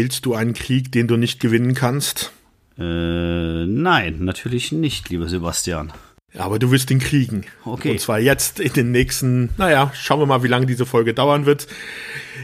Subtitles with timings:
[0.00, 2.30] Willst du einen Krieg, den du nicht gewinnen kannst?
[2.78, 5.92] Äh, nein, natürlich nicht, lieber Sebastian.
[6.36, 7.46] Aber du wirst ihn kriegen.
[7.64, 7.90] Okay.
[7.90, 11.46] Und zwar jetzt in den nächsten, naja, schauen wir mal, wie lange diese Folge dauern
[11.46, 11.66] wird.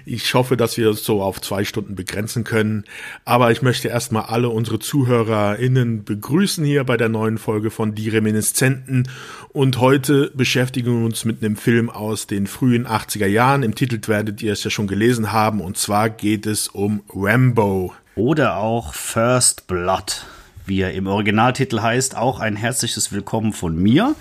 [0.06, 2.84] Ich hoffe, dass wir es so auf zwei Stunden begrenzen können.
[3.24, 8.10] Aber ich möchte erstmal alle unsere ZuhörerInnen begrüßen hier bei der neuen Folge von Die
[8.10, 9.08] Reminiszenten.
[9.50, 13.62] Und heute beschäftigen wir uns mit einem Film aus den frühen 80er Jahren.
[13.62, 15.60] Im Titel werdet ihr es ja schon gelesen haben.
[15.60, 17.94] Und zwar geht es um Rambo.
[18.14, 20.26] Oder auch First Blood
[20.66, 24.14] wie er im Originaltitel heißt, auch ein herzliches Willkommen von mir.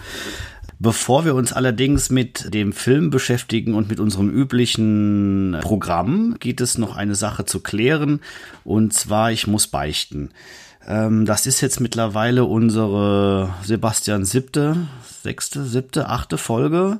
[0.83, 6.77] Bevor wir uns allerdings mit dem Film beschäftigen und mit unserem üblichen Programm, geht es
[6.77, 8.19] noch eine Sache zu klären.
[8.65, 10.31] Und zwar, ich muss beichten.
[10.85, 14.75] Ähm, das ist jetzt mittlerweile unsere Sebastian siebte,
[15.23, 16.99] sechste, siebte, achte Folge.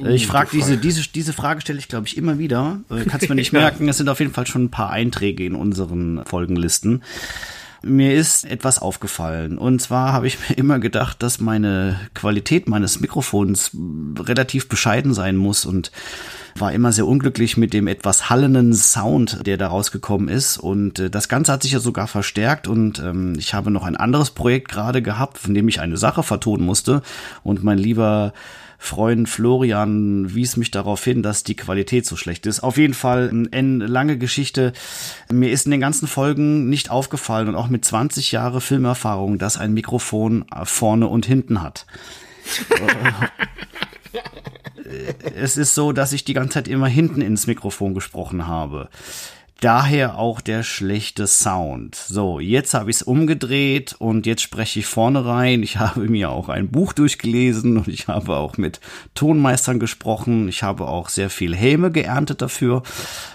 [0.00, 2.82] Äh, ich frage diese, diese, diese Frage stelle ich, glaube ich, immer wieder.
[2.88, 3.88] Äh, Kannst mir nicht merken.
[3.88, 7.02] Es sind auf jeden Fall schon ein paar Einträge in unseren Folgenlisten
[7.82, 9.58] mir ist etwas aufgefallen.
[9.58, 13.70] Und zwar habe ich mir immer gedacht, dass meine Qualität meines Mikrofons
[14.18, 15.92] relativ bescheiden sein muss und
[16.56, 20.58] war immer sehr unglücklich mit dem etwas hallenden Sound, der da rausgekommen ist.
[20.58, 23.96] Und äh, das Ganze hat sich ja sogar verstärkt und ähm, ich habe noch ein
[23.96, 27.02] anderes Projekt gerade gehabt, von dem ich eine Sache vertonen musste.
[27.42, 28.32] Und mein lieber
[28.80, 32.60] Freund Florian wies mich darauf hin, dass die Qualität so schlecht ist.
[32.60, 34.72] Auf jeden Fall eine lange Geschichte.
[35.30, 39.58] Mir ist in den ganzen Folgen nicht aufgefallen und auch mit 20 Jahre Filmerfahrung, dass
[39.58, 41.86] ein Mikrofon vorne und hinten hat.
[45.34, 48.88] es ist so, dass ich die ganze Zeit immer hinten ins Mikrofon gesprochen habe.
[49.60, 51.96] Daher auch der schlechte Sound.
[51.96, 55.64] So, jetzt habe ich es umgedreht und jetzt spreche ich vorne rein.
[55.64, 58.80] Ich habe mir auch ein Buch durchgelesen und ich habe auch mit
[59.14, 60.48] Tonmeistern gesprochen.
[60.48, 62.84] Ich habe auch sehr viel Häme geerntet dafür.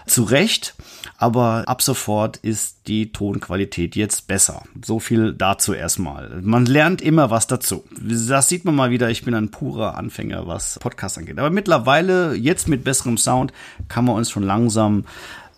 [0.07, 0.75] Zu Recht.
[1.17, 4.63] Aber ab sofort ist die Tonqualität jetzt besser.
[4.83, 6.41] So viel dazu erstmal.
[6.41, 7.83] Man lernt immer was dazu.
[8.01, 9.09] Das sieht man mal wieder.
[9.09, 11.39] Ich bin ein purer Anfänger, was Podcast angeht.
[11.39, 13.53] Aber mittlerweile, jetzt mit besserem Sound,
[13.87, 15.05] kann man uns schon langsam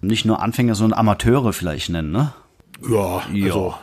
[0.07, 2.33] nicht nur Anfänger, sondern Amateure vielleicht nennen, ne?
[2.88, 3.75] Ja, ja also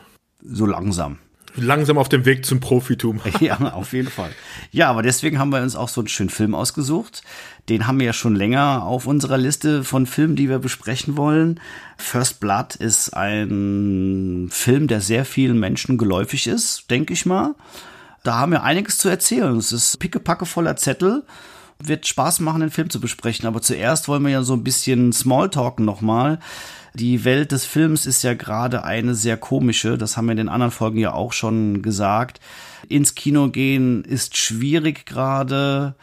[0.43, 1.19] so langsam.
[1.55, 3.21] Langsam auf dem Weg zum Profitum.
[3.41, 4.31] ja, auf jeden Fall.
[4.71, 7.23] Ja, aber deswegen haben wir uns auch so einen schönen Film ausgesucht.
[7.69, 11.61] Den haben wir ja schon länger auf unserer Liste von Filmen, die wir besprechen wollen.
[11.99, 17.55] First Blood ist ein Film, der sehr vielen Menschen geläufig ist, denke ich mal.
[18.23, 19.57] Da haben wir einiges zu erzählen.
[19.57, 21.25] Es ist pickepacke voller Zettel
[21.89, 23.47] wird Spaß machen, den Film zu besprechen.
[23.47, 26.39] Aber zuerst wollen wir ja so ein bisschen Smalltalken nochmal.
[26.95, 29.97] Die Welt des Films ist ja gerade eine sehr komische.
[29.97, 32.41] Das haben wir in den anderen Folgen ja auch schon gesagt.
[32.89, 35.95] Ins Kino gehen ist schwierig gerade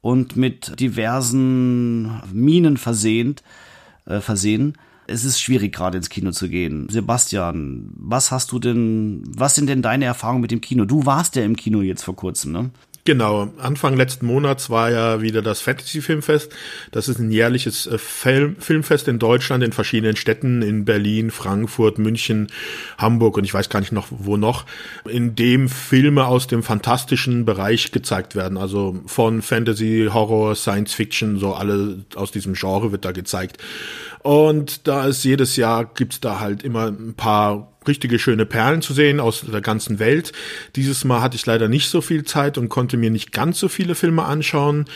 [0.00, 3.42] und mit diversen Minen versehnt,
[4.06, 4.78] äh, versehen.
[5.06, 6.88] Es ist schwierig gerade ins Kino zu gehen.
[6.88, 10.84] Sebastian, was hast du denn, was sind denn deine Erfahrungen mit dem Kino?
[10.84, 12.70] Du warst ja im Kino jetzt vor kurzem, ne?
[13.04, 16.52] Genau, Anfang letzten Monats war ja wieder das Fantasy Filmfest.
[16.90, 21.98] Das ist ein jährliches äh, Film Filmfest in Deutschland, in verschiedenen Städten, in Berlin, Frankfurt,
[21.98, 22.48] München,
[22.98, 24.66] Hamburg und ich weiß gar nicht noch, wo noch,
[25.08, 28.58] in dem Filme aus dem fantastischen Bereich gezeigt werden.
[28.58, 33.56] Also von Fantasy, Horror, Science Fiction, so alle aus diesem Genre wird da gezeigt.
[34.22, 38.92] Und da ist jedes Jahr gibt's da halt immer ein paar richtige schöne Perlen zu
[38.92, 40.32] sehen aus der ganzen Welt.
[40.76, 43.68] Dieses Mal hatte ich leider nicht so viel Zeit und konnte mir nicht ganz so
[43.68, 44.86] viele Filme anschauen.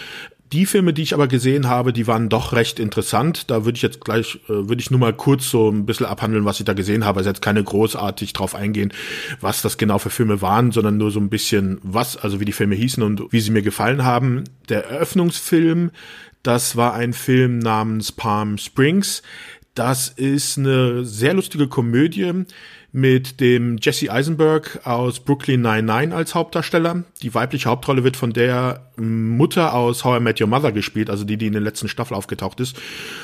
[0.52, 3.50] Die Filme, die ich aber gesehen habe, die waren doch recht interessant.
[3.50, 6.44] Da würde ich jetzt gleich, äh, würde ich nur mal kurz so ein bisschen abhandeln,
[6.44, 7.18] was ich da gesehen habe.
[7.18, 8.92] Also jetzt keine großartig drauf eingehen,
[9.40, 12.52] was das genau für Filme waren, sondern nur so ein bisschen was, also wie die
[12.52, 14.44] Filme hießen und wie sie mir gefallen haben.
[14.68, 15.90] Der Eröffnungsfilm,
[16.44, 19.22] das war ein Film namens Palm Springs.
[19.74, 22.44] Das ist eine sehr lustige Komödie
[22.92, 27.02] mit dem Jesse Eisenberg aus Brooklyn 99 als Hauptdarsteller.
[27.22, 31.24] Die weibliche Hauptrolle wird von der Mutter aus How I Met Your Mother gespielt, also
[31.24, 32.80] die, die in der letzten Staffel aufgetaucht ist.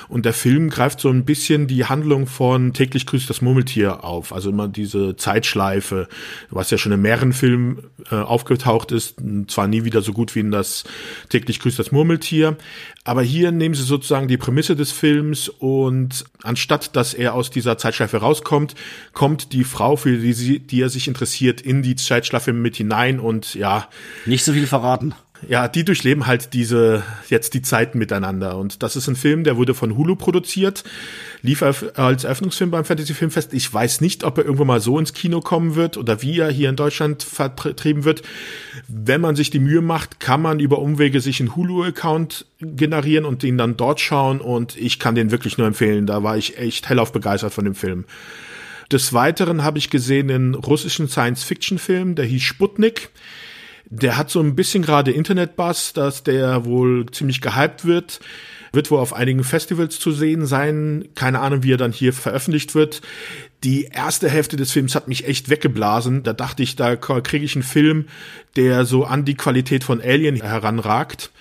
[0.08, 4.32] Und der Film greift so ein bisschen die Handlung von täglich grüßt das Murmeltier auf.
[4.32, 6.08] Also immer diese Zeitschleife,
[6.50, 9.19] was ja schon in mehreren Filmen äh, aufgetaucht ist.
[9.47, 10.82] Zwar nie wieder so gut wie in das
[11.29, 12.56] täglich grüßt das Murmeltier.
[13.05, 17.79] Aber hier nehmen sie sozusagen die Prämisse des Films und anstatt, dass er aus dieser
[17.79, 18.75] Zeitschleife rauskommt,
[19.14, 23.19] kommt die Frau, für die, sie, die er sich interessiert, in die Zeitschleife mit hinein
[23.19, 23.88] und ja.
[24.26, 25.14] Nicht so viel verraten.
[25.48, 28.56] Ja, die durchleben halt diese, jetzt die Zeiten miteinander.
[28.58, 30.84] Und das ist ein Film, der wurde von Hulu produziert,
[31.42, 33.54] lief als Eröffnungsfilm beim Fantasy Filmfest.
[33.54, 36.50] Ich weiß nicht, ob er irgendwann mal so ins Kino kommen wird oder wie er
[36.50, 38.22] hier in Deutschland vertrieben wird.
[38.87, 43.42] Wenn man sich die Mühe macht, kann man über Umwege sich einen Hulu-Account generieren und
[43.42, 44.40] den dann dort schauen.
[44.40, 46.06] Und ich kann den wirklich nur empfehlen.
[46.06, 48.04] Da war ich echt hellauf begeistert von dem Film.
[48.92, 53.10] Des Weiteren habe ich gesehen einen russischen Science-Fiction-Film, der hieß Sputnik.
[53.90, 58.20] Der hat so ein bisschen gerade Internet-Bass, dass der wohl ziemlich gehypt wird.
[58.72, 61.08] Wird wohl auf einigen Festivals zu sehen sein.
[61.16, 63.02] Keine Ahnung, wie er dann hier veröffentlicht wird.
[63.64, 66.22] Die erste Hälfte des Films hat mich echt weggeblasen.
[66.22, 68.06] Da dachte ich, da kriege ich einen Film,
[68.54, 71.32] der so an die Qualität von Alien heranragt.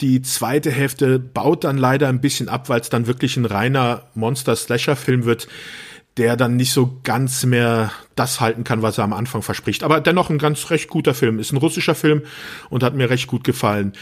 [0.00, 4.02] Die zweite Hälfte baut dann leider ein bisschen ab, weil es dann wirklich ein reiner
[4.14, 5.46] Monster-Slasher-Film wird
[6.16, 9.82] der dann nicht so ganz mehr das halten kann, was er am Anfang verspricht.
[9.82, 11.38] Aber dennoch ein ganz recht guter Film.
[11.38, 12.22] Ist ein russischer Film
[12.70, 13.92] und hat mir recht gut gefallen.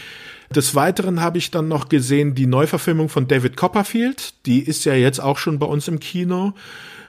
[0.53, 4.45] Des Weiteren habe ich dann noch gesehen die Neuverfilmung von David Copperfield.
[4.45, 6.53] Die ist ja jetzt auch schon bei uns im Kino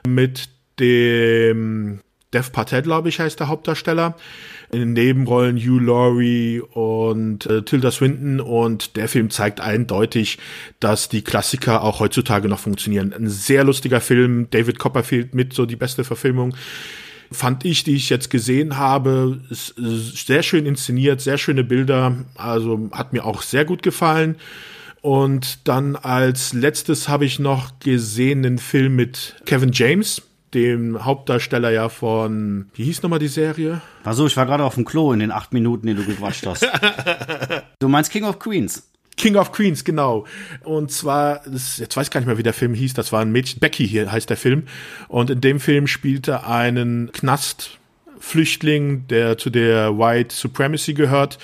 [0.05, 0.49] mit
[0.79, 2.01] dem
[2.33, 4.15] Dev Patel, glaube ich, heißt der Hauptdarsteller
[4.71, 8.39] in den Nebenrollen Hugh Laurie und äh, Tilda Swinton.
[8.39, 10.37] Und der Film zeigt eindeutig,
[10.79, 13.13] dass die Klassiker auch heutzutage noch funktionieren.
[13.13, 16.55] Ein sehr lustiger Film, David Copperfield mit so die beste Verfilmung.
[17.31, 23.11] Fand ich, die ich jetzt gesehen habe, sehr schön inszeniert, sehr schöne Bilder, also hat
[23.11, 24.35] mir auch sehr gut gefallen.
[25.01, 30.21] Und dann als letztes habe ich noch gesehen den Film mit Kevin James,
[30.53, 33.81] dem Hauptdarsteller ja von, wie hieß nochmal die Serie?
[34.03, 36.45] War so, ich war gerade auf dem Klo in den acht Minuten, die du gequatscht
[36.45, 36.67] hast.
[37.79, 38.89] du meinst King of Queens?
[39.17, 40.25] King of Queens, genau.
[40.63, 43.21] Und zwar, das, jetzt weiß ich gar nicht mehr, wie der Film hieß, das war
[43.21, 44.63] ein Mädchen, Becky hier heißt der Film.
[45.07, 47.79] Und in dem Film spielte einen Knast,
[48.19, 51.37] Flüchtling, der zu der White Supremacy gehört,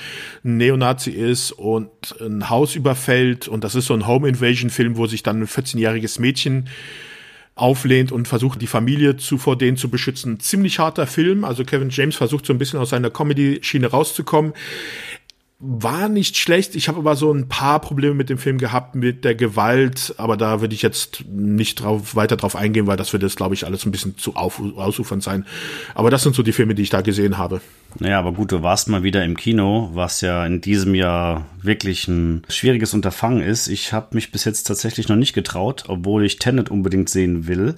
[0.44, 1.90] ein Neonazi ist und
[2.20, 3.48] ein Haus überfällt.
[3.48, 6.70] Und das ist so ein Home Invasion Film, wo sich dann ein 14-jähriges Mädchen
[7.56, 10.40] auflehnt und versucht, die Familie zu vor denen zu beschützen.
[10.40, 11.46] Ziemlich harter Film.
[11.46, 14.54] Also Kevin James versucht so ein bisschen aus seiner Comedy-Schiene rauszukommen
[15.66, 16.76] war nicht schlecht.
[16.76, 20.36] Ich habe aber so ein paar Probleme mit dem Film gehabt, mit der Gewalt, aber
[20.36, 23.66] da würde ich jetzt nicht drauf, weiter drauf eingehen, weil das würde jetzt, glaube ich,
[23.66, 25.46] alles ein bisschen zu auf, ausufernd sein.
[25.96, 27.62] Aber das sind so die Filme, die ich da gesehen habe.
[28.00, 32.10] Naja, aber gut, du warst mal wieder im Kino, was ja in diesem Jahr wirklich
[32.10, 33.70] ein schwieriges Unterfangen ist.
[33.70, 37.76] Ich habe mich bis jetzt tatsächlich noch nicht getraut, obwohl ich Tenet unbedingt sehen will.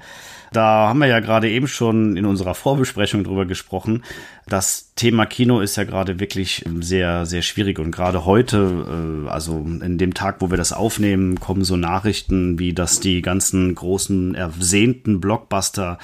[0.52, 4.04] Da haben wir ja gerade eben schon in unserer Vorbesprechung drüber gesprochen.
[4.48, 9.58] Das Thema Kino ist ja gerade wirklich sehr, sehr schwierig und gerade heute, äh, also
[9.58, 14.36] in dem Tag, wo wir das aufnehmen, kommen so Nachrichten wie, dass die ganzen großen
[14.36, 15.98] ersehnten Blockbuster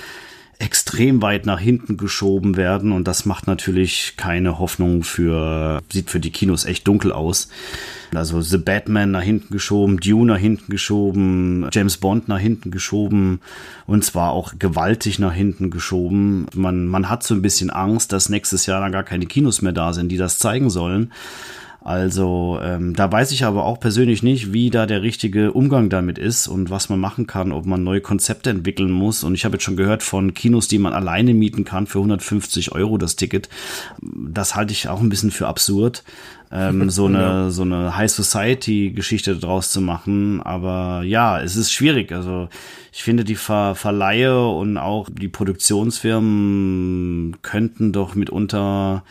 [0.62, 6.20] extrem weit nach hinten geschoben werden und das macht natürlich keine Hoffnung für, sieht für
[6.20, 7.50] die Kinos echt dunkel aus.
[8.14, 13.42] Also The Batman nach hinten geschoben, Dune nach hinten geschoben, James Bond nach hinten geschoben
[13.88, 16.46] und zwar auch gewaltig nach hinten geschoben.
[16.54, 19.74] Man, man hat so ein bisschen Angst, dass nächstes Jahr dann gar keine Kinos mehr
[19.74, 21.12] da sind, die das zeigen sollen.
[21.84, 26.20] Also ähm, da weiß ich aber auch persönlich nicht, wie da der richtige Umgang damit
[26.20, 29.24] ist und was man machen kann, ob man neue Konzepte entwickeln muss.
[29.24, 32.74] Und ich habe jetzt schon gehört von Kinos, die man alleine mieten kann für 150
[32.74, 33.50] Euro das Ticket.
[34.00, 36.04] Das halte ich auch ein bisschen für absurd.
[36.52, 40.40] Ähm, so eine so eine High Society Geschichte daraus zu machen.
[40.44, 42.12] Aber ja, es ist schwierig.
[42.12, 42.48] Also
[42.94, 49.02] ich finde die Ver Verleihe und auch die Produktionsfirmen könnten doch mitunter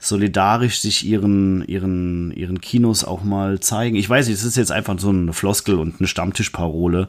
[0.00, 3.96] solidarisch sich ihren, ihren, ihren Kinos auch mal zeigen.
[3.96, 7.06] Ich weiß nicht, es ist jetzt einfach so eine Floskel und eine Stammtischparole.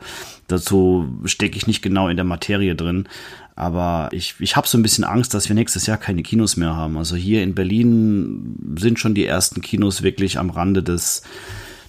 [0.47, 3.07] Dazu stecke ich nicht genau in der Materie drin.
[3.55, 6.75] Aber ich, ich habe so ein bisschen Angst, dass wir nächstes Jahr keine Kinos mehr
[6.75, 6.97] haben.
[6.97, 11.21] Also hier in Berlin sind schon die ersten Kinos wirklich am Rande des,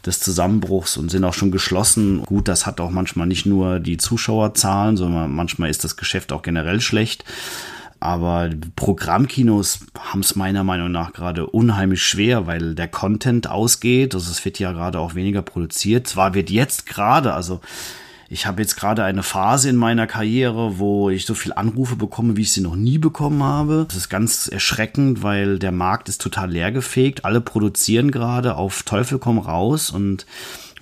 [0.07, 2.23] des Zusammenbruchs und sind auch schon geschlossen.
[2.23, 6.43] Gut, das hat auch manchmal nicht nur die Zuschauerzahlen, sondern manchmal ist das Geschäft auch
[6.43, 7.25] generell schlecht.
[8.03, 14.15] Aber Programmkinos haben es meiner Meinung nach gerade unheimlich schwer, weil der Content ausgeht.
[14.15, 16.09] Also es wird ja gerade auch weniger produziert.
[16.09, 17.61] Zwar wird jetzt gerade, also
[18.29, 22.37] ich habe jetzt gerade eine Phase in meiner Karriere, wo ich so viel Anrufe bekomme,
[22.37, 23.85] wie ich sie noch nie bekommen habe.
[23.87, 27.25] Das ist ganz erschreckend, weil der Markt ist total leergefegt.
[27.25, 30.27] Alle produzieren gerade auf Teufel komm raus und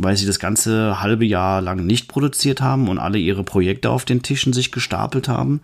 [0.03, 4.05] weil sie das ganze halbe Jahr lang nicht produziert haben und alle ihre Projekte auf
[4.05, 5.61] den Tischen sich gestapelt haben.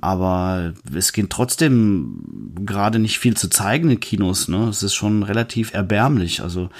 [0.00, 4.48] Aber es geht trotzdem gerade nicht viel zu zeigen in Kinos.
[4.48, 4.68] Ne?
[4.68, 6.42] Es ist schon relativ erbärmlich.
[6.42, 6.70] Also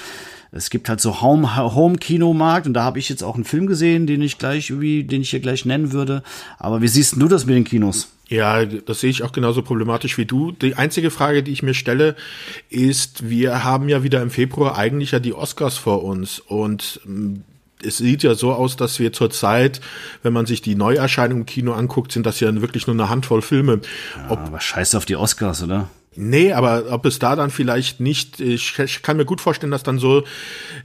[0.53, 4.23] es gibt halt so Home-Kinomarkt und da habe ich jetzt auch einen Film gesehen, den
[4.23, 6.23] ich gleich den ich hier gleich nennen würde.
[6.59, 8.13] Aber wie siehst du das mit den Kinos?
[8.33, 10.53] Ja, das sehe ich auch genauso problematisch wie du.
[10.53, 12.17] Die einzige Frage, die ich mir stelle,
[12.71, 17.35] ist, wir haben ja wieder im Februar eigentlich ja die Oscars vor uns und mm,
[17.85, 19.83] es sieht ja so aus, dass wir zurzeit,
[20.23, 23.43] wenn man sich die Neuerscheinungen im Kino anguckt, sind das ja wirklich nur eine Handvoll
[23.43, 23.81] Filme.
[24.17, 25.91] Ja, ob, aber scheiß auf die Oscars, oder?
[26.15, 29.99] Nee, aber ob es da dann vielleicht nicht, ich kann mir gut vorstellen, dass dann
[29.99, 30.25] so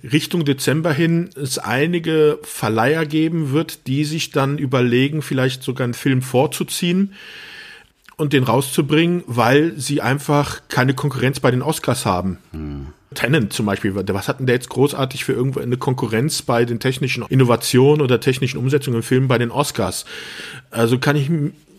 [0.03, 5.93] Richtung Dezember hin es einige Verleiher geben wird, die sich dann überlegen, vielleicht sogar einen
[5.93, 7.13] Film vorzuziehen
[8.15, 12.37] und den rauszubringen, weil sie einfach keine Konkurrenz bei den Oscars haben.
[12.51, 12.87] Hm.
[13.13, 16.79] Tennant zum Beispiel, was hat denn der jetzt großartig für irgendwo eine Konkurrenz bei den
[16.79, 20.05] technischen Innovationen oder technischen Umsetzungen im Film bei den Oscars?
[20.71, 21.29] Also kann ich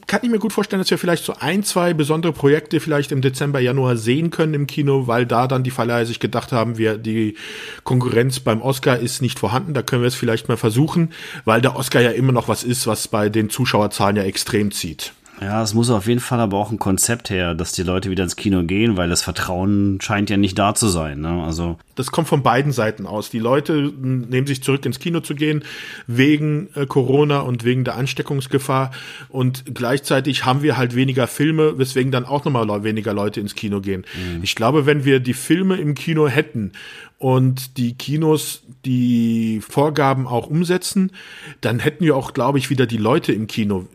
[0.08, 3.20] kann ich mir gut vorstellen, dass wir vielleicht so ein, zwei besondere Projekte vielleicht im
[3.20, 6.96] Dezember, Januar sehen können im Kino, weil da dann die Verleiher sich gedacht haben, wir,
[6.96, 7.36] die
[7.84, 11.12] Konkurrenz beim Oscar ist nicht vorhanden, da können wir es vielleicht mal versuchen,
[11.44, 15.12] weil der Oscar ja immer noch was ist, was bei den Zuschauerzahlen ja extrem zieht.
[15.40, 18.24] Ja, es muss auf jeden Fall aber auch ein Konzept her, dass die Leute wieder
[18.24, 21.20] ins Kino gehen, weil das Vertrauen scheint ja nicht da zu sein.
[21.20, 21.42] Ne?
[21.44, 23.30] Also das kommt von beiden Seiten aus.
[23.30, 25.64] Die Leute nehmen sich zurück ins Kino zu gehen
[26.06, 28.90] wegen äh, Corona und wegen der Ansteckungsgefahr
[29.28, 33.80] und gleichzeitig haben wir halt weniger Filme, weswegen dann auch nochmal weniger Leute ins Kino
[33.80, 34.04] gehen.
[34.14, 34.42] Mhm.
[34.42, 36.72] Ich glaube, wenn wir die Filme im Kino hätten
[37.18, 41.12] und die Kinos die Vorgaben auch umsetzen,
[41.60, 43.88] dann hätten wir auch, glaube ich, wieder die Leute im Kino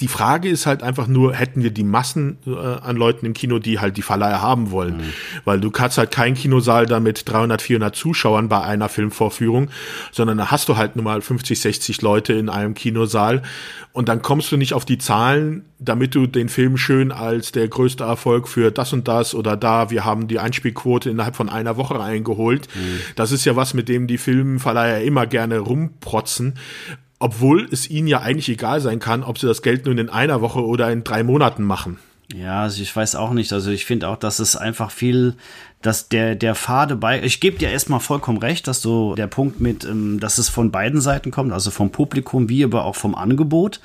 [0.00, 3.60] die Frage ist halt einfach nur, hätten wir die Massen äh, an Leuten im Kino,
[3.60, 4.96] die halt die Verleiher haben wollen.
[4.96, 5.12] Mhm.
[5.44, 9.68] Weil du kannst halt keinen Kinosaal da mit 300, 400 Zuschauern bei einer Filmvorführung,
[10.10, 13.42] sondern da hast du halt nur mal 50, 60 Leute in einem Kinosaal
[13.92, 17.68] und dann kommst du nicht auf die Zahlen, damit du den Film schön als der
[17.68, 21.76] größte Erfolg für das und das oder da, wir haben die Einspielquote innerhalb von einer
[21.76, 22.66] Woche eingeholt.
[22.74, 23.00] Mhm.
[23.14, 26.54] Das ist ja was, mit dem die Filmverleiher immer gerne rumprotzen
[27.24, 30.42] obwohl es ihnen ja eigentlich egal sein kann, ob sie das Geld nun in einer
[30.42, 31.96] Woche oder in drei Monaten machen.
[32.34, 33.50] Ja, also ich weiß auch nicht.
[33.54, 35.34] Also ich finde auch, dass es einfach viel
[35.84, 39.60] dass der, der Fade bei, ich gebe dir erstmal vollkommen recht, dass so der Punkt
[39.60, 43.14] mit, ähm, dass es von beiden Seiten kommt, also vom Publikum wie aber auch vom
[43.14, 43.80] Angebot.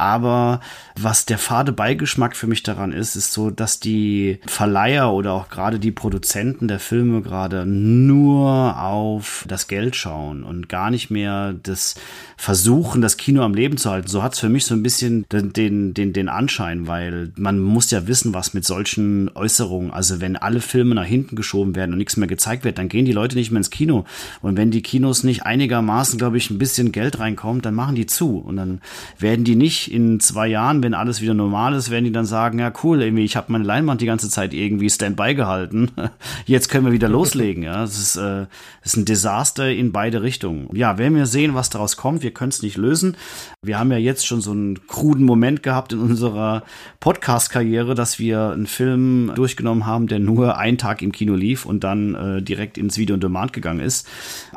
[0.00, 0.60] Aber
[0.98, 5.48] was der fade Beigeschmack für mich daran ist, ist so, dass die Verleiher oder auch
[5.48, 11.54] gerade die Produzenten der Filme gerade nur auf das Geld schauen und gar nicht mehr
[11.62, 11.94] das
[12.36, 14.08] versuchen, das Kino am Leben zu halten.
[14.08, 17.60] So hat es für mich so ein bisschen den, den, den, den Anschein, weil man
[17.60, 21.74] muss ja wissen, was mit solchen Äußerungen, also wenn alle Filme nach hinten hinten geschoben
[21.76, 24.04] werden und nichts mehr gezeigt wird, dann gehen die Leute nicht mehr ins Kino.
[24.42, 28.06] Und wenn die Kinos nicht einigermaßen, glaube ich, ein bisschen Geld reinkommt, dann machen die
[28.06, 28.38] zu.
[28.38, 28.80] Und dann
[29.18, 32.58] werden die nicht in zwei Jahren, wenn alles wieder normal ist, werden die dann sagen,
[32.58, 35.90] ja cool, irgendwie, ich habe meine Leinwand die ganze Zeit irgendwie Standby gehalten.
[36.46, 37.62] Jetzt können wir wieder loslegen.
[37.62, 38.46] Ja, das ist, äh,
[38.82, 40.68] das ist ein Desaster in beide Richtungen.
[40.74, 42.22] Ja, werden wir sehen, was daraus kommt.
[42.22, 43.16] Wir können es nicht lösen.
[43.62, 46.62] Wir haben ja jetzt schon so einen kruden Moment gehabt in unserer
[47.00, 51.84] Podcast-Karriere, dass wir einen Film durchgenommen haben, der nur einen Tag im Kino lief und
[51.84, 54.06] dann äh, direkt ins Video on Demand gegangen ist.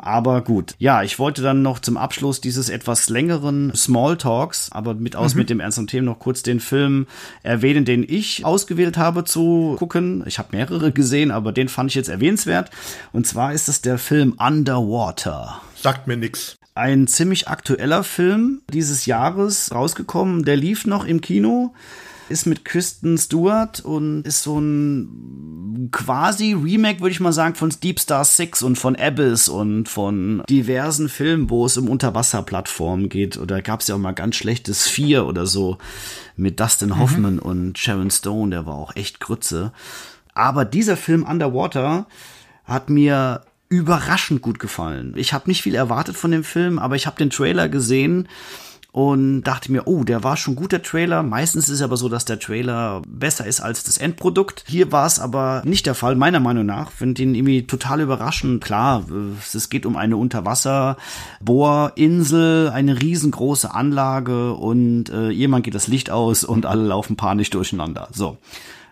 [0.00, 0.74] Aber gut.
[0.78, 5.38] Ja, ich wollte dann noch zum Abschluss dieses etwas längeren Smalltalks, aber mit aus mhm.
[5.40, 7.06] mit dem ernsten Thema noch kurz den Film
[7.42, 10.22] erwähnen, den ich ausgewählt habe zu gucken.
[10.26, 12.70] Ich habe mehrere gesehen, aber den fand ich jetzt erwähnenswert.
[13.12, 15.60] Und zwar ist es der Film Underwater.
[15.76, 20.44] Sagt mir nix ein ziemlich aktueller Film dieses Jahres rausgekommen.
[20.44, 21.72] Der lief noch im Kino,
[22.28, 27.72] ist mit Kristen Stewart und ist so ein quasi Remake, würde ich mal sagen, von
[27.82, 33.36] Deep Star 6 und von Abyss und von diversen Filmen, wo es um Unterwasserplattformen geht.
[33.36, 35.78] Oder gab es ja auch mal ganz schlechtes Vier oder so
[36.36, 36.98] mit Dustin.
[36.98, 37.40] Hoffman mhm.
[37.40, 39.72] und Sharon Stone, der war auch echt Grütze.
[40.34, 42.06] Aber dieser Film Underwater
[42.64, 45.14] hat mir überraschend gut gefallen.
[45.16, 48.28] Ich habe nicht viel erwartet von dem Film, aber ich habe den Trailer gesehen
[48.94, 51.24] und dachte mir, oh, der war schon gut, der Trailer.
[51.24, 54.62] Meistens ist es aber so, dass der Trailer besser ist als das Endprodukt.
[54.68, 56.92] Hier war es aber nicht der Fall, meiner Meinung nach.
[56.92, 58.62] Finde ihn irgendwie total überraschend.
[58.62, 59.04] Klar,
[59.52, 66.44] es geht um eine Unterwasserbohrinsel, eine riesengroße Anlage und äh, jemand geht das Licht aus
[66.44, 68.06] und alle laufen panisch durcheinander.
[68.12, 68.38] So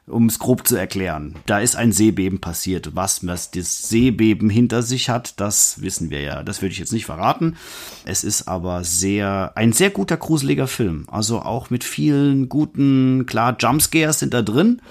[0.06, 1.36] um es grob zu erklären.
[1.46, 2.94] Da ist ein Seebeben passiert.
[2.94, 6.42] Was das Seebeben hinter sich hat, das wissen wir ja.
[6.42, 7.56] Das würde ich jetzt nicht verraten.
[8.04, 11.06] Es ist aber sehr, ein sehr guter, gruseliger Film.
[11.10, 14.82] Also auch mit vielen guten, klar, Jumpscares sind da drin.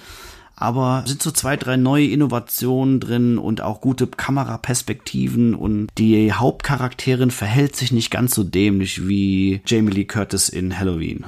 [0.56, 7.32] Aber sind so zwei, drei neue Innovationen drin und auch gute Kameraperspektiven und die Hauptcharakterin
[7.32, 11.26] verhält sich nicht ganz so dämlich wie Jamie Lee Curtis in Halloween.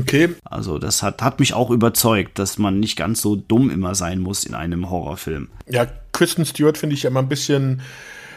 [0.00, 0.30] Okay.
[0.44, 4.20] Also das hat, hat mich auch überzeugt, dass man nicht ganz so dumm immer sein
[4.20, 5.48] muss in einem Horrorfilm.
[5.68, 7.82] Ja, Kristen Stewart finde ich immer ein bisschen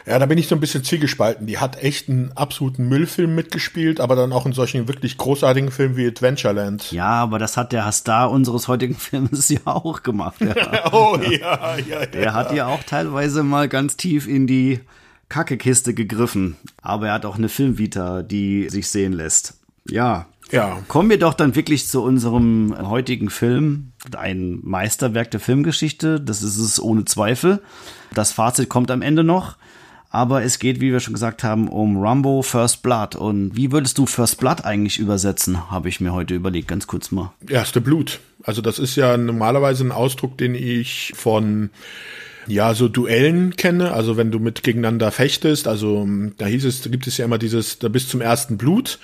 [0.06, 1.46] Ja, da bin ich so ein bisschen zielgespalten.
[1.48, 5.96] Die hat echt einen absoluten Müllfilm mitgespielt, aber dann auch in solchen wirklich großartigen Filmen
[5.96, 6.92] wie Adventureland.
[6.92, 10.42] Ja, aber das hat der Star unseres heutigen Films ja auch gemacht.
[10.42, 10.92] Ja.
[10.94, 12.06] oh ja, ja, ja.
[12.08, 14.80] Der hat ja auch teilweise mal ganz tief in die
[15.30, 16.58] Kackekiste gegriffen.
[16.82, 19.60] Aber er hat auch eine Filmvita, die sich sehen lässt.
[19.88, 20.26] Ja.
[20.52, 20.82] Ja.
[20.88, 23.94] Kommen wir doch dann wirklich zu unserem heutigen Film.
[24.18, 26.20] Ein Meisterwerk der Filmgeschichte.
[26.20, 27.62] Das ist es ohne Zweifel.
[28.14, 29.56] Das Fazit kommt am Ende noch.
[30.10, 33.16] Aber es geht, wie wir schon gesagt haben, um Rambo First Blood.
[33.16, 37.12] Und wie würdest du First Blood eigentlich übersetzen, habe ich mir heute überlegt, ganz kurz
[37.12, 37.32] mal.
[37.48, 38.20] Erste Blut.
[38.44, 41.70] Also das ist ja normalerweise ein Ausdruck, den ich von
[42.48, 46.90] ja, so Duellen kenne, also wenn du mit gegeneinander fechtest, also da hieß es, da
[46.90, 49.00] gibt es ja immer dieses, da bis zum ersten Blut.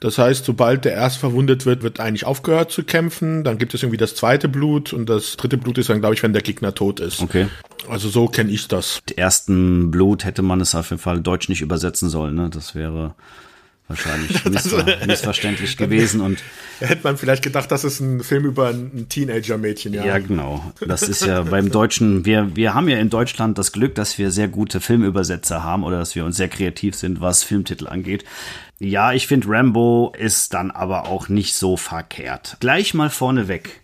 [0.00, 3.44] Das heißt, sobald der erst verwundet wird, wird eigentlich aufgehört zu kämpfen.
[3.44, 6.22] Dann gibt es irgendwie das zweite Blut und das dritte Blut ist dann, glaube ich,
[6.22, 7.20] wenn der Gegner tot ist.
[7.22, 7.46] Okay.
[7.88, 9.00] Also so kenne ich das.
[9.06, 12.34] Mit ersten Blut hätte man es auf jeden Fall deutsch nicht übersetzen sollen.
[12.34, 12.50] Ne?
[12.50, 13.14] Das wäre
[13.88, 16.38] wahrscheinlich missver missverständlich gewesen und
[16.80, 19.94] hätte man vielleicht gedacht, das ist ein Film über ein Teenager-Mädchen.
[19.94, 20.04] Ja.
[20.04, 20.72] ja, genau.
[20.86, 22.24] Das ist ja beim Deutschen.
[22.24, 25.98] Wir wir haben ja in Deutschland das Glück, dass wir sehr gute Filmübersetzer haben oder
[25.98, 28.24] dass wir uns sehr kreativ sind, was Filmtitel angeht.
[28.80, 32.56] Ja, ich finde Rambo ist dann aber auch nicht so verkehrt.
[32.60, 33.83] Gleich mal vorneweg.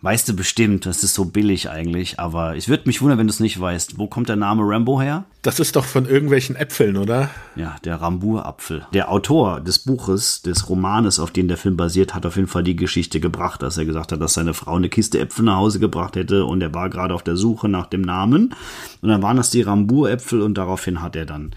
[0.00, 3.32] Weißt du bestimmt, das ist so billig eigentlich, aber ich würde mich wundern, wenn du
[3.32, 3.98] es nicht weißt.
[3.98, 5.24] Wo kommt der Name Rambo her?
[5.42, 7.30] Das ist doch von irgendwelchen Äpfeln, oder?
[7.56, 8.86] Ja, der Rambur-Apfel.
[8.92, 12.62] Der Autor des Buches, des Romanes, auf den der Film basiert, hat auf jeden Fall
[12.62, 15.80] die Geschichte gebracht, dass er gesagt hat, dass seine Frau eine Kiste Äpfel nach Hause
[15.80, 18.54] gebracht hätte und er war gerade auf der Suche nach dem Namen.
[19.02, 21.50] Und dann waren das die Rambur-Äpfel und daraufhin hat er dann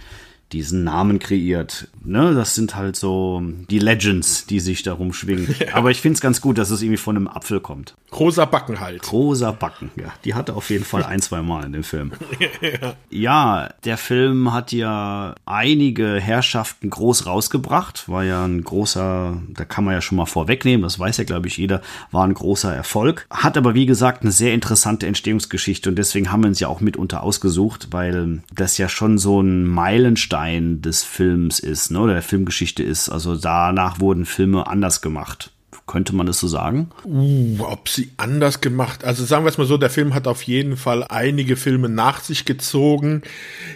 [0.51, 1.87] diesen Namen kreiert.
[2.03, 5.41] Ne, das sind halt so die Legends, die sich darum schwingen.
[5.61, 5.75] Ja.
[5.75, 7.93] Aber ich finde es ganz gut, dass es irgendwie von einem Apfel kommt.
[8.17, 9.11] Rosa Backen halt.
[9.11, 10.11] Rosa Backen, ja.
[10.25, 12.13] Die hatte auf jeden Fall ein, zwei Mal in dem Film.
[12.61, 12.95] ja.
[13.11, 18.09] ja, der Film hat ja einige Herrschaften groß rausgebracht.
[18.09, 21.47] War ja ein großer, da kann man ja schon mal vorwegnehmen, das weiß ja, glaube
[21.47, 21.81] ich, jeder,
[22.11, 23.27] war ein großer Erfolg.
[23.29, 26.81] Hat aber, wie gesagt, eine sehr interessante Entstehungsgeschichte und deswegen haben wir uns ja auch
[26.81, 32.13] mitunter ausgesucht, weil das ja schon so ein Meilenstein Stein des Films ist, ne, oder
[32.13, 33.09] der Filmgeschichte ist.
[33.09, 35.51] Also danach wurden Filme anders gemacht.
[35.85, 36.89] Könnte man das so sagen?
[37.03, 39.03] Uh, ob sie anders gemacht.
[39.03, 42.21] Also sagen wir es mal so, der Film hat auf jeden Fall einige Filme nach
[42.21, 43.23] sich gezogen,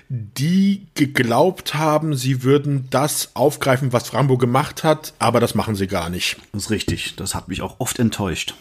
[0.10, 5.88] die geglaubt haben, sie würden das aufgreifen, was Rambo gemacht hat, aber das machen sie
[5.88, 6.38] gar nicht.
[6.54, 7.16] Das ist richtig.
[7.16, 8.56] Das hat mich auch oft enttäuscht.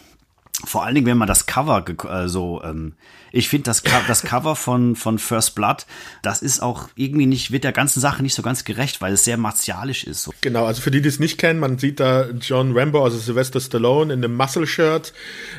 [0.65, 2.93] Vor allen Dingen, wenn man das Cover äh, so, ähm,
[3.31, 5.85] ich finde das, Co das Cover von, von First Blood,
[6.21, 9.23] das ist auch irgendwie nicht, wird der ganzen Sache nicht so ganz gerecht, weil es
[9.23, 10.23] sehr martialisch ist.
[10.23, 10.33] So.
[10.41, 13.59] Genau, also für die, die es nicht kennen, man sieht da John Rambo, also Sylvester
[13.59, 15.13] Stallone in einem Muscle-Shirt,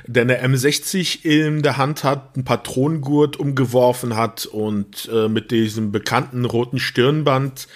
[0.07, 5.93] der eine M60 in der Hand hat, einen Patronengurt umgeworfen hat und äh, mit diesem
[5.93, 7.69] bekannten roten Stirnband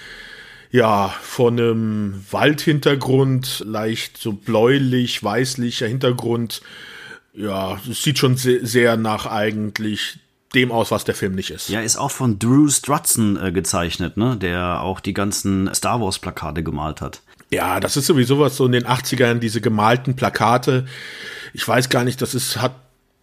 [0.71, 6.63] ja, von einem Waldhintergrund, leicht so bläulich, weißlicher Hintergrund
[7.35, 10.19] ja, es sieht schon sehr, sehr nach eigentlich
[10.55, 11.69] dem aus, was der Film nicht ist.
[11.69, 14.37] Ja, ist auch von Drew Strutson äh, gezeichnet, ne?
[14.37, 17.23] Der auch die ganzen Star Wars Plakate gemalt hat.
[17.51, 20.87] Ja, das ist sowieso was so in den 80ern, diese gemalten Plakate.
[21.53, 22.75] Ich weiß gar nicht, das ist, hat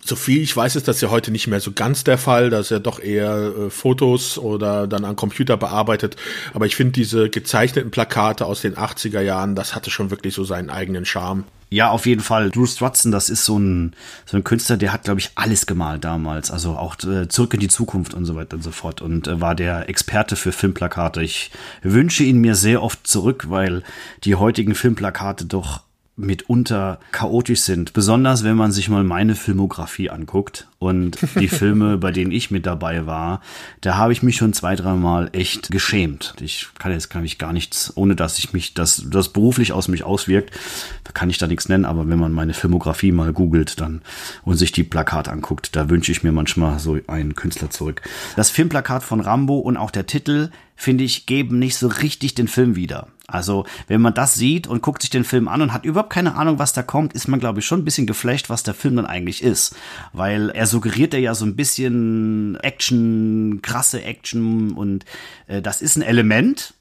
[0.04, 2.50] so viel ich weiß, ist das ja heute nicht mehr so ganz der Fall.
[2.50, 6.15] Da ist ja doch eher äh, Fotos oder dann am Computer bearbeitet.
[6.54, 10.46] Aber ich finde diese gezeichneten Plakate aus den 80er Jahren, das hatte schon wirklich so
[10.46, 11.43] seinen eigenen Charme.
[11.69, 12.49] Ja, auf jeden Fall.
[12.49, 13.93] Drew Strutson, das ist so ein,
[14.25, 16.49] so ein Künstler, der hat, glaube ich, alles gemalt damals.
[16.49, 19.01] Also auch äh, zurück in die Zukunft und so weiter und so fort.
[19.01, 21.21] Und äh, war der Experte für Filmplakate.
[21.21, 21.51] Ich
[21.82, 23.84] wünsche ihn mir sehr oft zurück, weil
[24.23, 25.82] die heutigen Filmplakate doch
[26.15, 27.93] mitunter chaotisch sind.
[27.93, 32.66] Besonders wenn man sich mal meine Filmografie anguckt und die Filme, bei denen ich mit
[32.66, 33.42] dabei war,
[33.82, 36.36] da habe ich mich schon zwei, dreimal echt geschämt.
[36.40, 39.88] Ich kann jetzt kann ich gar nichts, ohne dass ich mich das, das beruflich aus
[39.88, 40.58] mich auswirkt,
[41.04, 44.02] da kann ich da nichts nennen, aber wenn man meine Filmografie mal googelt dann
[44.44, 48.02] und sich die Plakate anguckt, da wünsche ich mir manchmal so einen Künstler zurück.
[48.36, 52.48] Das Filmplakat von Rambo und auch der Titel, finde ich, geben nicht so richtig den
[52.48, 53.08] Film wieder.
[53.30, 56.36] Also, wenn man das sieht und guckt sich den Film an und hat überhaupt keine
[56.36, 58.96] Ahnung, was da kommt, ist man, glaube ich, schon ein bisschen geflasht, was der Film
[58.96, 59.76] dann eigentlich ist.
[60.13, 65.06] Weil er suggeriert ja so ein bisschen Action, krasse Action und
[65.47, 66.73] äh, das ist ein Element,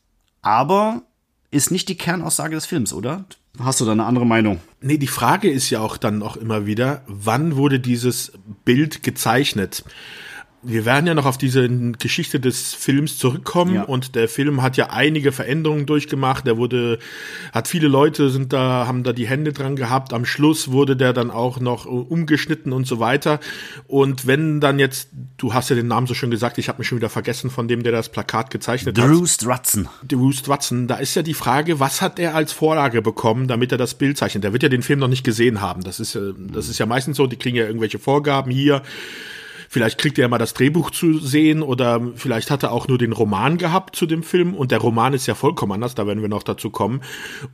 [0.42, 1.02] aber
[1.50, 3.24] ist nicht die Kernaussage des Films, oder?
[3.58, 4.60] Hast du da eine andere Meinung?
[4.80, 8.32] Nee, die Frage ist ja auch dann auch immer wieder, wann wurde dieses
[8.64, 9.84] Bild gezeichnet?
[10.66, 13.82] Wir werden ja noch auf diese Geschichte des Films zurückkommen ja.
[13.84, 16.46] und der Film hat ja einige Veränderungen durchgemacht.
[16.46, 16.98] Der wurde,
[17.52, 20.12] hat viele Leute sind da, haben da die Hände dran gehabt.
[20.12, 23.38] Am Schluss wurde der dann auch noch umgeschnitten und so weiter.
[23.86, 26.88] Und wenn dann jetzt, du hast ja den Namen so schön gesagt, ich habe mich
[26.88, 29.10] schon wieder vergessen von dem, der das Plakat gezeichnet Drew hat.
[29.10, 29.88] Drew Strutson.
[30.06, 30.88] Drew Strutson.
[30.88, 34.18] Da ist ja die Frage, was hat er als Vorlage bekommen, damit er das Bild
[34.18, 34.42] zeichnet?
[34.42, 35.84] Der wird ja den Film noch nicht gesehen haben.
[35.84, 36.18] Das ist,
[36.52, 38.82] das ist ja meistens so, die kriegen ja irgendwelche Vorgaben hier
[39.68, 43.12] Vielleicht kriegt er mal das Drehbuch zu sehen oder vielleicht hat er auch nur den
[43.12, 46.28] Roman gehabt zu dem Film und der Roman ist ja vollkommen anders, da werden wir
[46.28, 47.02] noch dazu kommen.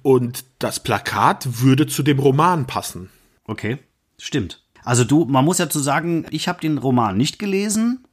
[0.02, 3.10] Und das Plakat würde zu dem Roman passen.
[3.44, 3.78] Okay,
[4.18, 4.62] stimmt.
[4.84, 8.04] Also du, man muss ja zu sagen, ich habe den Roman nicht gelesen.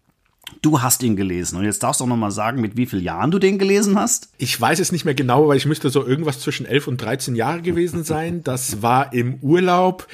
[0.61, 3.03] Du hast ihn gelesen und jetzt darfst du auch noch mal sagen, mit wie vielen
[3.03, 4.29] Jahren du den gelesen hast?
[4.37, 7.35] Ich weiß es nicht mehr genau, weil ich müsste so irgendwas zwischen 11 und 13
[7.35, 8.43] Jahre gewesen sein.
[8.43, 10.07] Das war im Urlaub.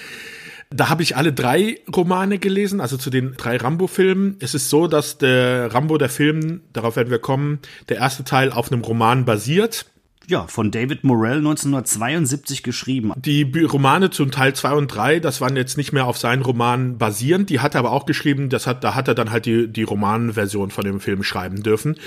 [0.75, 4.35] Da habe ich alle drei Romane gelesen, also zu den drei Rambo-Filmen.
[4.39, 8.51] Es ist so, dass der Rambo, der Film, darauf werden wir kommen, der erste Teil
[8.51, 9.85] auf einem Roman basiert.
[10.27, 13.11] Ja, von David Morell 1972 geschrieben.
[13.15, 16.97] Die Romane zum Teil 2 und 3, das waren jetzt nicht mehr auf seinen Roman
[16.97, 17.51] basierend.
[17.51, 19.83] Die hat er aber auch geschrieben, das hat, da hat er dann halt die, die
[19.83, 21.97] Romanversion von dem Film schreiben dürfen.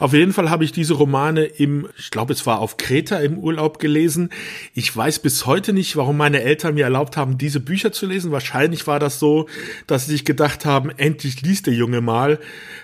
[0.00, 3.38] Auf jeden Fall habe ich diese Romane im, ich glaube, es war auf Kreta im
[3.38, 4.30] Urlaub gelesen.
[4.74, 8.32] Ich weiß bis heute nicht, warum meine Eltern mir erlaubt haben, diese Bücher zu lesen.
[8.32, 9.46] Wahrscheinlich war das so,
[9.86, 12.40] dass sie sich gedacht haben, endlich liest der Junge mal.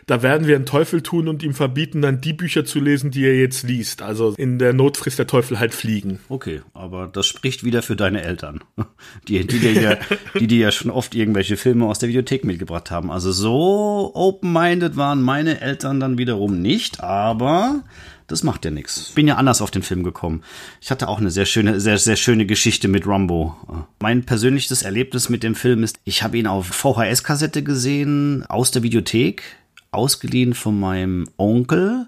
[0.06, 3.24] Da werden wir einen Teufel tun und ihm verbieten, dann die Bücher zu lesen, die
[3.24, 4.02] er jetzt liest.
[4.02, 6.18] Also in der der Not frisst der Teufel halt fliegen.
[6.28, 8.60] Okay, aber das spricht wieder für deine Eltern,
[9.28, 9.96] die, die, dir ja,
[10.38, 13.10] die dir ja schon oft irgendwelche Filme aus der Videothek mitgebracht haben.
[13.10, 17.82] Also so open-minded waren meine Eltern dann wiederum nicht, aber
[18.26, 19.12] das macht ja nichts.
[19.14, 20.42] Bin ja anders auf den Film gekommen.
[20.82, 23.86] Ich hatte auch eine sehr schöne, sehr, sehr schöne Geschichte mit Rumbo.
[24.00, 28.82] Mein persönliches Erlebnis mit dem Film ist, ich habe ihn auf VHS-Kassette gesehen, aus der
[28.82, 29.44] Videothek,
[29.92, 32.06] ausgeliehen von meinem Onkel.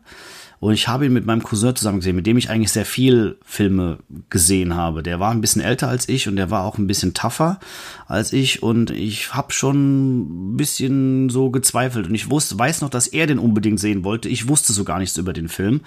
[0.61, 3.39] Und ich habe ihn mit meinem Cousin zusammen gesehen, mit dem ich eigentlich sehr viel
[3.43, 5.03] Filme gesehen habe.
[5.03, 7.59] Der war ein bisschen älter als ich und der war auch ein bisschen tougher
[8.07, 8.63] als ich.
[8.63, 12.09] Und ich habe schon ein bisschen so gezweifelt.
[12.09, 14.29] Und ich wusste, weiß noch, dass er den unbedingt sehen wollte.
[14.29, 15.81] Ich wusste so gar nichts über den Film.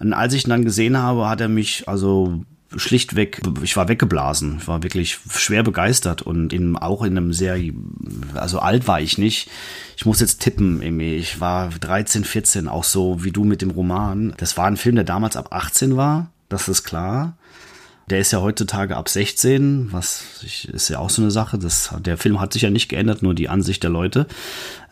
[0.00, 2.42] Und als ich ihn dann gesehen habe, hat er mich also
[2.76, 4.58] schlichtweg, ich war weggeblasen.
[4.60, 7.58] Ich war wirklich schwer begeistert und in, auch in einem sehr,
[8.34, 9.48] also alt war ich nicht.
[9.96, 11.14] Ich muss jetzt tippen, Emi.
[11.14, 14.34] Ich war 13, 14, auch so wie du mit dem Roman.
[14.36, 16.30] Das war ein Film, der damals ab 18 war.
[16.48, 17.36] Das ist klar.
[18.08, 21.58] Der ist ja heutzutage ab 16, was ist ja auch so eine Sache.
[21.58, 24.26] Das, der Film hat sich ja nicht geändert, nur die Ansicht der Leute.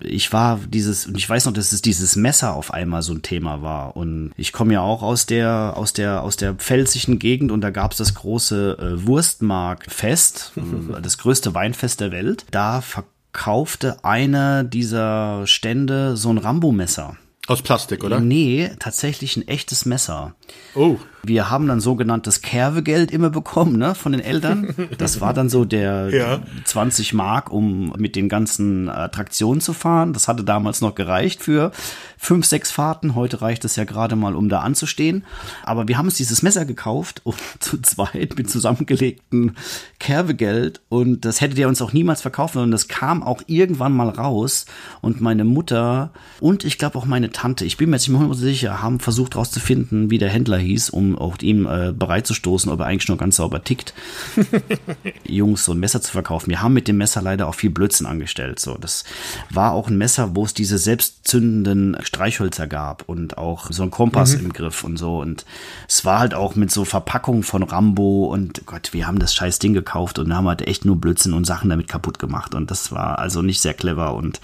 [0.01, 3.23] Ich war dieses, und ich weiß noch, dass es dieses Messer auf einmal so ein
[3.23, 3.97] Thema war.
[3.97, 7.71] Und ich komme ja auch aus der, aus der, aus der pfälzischen Gegend und da
[7.71, 10.53] gab es das große äh, Wurstmarktfest,
[11.03, 12.45] das größte Weinfest der Welt.
[12.51, 17.17] Da verkaufte einer dieser Stände so ein Rambo-Messer.
[17.47, 18.19] Aus Plastik, oder?
[18.19, 20.35] Nee, tatsächlich ein echtes Messer.
[20.75, 20.97] Oh.
[21.27, 24.75] Wir haben dann sogenanntes Kervegeld immer bekommen, ne, von den Eltern.
[24.99, 26.41] Das war dann so der ja.
[26.65, 30.13] 20 Mark, um mit den ganzen Attraktionen zu fahren.
[30.13, 31.73] Das hatte damals noch gereicht für
[32.17, 33.15] fünf, sechs Fahrten.
[33.15, 35.25] Heute reicht es ja gerade mal, um da anzustehen.
[35.63, 39.55] Aber wir haben uns dieses Messer gekauft und zu zweit mit zusammengelegtem
[39.99, 44.09] Kervegeld und das hätte der uns auch niemals verkaufen und das kam auch irgendwann mal
[44.09, 44.67] raus
[45.01, 46.11] und meine Mutter
[46.41, 49.35] und ich glaube auch meine Tante, ich bin mir jetzt nicht mehr sicher, haben versucht
[49.35, 53.37] herauszufinden, wie der Händler hieß, um auch ihm äh, bereitzustoßen, ob er eigentlich nur ganz
[53.37, 53.95] sauber tickt,
[55.25, 56.51] Jungs so ein Messer zu verkaufen.
[56.51, 58.61] Wir haben mit dem Messer leider auch viel Blödsinn angestellt.
[58.61, 59.05] So, das
[59.51, 64.35] war auch ein Messer, wo es diese selbstzündenden Streichhölzer gab und auch so ein Kompass
[64.35, 64.47] mhm.
[64.47, 65.21] im Griff und so.
[65.21, 65.45] Und
[65.89, 69.59] es war halt auch mit so Verpackungen von Rambo und Gott, wir haben das scheiß
[69.59, 72.55] Ding gekauft und haben halt echt nur Blödsinn und Sachen damit kaputt gemacht.
[72.55, 74.41] Und das war also nicht sehr clever und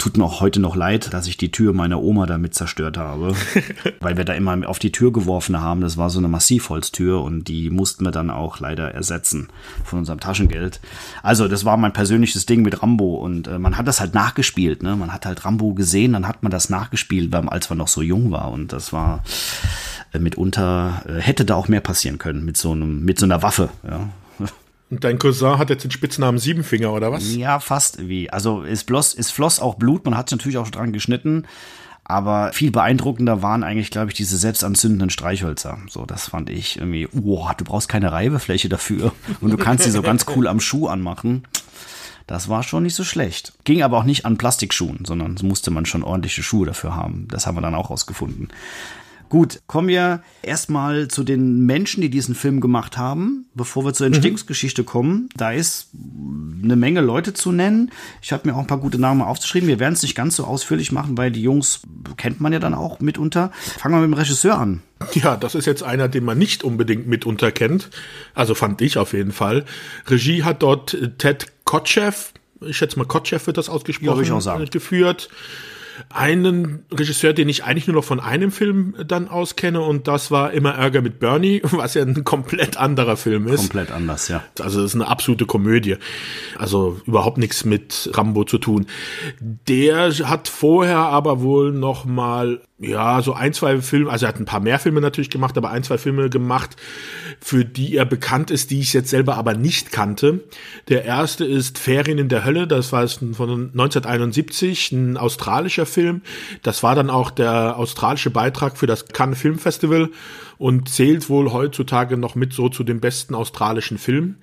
[0.00, 3.34] tut mir auch heute noch leid, dass ich die Tür meiner Oma damit zerstört habe,
[4.00, 5.82] weil wir da immer auf die Tür geworfen haben.
[5.82, 9.48] Das war so eine Massivholztür und die mussten wir dann auch leider ersetzen
[9.84, 10.80] von unserem Taschengeld.
[11.22, 14.82] Also das war mein persönliches Ding mit Rambo und äh, man hat das halt nachgespielt.
[14.82, 14.96] Ne?
[14.96, 18.30] Man hat halt Rambo gesehen, dann hat man das nachgespielt, als man noch so jung
[18.30, 19.22] war und das war
[20.12, 23.42] äh, mitunter äh, hätte da auch mehr passieren können mit so einem mit so einer
[23.42, 23.68] Waffe.
[23.86, 24.08] Ja.
[24.90, 27.34] Und dein Cousin hat jetzt den Spitznamen Siebenfinger, oder was?
[27.34, 28.28] Ja, fast wie.
[28.30, 31.46] Also es floss, es floss auch Blut, man hat natürlich auch dran geschnitten.
[32.04, 35.78] Aber viel beeindruckender waren eigentlich, glaube ich, diese selbstanzündenden Streichhölzer.
[35.88, 39.12] So, das fand ich irgendwie, wow, du brauchst keine Reibefläche dafür.
[39.40, 41.44] Und du kannst sie so ganz cool am Schuh anmachen.
[42.26, 43.52] Das war schon nicht so schlecht.
[43.62, 47.28] Ging aber auch nicht an Plastikschuhen, sondern musste man schon ordentliche Schuhe dafür haben.
[47.28, 48.48] Das haben wir dann auch rausgefunden.
[49.30, 54.08] Gut, kommen wir erstmal zu den Menschen, die diesen Film gemacht haben, bevor wir zur
[54.08, 54.14] mhm.
[54.14, 55.28] Entstehungsgeschichte kommen.
[55.36, 55.90] Da ist
[56.62, 57.92] eine Menge Leute zu nennen.
[58.22, 59.68] Ich habe mir auch ein paar gute Namen aufgeschrieben.
[59.68, 61.82] Wir werden es nicht ganz so ausführlich machen, weil die Jungs
[62.16, 63.52] kennt man ja dann auch mitunter.
[63.78, 64.82] Fangen wir mit dem Regisseur an.
[65.14, 67.88] Ja, das ist jetzt einer, den man nicht unbedingt mitunter kennt.
[68.34, 69.64] Also fand ich auf jeden Fall.
[70.08, 72.32] Regie hat dort Ted Kotcheff,
[72.66, 74.66] ich schätze mal Kotcheff wird das ausgesprochen, ja, ich auch sagen.
[74.70, 75.30] geführt
[76.08, 80.52] einen Regisseur, den ich eigentlich nur noch von einem Film dann auskenne und das war
[80.52, 83.60] immer Ärger mit Bernie, was ja ein komplett anderer Film ist.
[83.60, 84.42] Komplett anders, ja.
[84.58, 85.96] Also das ist eine absolute Komödie.
[86.58, 88.86] Also überhaupt nichts mit Rambo zu tun.
[89.40, 94.40] Der hat vorher aber wohl noch mal ja, so ein, zwei Filme, also er hat
[94.40, 96.76] ein paar mehr Filme natürlich gemacht, aber ein, zwei Filme gemacht,
[97.38, 100.40] für die er bekannt ist, die ich jetzt selber aber nicht kannte.
[100.88, 106.22] Der erste ist Ferien in der Hölle, das war von 1971, ein australischer Film.
[106.62, 110.08] Das war dann auch der australische Beitrag für das Cannes Film Festival
[110.56, 114.38] und zählt wohl heutzutage noch mit so zu den besten australischen Filmen.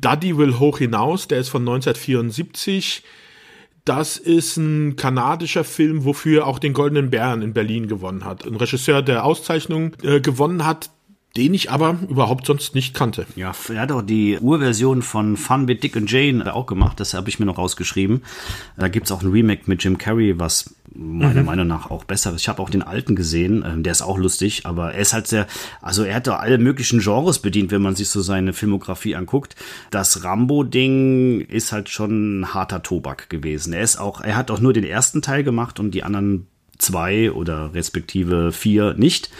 [0.00, 3.04] Daddy will hoch hinaus, der ist von 1974
[3.84, 8.46] das ist ein kanadischer Film, wofür er auch den Goldenen Bären in Berlin gewonnen hat.
[8.46, 10.90] Ein Regisseur, der Auszeichnung äh, gewonnen hat,
[11.36, 13.26] den ich aber überhaupt sonst nicht kannte.
[13.36, 17.14] Ja, er hat auch die Urversion von Fun with Dick und Jane auch gemacht, das
[17.14, 18.22] habe ich mir noch rausgeschrieben.
[18.76, 21.46] Da gibt's auch ein Remake mit Jim Carrey, was meiner mhm.
[21.46, 22.40] Meinung nach auch besser ist.
[22.40, 25.28] Ich habe auch den alten gesehen, ähm, der ist auch lustig, aber er ist halt
[25.28, 25.46] sehr,
[25.80, 29.54] also er hat doch alle möglichen Genres bedient, wenn man sich so seine Filmografie anguckt.
[29.92, 33.72] Das Rambo-Ding ist halt schon ein harter Tobak gewesen.
[33.72, 37.30] Er ist auch, er hat auch nur den ersten Teil gemacht und die anderen zwei
[37.30, 39.30] oder respektive vier nicht.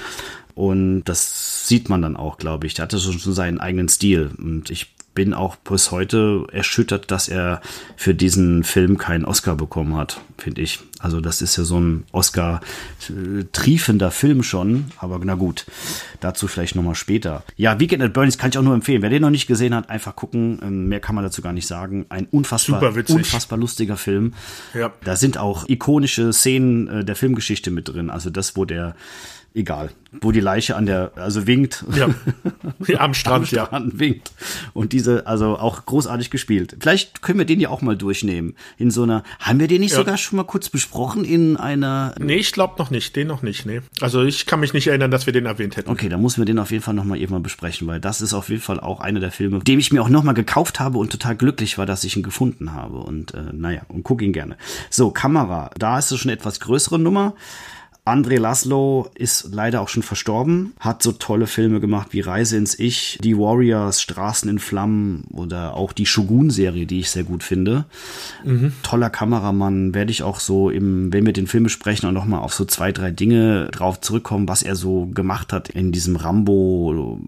[0.61, 2.75] Und das sieht man dann auch, glaube ich.
[2.75, 4.31] Der hatte schon seinen eigenen Stil.
[4.37, 7.63] Und ich bin auch bis heute erschüttert, dass er
[7.97, 10.81] für diesen Film keinen Oscar bekommen hat, finde ich.
[10.99, 15.65] Also das ist ja so ein Oscar-triefender Film schon, aber na gut,
[16.21, 17.43] dazu vielleicht nochmal später.
[17.57, 19.01] Ja, Weekend at Bernie's kann ich auch nur empfehlen.
[19.01, 20.61] Wer den noch nicht gesehen hat, einfach gucken.
[20.63, 22.05] Ähm, mehr kann man dazu gar nicht sagen.
[22.11, 24.35] Ein unfassbar, unfassbar lustiger Film.
[24.75, 24.93] Ja.
[25.05, 28.11] Da sind auch ikonische Szenen äh, der Filmgeschichte mit drin.
[28.11, 28.95] Also das, wo der
[29.55, 31.85] egal, wo die Leiche an der, also winkt.
[31.97, 32.09] Ja,
[32.99, 33.99] am Strand, am Strand ja.
[33.99, 34.33] winkt.
[34.73, 36.77] Und diese, also auch großartig gespielt.
[36.81, 38.55] Vielleicht können wir den ja auch mal durchnehmen.
[38.79, 39.99] In so einer, haben wir den nicht ja.
[39.99, 42.15] sogar schon mal kurz besprochen in einer?
[42.19, 43.81] Nee, ich glaube noch nicht, den noch nicht, nee.
[44.01, 45.91] Also ich kann mich nicht erinnern, dass wir den erwähnt hätten.
[45.91, 48.49] Okay, dann müssen wir den auf jeden Fall nochmal irgendwann besprechen, weil das ist auf
[48.49, 51.37] jeden Fall auch einer der Filme, dem ich mir auch nochmal gekauft habe und total
[51.37, 52.99] glücklich war, dass ich ihn gefunden habe.
[52.99, 54.57] Und äh, naja, und guck ihn gerne.
[54.91, 57.35] So, Kamera, da ist es schon etwas größere Nummer.
[58.05, 62.79] André Laszlo ist leider auch schon verstorben, hat so tolle Filme gemacht wie Reise ins
[62.79, 67.85] Ich, Die Warriors, Straßen in Flammen oder auch die Shogun-Serie, die ich sehr gut finde.
[68.45, 68.73] Mhm.
[68.83, 72.55] Toller Kameramann, werde ich auch so im, wenn wir den Film besprechen, auch nochmal auf
[72.55, 77.21] so zwei, drei Dinge drauf zurückkommen, was er so gemacht hat in diesem Rambo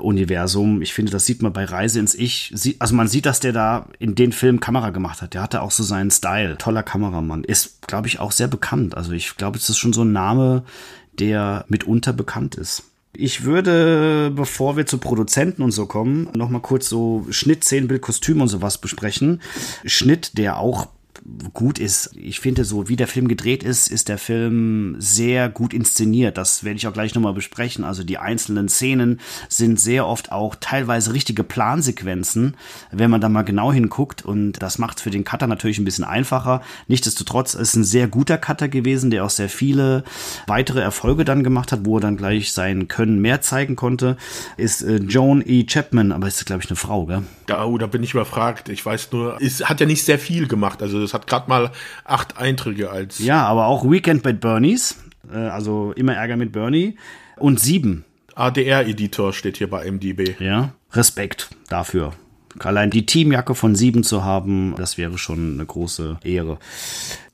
[0.00, 0.82] Universum.
[0.82, 2.54] Ich finde, das sieht man bei Reise ins Ich.
[2.78, 5.34] Also man sieht, dass der da in den Film Kamera gemacht hat.
[5.34, 6.56] Der hatte auch so seinen Style.
[6.58, 7.44] Toller Kameramann.
[7.44, 8.96] Ist, glaube ich, auch sehr bekannt.
[8.96, 10.64] Also ich glaube, es ist schon so ein Name,
[11.18, 12.84] der mitunter bekannt ist.
[13.12, 18.02] Ich würde, bevor wir zu Produzenten und so kommen, noch mal kurz so Schnitt, Szenenbild,
[18.02, 19.40] Kostüm und sowas besprechen.
[19.84, 20.88] Schnitt, der auch
[21.52, 22.10] gut ist.
[22.14, 26.38] Ich finde, so wie der Film gedreht ist, ist der Film sehr gut inszeniert.
[26.38, 27.84] Das werde ich auch gleich nochmal besprechen.
[27.84, 32.56] Also die einzelnen Szenen sind sehr oft auch teilweise richtige Plansequenzen,
[32.90, 34.24] wenn man da mal genau hinguckt.
[34.24, 36.62] Und das macht es für den Cutter natürlich ein bisschen einfacher.
[36.86, 40.04] Nichtsdestotrotz ist ein sehr guter Cutter gewesen, der auch sehr viele
[40.46, 44.16] weitere Erfolge dann gemacht hat, wo er dann gleich sein Können mehr zeigen konnte.
[44.56, 45.64] Ist äh, Joan E.
[45.64, 47.22] Chapman, aber ist, glaube ich, eine Frau, gell?
[47.48, 48.68] Ja, oh, da bin ich überfragt.
[48.68, 50.82] Ich weiß nur, es hat ja nicht sehr viel gemacht.
[50.82, 51.70] Also das hat gerade mal
[52.04, 53.18] acht Einträge als.
[53.18, 54.96] Ja, aber auch Weekend mit Bernies,
[55.32, 56.96] äh, also immer Ärger mit Bernie.
[57.36, 58.04] Und sieben.
[58.34, 60.36] ADR-Editor steht hier bei MDB.
[60.38, 62.12] Ja, Respekt dafür.
[62.58, 66.58] Allein die Teamjacke von sieben zu haben, das wäre schon eine große Ehre.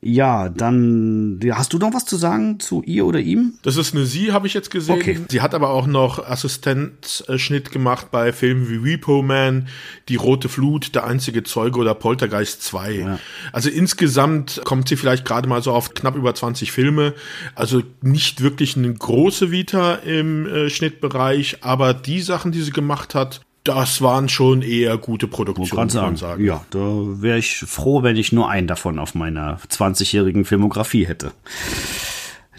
[0.06, 3.54] Ja, dann hast du noch was zu sagen zu ihr oder ihm?
[3.62, 4.96] Das ist eine Sie, habe ich jetzt gesehen.
[4.96, 5.18] Okay.
[5.30, 9.68] Sie hat aber auch noch Assistenzschnitt gemacht bei Filmen wie Repo Man,
[10.10, 12.92] Die Rote Flut, Der einzige Zeuge oder Poltergeist 2.
[12.92, 13.18] Ja.
[13.52, 17.14] Also insgesamt kommt sie vielleicht gerade mal so auf knapp über 20 Filme.
[17.54, 23.14] Also nicht wirklich eine große Vita im äh, Schnittbereich, aber die Sachen, die sie gemacht
[23.14, 26.44] hat, das waren schon eher gute Produktionen, kann man sagen.
[26.44, 31.32] Ja, da wäre ich froh, wenn ich nur einen davon auf meiner 20-jährigen Filmografie hätte.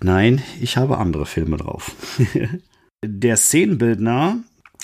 [0.02, 1.96] Nein, ich habe andere Filme drauf.
[3.06, 4.38] Der Szenenbildner,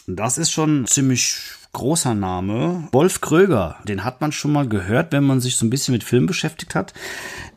[0.06, 1.40] das ist schon ziemlich
[1.74, 2.88] großer Name.
[2.92, 6.04] Wolf Kröger, den hat man schon mal gehört, wenn man sich so ein bisschen mit
[6.04, 6.94] Film beschäftigt hat.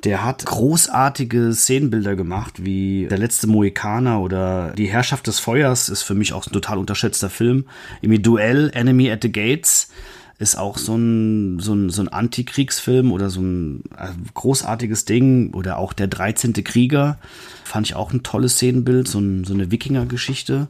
[0.05, 6.03] Der hat großartige Szenenbilder gemacht, wie Der letzte Mohikaner oder Die Herrschaft des Feuers ist
[6.03, 7.67] für mich auch ein total unterschätzter Film.
[8.03, 9.91] Im Duell, Enemy at the Gates
[10.39, 15.55] ist auch so ein, so ein, so ein Antikriegsfilm oder so ein äh, großartiges Ding.
[15.55, 16.53] Oder auch der 13.
[16.65, 17.19] Krieger.
[17.65, 20.69] Fand ich auch ein tolles Szenenbild, so, ein, so eine Wikinger-Geschichte.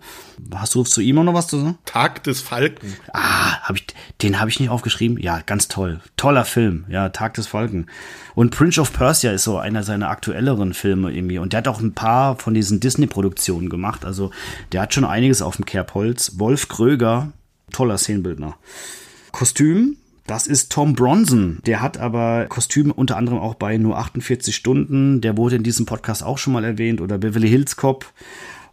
[0.54, 1.78] Hast du zu ihm auch noch was zu sagen?
[1.86, 2.94] Tag des Falken.
[3.12, 3.86] Ah, hab ich,
[4.22, 5.18] den habe ich nicht aufgeschrieben.
[5.18, 6.00] Ja, ganz toll.
[6.16, 6.84] Toller Film.
[6.88, 7.86] Ja, Tag des Falken.
[8.34, 11.38] Und Prince of Persia ist so einer seiner aktuelleren Filme irgendwie.
[11.38, 14.04] Und der hat auch ein paar von diesen Disney-Produktionen gemacht.
[14.04, 14.30] Also
[14.72, 16.38] der hat schon einiges auf dem Kerbholz.
[16.38, 17.32] Wolf Kröger,
[17.72, 18.56] toller Szenenbildner.
[19.34, 19.96] Kostüm,
[20.28, 21.58] das ist Tom Bronson.
[21.66, 25.20] Der hat aber Kostüme unter anderem auch bei nur 48 Stunden.
[25.20, 27.00] Der wurde in diesem Podcast auch schon mal erwähnt.
[27.00, 28.06] Oder Beverly Hills Cop.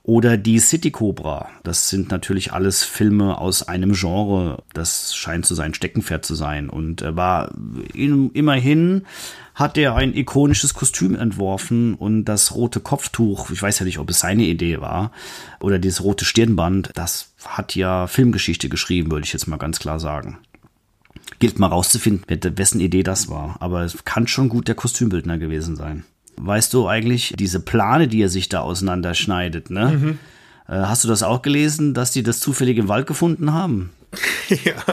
[0.03, 1.49] Oder die City Cobra.
[1.63, 4.61] Das sind natürlich alles Filme aus einem Genre.
[4.73, 6.69] Das scheint zu sein Steckenpferd zu sein.
[6.69, 7.51] Und er war
[7.93, 9.01] immerhin
[9.53, 14.09] hat er ein ikonisches Kostüm entworfen und das rote Kopftuch, ich weiß ja nicht, ob
[14.09, 15.11] es seine Idee war,
[15.59, 19.99] oder dieses rote Stirnband, das hat ja Filmgeschichte geschrieben, würde ich jetzt mal ganz klar
[19.99, 20.39] sagen.
[21.39, 22.25] Gilt mal rauszufinden,
[22.57, 23.57] wessen Idee das war.
[23.59, 26.03] Aber es kann schon gut der Kostümbildner gewesen sein.
[26.37, 29.97] Weißt du eigentlich, diese Plane, die er sich da auseinanderschneidet, ne?
[29.99, 30.19] Mhm.
[30.67, 33.91] Äh, hast du das auch gelesen, dass die das zufällig im Wald gefunden haben?
[34.65, 34.83] Ja,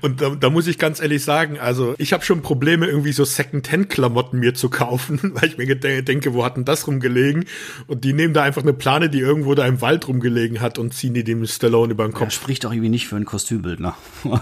[0.00, 3.24] und da, da muss ich ganz ehrlich sagen, also ich habe schon Probleme, irgendwie so
[3.24, 7.44] Second-Hand-Klamotten mir zu kaufen, weil ich mir denke, wo hat denn das rumgelegen?
[7.86, 10.92] Und die nehmen da einfach eine Plane, die irgendwo da im Wald rumgelegen hat und
[10.92, 12.26] ziehen die dem Stallone über den Kopf.
[12.26, 13.96] Das spricht doch irgendwie nicht für ein Kostümbildner.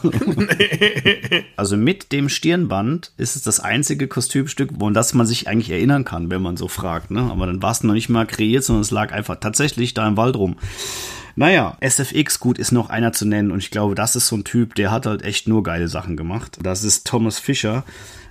[1.56, 6.04] also mit dem Stirnband ist es das einzige Kostümstück, wo das man sich eigentlich erinnern
[6.04, 7.10] kann, wenn man so fragt.
[7.10, 7.20] Ne?
[7.30, 10.16] Aber dann war es noch nicht mal kreiert, sondern es lag einfach tatsächlich da im
[10.16, 10.56] Wald rum.
[11.36, 14.44] Naja, SFX, gut, ist noch einer zu nennen und ich glaube, das ist so ein
[14.44, 16.58] Typ, der hat halt echt nur geile Sachen gemacht.
[16.62, 17.84] Das ist Thomas Fischer.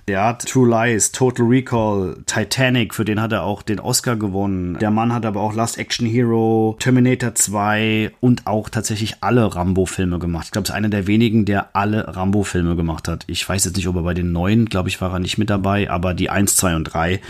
[0.06, 4.76] Der hat True Lies, Total Recall, Titanic, für den hat er auch den Oscar gewonnen.
[4.78, 10.18] Der Mann hat aber auch Last Action Hero, Terminator 2 und auch tatsächlich alle Rambo-Filme
[10.18, 10.46] gemacht.
[10.46, 13.24] Ich glaube, es ist einer der wenigen, der alle Rambo-Filme gemacht hat.
[13.28, 15.48] Ich weiß jetzt nicht, ob er bei den neuen, glaube ich, war er nicht mit
[15.48, 17.20] dabei, aber die 1, 2 und 3,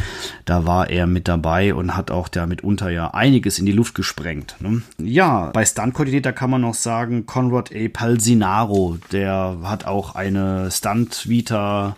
[0.45, 3.95] da war er mit dabei und hat auch da mitunter ja einiges in die Luft
[3.95, 4.57] gesprengt.
[4.59, 4.83] Ne?
[4.99, 7.89] Ja, bei Stunt-Koordinator kann man noch sagen, Conrad A.
[7.93, 11.97] Palsinaro, der hat auch eine Stunt-Vita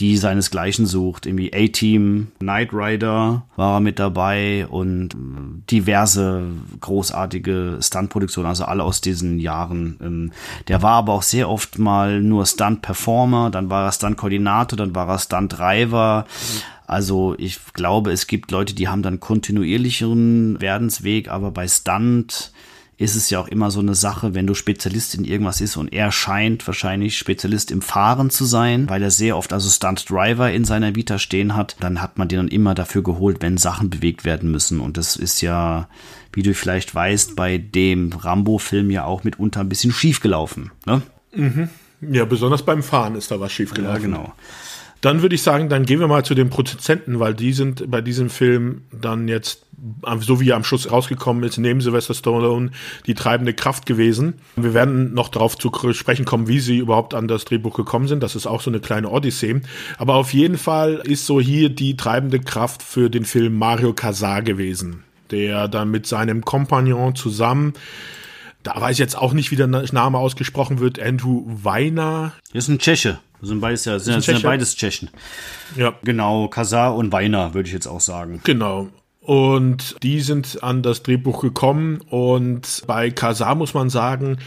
[0.00, 1.26] die seinesgleichen sucht.
[1.26, 5.10] Irgendwie A-Team, Knight Rider war mit dabei und
[5.70, 6.44] diverse
[6.80, 9.98] großartige Stunt-Produktionen, also alle aus diesen Jahren.
[10.02, 10.32] Ähm,
[10.68, 15.08] der war aber auch sehr oft mal nur Stunt-Performer, dann war er Stunt-Koordinator, dann war
[15.08, 16.26] er Stunt-Driver.
[16.86, 22.52] Also ich glaube, es gibt Leute, die haben dann kontinuierlicheren Werdensweg, aber bei Stunt
[22.98, 25.92] ist es ja auch immer so eine Sache, wenn du Spezialist in irgendwas ist und
[25.92, 30.50] er scheint wahrscheinlich Spezialist im Fahren zu sein, weil er sehr oft also Stunt Driver
[30.50, 33.90] in seiner Vita stehen hat, dann hat man den dann immer dafür geholt, wenn Sachen
[33.90, 35.88] bewegt werden müssen und das ist ja,
[36.32, 40.70] wie du vielleicht weißt, bei dem Rambo-Film ja auch mitunter ein bisschen schief gelaufen.
[40.86, 41.02] Ne?
[41.34, 41.68] Mhm.
[42.00, 43.94] Ja, besonders beim Fahren ist da was schief gelaufen.
[43.94, 44.32] Ja, genau.
[45.00, 48.00] Dann würde ich sagen, dann gehen wir mal zu den Produzenten, weil die sind bei
[48.00, 49.66] diesem Film dann jetzt,
[50.20, 52.70] so wie er am Schluss rausgekommen ist, neben Sylvester Stallone
[53.06, 54.34] die treibende Kraft gewesen.
[54.56, 58.22] Wir werden noch darauf zu sprechen kommen, wie sie überhaupt an das Drehbuch gekommen sind.
[58.22, 59.60] Das ist auch so eine kleine Odyssee.
[59.98, 64.42] Aber auf jeden Fall ist so hier die treibende Kraft für den Film Mario Casar
[64.42, 67.74] gewesen, der dann mit seinem Kompagnon zusammen
[68.66, 70.98] da weiß ich jetzt auch nicht, wie der Name ausgesprochen wird.
[70.98, 72.32] Andrew Weiner.
[72.52, 73.20] Das ist ein Tscheche.
[73.40, 75.10] Das sind beides, ja, sind, sind ja beides Tschechen.
[75.76, 75.94] Ja.
[76.02, 78.40] Genau, Kasar und Weiner, würde ich jetzt auch sagen.
[78.44, 78.88] Genau.
[79.26, 84.38] Und die sind an das Drehbuch gekommen und bei Kasar muss man sagen,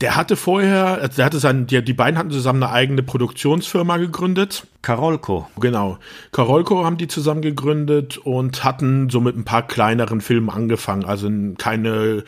[0.00, 3.96] der hatte vorher, also der hatte sein, die, die beiden hatten zusammen eine eigene Produktionsfirma
[3.96, 4.64] gegründet.
[4.80, 5.48] Karolko.
[5.58, 5.98] Genau.
[6.30, 11.28] Karolko haben die zusammen gegründet und hatten so mit ein paar kleineren Filmen angefangen, also
[11.58, 12.22] keine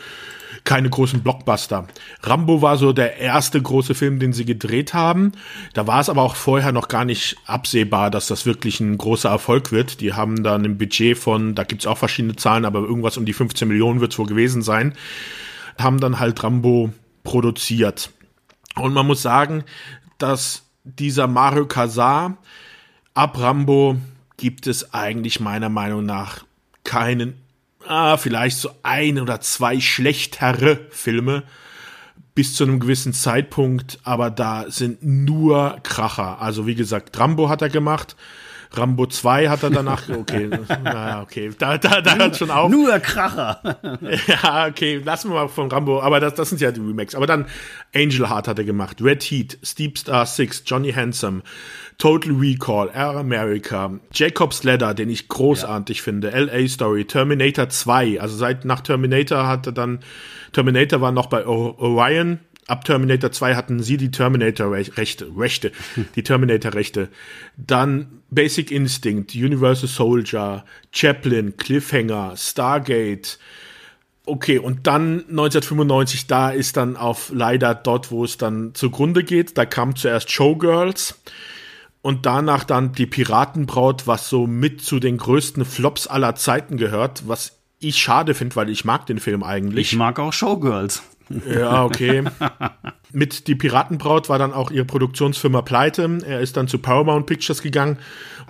[0.65, 1.87] keine großen Blockbuster.
[2.23, 5.33] Rambo war so der erste große Film, den sie gedreht haben.
[5.75, 9.29] Da war es aber auch vorher noch gar nicht absehbar, dass das wirklich ein großer
[9.29, 10.01] Erfolg wird.
[10.01, 13.35] Die haben dann ein Budget von, da gibt's auch verschiedene Zahlen, aber irgendwas um die
[13.35, 14.95] 15 Millionen wird's wohl gewesen sein.
[15.79, 16.91] Haben dann halt Rambo
[17.25, 18.11] produziert.
[18.75, 19.65] Und man muss sagen,
[20.17, 22.39] dass dieser Mario Casar
[23.13, 23.97] ab Rambo
[24.39, 26.45] gibt es eigentlich meiner Meinung nach
[26.85, 27.44] keinen
[27.87, 31.43] ah, vielleicht so ein oder zwei schlechtere Filme
[32.35, 36.41] bis zu einem gewissen Zeitpunkt, aber da sind nur Kracher.
[36.41, 38.17] Also wie gesagt, Rambo hat er gemacht.
[38.77, 40.51] Rambo 2 hat er danach, okay,
[40.83, 42.71] naja, okay, da, da, da hört schon auf.
[42.71, 43.61] Nur Kracher.
[44.27, 47.15] ja, okay, lassen wir mal von Rambo, aber das, das sind ja die Remakes.
[47.15, 47.47] Aber dann
[47.95, 51.43] Angel Heart hat er gemacht, Red Heat, Steep Star 6, Johnny Handsome,
[51.99, 56.05] Total Recall, Air America, Jacob's Ladder, den ich großartig ja.
[56.05, 60.01] finde, LA Story, Terminator 2, also seit nach Terminator hat er dann,
[60.53, 65.73] Terminator war noch bei Orion, Ab Terminator 2 hatten sie die Terminator-Rechte, Rechte,
[66.15, 67.11] die Terminator-Rechte.
[67.59, 73.39] Dann Basic Instinct, Universal Soldier, Chaplin, Cliffhanger, Stargate.
[74.25, 79.59] Okay, und dann 1995, da ist dann auf leider dort, wo es dann zugrunde geht.
[79.59, 81.21] Da kam zuerst Showgirls
[82.05, 87.27] und danach dann die Piratenbraut, was so mit zu den größten Flops aller Zeiten gehört,
[87.27, 89.93] was ich schade finde, weil ich mag den Film eigentlich.
[89.93, 91.03] Ich mag auch Showgirls.
[91.51, 92.25] Ja, okay.
[93.13, 96.19] Mit Die Piratenbraut war dann auch ihre Produktionsfirma pleite.
[96.27, 97.99] Er ist dann zu Paramount Pictures gegangen,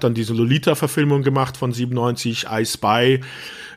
[0.01, 3.21] dann diese Lolita-Verfilmung gemacht von 97, I Spy.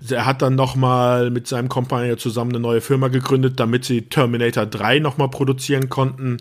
[0.09, 4.65] Er hat dann nochmal mit seinem Kompagnon zusammen eine neue Firma gegründet, damit sie Terminator
[4.65, 6.38] 3 nochmal produzieren konnten.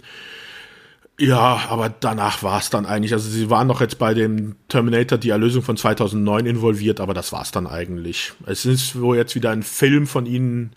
[1.19, 3.13] Ja, aber danach war es dann eigentlich.
[3.15, 7.33] Also sie waren noch jetzt bei dem Terminator die Erlösung von 2009 involviert, aber das
[7.33, 8.33] war es dann eigentlich.
[8.45, 10.73] Es ist wohl jetzt wieder ein Film von ihnen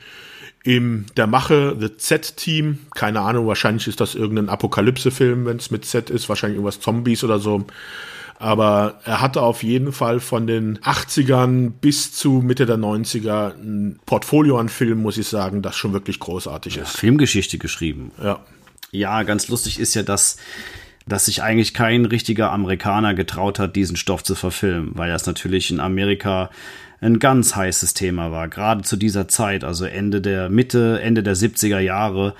[0.64, 2.80] im der Mache, The Z-Team.
[2.96, 7.24] Keine Ahnung, wahrscheinlich ist das irgendein Apokalypse-Film, wenn es mit Z ist, wahrscheinlich irgendwas Zombies
[7.24, 7.66] oder so.
[8.42, 14.00] Aber er hatte auf jeden Fall von den 80ern bis zu Mitte der 90er ein
[14.06, 16.96] Portfolio an Filmen, muss ich sagen, das schon wirklich großartig ist.
[16.96, 18.12] Filmgeschichte geschrieben.
[18.24, 18.40] Ja.
[18.92, 20.38] Ja, ganz lustig ist ja, dass
[21.10, 25.72] dass sich eigentlich kein richtiger Amerikaner getraut hat, diesen Stoff zu verfilmen, weil das natürlich
[25.72, 26.52] in Amerika
[27.02, 31.36] ein ganz heißes Thema war, gerade zu dieser Zeit, also Ende der Mitte, Ende der
[31.36, 32.36] 70er Jahre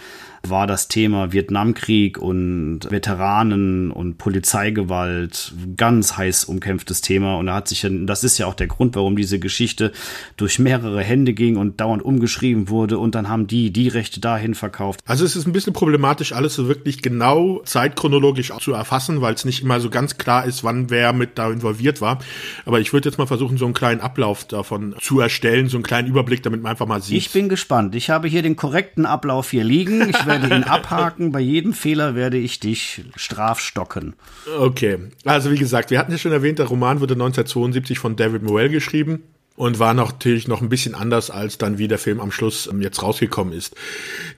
[0.48, 7.38] war das Thema Vietnamkrieg und Veteranen und Polizeigewalt ganz heiß umkämpftes Thema.
[7.38, 9.92] Und da hat sich, das ist ja auch der Grund, warum diese Geschichte
[10.38, 12.98] durch mehrere Hände ging und dauernd umgeschrieben wurde.
[12.98, 15.02] Und dann haben die die Rechte dahin verkauft.
[15.06, 19.46] Also es ist ein bisschen problematisch, alles so wirklich genau zeitchronologisch zu erfassen, weil es
[19.46, 22.20] nicht immer so ganz klar ist, wann wer mit da involviert war.
[22.66, 25.84] Aber ich würde jetzt mal versuchen, so einen kleinen Ablauf davon zu erstellen, so einen
[25.84, 27.18] kleinen Überblick, damit man einfach mal sieht.
[27.18, 27.96] Ich bin gespannt.
[27.96, 30.10] Ich habe hier den korrekten Ablauf hier liegen.
[30.10, 31.32] Ich werde ihn abhaken.
[31.32, 34.14] Bei jedem Fehler werde ich dich strafstocken.
[34.60, 35.00] Okay.
[35.26, 38.70] Also wie gesagt, wir hatten ja schon erwähnt, der Roman wurde 1972 von David Morell
[38.70, 39.24] geschrieben
[39.60, 42.82] und war natürlich noch ein bisschen anders als dann wie der Film am Schluss ähm,
[42.82, 43.76] jetzt rausgekommen ist.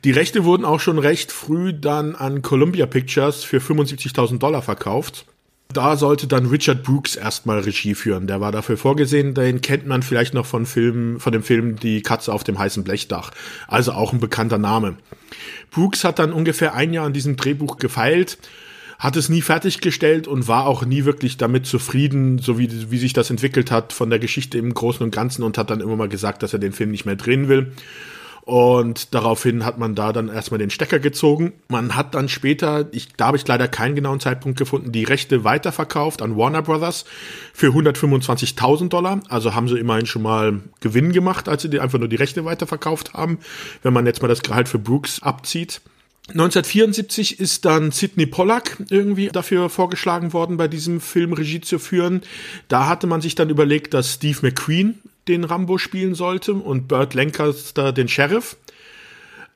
[0.03, 5.25] Die Rechte wurden auch schon recht früh dann an Columbia Pictures für 75.000 Dollar verkauft.
[5.73, 8.27] Da sollte dann Richard Brooks erstmal Regie führen.
[8.27, 9.33] Der war dafür vorgesehen.
[9.33, 12.83] Den kennt man vielleicht noch von Filmen, von dem Film Die Katze auf dem heißen
[12.83, 13.31] Blechdach.
[13.67, 14.95] Also auch ein bekannter Name.
[15.71, 18.37] Brooks hat dann ungefähr ein Jahr an diesem Drehbuch gefeilt,
[18.99, 23.13] hat es nie fertiggestellt und war auch nie wirklich damit zufrieden, so wie, wie sich
[23.13, 26.09] das entwickelt hat von der Geschichte im Großen und Ganzen und hat dann immer mal
[26.09, 27.71] gesagt, dass er den Film nicht mehr drehen will.
[28.43, 31.53] Und daraufhin hat man da dann erstmal den Stecker gezogen.
[31.67, 35.43] Man hat dann später, ich, da habe ich leider keinen genauen Zeitpunkt gefunden, die Rechte
[35.43, 37.05] weiterverkauft an Warner Brothers
[37.53, 39.19] für 125.000 Dollar.
[39.29, 43.13] Also haben sie immerhin schon mal Gewinn gemacht, als sie einfach nur die Rechte weiterverkauft
[43.13, 43.39] haben,
[43.83, 45.81] wenn man jetzt mal das Gehalt für Brooks abzieht.
[46.29, 52.21] 1974 ist dann Sidney Pollack irgendwie dafür vorgeschlagen worden, bei diesem Film Regie zu führen.
[52.67, 54.99] Da hatte man sich dann überlegt, dass Steve McQueen
[55.31, 58.57] den Rambo spielen sollte und Burt Lancaster den Sheriff.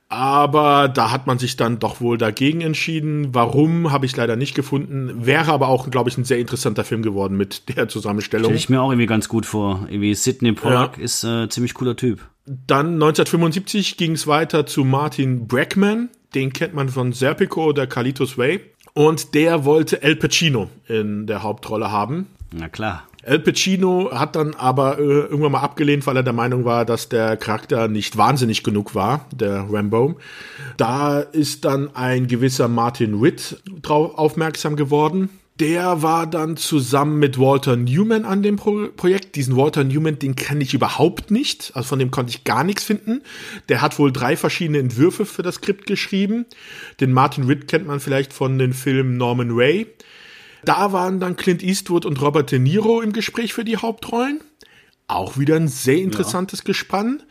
[0.07, 3.34] Aber da hat man sich dann doch wohl dagegen entschieden.
[3.34, 5.26] Warum, habe ich leider nicht gefunden.
[5.26, 8.45] Wäre aber auch, glaube ich, ein sehr interessanter Film geworden mit der Zusammenstellung.
[8.45, 9.88] Stelle ich mir auch irgendwie ganz gut vor.
[9.89, 11.03] Irgendwie Sidney Pollack ja.
[11.03, 12.21] ist äh, ziemlich cooler Typ.
[12.45, 16.09] Dann 1975 ging es weiter zu Martin Brackman.
[16.36, 18.61] Den kennt man von Serpico oder Carlitos Way.
[18.93, 22.28] Und der wollte El Pacino in der Hauptrolle haben.
[22.53, 23.03] Na klar.
[23.26, 27.09] Al Pacino hat dann aber äh, irgendwann mal abgelehnt, weil er der Meinung war, dass
[27.09, 30.17] der Charakter nicht wahnsinnig genug war, der Rambo.
[30.78, 35.30] Da ist dann ein gewisser Martin Witt drauf aufmerksam geworden.
[35.59, 39.38] Der war dann zusammen mit Walter Newman an dem Pro Projekt.
[39.38, 41.71] Diesen Walter Newman, den kenne ich überhaupt nicht.
[41.73, 43.21] Also von dem konnte ich gar nichts finden.
[43.69, 46.45] Der hat wohl drei verschiedene Entwürfe für das Skript geschrieben.
[46.99, 49.88] Den Martin Witt kennt man vielleicht von den Filmen Norman Ray.
[50.66, 54.41] Da waren dann Clint Eastwood und Robert De Niro im Gespräch für die Hauptrollen.
[55.07, 56.66] Auch wieder ein sehr interessantes ja.
[56.66, 57.22] Gespann.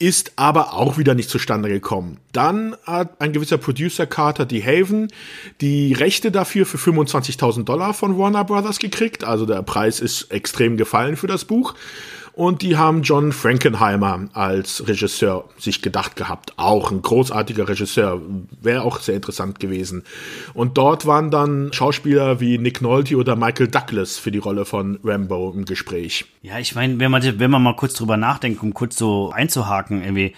[0.00, 2.18] Ist aber auch wieder nicht zustande gekommen.
[2.32, 4.62] Dann hat ein gewisser Producer Carter D.
[4.62, 5.08] Haven
[5.60, 9.24] die Rechte dafür für 25.000 Dollar von Warner Brothers gekriegt.
[9.24, 11.74] Also der Preis ist extrem gefallen für das Buch.
[12.38, 16.52] Und die haben John Frankenheimer als Regisseur sich gedacht gehabt.
[16.56, 18.22] Auch ein großartiger Regisseur.
[18.62, 20.04] Wäre auch sehr interessant gewesen.
[20.54, 25.00] Und dort waren dann Schauspieler wie Nick Nolte oder Michael Douglas für die Rolle von
[25.02, 26.26] Rambo im Gespräch.
[26.42, 30.00] Ja, ich meine, wenn man, wenn man mal kurz drüber nachdenkt, um kurz so einzuhaken,
[30.00, 30.32] irgendwie,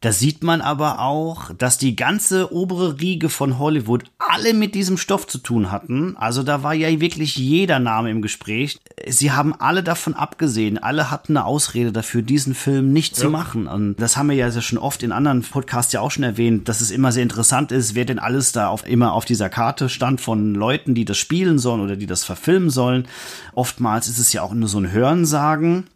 [0.00, 4.96] Da sieht man aber auch, dass die ganze obere Riege von Hollywood alle mit diesem
[4.96, 6.16] Stoff zu tun hatten.
[6.16, 8.78] Also da war ja wirklich jeder Name im Gespräch.
[9.08, 10.78] Sie haben alle davon abgesehen.
[10.78, 13.22] Alle hatten eine Ausrede dafür, diesen Film nicht ja.
[13.22, 13.66] zu machen.
[13.66, 16.80] Und das haben wir ja schon oft in anderen Podcasts ja auch schon erwähnt, dass
[16.80, 20.20] es immer sehr interessant ist, wer denn alles da auf, immer auf dieser Karte stand
[20.20, 23.08] von Leuten, die das spielen sollen oder die das verfilmen sollen.
[23.52, 25.88] Oftmals ist es ja auch nur so ein Hörensagen.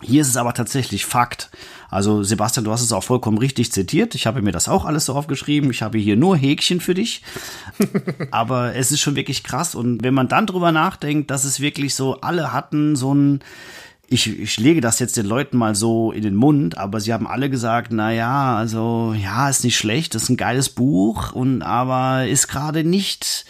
[0.00, 1.50] Hier ist es aber tatsächlich Fakt.
[1.92, 4.14] Also Sebastian, du hast es auch vollkommen richtig zitiert.
[4.14, 5.70] Ich habe mir das auch alles so aufgeschrieben.
[5.70, 7.22] Ich habe hier nur Häkchen für dich.
[8.30, 9.74] aber es ist schon wirklich krass.
[9.74, 13.40] Und wenn man dann drüber nachdenkt, dass es wirklich so, alle hatten so ein,
[14.08, 17.26] ich, ich lege das jetzt den Leuten mal so in den Mund, aber sie haben
[17.26, 22.26] alle gesagt, na ja, also ja, ist nicht schlecht, ist ein geiles Buch und aber
[22.26, 23.44] ist gerade nicht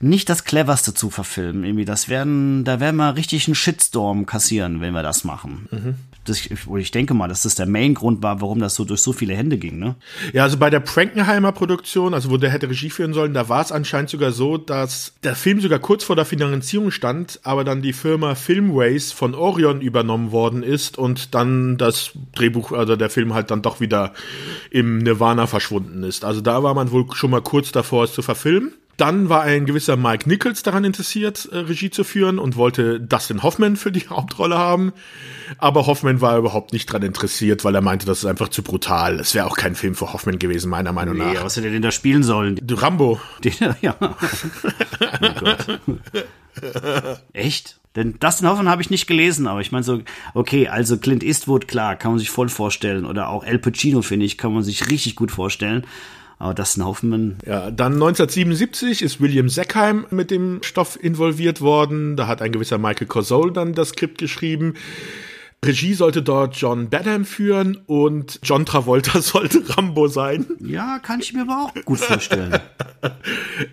[0.00, 1.62] nicht das cleverste zu verfilmen.
[1.62, 5.68] Irgendwie, das werden, da werden wir richtig einen Shitstorm kassieren, wenn wir das machen.
[5.70, 5.94] Mhm.
[6.24, 9.34] Das, ich denke mal, dass das der Main-Grund war, warum das so durch so viele
[9.34, 9.96] Hände ging, ne?
[10.32, 13.62] Ja, also bei der Frankenheimer Produktion, also wo der hätte Regie führen sollen, da war
[13.62, 17.80] es anscheinend sogar so, dass der Film sogar kurz vor der Finanzierung stand, aber dann
[17.80, 23.32] die Firma Filmways von Orion übernommen worden ist und dann das Drehbuch, also der Film
[23.32, 24.12] halt dann doch wieder
[24.70, 26.24] im Nirvana verschwunden ist.
[26.24, 28.72] Also da war man wohl schon mal kurz davor, es zu verfilmen.
[28.96, 33.42] Dann war ein gewisser Mike Nichols daran interessiert, äh, Regie zu führen und wollte Dustin
[33.42, 34.92] Hoffman für die Hauptrolle haben.
[35.58, 39.18] Aber Hoffman war überhaupt nicht daran interessiert, weil er meinte, das ist einfach zu brutal.
[39.18, 41.44] Es wäre auch kein Film für Hoffman gewesen, meiner Meinung nee, nach.
[41.44, 42.58] Was hätte er denn da spielen sollen?
[42.62, 43.20] Du Rambo.
[43.44, 43.96] Den, ja.
[44.00, 44.10] oh.
[47.32, 47.80] Echt?
[47.96, 50.00] Denn Dustin Hoffman habe ich nicht gelesen, aber ich meine so,
[50.34, 53.04] okay, also Clint Eastwood, klar, kann man sich voll vorstellen.
[53.04, 55.84] Oder auch El Pacino, finde ich, kann man sich richtig gut vorstellen.
[56.40, 57.36] Aber Dustin Hoffman.
[57.44, 62.16] Ja, dann 1977 ist William Sackheim mit dem Stoff involviert worden.
[62.16, 64.74] Da hat ein gewisser Michael Corsole dann das Skript geschrieben.
[65.62, 70.46] Regie sollte dort John Badham führen und John Travolta sollte Rambo sein.
[70.58, 72.58] Ja, kann ich mir aber auch gut vorstellen.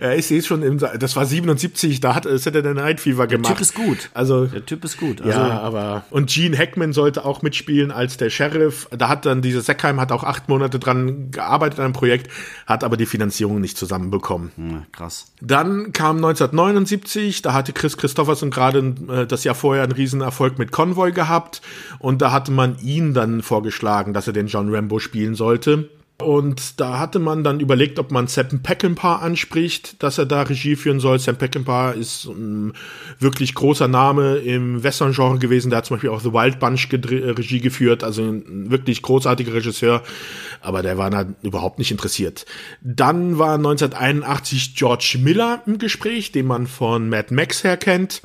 [0.02, 3.52] ja, ich sehe es schon, im, das war 77, da hat Saturday Night Fever gemacht.
[3.52, 4.10] Der Typ ist gut.
[4.14, 5.22] Also, der Typ ist gut.
[5.22, 8.90] Also, ja, aber, und Gene Hackman sollte auch mitspielen als der Sheriff.
[8.92, 12.30] Da hat dann dieser Sackheim hat auch acht Monate dran gearbeitet an einem Projekt,
[12.66, 14.52] hat aber die Finanzierung nicht zusammenbekommen.
[14.58, 15.28] Ja, krass.
[15.40, 20.74] Dann kam 1979, da hatte Chris Christopherson gerade äh, das Jahr vorher einen Riesenerfolg mit
[20.74, 21.62] Convoy gehabt.
[22.00, 25.90] Und da hatte man ihn dann vorgeschlagen, dass er den John Rambo spielen sollte.
[26.20, 30.76] Und da hatte man dann überlegt, ob man Sam Peckinpah anspricht, dass er da Regie
[30.76, 31.20] führen soll.
[31.20, 32.74] Sam Peckinpah ist ein
[33.20, 35.70] wirklich großer Name im Western-Genre gewesen.
[35.70, 40.02] Der hat zum Beispiel auch The Wild Bunch Regie geführt, also ein wirklich großartiger Regisseur.
[40.62, 42.48] Aber der war da überhaupt nicht interessiert.
[42.82, 48.24] Dann war 1981 George Miller im Gespräch, den man von Mad Max her kennt.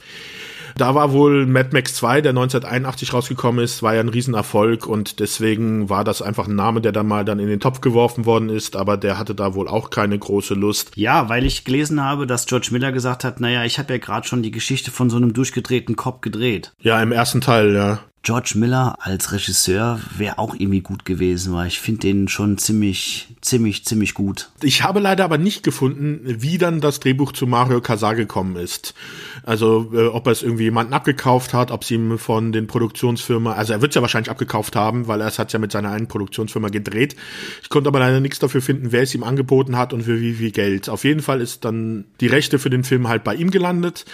[0.77, 5.21] Da war wohl Mad Max 2, der 1981 rausgekommen ist, war ja ein Riesenerfolg und
[5.21, 8.49] deswegen war das einfach ein Name, der da mal dann in den Topf geworfen worden
[8.49, 10.93] ist, aber der hatte da wohl auch keine große Lust.
[10.97, 14.27] Ja, weil ich gelesen habe, dass George Miller gesagt hat, naja, ich habe ja gerade
[14.27, 16.73] schon die Geschichte von so einem durchgedrehten Kopf gedreht.
[16.81, 18.01] Ja, im ersten Teil, ja.
[18.25, 23.35] George Miller als Regisseur wäre auch irgendwie gut gewesen, weil ich finde den schon ziemlich,
[23.41, 24.51] ziemlich, ziemlich gut.
[24.63, 28.95] Ich habe leider aber nicht gefunden, wie dann das Drehbuch zu Mario Casar gekommen ist.
[29.43, 33.55] Also äh, ob er es irgendwie jemanden abgekauft hat, ob sie ihm von den Produktionsfirma,
[33.55, 35.91] also er wird es ja wahrscheinlich abgekauft haben, weil er es hat ja mit seiner
[35.91, 37.17] einen Produktionsfirma gedreht.
[37.63, 40.35] Ich konnte aber leider nichts dafür finden, wer es ihm angeboten hat und für wie
[40.35, 40.89] viel Geld.
[40.89, 44.05] Auf jeden Fall ist dann die Rechte für den Film halt bei ihm gelandet.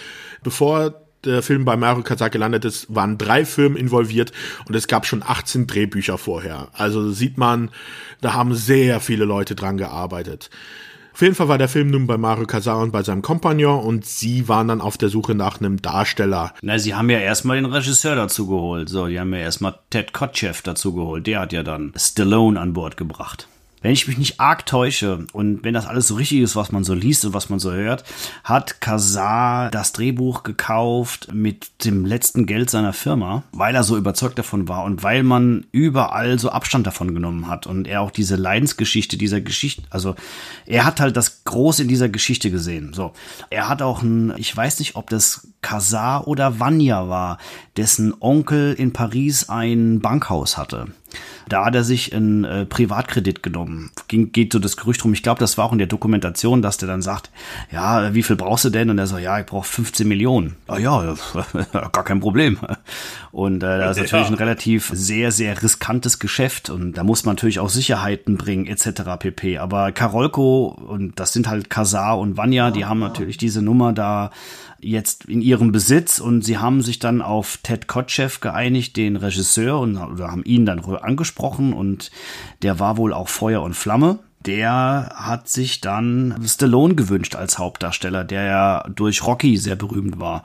[0.43, 0.95] Bevor
[1.25, 4.33] der Film bei Mario Kazak gelandet ist, waren drei Firmen involviert
[4.67, 6.69] und es gab schon 18 Drehbücher vorher.
[6.73, 7.71] Also sieht man,
[8.21, 10.51] da haben sehr viele Leute dran gearbeitet.
[11.13, 14.07] Auf jeden Fall war der Film nun bei Mario Casar und bei seinem Kompagnon und
[14.07, 16.55] sie waren dann auf der Suche nach einem Darsteller.
[16.63, 18.89] Na, sie haben ja erstmal den Regisseur dazu geholt.
[18.89, 21.27] So, die haben ja erstmal Ted Kotcheff dazu geholt.
[21.27, 23.49] Der hat ja dann Stallone an Bord gebracht
[23.83, 26.85] wenn ich mich nicht arg täusche und wenn das alles so richtig ist, was man
[26.85, 28.05] so liest und was man so hört,
[28.45, 34.39] hat Kazar das Drehbuch gekauft mit dem letzten Geld seiner Firma, weil er so überzeugt
[34.39, 38.37] davon war und weil man überall so Abstand davon genommen hat und er auch diese
[38.37, 40.15] Leidensgeschichte dieser Geschichte, also
[40.67, 42.93] er hat halt das Große in dieser Geschichte gesehen.
[42.93, 43.13] So,
[43.51, 47.39] er hat auch ein, ich weiß nicht, ob das Kazar oder Vanya war,
[47.77, 50.89] dessen Onkel in Paris ein Bankhaus hatte.
[51.49, 53.91] Da hat er sich einen äh, Privatkredit genommen.
[54.09, 55.13] Ging, geht so das Gerücht rum.
[55.13, 57.31] Ich glaube, das war auch in der Dokumentation, dass der dann sagt,
[57.73, 58.91] ja, wie viel brauchst du denn?
[58.91, 60.57] Und er sagt, ja, ich brauche 15 Millionen.
[60.67, 61.15] Ah ja,
[61.73, 62.59] gar kein Problem.
[63.33, 66.71] Und äh, das ist natürlich ein relativ sehr, sehr riskantes Geschäft.
[66.71, 69.03] Und da muss man natürlich auch Sicherheiten bringen, etc.
[69.19, 69.59] pp.
[69.59, 74.31] Aber Karolko, und das sind halt Kazar und Vanya, die haben natürlich diese Nummer da
[74.81, 79.79] jetzt in ihrem Besitz und sie haben sich dann auf Ted Kotcheff geeinigt, den Regisseur,
[79.81, 82.11] und oder haben ihn dann angesprochen und
[82.63, 84.21] der war wohl auch Feuer und Flamme.
[84.47, 90.45] Der hat sich dann Stallone gewünscht als Hauptdarsteller, der ja durch Rocky sehr berühmt war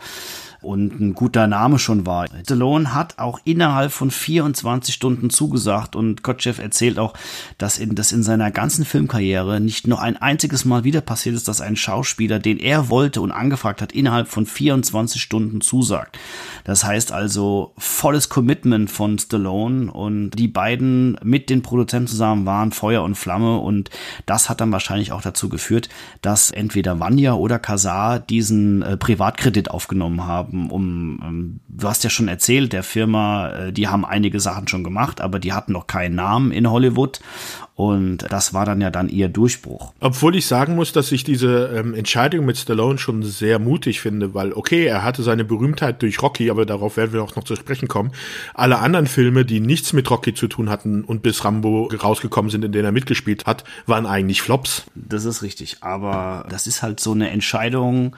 [0.64, 2.28] und ein guter Name schon war.
[2.44, 7.14] Stallone hat auch innerhalb von 24 Stunden zugesagt und Kotchev erzählt auch,
[7.58, 11.48] dass in, das in seiner ganzen Filmkarriere nicht noch ein einziges Mal wieder passiert ist,
[11.48, 16.18] dass ein Schauspieler, den er wollte und angefragt hat, innerhalb von 24 Stunden zusagt.
[16.64, 22.72] Das heißt also volles Commitment von Stallone und die beiden mit den Produzenten zusammen waren
[22.72, 23.90] Feuer und Flamme und
[24.26, 25.90] das hat dann wahrscheinlich auch dazu geführt,
[26.22, 32.04] dass entweder Vanya oder Kazar diesen äh, Privatkredit aufgenommen haben um, um, ähm, du hast
[32.04, 35.74] ja schon erzählt, der Firma, äh, die haben einige Sachen schon gemacht, aber die hatten
[35.74, 37.20] noch keinen Namen in Hollywood.
[37.76, 39.94] Und das war dann ja dann ihr Durchbruch.
[40.00, 44.36] Obwohl ich sagen muss, dass ich diese ähm, Entscheidung mit Stallone schon sehr mutig finde,
[44.36, 47.56] weil okay, er hatte seine Berühmtheit durch Rocky, aber darauf werden wir auch noch zu
[47.56, 48.12] sprechen kommen.
[48.54, 52.64] Alle anderen Filme, die nichts mit Rocky zu tun hatten und bis Rambo rausgekommen sind,
[52.64, 54.84] in denen er mitgespielt hat, waren eigentlich Flops.
[54.94, 58.16] Das ist richtig, aber das ist halt so eine Entscheidung,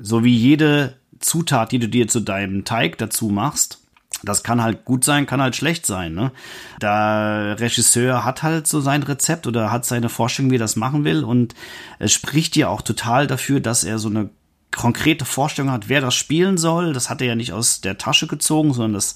[0.00, 0.94] so wie jede
[1.24, 3.80] Zutat, die du dir zu deinem Teig dazu machst,
[4.22, 6.14] das kann halt gut sein, kann halt schlecht sein.
[6.14, 6.32] Ne?
[6.80, 11.04] Der Regisseur hat halt so sein Rezept oder hat seine Vorstellung, wie er das machen
[11.04, 11.24] will.
[11.24, 11.54] Und
[11.98, 14.30] es spricht dir auch total dafür, dass er so eine
[14.70, 16.92] konkrete Vorstellung hat, wer das spielen soll.
[16.92, 19.14] Das hat er ja nicht aus der Tasche gezogen, sondern das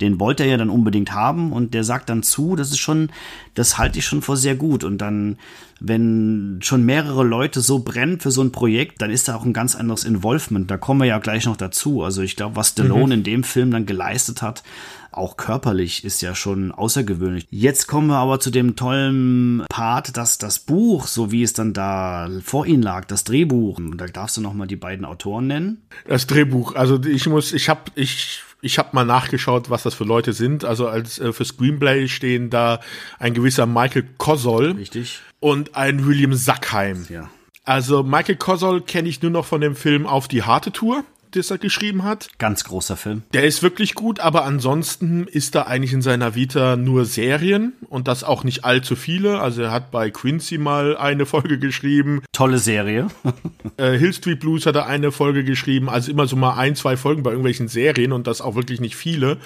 [0.00, 3.10] den wollte er ja dann unbedingt haben und der sagt dann zu, das ist schon,
[3.54, 4.84] das halte ich schon vor sehr gut.
[4.84, 5.38] Und dann,
[5.80, 9.52] wenn schon mehrere Leute so brennen für so ein Projekt, dann ist da auch ein
[9.52, 10.70] ganz anderes Involvement.
[10.70, 12.02] Da kommen wir ja gleich noch dazu.
[12.02, 13.12] Also ich glaube, was Stallone mhm.
[13.12, 14.62] in dem Film dann geleistet hat,
[15.10, 17.46] auch körperlich ist ja schon außergewöhnlich.
[17.50, 21.72] Jetzt kommen wir aber zu dem tollen Part, dass das Buch, so wie es dann
[21.72, 25.82] da vor Ihnen lag, das Drehbuch, da darfst du noch mal die beiden Autoren nennen.
[26.06, 30.04] Das Drehbuch, also ich muss, ich habe, ich ich habe mal nachgeschaut, was das für
[30.04, 30.64] Leute sind.
[30.64, 32.80] Also als äh, für Screenplay stehen da
[33.18, 35.20] ein gewisser Michael Kosol Richtig.
[35.40, 37.06] und ein William Sackheim.
[37.08, 37.30] Ja.
[37.64, 41.50] Also Michael Kosol kenne ich nur noch von dem Film Auf die harte Tour das
[41.50, 42.28] er geschrieben hat.
[42.38, 43.22] Ganz großer Film.
[43.32, 48.08] Der ist wirklich gut, aber ansonsten ist da eigentlich in seiner Vita nur Serien und
[48.08, 49.40] das auch nicht allzu viele.
[49.40, 52.22] Also er hat bei Quincy mal eine Folge geschrieben.
[52.32, 53.08] Tolle Serie.
[53.76, 55.88] äh, Hill Street Blues hat er eine Folge geschrieben.
[55.88, 58.96] Also immer so mal ein, zwei Folgen bei irgendwelchen Serien und das auch wirklich nicht
[58.96, 59.38] viele.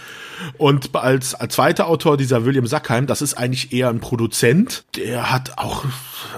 [0.58, 4.84] Und als, als zweiter Autor dieser William Sackheim, das ist eigentlich eher ein Produzent.
[4.96, 5.84] Der hat auch,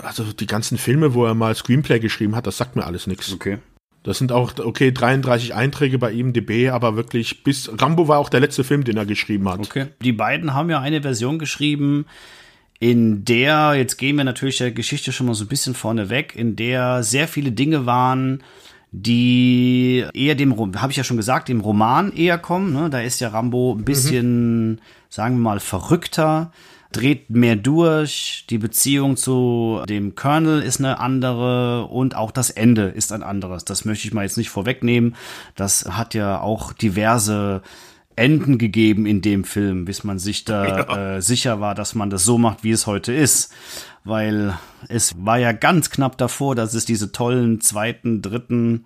[0.02, 3.32] also die ganzen Filme, wo er mal Screenplay geschrieben hat, das sagt mir alles nichts.
[3.32, 3.58] Okay.
[4.04, 8.40] Das sind auch, okay, 33 Einträge bei IMDb, aber wirklich bis, Rambo war auch der
[8.40, 9.60] letzte Film, den er geschrieben hat.
[9.60, 9.86] Okay.
[10.02, 12.04] Die beiden haben ja eine Version geschrieben,
[12.78, 16.34] in der, jetzt gehen wir natürlich der Geschichte schon mal so ein bisschen vorne weg,
[16.36, 18.42] in der sehr viele Dinge waren,
[18.92, 22.74] die eher dem, habe ich ja schon gesagt, dem Roman eher kommen.
[22.74, 22.90] Ne?
[22.90, 24.78] Da ist ja Rambo ein bisschen, mhm.
[25.08, 26.52] sagen wir mal, verrückter
[26.94, 32.84] dreht mehr durch, die Beziehung zu dem Colonel ist eine andere und auch das Ende
[32.84, 33.64] ist ein anderes.
[33.64, 35.16] Das möchte ich mal jetzt nicht vorwegnehmen.
[35.56, 37.62] Das hat ja auch diverse
[38.16, 41.16] Enden gegeben in dem Film, bis man sich da ja.
[41.16, 43.52] äh, sicher war, dass man das so macht, wie es heute ist.
[44.04, 44.56] Weil
[44.88, 48.84] es war ja ganz knapp davor, dass es diese tollen zweiten, dritten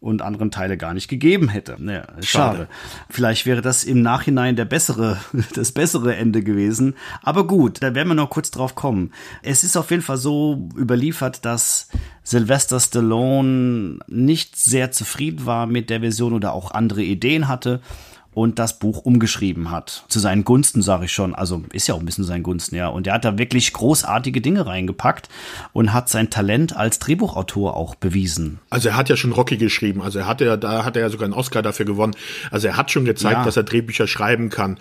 [0.00, 1.76] und anderen Teile gar nicht gegeben hätte.
[1.78, 2.22] Naja, schade.
[2.24, 2.68] schade.
[3.10, 5.18] Vielleicht wäre das im Nachhinein der bessere,
[5.54, 6.94] das bessere Ende gewesen.
[7.22, 9.12] Aber gut, da werden wir noch kurz drauf kommen.
[9.42, 11.88] Es ist auf jeden Fall so überliefert, dass
[12.24, 17.80] Sylvester Stallone nicht sehr zufrieden war mit der Version oder auch andere Ideen hatte
[18.40, 20.04] und das Buch umgeschrieben hat.
[20.08, 21.34] Zu seinen Gunsten, sage ich schon.
[21.34, 22.88] Also ist ja auch ein bisschen seinen Gunsten, ja.
[22.88, 25.28] Und er hat da wirklich großartige Dinge reingepackt
[25.74, 28.58] und hat sein Talent als Drehbuchautor auch bewiesen.
[28.70, 30.00] Also er hat ja schon Rocky geschrieben.
[30.00, 32.14] Also er hat ja, da hat er ja sogar einen Oscar dafür gewonnen.
[32.50, 33.44] Also er hat schon gezeigt, ja.
[33.44, 34.78] dass er Drehbücher schreiben kann.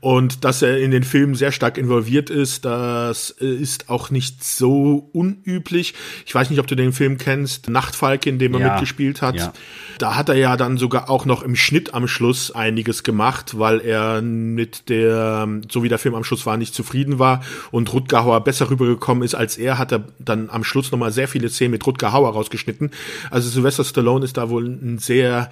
[0.00, 5.10] Und dass er in den Filmen sehr stark involviert ist, das ist auch nicht so
[5.12, 5.94] unüblich.
[6.26, 8.72] Ich weiß nicht, ob du den Film kennst, Nachtfalke, in dem er ja.
[8.72, 9.36] mitgespielt hat.
[9.36, 9.52] Ja.
[9.98, 13.80] Da hat er ja dann sogar auch noch im Schnitt am Schluss einiges gemacht, weil
[13.80, 18.24] er mit der, so wie der Film am Schluss war, nicht zufrieden war und Rutger
[18.24, 21.72] Hauer besser rübergekommen ist als er, hat er dann am Schluss nochmal sehr viele Szenen
[21.72, 22.90] mit Rutger Hauer rausgeschnitten.
[23.30, 25.50] Also Sylvester Stallone ist da wohl ein sehr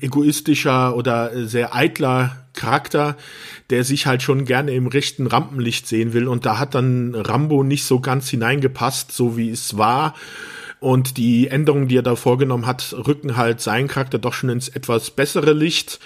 [0.00, 3.16] egoistischer oder sehr eitler Charakter,
[3.70, 6.28] der sich halt schon gerne im rechten Rampenlicht sehen will.
[6.28, 10.14] Und da hat dann Rambo nicht so ganz hineingepasst, so wie es war.
[10.80, 14.68] Und die Änderungen, die er da vorgenommen hat, rücken halt seinen Charakter doch schon ins
[14.68, 16.00] etwas bessere Licht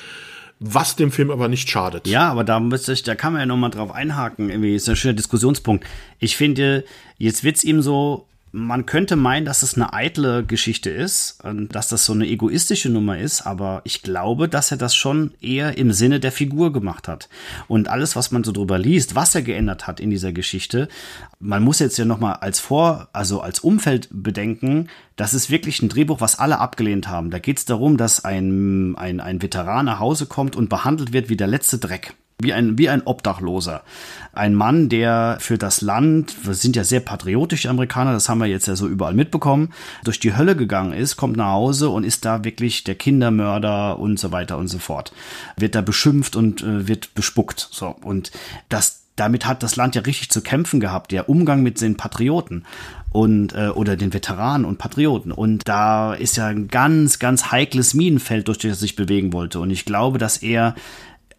[0.67, 2.07] was dem Film aber nicht schadet.
[2.07, 4.49] Ja, aber da müsste ich, da kann man ja nochmal drauf einhaken.
[4.49, 5.85] Irgendwie ist ein schöner Diskussionspunkt.
[6.19, 6.85] Ich finde,
[7.19, 8.27] jetzt wird's ihm so
[8.57, 12.89] man könnte meinen, dass es eine eitle Geschichte ist und dass das so eine egoistische
[12.89, 17.09] Nummer ist, aber ich glaube, dass er das schon eher im Sinne der Figur gemacht
[17.09, 17.29] hat.
[17.67, 20.87] Und alles, was man so drüber liest, was er geändert hat in dieser Geschichte,
[21.41, 24.87] man muss jetzt ja nochmal als Vor, also als Umfeld bedenken,
[25.17, 27.33] das ist wirklich ein Drehbuch, was alle abgelehnt haben.
[27.33, 31.29] Da geht es darum, dass ein, ein, ein Veteran nach Hause kommt und behandelt wird
[31.29, 33.83] wie der letzte Dreck wie ein, wie ein Obdachloser.
[34.33, 38.39] Ein Mann, der für das Land, wir sind ja sehr patriotisch, die Amerikaner, das haben
[38.39, 39.73] wir jetzt ja so überall mitbekommen,
[40.03, 44.19] durch die Hölle gegangen ist, kommt nach Hause und ist da wirklich der Kindermörder und
[44.19, 45.13] so weiter und so fort.
[45.57, 47.69] Wird da beschimpft und äh, wird bespuckt.
[47.71, 47.95] So.
[48.03, 48.33] Und
[48.69, 52.65] das, damit hat das Land ja richtig zu kämpfen gehabt, der Umgang mit den Patrioten
[53.11, 55.31] und äh, oder den Veteranen und Patrioten.
[55.31, 59.61] Und da ist ja ein ganz, ganz heikles Minenfeld, durch das er sich bewegen wollte.
[59.61, 60.75] Und ich glaube, dass er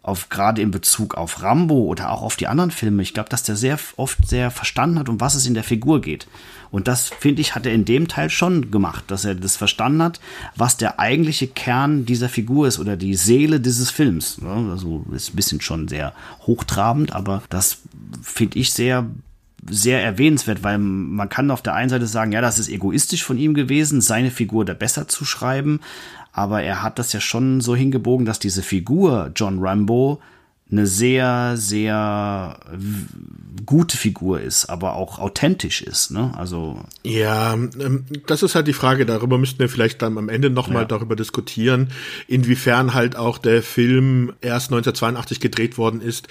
[0.06, 3.42] auf gerade in Bezug auf Rambo oder auch auf die anderen Filme, ich glaube, dass
[3.42, 6.26] der sehr oft sehr verstanden hat, um was es in der Figur geht.
[6.70, 10.02] Und das, finde ich, hat er in dem Teil schon gemacht, dass er das verstanden
[10.02, 10.20] hat,
[10.54, 14.40] was der eigentliche Kern dieser Figur ist oder die Seele dieses Films.
[14.44, 16.12] Also ist ein bisschen schon sehr
[16.46, 17.78] hochtrabend, aber das
[18.22, 19.06] finde ich sehr
[19.68, 23.38] sehr erwähnenswert, weil man kann auf der einen Seite sagen, ja, das ist egoistisch von
[23.38, 25.80] ihm gewesen, seine Figur da besser zu schreiben,
[26.36, 30.20] aber er hat das ja schon so hingebogen, dass diese Figur John Rambo
[30.70, 32.60] eine sehr, sehr
[33.64, 36.32] gute Figur ist, aber auch authentisch ist, ne?
[36.36, 36.78] Also.
[37.04, 40.82] Ja, ähm, das ist halt die Frage, darüber müssten wir vielleicht dann am Ende nochmal
[40.82, 40.88] ja.
[40.88, 41.88] darüber diskutieren,
[42.28, 46.28] inwiefern halt auch der Film erst 1982 gedreht worden ist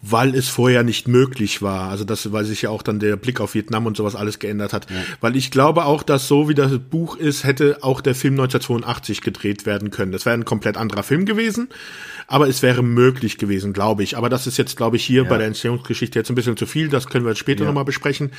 [0.00, 1.90] weil es vorher nicht möglich war.
[1.90, 4.72] Also das, weil sich ja auch dann der Blick auf Vietnam und sowas alles geändert
[4.72, 4.88] hat.
[4.90, 4.96] Ja.
[5.20, 9.22] Weil ich glaube auch, dass so wie das Buch ist, hätte auch der Film 1982
[9.22, 10.12] gedreht werden können.
[10.12, 11.68] Das wäre ein komplett anderer Film gewesen,
[12.28, 14.16] aber es wäre möglich gewesen, glaube ich.
[14.16, 15.28] Aber das ist jetzt, glaube ich, hier ja.
[15.28, 16.88] bei der Entstehungsgeschichte jetzt ein bisschen zu viel.
[16.88, 17.66] Das können wir jetzt später ja.
[17.66, 18.30] nochmal besprechen.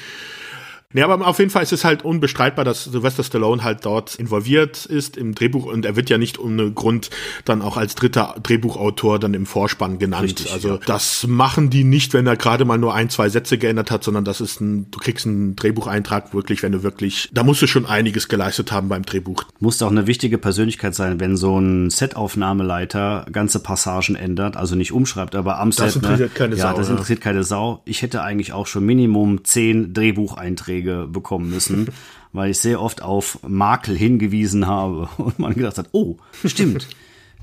[0.95, 4.87] Ja, aber auf jeden Fall ist es halt unbestreitbar, dass Sylvester Stallone halt dort involviert
[4.87, 7.11] ist im Drehbuch und er wird ja nicht ohne Grund
[7.45, 10.23] dann auch als dritter Drehbuchautor dann im Vorspann genannt.
[10.23, 10.79] Richtig, also ja.
[10.87, 14.25] das machen die nicht, wenn er gerade mal nur ein, zwei Sätze geändert hat, sondern
[14.25, 17.85] das ist ein, du kriegst einen Drehbucheintrag wirklich, wenn du wirklich, da musst du schon
[17.85, 19.43] einiges geleistet haben beim Drehbuch.
[19.59, 24.91] Muss auch eine wichtige Persönlichkeit sein, wenn so ein Setaufnahmeleiter ganze Passagen ändert, also nicht
[24.91, 25.85] umschreibt, aber am das Set.
[25.85, 26.77] Das interessiert ne, keine ja, Sau.
[26.77, 27.23] Das interessiert ja.
[27.25, 27.83] keine Sau.
[27.85, 31.89] Ich hätte eigentlich auch schon Minimum zehn Drehbucheinträge Aufträge bekommen müssen,
[32.33, 36.87] weil ich sehr oft auf Makel hingewiesen habe und man gedacht hat, oh, stimmt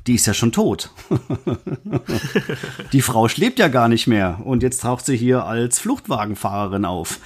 [0.06, 0.90] die ist ja schon tot.
[2.92, 7.18] die Frau schläft ja gar nicht mehr und jetzt taucht sie hier als Fluchtwagenfahrerin auf.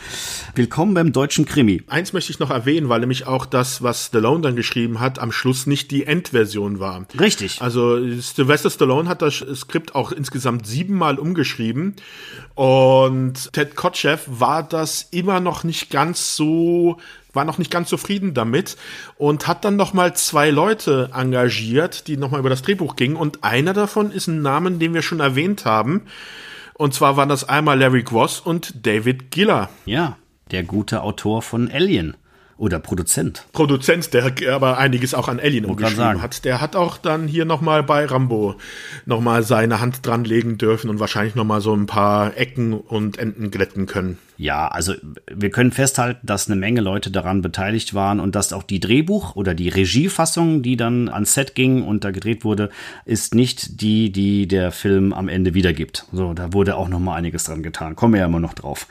[0.55, 1.83] Willkommen beim deutschen Krimi.
[1.89, 5.31] Eins möchte ich noch erwähnen, weil nämlich auch das, was Stallone dann geschrieben hat, am
[5.31, 7.05] Schluss nicht die Endversion war.
[7.19, 7.61] Richtig.
[7.61, 11.97] Also Sylvester Stallone hat das Skript auch insgesamt siebenmal umgeschrieben
[12.55, 16.99] und Ted Kotcheff war das immer noch nicht ganz so
[17.33, 18.77] war noch nicht ganz zufrieden damit
[19.17, 23.17] und hat dann noch mal zwei Leute engagiert, die noch mal über das Drehbuch gingen
[23.17, 26.03] und einer davon ist ein Namen, den wir schon erwähnt haben.
[26.75, 29.69] Und zwar waren das einmal Larry Gross und David Giller.
[29.85, 30.17] Ja,
[30.51, 32.17] der gute Autor von Alien.
[32.61, 33.47] Oder Produzent.
[33.53, 36.45] Produzent, der aber einiges auch an Alien umgeschrieben hat.
[36.45, 38.57] Der hat auch dann hier nochmal bei Rambo
[39.07, 43.51] nochmal seine Hand dran legen dürfen und wahrscheinlich nochmal so ein paar Ecken und Enden
[43.51, 44.19] glätten können.
[44.37, 44.95] Ja, also
[45.31, 49.37] wir können festhalten, dass eine Menge Leute daran beteiligt waren und dass auch die Drehbuch
[49.37, 52.69] oder die Regiefassung, die dann ans Set ging und da gedreht wurde,
[53.07, 56.07] ist nicht die, die der Film am Ende wiedergibt.
[56.13, 57.97] So, da wurde auch noch mal einiges dran getan.
[57.97, 58.87] Kommen wir ja immer noch drauf.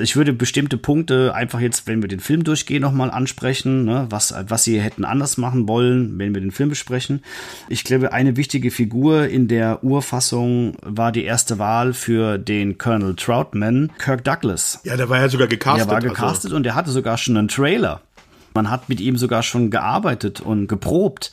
[0.00, 4.34] Ich würde bestimmte Punkte einfach jetzt, wenn wir den Film durchgehen, nochmal ansprechen, ne, was,
[4.48, 7.22] was sie hätten anders machen wollen, wenn wir den Film besprechen.
[7.68, 13.14] Ich glaube, eine wichtige Figur in der Urfassung war die erste Wahl für den Colonel
[13.14, 14.80] Troutman, Kirk Douglas.
[14.84, 15.86] Ja, der war ja sogar gecastet.
[15.86, 16.56] Der war also gecastet also.
[16.56, 18.00] und der hatte sogar schon einen Trailer.
[18.54, 21.30] Man hat mit ihm sogar schon gearbeitet und geprobt.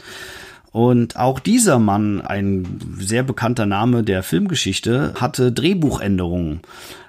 [0.76, 6.60] Und auch dieser Mann, ein sehr bekannter Name der Filmgeschichte, hatte Drehbuchänderungen.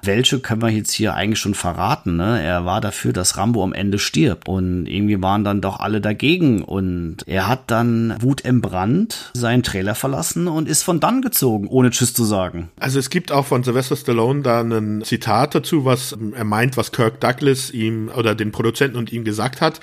[0.02, 2.16] Welche können wir jetzt hier eigentlich schon verraten?
[2.16, 2.40] Ne?
[2.40, 4.48] Er war dafür, dass Rambo am Ende stirbt.
[4.48, 6.62] Und irgendwie waren dann doch alle dagegen.
[6.62, 11.90] Und er hat dann Wut entbrannt, seinen Trailer verlassen und ist von dann gezogen, ohne
[11.90, 12.68] Tschüss zu sagen.
[12.78, 16.92] Also es gibt auch von Sylvester Stallone da ein Zitat dazu, was er meint, was
[16.92, 19.80] Kirk Douglas ihm oder den Produzenten und ihm gesagt hat.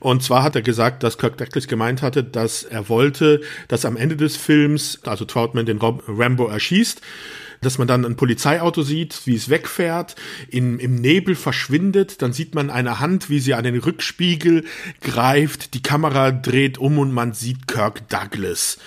[0.00, 3.84] Und zwar hat er gesagt, dass Kirk Douglas gemeint hatte, dass er wollte, wollte, dass
[3.84, 7.00] am Ende des Films, also Troutman den Rambo erschießt,
[7.60, 10.14] dass man dann ein Polizeiauto sieht, wie es wegfährt,
[10.48, 14.64] in, im Nebel verschwindet, dann sieht man eine Hand, wie sie an den Rückspiegel
[15.00, 18.78] greift, die Kamera dreht um und man sieht Kirk Douglas.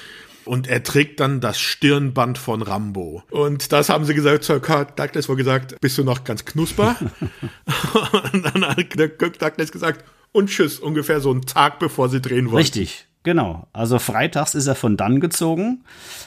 [0.46, 3.24] und er trägt dann das Stirnband von Rambo.
[3.30, 6.96] Und das haben sie gesagt, Sir Kirk Douglas wohl gesagt, bist du noch ganz knusper?
[8.34, 12.46] und dann hat Kirk Douglas gesagt, und tschüss, ungefähr so einen Tag bevor sie drehen
[12.46, 12.58] wollten.
[12.58, 13.06] Richtig.
[13.24, 15.84] Genau, also freitags ist er von dann gezogen,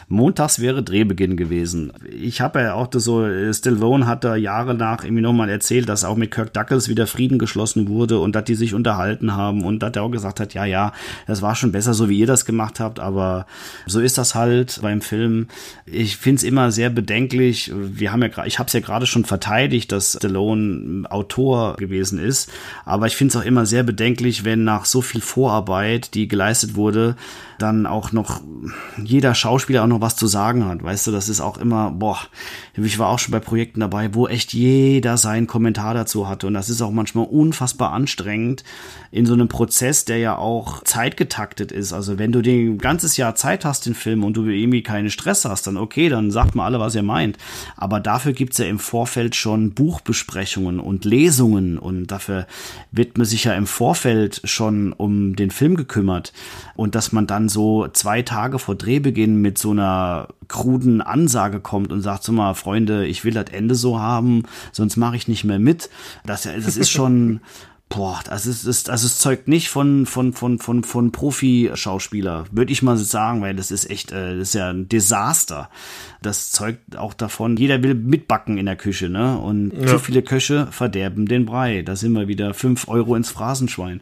[0.06, 1.92] montags wäre Drehbeginn gewesen.
[2.08, 6.04] Ich habe ja auch das so, Stallone hat da Jahre nach irgendwie nochmal erzählt, dass
[6.04, 9.80] auch mit Kirk Douglas wieder Frieden geschlossen wurde und dass die sich unterhalten haben und
[9.80, 10.92] dass er auch gesagt hat, ja, ja,
[11.26, 13.46] das war schon besser, so wie ihr das gemacht habt, aber
[13.86, 15.48] so ist das halt beim Film.
[15.86, 19.90] Ich find's immer sehr bedenklich, wir haben ja, ich habe es ja gerade schon verteidigt,
[19.90, 22.52] dass Stallone Autor gewesen ist,
[22.84, 26.83] aber ich find's auch immer sehr bedenklich, wenn nach so viel Vorarbeit, die geleistet wurde,
[26.84, 27.14] 我的
[27.58, 28.40] dann auch noch
[29.02, 30.82] jeder Schauspieler auch noch was zu sagen hat.
[30.82, 32.18] Weißt du, das ist auch immer, boah,
[32.76, 36.46] ich war auch schon bei Projekten dabei, wo echt jeder seinen Kommentar dazu hatte.
[36.46, 38.64] Und das ist auch manchmal unfassbar anstrengend
[39.10, 41.92] in so einem Prozess, der ja auch zeitgetaktet ist.
[41.92, 45.44] Also wenn du den ganzes Jahr Zeit hast, den Film, und du irgendwie keinen Stress
[45.44, 47.38] hast, dann okay, dann sagt mal alle, was ihr meint.
[47.76, 52.46] Aber dafür gibt's ja im Vorfeld schon Buchbesprechungen und Lesungen und dafür
[52.90, 56.32] wird man sich ja im Vorfeld schon um den Film gekümmert
[56.74, 61.92] und dass man dann so zwei Tage vor Drehbeginn mit so einer kruden Ansage kommt
[61.92, 65.44] und sagt, so mal, Freunde, ich will das Ende so haben, sonst mache ich nicht
[65.44, 65.90] mehr mit.
[66.24, 67.40] Das, das ist schon,
[67.88, 72.72] boah, das ist, das, das ist zeugt nicht von, von, von, von, von Profi-Schauspieler, würde
[72.72, 75.70] ich mal sagen, weil das ist echt, äh, das ist ja ein Desaster.
[76.22, 79.38] Das zeugt auch davon, jeder will mitbacken in der Küche, ne?
[79.38, 79.86] Und ja.
[79.86, 81.82] zu viele Köche verderben den Brei.
[81.82, 84.00] Da sind wir wieder fünf Euro ins Phrasenschwein.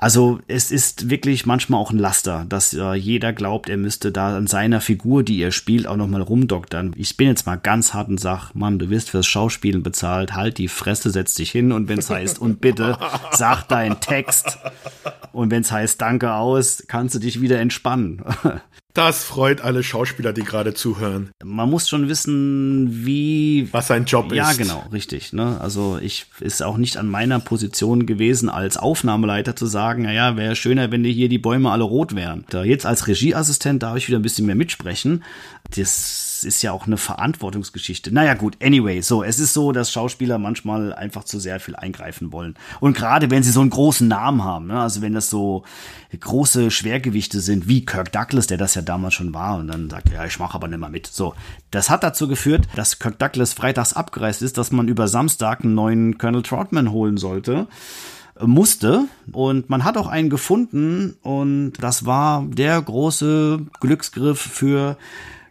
[0.00, 4.34] Also es ist wirklich manchmal auch ein Laster, dass äh, jeder glaubt, er müsste da
[4.34, 6.94] an seiner Figur, die er spielt, auch nochmal rumdoktern.
[6.96, 10.56] Ich bin jetzt mal ganz hart und sag, Mann, du wirst fürs Schauspielen bezahlt, halt
[10.56, 12.96] die Fresse, setz dich hin und wenn es heißt, und bitte,
[13.32, 14.58] sag deinen Text.
[15.32, 18.22] Und wenn es heißt, danke aus, kannst du dich wieder entspannen.
[18.94, 21.30] Das freut alle Schauspieler, die gerade zuhören.
[21.44, 23.68] Man muss schon wissen, wie.
[23.72, 24.58] Was sein Job ja, ist.
[24.58, 25.32] Ja, genau, richtig.
[25.32, 25.60] Ne?
[25.60, 30.56] Also ich ist auch nicht an meiner Position gewesen, als Aufnahmeleiter zu sagen, naja, wäre
[30.56, 32.44] schöner, wenn die hier die Bäume alle rot wären.
[32.50, 35.22] Da jetzt als Regieassistent darf ich wieder ein bisschen mehr mitsprechen.
[35.76, 38.12] Das ist ja auch eine Verantwortungsgeschichte.
[38.12, 42.32] Naja, gut, anyway, so, es ist so, dass Schauspieler manchmal einfach zu sehr viel eingreifen
[42.32, 42.54] wollen.
[42.80, 44.80] Und gerade wenn sie so einen großen Namen haben, ne?
[44.80, 45.64] also wenn das so
[46.18, 50.10] große Schwergewichte sind, wie Kirk Douglas, der das ja damals schon war, und dann sagt,
[50.10, 51.06] ja, ich mache aber nicht mehr mit.
[51.06, 51.34] So,
[51.70, 55.74] das hat dazu geführt, dass Kirk Douglas freitags abgereist ist, dass man über Samstag einen
[55.74, 57.66] neuen Colonel Troutman holen sollte
[58.42, 59.04] musste.
[59.32, 64.96] Und man hat auch einen gefunden und das war der große Glücksgriff für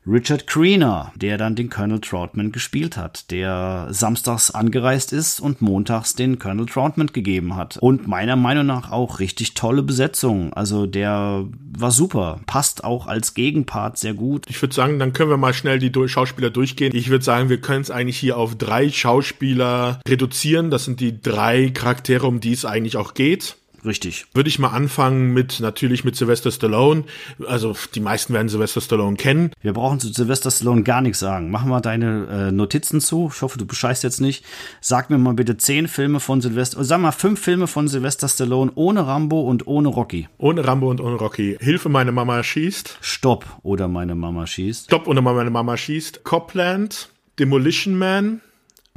[0.09, 6.15] Richard Greener, der dann den Colonel Troutman gespielt hat, der samstags angereist ist und montags
[6.15, 7.77] den Colonel Troutman gegeben hat.
[7.77, 10.51] Und meiner Meinung nach auch richtig tolle Besetzung.
[10.53, 11.45] Also der
[11.77, 14.45] war super, passt auch als Gegenpart sehr gut.
[14.49, 16.95] Ich würde sagen, dann können wir mal schnell die Schauspieler durchgehen.
[16.95, 20.71] Ich würde sagen, wir können es eigentlich hier auf drei Schauspieler reduzieren.
[20.71, 23.58] Das sind die drei Charaktere, um die es eigentlich auch geht.
[23.85, 24.25] Richtig.
[24.33, 27.03] Würde ich mal anfangen mit, natürlich mit Sylvester Stallone.
[27.47, 29.51] Also, die meisten werden Sylvester Stallone kennen.
[29.61, 31.49] Wir brauchen zu Sylvester Stallone gar nichts sagen.
[31.49, 33.31] Machen wir deine äh, Notizen zu.
[33.33, 34.43] Ich hoffe, du bescheißt jetzt nicht.
[34.81, 38.71] Sag mir mal bitte zehn Filme von Sylvester, sag mal fünf Filme von Sylvester Stallone
[38.75, 40.27] ohne Rambo und ohne Rocky.
[40.37, 41.57] Ohne Rambo und ohne Rocky.
[41.59, 42.97] Hilfe, meine Mama schießt.
[43.01, 44.85] Stopp oder meine Mama schießt.
[44.85, 46.23] Stopp oder meine Mama schießt.
[46.23, 47.09] Copland.
[47.39, 48.41] Demolition Man.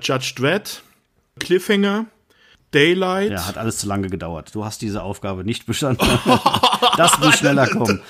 [0.01, 0.83] Judge Dredd.
[1.39, 2.07] Cliffhanger.
[2.73, 3.33] Daylight.
[3.33, 4.51] Ja, hat alles zu lange gedauert.
[4.55, 6.07] Du hast diese Aufgabe nicht bestanden.
[6.97, 8.01] das muss schneller kommen.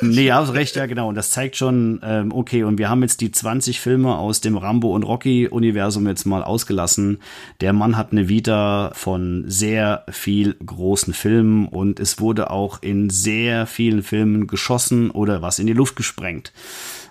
[0.00, 1.08] Nee, hast recht, ja, genau.
[1.08, 4.56] Und das zeigt schon, ähm, okay, und wir haben jetzt die 20 Filme aus dem
[4.56, 7.20] Rambo- und Rocky-Universum jetzt mal ausgelassen.
[7.60, 13.10] Der Mann hat eine Vita von sehr viel großen Filmen und es wurde auch in
[13.10, 16.52] sehr vielen Filmen geschossen oder was in die Luft gesprengt.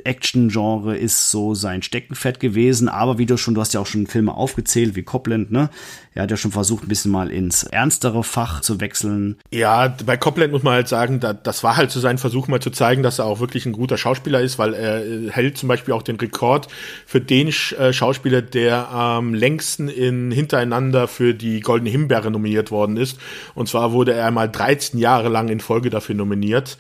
[0.06, 4.08] Action-Genre ist so sein Steckenpferd gewesen, aber wie du schon, du hast ja auch schon
[4.08, 5.70] Filme aufgezählt, wie Copland, ne?
[6.16, 9.38] Er hat ja schon versucht, ein bisschen mal ins ernstere Fach zu wechseln.
[9.52, 12.60] Ja, bei Copland muss man halt sagen, da, das war halt so sein Versuch, mal
[12.60, 15.70] zu zeigen, dass er auch wirklich ein guter Schauspieler ist, weil er äh, hält zum
[15.70, 16.68] Beispiel auch den Rekord
[17.06, 22.98] für den äh, Schauspieler, der am längsten in hintereinander für die Goldene Himbeere nominiert worden
[22.98, 23.18] ist.
[23.56, 26.78] Und zwar wurde er einmal 13 Jahre lang in Folge dafür nominiert,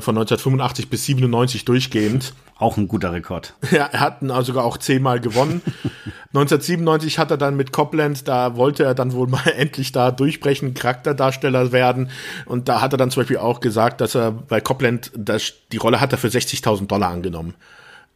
[0.00, 2.32] von 1985 bis 97 durchgehend.
[2.58, 3.54] Auch ein guter Rekord.
[3.70, 5.62] Ja, er hat ihn also sogar auch zehnmal gewonnen.
[6.34, 10.74] 1997 hat er dann mit Copland, da wollte er dann wohl mal endlich da durchbrechen,
[10.74, 12.10] Charakterdarsteller werden.
[12.46, 15.76] Und da hat er dann zum Beispiel auch gesagt, dass er bei Copland das, die
[15.76, 17.54] Rolle hat er für 60.000 Dollar angenommen.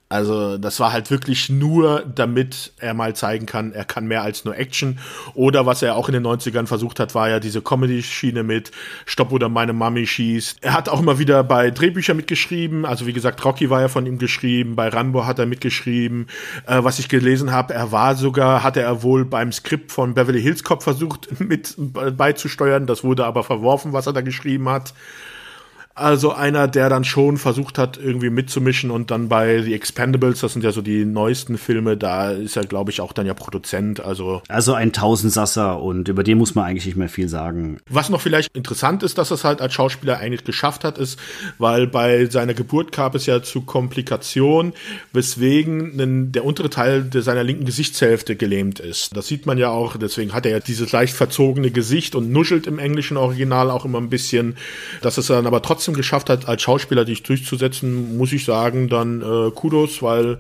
[0.09, 4.44] Also das war halt wirklich nur, damit er mal zeigen kann, er kann mehr als
[4.44, 5.00] nur Action.
[5.34, 8.70] Oder was er auch in den 90ern versucht hat, war ja diese Comedy-Schiene mit
[9.04, 10.59] Stopp oder meine Mami schießt.
[10.61, 12.84] Er hat auch immer wieder bei Drehbüchern mitgeschrieben.
[12.84, 14.76] Also wie gesagt, Rocky war ja von ihm geschrieben.
[14.76, 16.28] Bei Rambo hat er mitgeschrieben.
[16.66, 20.40] Äh, was ich gelesen habe, er war sogar, hatte er wohl beim Skript von Beverly
[20.40, 22.86] Hills Cop versucht mit beizusteuern.
[22.86, 24.94] Das wurde aber verworfen, was er da geschrieben hat.
[25.99, 30.53] Also einer, der dann schon versucht hat, irgendwie mitzumischen und dann bei The Expendables, das
[30.53, 34.01] sind ja so die neuesten Filme, da ist er, glaube ich, auch dann ja Produzent.
[34.01, 37.78] Also, also ein Tausendsasser und über den muss man eigentlich nicht mehr viel sagen.
[37.88, 41.18] Was noch vielleicht interessant ist, dass er es halt als Schauspieler eigentlich geschafft hat, ist,
[41.57, 44.74] weil bei seiner Geburt gab es ja zu Komplikationen,
[45.14, 49.16] weswegen der untere Teil seiner linken Gesichtshälfte gelähmt ist.
[49.16, 52.66] Das sieht man ja auch, deswegen hat er ja dieses leicht verzogene Gesicht und nuschelt
[52.66, 54.57] im englischen Original auch immer ein bisschen,
[55.01, 58.89] dass es dann aber trotzdem trotzdem geschafft hat, als Schauspieler dich durchzusetzen, muss ich sagen,
[58.89, 60.39] dann äh, Kudos, weil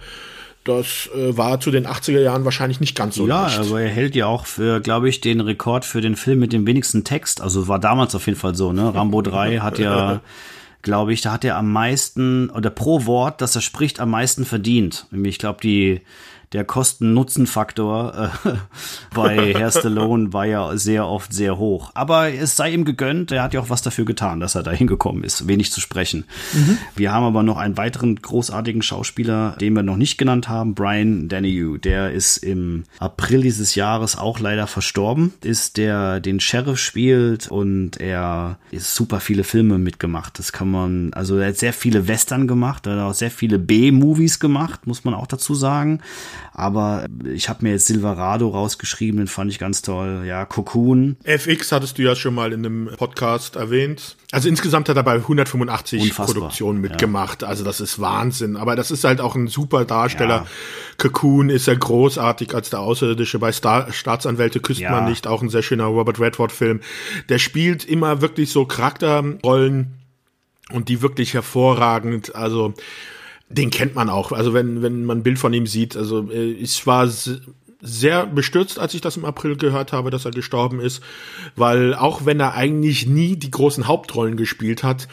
[0.64, 3.56] das äh, war zu den 80er Jahren wahrscheinlich nicht ganz so ja, leicht.
[3.56, 6.52] Ja, aber er hält ja auch für, glaube ich, den Rekord für den Film mit
[6.52, 7.40] dem wenigsten Text.
[7.40, 8.92] Also war damals auf jeden Fall so, ne?
[8.92, 10.20] Rambo 3 hat ja,
[10.82, 14.44] glaube ich, da hat er am meisten, oder pro Wort, das er spricht, am meisten
[14.44, 15.06] verdient.
[15.22, 16.00] Ich glaube, die
[16.56, 18.50] der Kosten-Nutzen-Faktor äh,
[19.14, 21.90] bei Herr Stallone war ja sehr oft sehr hoch.
[21.92, 24.70] Aber es sei ihm gegönnt, er hat ja auch was dafür getan, dass er da
[24.70, 26.24] hingekommen ist, wenig zu sprechen.
[26.54, 26.78] Mhm.
[26.96, 31.28] Wir haben aber noch einen weiteren großartigen Schauspieler, den wir noch nicht genannt haben, Brian
[31.28, 31.78] Dennehy.
[31.78, 38.00] Der ist im April dieses Jahres auch leider verstorben, ist der den Sheriff spielt und
[38.00, 40.38] er ist super viele Filme mitgemacht.
[40.38, 43.58] Das kann man, also er hat sehr viele Western gemacht, er hat auch sehr viele
[43.58, 46.00] B-Movies gemacht, muss man auch dazu sagen.
[46.58, 50.24] Aber ich habe mir jetzt Silverado rausgeschrieben, den fand ich ganz toll.
[50.26, 51.18] Ja, Cocoon.
[51.22, 54.16] FX hattest du ja schon mal in einem Podcast erwähnt.
[54.32, 56.26] Also insgesamt hat er bei 185 Unfassbar.
[56.34, 57.42] Produktionen mitgemacht.
[57.42, 57.48] Ja.
[57.48, 58.56] Also das ist Wahnsinn.
[58.56, 60.34] Aber das ist halt auch ein super Darsteller.
[60.34, 60.46] Ja.
[60.96, 63.38] Cocoon ist ja großartig als der Außerirdische.
[63.38, 64.92] Bei Star Staatsanwälte küsst ja.
[64.92, 65.26] man nicht.
[65.26, 66.80] Auch ein sehr schöner Robert Redford-Film.
[67.28, 69.92] Der spielt immer wirklich so Charakterrollen
[70.72, 72.34] und die wirklich hervorragend.
[72.34, 72.72] Also
[73.48, 74.32] den kennt man auch.
[74.32, 77.08] Also wenn, wenn man ein Bild von ihm sieht, also äh, ich war
[77.80, 81.02] sehr bestürzt, als ich das im April gehört habe, dass er gestorben ist,
[81.54, 85.08] weil auch wenn er eigentlich nie die großen Hauptrollen gespielt hat,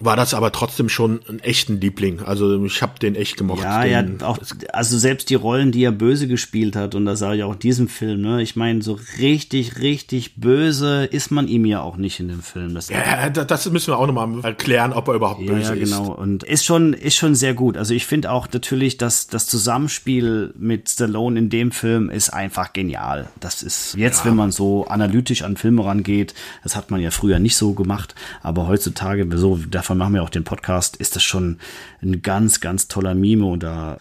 [0.00, 2.20] war das aber trotzdem schon ein echten Liebling.
[2.20, 3.62] Also ich habe den echt gemocht.
[3.62, 4.38] Ja, ja, auch,
[4.72, 7.58] also selbst die Rollen, die er böse gespielt hat, und das sage ich auch in
[7.58, 12.20] diesem Film, ne, ich meine, so richtig, richtig böse ist man ihm ja auch nicht
[12.20, 12.74] in dem Film.
[12.74, 15.90] Das ja, das müssen wir auch nochmal erklären, ob er überhaupt ja, böse ist.
[15.90, 16.12] Ja, genau.
[16.12, 17.76] Und ist schon, ist schon sehr gut.
[17.76, 22.72] Also ich finde auch natürlich, dass das Zusammenspiel mit Stallone in dem Film ist einfach
[22.72, 23.28] genial.
[23.40, 24.30] Das ist jetzt, ja.
[24.30, 28.14] wenn man so analytisch an Filme rangeht, das hat man ja früher nicht so gemacht,
[28.42, 31.58] aber heutzutage so davon davon machen wir auch den Podcast, ist das schon
[32.02, 33.46] ein ganz, ganz toller Mime.
[33.46, 33.98] Und da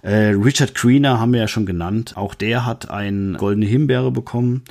[0.00, 2.16] äh, Richard Greener haben wir ja schon genannt.
[2.16, 4.64] Auch der hat eine goldene Himbeere bekommen.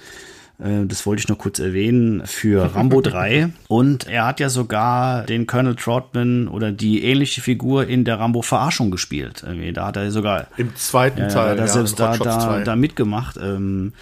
[0.60, 3.50] Äh, das wollte ich noch kurz erwähnen, für Rambo 3.
[3.68, 8.42] Und er hat ja sogar den Colonel Troutman oder die ähnliche Figur in der Rambo
[8.42, 9.46] Verarschung gespielt.
[9.74, 13.38] Da hat er sogar im zweiten äh, Teil da ja, selbst da, da, da, mitgemacht.
[13.38, 13.94] Ähm,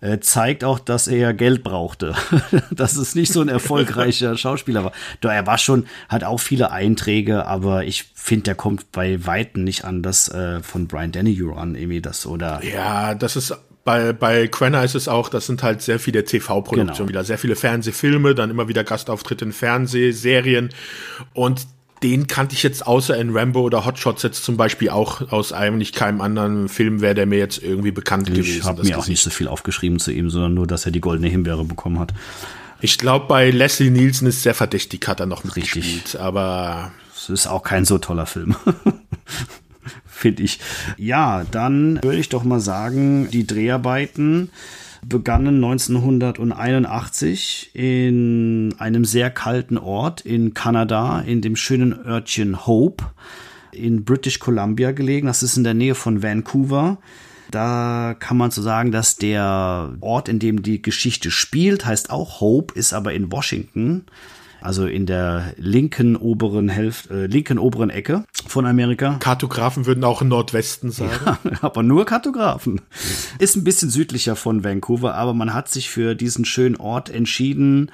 [0.00, 2.14] äh, zeigt auch, dass er Geld brauchte,
[2.70, 4.92] dass es nicht so ein erfolgreicher Schauspieler war.
[5.20, 9.64] Doch er war schon, hat auch viele Einträge, aber ich finde, der kommt bei Weitem
[9.64, 12.60] nicht an das äh, von Brian Dennehy an, irgendwie das oder.
[12.64, 13.54] Ja, das ist
[13.90, 17.08] bei, bei Quenner ist es auch, das sind halt sehr viele TV-Produktionen genau.
[17.08, 20.70] wieder, sehr viele Fernsehfilme, dann immer wieder Gastauftritte in Fernsehserien
[21.34, 21.66] und
[22.04, 25.76] den kannte ich jetzt außer in Rambo oder Hotshots jetzt zum Beispiel auch aus einem
[25.76, 28.58] nicht keinem anderen Film wäre der mir jetzt irgendwie bekannt ich gewesen.
[28.58, 31.00] Ich habe mir auch nicht so viel aufgeschrieben zu ihm, sondern nur, dass er die
[31.00, 32.14] goldene Himbeere bekommen hat.
[32.80, 36.20] Ich glaube, bei Leslie Nielsen ist sehr verdächtig, hat er noch mitgespielt, Richtig.
[36.20, 38.54] aber es ist auch kein so toller Film.
[40.20, 40.60] finde ich.
[40.96, 44.50] Ja, dann würde ich doch mal sagen, die Dreharbeiten
[45.06, 53.04] begannen 1981 in einem sehr kalten Ort in Kanada, in dem schönen Örtchen Hope
[53.72, 55.26] in British Columbia gelegen.
[55.26, 56.98] Das ist in der Nähe von Vancouver.
[57.50, 62.40] Da kann man so sagen, dass der Ort, in dem die Geschichte spielt, heißt auch
[62.40, 64.04] Hope, ist aber in Washington
[64.60, 69.16] also in der linken oberen Hälfte, äh, linken oberen Ecke von Amerika.
[69.20, 71.10] Kartografen würden auch im Nordwesten sagen.
[71.24, 72.80] Ja, aber nur Kartografen.
[73.38, 77.90] Ist ein bisschen südlicher von Vancouver, aber man hat sich für diesen schönen Ort entschieden,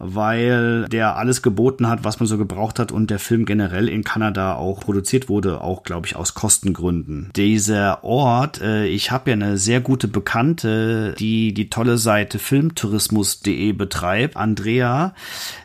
[0.00, 4.02] weil der alles geboten hat, was man so gebraucht hat und der Film generell in
[4.02, 7.30] Kanada auch produziert wurde, auch glaube ich aus Kostengründen.
[7.36, 13.72] Dieser Ort, äh, ich habe ja eine sehr gute Bekannte, die die tolle Seite filmtourismus.de
[13.72, 15.14] betreibt, Andrea,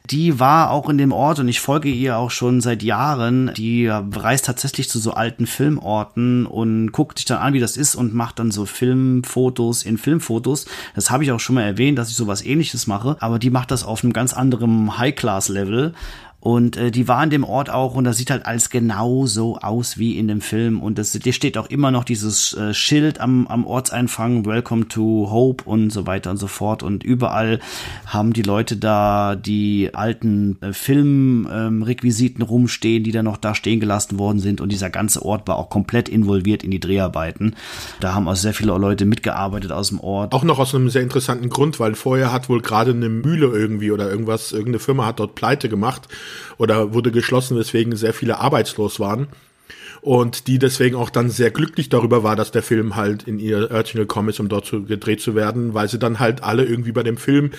[0.10, 3.52] die war auch in dem Ort und ich folge ihr auch schon seit Jahren.
[3.56, 7.96] Die reist tatsächlich zu so alten Filmorten und guckt sich dann an, wie das ist
[7.96, 10.66] und macht dann so Filmfotos in Filmfotos.
[10.94, 13.72] Das habe ich auch schon mal erwähnt, dass ich sowas ähnliches mache, aber die macht
[13.72, 15.94] das auf einem ganz anderem High-Class-Level
[16.46, 19.58] und äh, die war in dem Ort auch und das sieht halt alles genau so
[19.58, 20.80] aus wie in dem Film.
[20.80, 25.32] Und das, dir steht auch immer noch dieses äh, Schild am, am Ortseinfang, Welcome to
[25.32, 26.84] Hope und so weiter und so fort.
[26.84, 27.60] Und überall
[28.06, 33.80] haben die Leute da die alten äh, Filmrequisiten ähm, rumstehen, die da noch da stehen
[33.80, 34.62] gelassen worden sind.
[34.62, 37.56] Und dieser ganze Ort war auch komplett involviert in die Dreharbeiten.
[38.02, 40.32] Da haben also sehr viele Leute mitgearbeitet aus dem Ort.
[40.36, 43.90] Auch noch aus einem sehr interessanten Grund, weil vorher hat wohl gerade eine Mühle irgendwie
[43.90, 46.08] oder irgendwas, irgendeine Firma hat dort Pleite gemacht
[46.58, 49.28] oder wurde geschlossen, weswegen sehr viele arbeitslos waren.
[50.06, 53.72] Und die deswegen auch dann sehr glücklich darüber war, dass der Film halt in ihr
[53.72, 56.92] Örtchen gekommen ist, um dort zu, gedreht zu werden, weil sie dann halt alle irgendwie
[56.92, 57.50] bei dem Film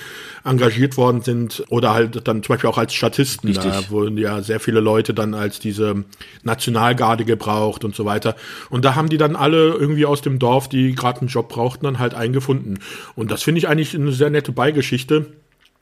[0.45, 3.49] engagiert worden sind oder halt dann zum Beispiel auch als Statisten.
[3.49, 3.73] Richtig.
[3.73, 6.05] Da wurden ja sehr viele Leute dann als diese
[6.45, 8.37] Nationalgarde gebraucht und so weiter.
[8.71, 11.85] Und da haben die dann alle irgendwie aus dem Dorf, die gerade einen Job brauchten,
[11.85, 12.79] dann halt eingefunden.
[13.17, 15.27] Und das finde ich eigentlich eine sehr nette Beigeschichte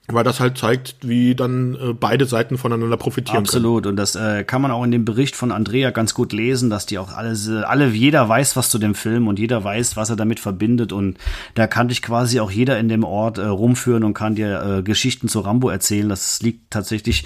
[0.09, 3.85] weil das halt zeigt, wie dann äh, beide Seiten voneinander profitieren Absolut.
[3.85, 3.93] Können.
[3.93, 6.85] Und das äh, kann man auch in dem Bericht von Andrea ganz gut lesen, dass
[6.85, 10.11] die auch alles, äh, alle, jeder weiß was zu dem Film und jeder weiß, was
[10.11, 10.93] er damit verbindet.
[10.93, 11.17] Und
[11.55, 14.83] da kann dich quasi auch jeder in dem Ort äh, rumführen und kann dir äh,
[14.83, 16.11] Geschichten zu Rambo erzählen.
[16.11, 17.25] Das liegt tatsächlich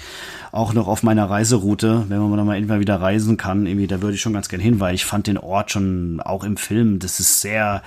[0.53, 3.65] auch noch auf meiner Reiseroute, wenn man mal irgendwann wieder reisen kann.
[3.65, 6.45] Irgendwie, da würde ich schon ganz gern hin, weil ich fand den Ort schon auch
[6.45, 7.83] im Film, das ist sehr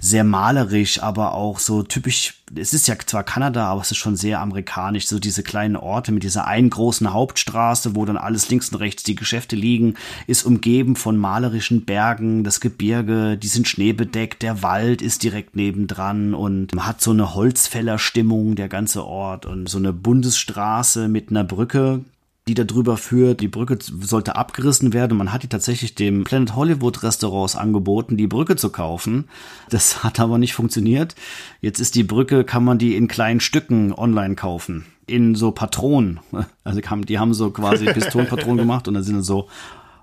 [0.00, 4.16] sehr malerisch, aber auch so typisch, es ist ja zwar Kanada, aber es ist schon
[4.16, 8.70] sehr amerikanisch, so diese kleinen Orte mit dieser einen großen Hauptstraße, wo dann alles links
[8.70, 9.94] und rechts die Geschäfte liegen,
[10.28, 16.32] ist umgeben von malerischen Bergen, das Gebirge, die sind schneebedeckt, der Wald ist direkt nebendran
[16.32, 21.44] und man hat so eine Holzfällerstimmung, der ganze Ort und so eine Bundesstraße mit einer
[21.44, 22.04] Brücke,
[22.48, 23.40] die da drüber führt.
[23.40, 25.18] Die Brücke sollte abgerissen werden.
[25.18, 29.28] Man hat die tatsächlich dem Planet Hollywood Restaurants angeboten, die Brücke zu kaufen.
[29.70, 31.14] Das hat aber nicht funktioniert.
[31.60, 34.86] Jetzt ist die Brücke, kann man die in kleinen Stücken online kaufen.
[35.06, 36.20] In so Patronen.
[36.64, 39.48] Also die haben so quasi Pistolenpatronen gemacht und da sind so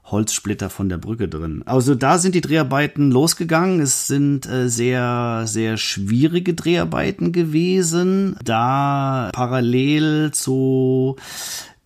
[0.06, 1.62] Holzsplitter von der Brücke drin.
[1.66, 3.82] Also da sind die Dreharbeiten losgegangen.
[3.82, 11.18] Es sind äh, sehr, sehr schwierige Dreharbeiten gewesen, da parallel zu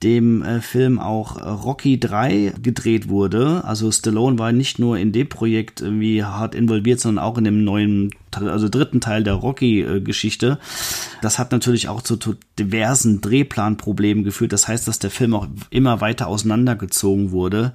[0.04, 3.64] dem äh, Film auch äh, Rocky 3 gedreht wurde.
[3.66, 7.66] Also Stallone war nicht nur in dem Projekt irgendwie hart involviert, sondern auch in dem
[7.66, 10.58] neuen, also dritten Teil der Rocky-Geschichte.
[11.22, 12.18] Das hat natürlich auch zu
[12.58, 14.54] diversen Drehplanproblemen geführt.
[14.54, 17.74] Das heißt, dass der Film auch immer weiter auseinandergezogen wurde.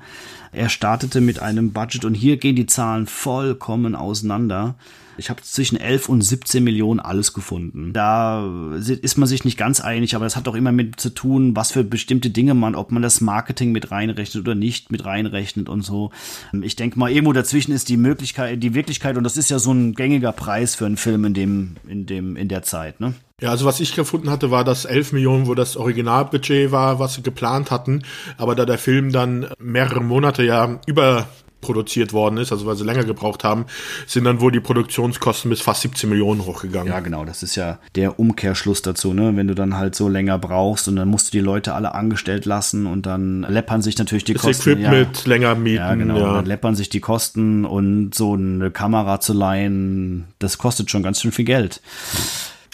[0.53, 4.77] Er startete mit einem Budget und hier gehen die Zahlen vollkommen auseinander.
[5.17, 7.93] Ich habe zwischen 11 und 17 Millionen alles gefunden.
[7.93, 11.57] Da ist man sich nicht ganz einig, aber das hat auch immer mit zu tun,
[11.57, 15.69] was für bestimmte Dinge man, ob man das Marketing mit reinrechnet oder nicht mit reinrechnet
[15.69, 16.11] und so.
[16.62, 19.73] Ich denke mal, irgendwo dazwischen ist die Möglichkeit, die Wirklichkeit und das ist ja so
[19.73, 23.15] ein gängiger Preis für einen Film in dem, in dem, in der Zeit, ne?
[23.41, 27.15] Ja, also was ich gefunden hatte, war das 11 Millionen, wo das Originalbudget war, was
[27.15, 28.05] sie geplant hatten.
[28.39, 31.27] Aber da der Film dann mehrere Monate ja über
[31.65, 33.65] produziert worden ist, also weil sie länger gebraucht haben,
[34.07, 36.93] sind dann wohl die Produktionskosten bis fast 17 Millionen hochgegangen.
[36.93, 39.35] Ja, genau, das ist ja der Umkehrschluss dazu, ne?
[39.35, 42.45] Wenn du dann halt so länger brauchst und dann musst du die Leute alle angestellt
[42.45, 44.71] lassen und dann läppern sich natürlich die das Kosten.
[44.71, 45.29] Equipment ja.
[45.29, 45.77] länger mieten.
[45.77, 46.35] Ja, genau, ja.
[46.35, 51.23] dann läppern sich die Kosten und so eine Kamera zu leihen, das kostet schon ganz
[51.23, 51.81] schön viel Geld.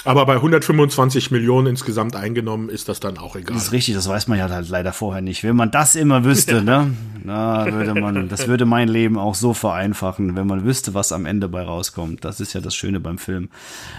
[0.05, 3.55] Aber bei 125 Millionen insgesamt eingenommen ist das dann auch egal.
[3.55, 5.45] Das ist richtig, das weiß man ja halt leider vorher nicht.
[5.45, 6.95] Wenn man das immer wüsste, ne?
[7.23, 11.27] Na, würde man, das würde mein Leben auch so vereinfachen, wenn man wüsste, was am
[11.27, 12.25] Ende bei rauskommt.
[12.25, 13.51] Das ist ja das Schöne beim Film.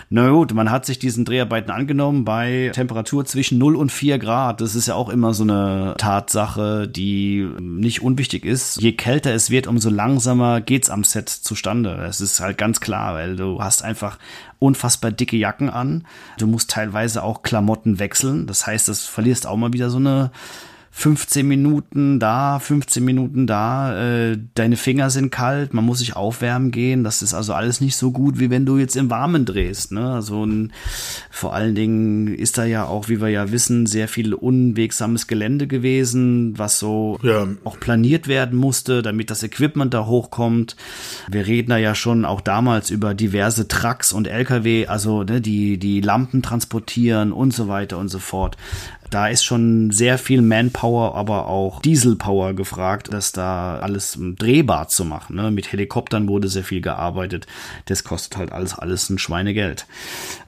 [0.10, 4.60] Na gut, man hat sich diesen Dreharbeiten angenommen bei Temperatur zwischen 0 und 4 Grad.
[4.60, 8.82] Das ist ja auch immer so eine Tatsache, die nicht unwichtig ist.
[8.82, 11.97] Je kälter es wird, umso langsamer geht's am Set zustande.
[11.97, 14.18] Das ist halt ganz klar, weil du hast einfach
[14.62, 16.05] unfassbar dicke Jacken an.
[16.38, 18.45] Du musst teilweise auch Klamotten wechseln.
[18.45, 20.32] Das heißt, das verlierst auch mal wieder so eine
[20.94, 23.98] 15 Minuten da, 15 Minuten da,
[24.32, 27.06] äh, deine Finger sind kalt, man muss sich aufwärmen gehen.
[27.06, 29.94] Das ist also alles nicht so gut, wie wenn du jetzt im Warmen drehst.
[29.94, 30.12] Ne?
[30.12, 30.74] Also ein,
[31.30, 35.66] vor allen Dingen ist da ja auch, wie wir ja wissen, sehr viel unwegsames Gelände
[35.66, 37.48] gewesen, was so ja.
[37.64, 40.76] auch planiert werden musste, damit das Equipment da hochkommt.
[41.30, 45.78] Wir reden da ja schon auch damals über diverse Trucks und LKW, also ne, die
[45.78, 48.58] die Lampen transportieren und so weiter und so fort.
[49.12, 55.03] Da ist schon sehr viel Manpower, aber auch Dieselpower gefragt, das da alles drehbar zu
[55.03, 55.36] machen.
[55.36, 55.52] Ne?
[55.52, 57.45] Mit Helikoptern wurde sehr viel gearbeitet.
[57.86, 59.86] Das kostet halt alles, alles ein Schweinegeld.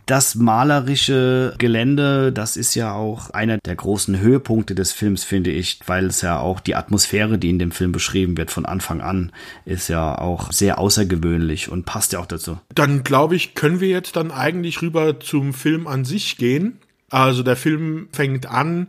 [0.05, 5.79] Das malerische Gelände, das ist ja auch einer der großen Höhepunkte des Films, finde ich,
[5.85, 9.33] weil es ja auch die Atmosphäre, die in dem Film beschrieben wird von Anfang an,
[9.65, 12.59] ist ja auch sehr außergewöhnlich und passt ja auch dazu.
[12.73, 16.79] Dann glaube ich, können wir jetzt dann eigentlich rüber zum Film an sich gehen.
[17.13, 18.87] Also der Film fängt an.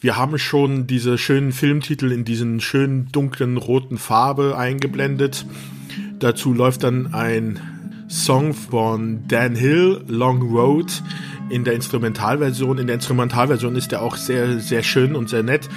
[0.00, 5.44] Wir haben schon diese schönen Filmtitel in diesen schönen dunklen roten Farbe eingeblendet.
[6.20, 7.58] Dazu läuft dann ein
[8.08, 11.02] Song von Dan Hill, Long Road,
[11.50, 12.78] in der Instrumentalversion.
[12.78, 15.68] In der Instrumentalversion ist der auch sehr, sehr schön und sehr nett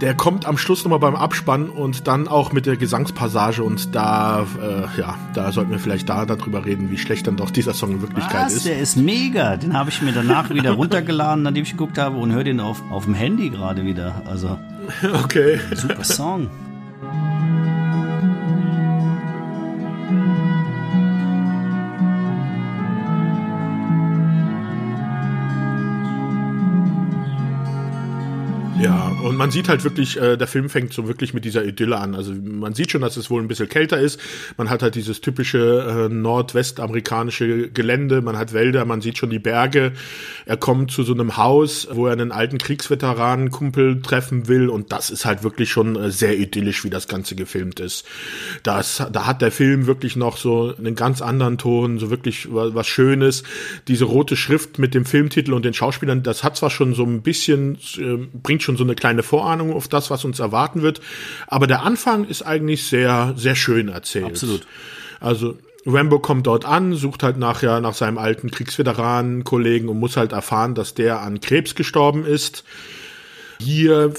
[0.00, 4.46] der kommt am Schluss nochmal beim Abspann und dann auch mit der Gesangspassage und da,
[4.60, 7.92] äh, ja, da sollten wir vielleicht da darüber reden, wie schlecht dann doch dieser Song
[7.92, 8.54] in Wirklichkeit Was?
[8.54, 8.66] ist.
[8.66, 9.56] Der ist mega.
[9.56, 12.82] Den habe ich mir danach wieder runtergeladen, nachdem ich geguckt habe und höre den auf,
[12.90, 14.22] auf dem Handy gerade wieder.
[14.26, 14.58] Also.
[15.22, 15.60] Okay.
[15.74, 16.48] Super Song.
[29.40, 32.14] Man sieht halt wirklich, äh, der Film fängt so wirklich mit dieser Idylle an.
[32.14, 34.20] Also man sieht schon, dass es wohl ein bisschen kälter ist.
[34.58, 39.38] Man hat halt dieses typische äh, nordwestamerikanische Gelände, man hat Wälder, man sieht schon die
[39.38, 39.92] Berge.
[40.44, 45.08] Er kommt zu so einem Haus, wo er einen alten Kriegsveteranenkumpel treffen will und das
[45.08, 48.04] ist halt wirklich schon äh, sehr idyllisch, wie das Ganze gefilmt ist.
[48.62, 52.74] Das, da hat der Film wirklich noch so einen ganz anderen Ton, so wirklich was,
[52.74, 53.42] was Schönes.
[53.88, 57.22] Diese rote Schrift mit dem Filmtitel und den Schauspielern, das hat zwar schon so ein
[57.22, 61.00] bisschen, äh, bringt schon so eine kleine Vorahnung auf das, was uns erwarten wird.
[61.46, 64.26] Aber der Anfang ist eigentlich sehr, sehr schön erzählt.
[64.26, 64.66] Absolut.
[65.20, 70.32] Also Rambo kommt dort an, sucht halt nachher nach seinem alten Kriegsveteranen-Kollegen und muss halt
[70.32, 72.64] erfahren, dass der an Krebs gestorben ist.
[73.60, 74.12] Hier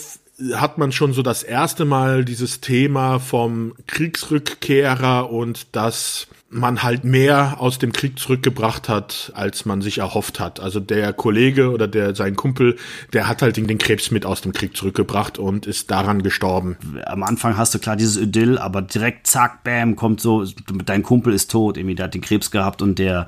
[0.53, 7.06] hat man schon so das erste Mal dieses Thema vom Kriegsrückkehrer und das man halt
[7.06, 10.60] mehr aus dem Krieg zurückgebracht hat, als man sich erhofft hat.
[10.60, 12.76] Also der Kollege oder der sein Kumpel,
[13.14, 16.76] der hat halt den Krebs mit aus dem Krieg zurückgebracht und ist daran gestorben.
[17.06, 20.45] Am Anfang hast du klar dieses Idyll, aber direkt zack, bam, kommt so,
[20.86, 23.28] dein Kumpel ist tot, irgendwie, der hat den Krebs gehabt und der,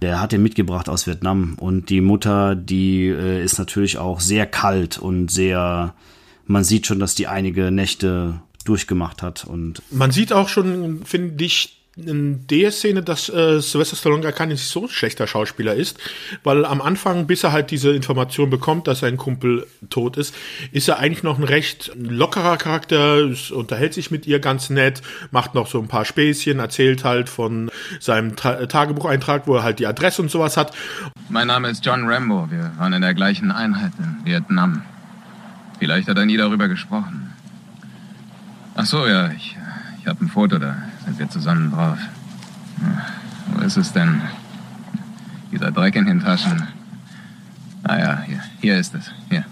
[0.00, 1.56] der hat den mitgebracht aus Vietnam.
[1.60, 5.94] Und die Mutter, die äh, ist natürlich auch sehr kalt und sehr,
[6.46, 11.44] man sieht schon, dass die einige Nächte durchgemacht hat und man sieht auch schon, finde
[11.44, 15.98] ich, in der Szene, dass äh, Sylvester Stallone gar nicht so schlechter Schauspieler ist,
[16.42, 20.34] weil am Anfang, bis er halt diese Information bekommt, dass sein Kumpel tot ist,
[20.72, 25.02] ist er eigentlich noch ein recht lockerer Charakter, unterhält sich mit ihr ganz nett,
[25.32, 27.70] macht noch so ein paar Späßchen, erzählt halt von
[28.00, 30.74] seinem Tra Tagebucheintrag, wo er halt die Adresse und sowas hat.
[31.28, 34.82] Mein Name ist John Rambo, wir waren in der gleichen Einheit in Vietnam.
[35.78, 37.32] Vielleicht hat er nie darüber gesprochen.
[38.76, 39.58] Ach so, ja, ich,
[40.00, 41.98] ich habe ein Foto da sind wir zusammen drauf.
[43.48, 44.20] Wo ist es denn?
[45.50, 46.68] Dieser Dreck in den Taschen.
[47.84, 49.10] Ah ja, hier, hier ist es.
[49.28, 49.44] Hier.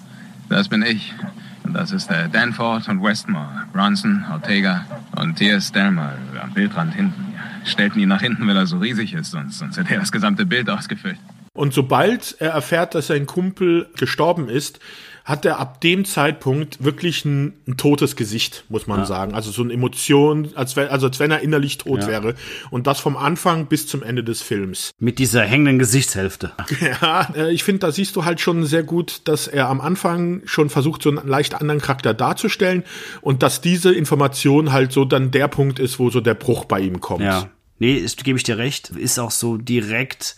[0.49, 1.15] Das bin ich.
[1.63, 3.67] Und das ist der Danforth und Westmore.
[3.73, 4.85] Bronson, Ortega
[5.17, 7.35] und hier ist Delmer am Bildrand hinten.
[7.65, 10.47] Stellten ihn nach hinten, weil er so riesig ist, sonst, sonst hätte er das gesamte
[10.47, 11.19] Bild ausgefüllt.
[11.53, 14.81] Und sobald er erfährt, dass sein Kumpel gestorben ist,
[15.25, 19.07] hat er ab dem Zeitpunkt wirklich ein, ein totes Gesicht, muss man ja.
[19.07, 19.35] sagen.
[19.35, 22.09] Also so eine Emotion, als wenn, also als wenn er innerlich tot ja.
[22.09, 22.35] wäre.
[22.71, 24.91] Und das vom Anfang bis zum Ende des Films.
[24.99, 26.53] Mit dieser hängenden Gesichtshälfte.
[26.81, 30.43] Ja, äh, ich finde, da siehst du halt schon sehr gut, dass er am Anfang
[30.45, 32.85] schon versucht, so einen leicht anderen Charakter darzustellen
[33.21, 36.81] und dass diese Information halt so dann der Punkt ist, wo so der Bruch bei
[36.81, 37.23] ihm kommt.
[37.23, 37.51] Ja.
[37.79, 40.37] Nee, ist, gebe ich dir recht, ist auch so direkt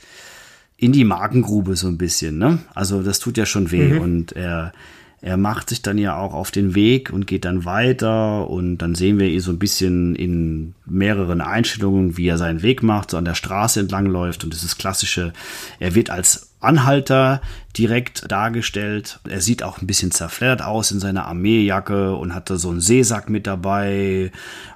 [0.83, 2.59] in die Magengrube so ein bisschen, ne?
[2.75, 4.01] Also das tut ja schon weh mhm.
[4.01, 4.73] und er
[5.25, 8.97] er macht sich dann ja auch auf den Weg und geht dann weiter und dann
[8.97, 13.19] sehen wir ihn so ein bisschen in mehreren Einstellungen, wie er seinen Weg macht, so
[13.19, 15.33] an der Straße entlang läuft und das ist klassische,
[15.79, 17.41] er wird als Anhalter
[17.79, 19.21] direkt dargestellt.
[19.29, 23.31] Er sieht auch ein bisschen zerfleddert aus in seiner Armeejacke und hatte so einen Seesack
[23.31, 24.33] mit dabei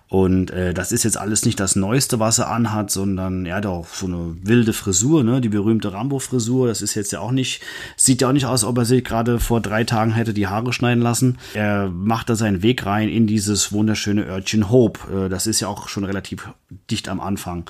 [0.09, 3.66] und äh, das ist jetzt alles nicht das Neueste, was er anhat, sondern er hat
[3.66, 5.41] auch so eine wilde Frisur, ne?
[5.41, 6.69] Die berühmte Rambo-Frisur.
[6.69, 7.61] Das ist jetzt ja auch nicht,
[7.97, 10.73] sieht ja auch nicht aus, ob er sich gerade vor drei Tagen hätte die Haare
[10.73, 11.39] schneiden lassen.
[11.55, 15.27] Er macht da seinen Weg rein in dieses wunderschöne Örtchen Hope.
[15.27, 16.49] Äh, das ist ja auch schon relativ
[16.89, 17.69] dicht am Anfang.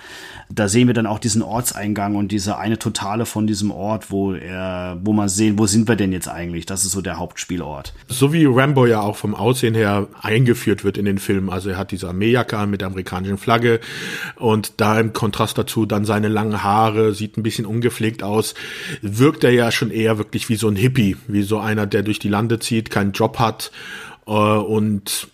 [0.50, 4.34] Da sehen wir dann auch diesen Ortseingang und diese eine Totale von diesem Ort, wo
[4.34, 6.66] er, wo man sehen, wo sind wir denn jetzt eigentlich?
[6.66, 7.94] Das ist so der Hauptspielort.
[8.08, 11.48] So wie Rambo ja auch vom Aussehen her eingeführt wird in den Film.
[11.48, 13.80] Also er hat diese Armee Armeejacke an mit der amerikanischen Flagge.
[14.36, 18.54] Und da im Kontrast dazu dann seine langen Haare, sieht ein bisschen ungepflegt aus,
[19.02, 22.18] wirkt er ja schon eher wirklich wie so ein Hippie, wie so einer, der durch
[22.18, 23.70] die Lande zieht, keinen Job hat.
[24.26, 25.28] Äh, und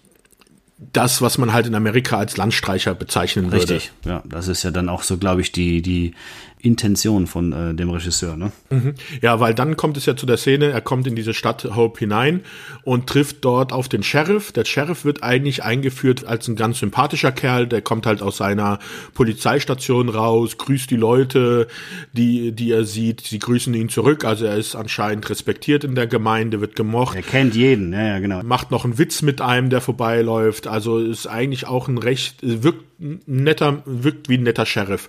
[0.92, 3.74] das, was man halt in Amerika als Landstreicher bezeichnen würde.
[3.74, 6.14] Richtig, ja, das ist ja dann auch so, glaube ich, die, die
[6.62, 8.36] Intention von äh, dem Regisseur.
[8.36, 8.52] Ne?
[8.70, 8.94] Mhm.
[9.20, 11.98] Ja, weil dann kommt es ja zu der Szene, er kommt in diese Stadt Hope
[11.98, 12.42] hinein
[12.84, 14.52] und trifft dort auf den Sheriff.
[14.52, 18.78] Der Sheriff wird eigentlich eingeführt als ein ganz sympathischer Kerl, der kommt halt aus seiner
[19.14, 21.66] Polizeistation raus, grüßt die Leute,
[22.12, 26.06] die, die er sieht, sie grüßen ihn zurück, also er ist anscheinend respektiert in der
[26.06, 27.16] Gemeinde, wird gemocht.
[27.16, 28.40] Er kennt jeden, ja, ja genau.
[28.44, 32.84] Macht noch einen Witz mit einem, der vorbeiläuft, also ist eigentlich auch ein recht, wirkt
[33.26, 35.08] netter, wirkt wie ein netter Sheriff.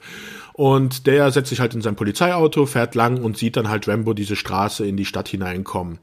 [0.53, 4.13] Und der setzt sich halt in sein Polizeiauto, fährt lang und sieht dann halt Rambo
[4.13, 5.97] diese Straße in die Stadt hineinkommen.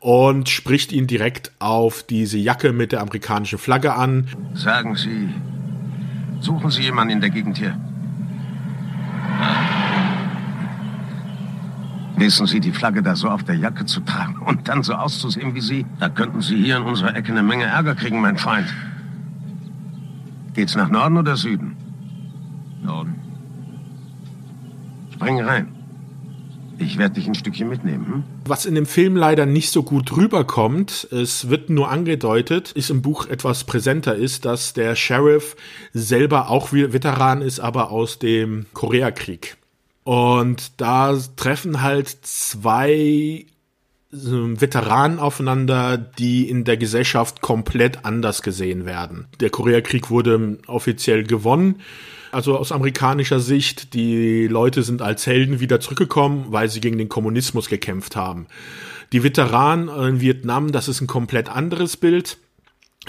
[0.00, 4.28] Und spricht ihn direkt auf diese Jacke mit der amerikanischen Flagge an.
[4.54, 5.30] Sagen Sie,
[6.40, 7.80] suchen Sie jemanden in der Gegend hier?
[12.18, 15.54] Wissen Sie, die Flagge da so auf der Jacke zu tragen und dann so auszusehen
[15.54, 18.66] wie Sie, da könnten Sie hier in unserer Ecke eine Menge Ärger kriegen, mein Freund.
[20.54, 21.76] Geht's nach Norden oder Süden?
[22.82, 23.25] Norden.
[25.16, 25.74] Spring rein.
[26.78, 28.06] Ich werde dich ein Stückchen mitnehmen.
[28.06, 28.24] Hm?
[28.44, 33.00] Was in dem Film leider nicht so gut rüberkommt, es wird nur angedeutet, ist im
[33.00, 35.56] Buch etwas präsenter ist, dass der Sheriff
[35.94, 39.56] selber auch Veteran ist, aber aus dem Koreakrieg.
[40.04, 43.46] Und da treffen halt zwei
[44.10, 49.26] Veteranen aufeinander, die in der Gesellschaft komplett anders gesehen werden.
[49.40, 51.80] Der Koreakrieg wurde offiziell gewonnen
[52.32, 57.08] also aus amerikanischer Sicht, die Leute sind als Helden wieder zurückgekommen, weil sie gegen den
[57.08, 58.46] Kommunismus gekämpft haben.
[59.12, 62.38] Die Veteranen in Vietnam, das ist ein komplett anderes Bild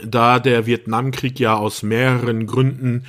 [0.03, 3.05] da der Vietnamkrieg ja aus mehreren Gründen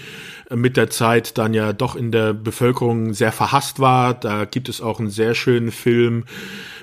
[0.55, 4.15] mit der Zeit dann ja doch in der Bevölkerung sehr verhasst war.
[4.15, 6.25] Da gibt es auch einen sehr schönen Film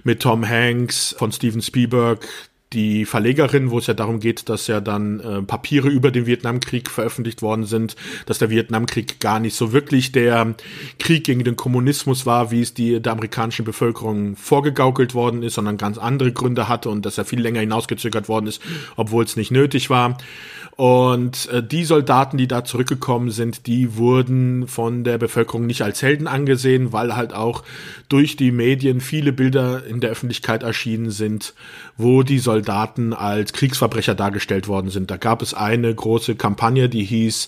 [0.04, 2.28] mit Tom Hanks von Steven Spielberg,
[2.74, 6.90] die Verlegerin, wo es ja darum geht, dass ja dann äh, Papiere über den Vietnamkrieg
[6.90, 10.56] veröffentlicht worden sind, dass der Vietnamkrieg gar nicht so wirklich der
[11.00, 15.78] Krieg gegen den Kommunismus war, wie es die der amerikanischen Bevölkerung vorgegaukelt worden ist, sondern
[15.78, 18.62] ganz andere Gründe hatte und dass er viel länger hinausgezögert worden ist,
[18.96, 20.18] obwohl es nicht nötig war.
[20.76, 26.02] Und äh, die Soldaten, die da zurückgekommen sind, die wurden von der Bevölkerung nicht als
[26.02, 27.64] Helden angesehen, weil halt auch
[28.10, 31.54] durch die Medien viele Bilder in der Öffentlichkeit erschienen sind,
[31.96, 35.10] wo die Soldaten als Kriegsverbrecher dargestellt worden sind.
[35.10, 37.48] Da gab es eine große Kampagne, die hieß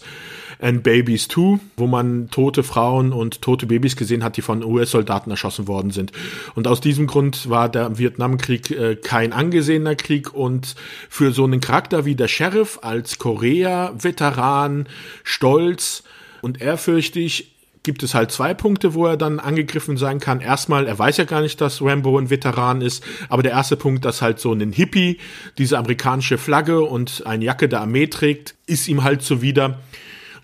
[0.59, 5.29] and Babies Too, wo man tote Frauen und tote Babys gesehen hat, die von US-Soldaten
[5.31, 6.11] erschossen worden sind.
[6.55, 10.75] Und aus diesem Grund war der Vietnamkrieg äh, kein angesehener Krieg und
[11.09, 14.87] für so einen Charakter wie der Sheriff als Korea-Veteran,
[15.23, 16.03] stolz
[16.41, 17.53] und ehrfürchtig,
[17.87, 20.41] gibt es halt zwei Punkte, wo er dann angegriffen sein kann.
[20.41, 24.03] Erstmal, er weiß ja gar nicht, dass Rambo ein Veteran ist, aber der erste Punkt,
[24.03, 25.19] dass halt so ein Hippie
[25.57, 29.79] diese amerikanische Flagge und eine Jacke der Armee trägt, ist ihm halt zuwider.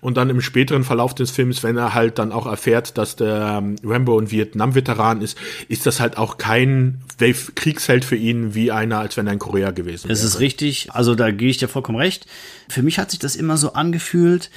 [0.04, 3.62] Und dann im späteren Verlauf des Films, wenn er halt dann auch erfährt, dass der
[3.62, 8.98] ähm, Rambo ein Vietnam-Veteran ist, ist das halt auch kein Kriegsheld für ihn wie einer,
[8.98, 10.12] als wenn er in Korea gewesen wäre.
[10.12, 10.92] Das ist richtig.
[10.92, 12.26] Also da gehe ich dir vollkommen recht.
[12.68, 14.50] Für mich hat sich das immer so angefühlt,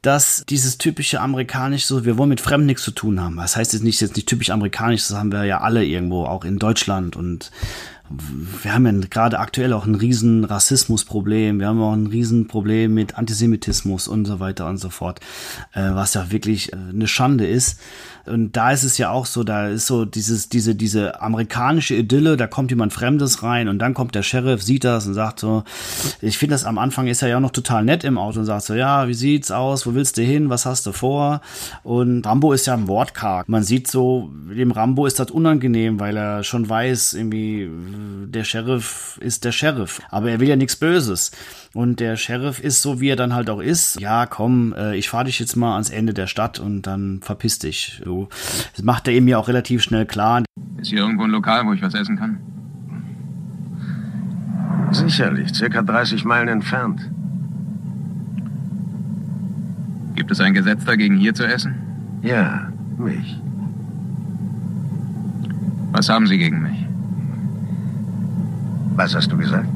[0.00, 3.36] dass dieses typische amerikanisch so, wir wollen mit Fremden nichts zu tun haben.
[3.36, 6.46] Das heißt jetzt nicht, jetzt nicht typisch amerikanisch, das haben wir ja alle irgendwo, auch
[6.46, 7.50] in Deutschland und
[8.62, 13.16] wir haben ja gerade aktuell auch ein riesen Rassismusproblem, wir haben auch ein Riesenproblem mit
[13.16, 15.20] Antisemitismus und so weiter und so fort,
[15.72, 17.80] äh, was ja wirklich äh, eine Schande ist.
[18.26, 22.36] Und da ist es ja auch so, da ist so dieses, diese, diese amerikanische Idylle,
[22.36, 25.64] da kommt jemand Fremdes rein und dann kommt der Sheriff, sieht das und sagt so,
[26.20, 28.46] ich finde das am Anfang ist er ja auch noch total nett im Auto und
[28.46, 31.40] sagt so, ja, wie sieht's aus, wo willst du hin, was hast du vor?
[31.82, 33.48] Und Rambo ist ja ein Wortkarg.
[33.48, 37.68] Man sieht so, dem Rambo ist das unangenehm, weil er schon weiß, irgendwie,
[38.28, 40.00] der Sheriff ist der Sheriff.
[40.10, 41.30] Aber er will ja nichts Böses.
[41.74, 44.00] Und der Sheriff ist so, wie er dann halt auch ist.
[44.00, 47.58] Ja, komm, äh, ich fahre dich jetzt mal ans Ende der Stadt und dann verpiss
[47.58, 48.00] dich.
[48.04, 48.28] So.
[48.76, 50.44] Das macht er ihm ja auch relativ schnell klar.
[50.80, 52.38] Ist hier irgendwo ein Lokal, wo ich was essen kann?
[54.92, 57.10] Sicherlich, circa 30 Meilen entfernt.
[60.14, 61.74] Gibt es ein Gesetz dagegen, hier zu essen?
[62.22, 63.36] Ja, mich.
[65.90, 66.86] Was haben Sie gegen mich?
[68.94, 69.66] Was hast du gesagt?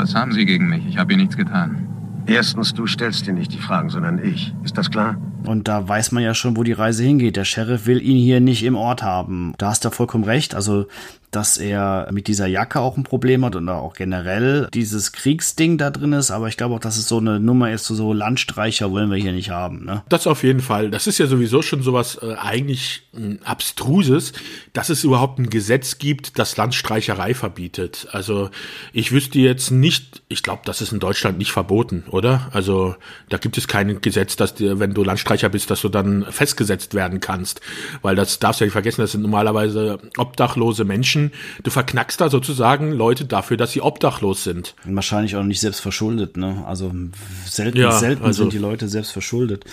[0.00, 0.86] Was haben Sie gegen mich?
[0.86, 1.88] Ich habe Ihnen nichts getan.
[2.26, 4.54] Erstens, du stellst dir nicht die Fragen, sondern ich.
[4.62, 5.16] Ist das klar?
[5.44, 7.34] Und da weiß man ja schon, wo die Reise hingeht.
[7.34, 9.54] Der Sheriff will ihn hier nicht im Ort haben.
[9.58, 10.54] Da hast du vollkommen recht.
[10.54, 10.86] Also
[11.30, 15.90] dass er mit dieser Jacke auch ein Problem hat und auch generell dieses Kriegsding da
[15.90, 16.30] drin ist.
[16.30, 19.32] Aber ich glaube auch, dass es so eine Nummer ist, so Landstreicher wollen wir hier
[19.32, 19.84] nicht haben.
[19.84, 20.02] Ne?
[20.08, 20.90] Das auf jeden Fall.
[20.90, 24.32] Das ist ja sowieso schon sowas äh, eigentlich äh, Abstruses,
[24.72, 28.08] dass es überhaupt ein Gesetz gibt, das Landstreicherei verbietet.
[28.12, 28.50] Also
[28.92, 32.48] ich wüsste jetzt nicht, ich glaube, das ist in Deutschland nicht verboten, oder?
[32.52, 32.96] Also
[33.28, 36.94] da gibt es kein Gesetz, dass dir, wenn du Landstreicher bist, dass du dann festgesetzt
[36.94, 37.60] werden kannst.
[38.02, 41.32] Weil das darfst du ja nicht vergessen, das sind normalerweise obdachlose Menschen, Menschen,
[41.62, 44.74] du verknackst da sozusagen Leute dafür, dass sie obdachlos sind.
[44.84, 46.64] Wahrscheinlich auch nicht selbst verschuldet, ne?
[46.66, 46.92] Also
[47.46, 49.64] selten, Ja, selten also- sind die Leute selbst verschuldet.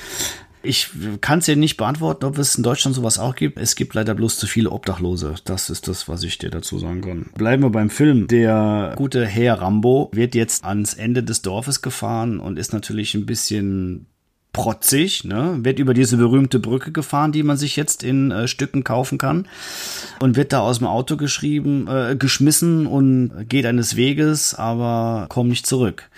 [0.67, 0.89] Ich
[1.21, 3.59] kann es dir nicht beantworten, ob es in Deutschland sowas auch gibt.
[3.59, 5.35] Es gibt leider bloß zu viele Obdachlose.
[5.45, 7.29] Das ist das, was ich dir dazu sagen kann.
[7.37, 8.25] Bleiben wir beim Film.
[8.25, 13.27] Der gute Herr Rambo wird jetzt ans Ende des Dorfes gefahren und ist natürlich ein
[13.27, 14.07] bisschen
[14.55, 15.57] protzig, ne?
[15.63, 19.49] wird über diese berühmte Brücke gefahren, die man sich jetzt in äh, Stücken kaufen kann
[20.21, 25.49] und wird da aus dem Auto geschrieben, äh, geschmissen und geht eines Weges, aber kommt
[25.49, 26.09] nicht zurück.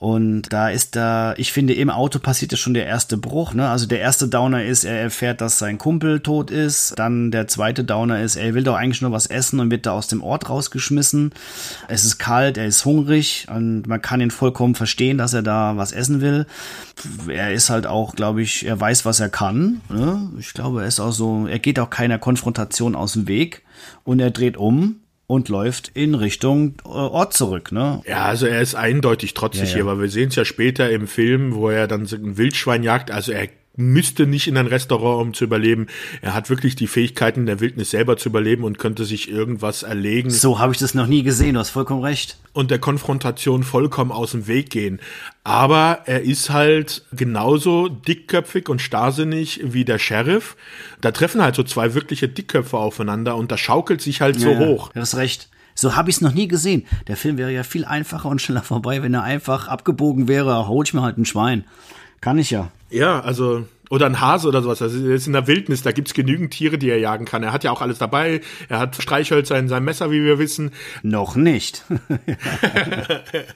[0.00, 3.52] Und da ist da, ich finde, im Auto passiert ja schon der erste Bruch.
[3.52, 3.68] Ne?
[3.68, 6.98] Also der erste Downer ist, er erfährt, dass sein Kumpel tot ist.
[6.98, 9.92] Dann der zweite Downer ist, er will doch eigentlich nur was essen und wird da
[9.92, 11.32] aus dem Ort rausgeschmissen.
[11.86, 15.76] Es ist kalt, er ist hungrig und man kann ihn vollkommen verstehen, dass er da
[15.76, 16.46] was essen will.
[17.28, 19.82] Er ist halt auch, glaube ich, er weiß, was er kann.
[19.90, 20.30] Ne?
[20.38, 23.64] Ich glaube, er ist auch so, er geht auch keiner Konfrontation aus dem Weg
[24.04, 24.96] und er dreht um
[25.30, 27.70] und läuft in Richtung äh, Ort zurück.
[27.70, 28.02] Ne?
[28.04, 29.74] Ja, also er ist eindeutig trotzig Ja, ja.
[29.74, 32.82] hier, weil wir sehen es ja später im Film, wo er dann so ein Wildschwein
[32.82, 33.12] jagt.
[33.12, 33.46] Also er
[33.80, 35.86] müsste nicht in ein Restaurant, um zu überleben.
[36.22, 39.82] Er hat wirklich die Fähigkeiten, in der Wildnis selber zu überleben und könnte sich irgendwas
[39.82, 42.36] erlegen So habe ich das noch nie gesehen, du hast vollkommen recht.
[42.52, 45.00] und der Konfrontation vollkommen aus dem Weg gehen.
[45.44, 50.56] Aber er ist halt genauso dickköpfig und starrsinnig wie der Sheriff.
[51.00, 54.58] Da treffen halt so zwei wirkliche Dickköpfe aufeinander und das schaukelt sich halt so Ja,
[54.58, 54.90] hoch.
[54.92, 55.48] Du hast recht.
[55.74, 56.86] So habe ich es noch nie gesehen.
[57.06, 60.68] Der Film wäre ja viel einfacher und schneller vorbei, wenn er einfach abgebogen wäre.
[60.68, 61.64] Hol ich mir halt ein Schwein.
[62.20, 62.70] Kann ich ja.
[62.90, 64.80] Ja, also oder ein Hase oder sowas.
[64.80, 67.42] Also er ist in der Wildnis, da gibt's genügend Tiere, die er jagen kann.
[67.42, 68.40] Er hat ja auch alles dabei.
[68.68, 70.70] Er hat Streichhölzer in seinem Messer, wie wir wissen.
[71.02, 71.84] Noch nicht.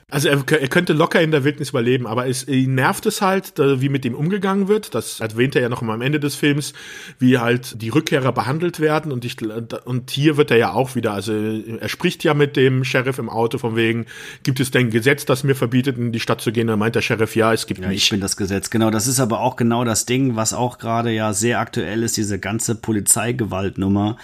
[0.08, 3.54] Also er, er könnte locker in der Wildnis überleben, aber es ihn nervt es halt,
[3.58, 4.94] wie mit ihm umgegangen wird.
[4.94, 6.72] Das erwähnt er ja noch mal am Ende des Films,
[7.18, 9.10] wie halt die Rückkehrer behandelt werden.
[9.12, 9.36] Und ich
[9.84, 11.12] und hier wird er ja auch wieder.
[11.12, 14.06] Also er spricht ja mit dem Sheriff im Auto von wegen,
[14.42, 16.62] gibt es denn ein Gesetz, das mir verbietet, in die Stadt zu gehen?
[16.64, 18.10] Und dann meint der Sheriff, ja, es gibt Ja, ich nicht.
[18.10, 18.70] bin das Gesetz.
[18.70, 22.16] Genau, das ist aber auch genau das Ding, was auch gerade ja sehr aktuell ist,
[22.16, 24.16] diese ganze Polizeigewaltnummer,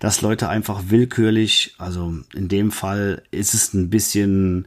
[0.00, 4.66] dass Leute einfach willkürlich, also in dem Fall ist es ein bisschen,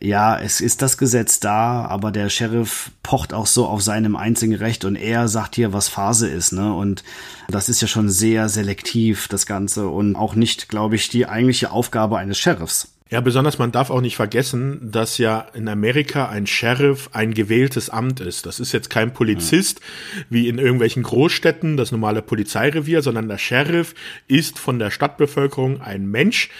[0.00, 4.54] ja, es ist das Gesetz da, aber der Sheriff pocht auch so auf seinem einzigen
[4.54, 6.74] Recht und er sagt hier, was Phase ist, ne?
[6.74, 7.04] Und
[7.48, 11.70] das ist ja schon sehr selektiv, das Ganze und auch nicht, glaube ich, die eigentliche
[11.70, 12.95] Aufgabe eines Sheriffs.
[13.08, 17.88] Ja, besonders man darf auch nicht vergessen, dass ja in Amerika ein Sheriff ein gewähltes
[17.88, 18.46] Amt ist.
[18.46, 19.80] Das ist jetzt kein Polizist
[20.28, 23.94] wie in irgendwelchen Großstädten, das normale Polizeirevier, sondern der Sheriff
[24.26, 26.50] ist von der Stadtbevölkerung ein Mensch,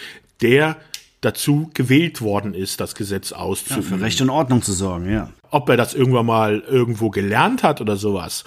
[0.41, 0.77] der
[1.21, 3.83] dazu gewählt worden ist, das Gesetz Ja, auszuüben.
[3.83, 5.31] für Recht und Ordnung zu sorgen, ja.
[5.51, 8.45] Ob er das irgendwann mal irgendwo gelernt hat oder sowas,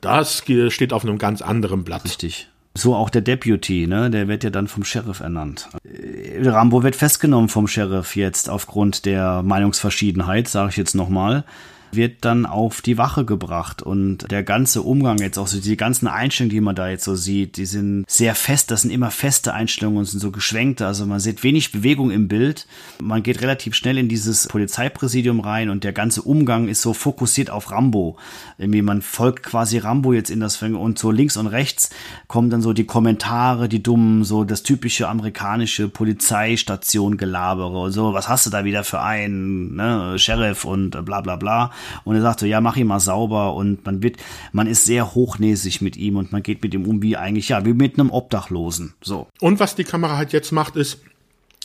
[0.00, 2.04] das steht auf einem ganz anderen Blatt.
[2.04, 2.48] Richtig.
[2.74, 4.10] So auch der Deputy, ne?
[4.10, 5.68] Der wird ja dann vom Sheriff ernannt.
[5.84, 11.44] Äh, Rambo wird festgenommen vom Sheriff jetzt aufgrund der Meinungsverschiedenheit, sage ich jetzt nochmal.
[11.92, 16.08] Wird dann auf die Wache gebracht und der ganze Umgang jetzt auch so, die ganzen
[16.08, 19.54] Einstellungen, die man da jetzt so sieht, die sind sehr fest, das sind immer feste
[19.54, 22.66] Einstellungen und sind so geschwenkte, also man sieht wenig Bewegung im Bild.
[23.00, 27.50] Man geht relativ schnell in dieses Polizeipräsidium rein und der ganze Umgang ist so fokussiert
[27.50, 28.16] auf Rambo.
[28.58, 31.90] Irgendwie man folgt quasi Rambo jetzt in das Film und so links und rechts
[32.26, 38.14] kommen dann so die Kommentare, die dummen, so das typische amerikanische Polizeistation Gelabere und so,
[38.14, 41.70] was hast du da wieder für einen, ne, Sheriff und bla bla bla.
[42.04, 44.16] Und er sagt so, ja, mach ihn mal sauber und man wird,
[44.52, 47.64] man ist sehr hochnäsig mit ihm und man geht mit ihm um wie eigentlich, ja,
[47.64, 48.94] wie mit einem Obdachlosen.
[49.02, 49.28] So.
[49.40, 50.98] Und was die Kamera halt jetzt macht, ist,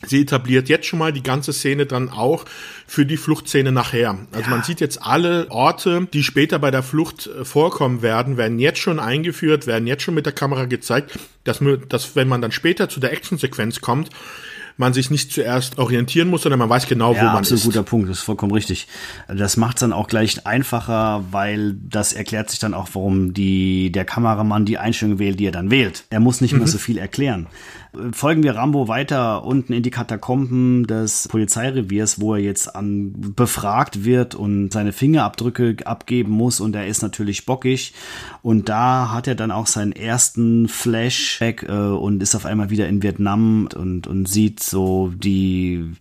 [0.06, 2.46] sie etabliert jetzt schon mal die ganze Szene dann auch
[2.86, 4.18] für die Fluchtszene nachher.
[4.32, 4.50] Also ja.
[4.50, 8.80] man sieht jetzt alle Orte, die später bei der Flucht äh, vorkommen werden, werden jetzt
[8.80, 12.90] schon eingeführt, werden jetzt schon mit der Kamera gezeigt, dass, dass wenn man dann später
[12.90, 14.10] zu der Actionsequenz kommt,
[14.78, 17.66] man sich nicht zuerst orientieren muss, sondern man weiß genau, ja, wo man absolut ist.
[17.66, 18.88] guter Punkt, das ist vollkommen richtig.
[19.28, 23.92] Das macht es dann auch gleich einfacher, weil das erklärt sich dann auch, warum die,
[23.92, 26.06] der Kameramann die Einstellung wählt, die er dann wählt.
[26.10, 26.60] Er muss nicht mhm.
[26.60, 27.48] mehr so viel erklären.
[28.12, 34.04] Folgen wir Rambo weiter unten in die Katakomben des Polizeireviers, wo er jetzt an befragt
[34.04, 37.94] wird und seine Fingerabdrücke abgeben muss und er ist natürlich bockig
[38.42, 42.88] und da hat er dann auch seinen ersten Flashback äh, und ist auf einmal wieder
[42.88, 45.94] in Vietnam und, und sieht so die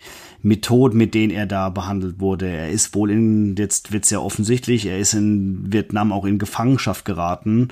[0.42, 2.48] Methoden, mit denen er da behandelt wurde.
[2.48, 7.04] Er ist wohl in, jetzt wird's ja offensichtlich, er ist in Vietnam auch in Gefangenschaft
[7.04, 7.68] geraten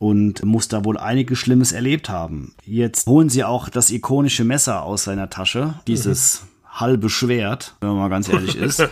[0.00, 2.54] und muss da wohl einiges Schlimmes erlebt haben.
[2.64, 6.80] Jetzt holen sie auch das ikonische Messer aus seiner Tasche, dieses mhm.
[6.80, 8.82] halbe Schwert, wenn man mal ganz ehrlich ist.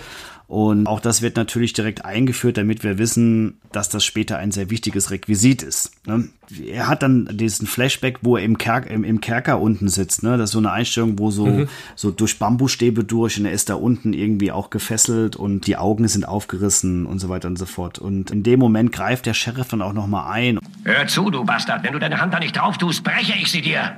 [0.49, 4.71] Und auch das wird natürlich direkt eingeführt, damit wir wissen, dass das später ein sehr
[4.71, 5.93] wichtiges Requisit ist.
[6.07, 6.31] Ne?
[6.67, 10.23] Er hat dann diesen Flashback, wo er im, Kerk, im, im Kerker unten sitzt.
[10.23, 10.39] Ne?
[10.39, 11.69] Das ist so eine Einstellung, wo so, mhm.
[11.97, 16.09] so durch Bambusstäbe durch und er ist da unten irgendwie auch gefesselt und die Augen
[16.09, 17.99] sind aufgerissen und so weiter und so fort.
[17.99, 20.61] Und in dem Moment greift der Sheriff dann auch nochmal ein.
[20.85, 21.85] Hör zu, du Bastard.
[21.85, 23.97] Wenn du deine Hand da nicht drauf tust, breche ich sie dir.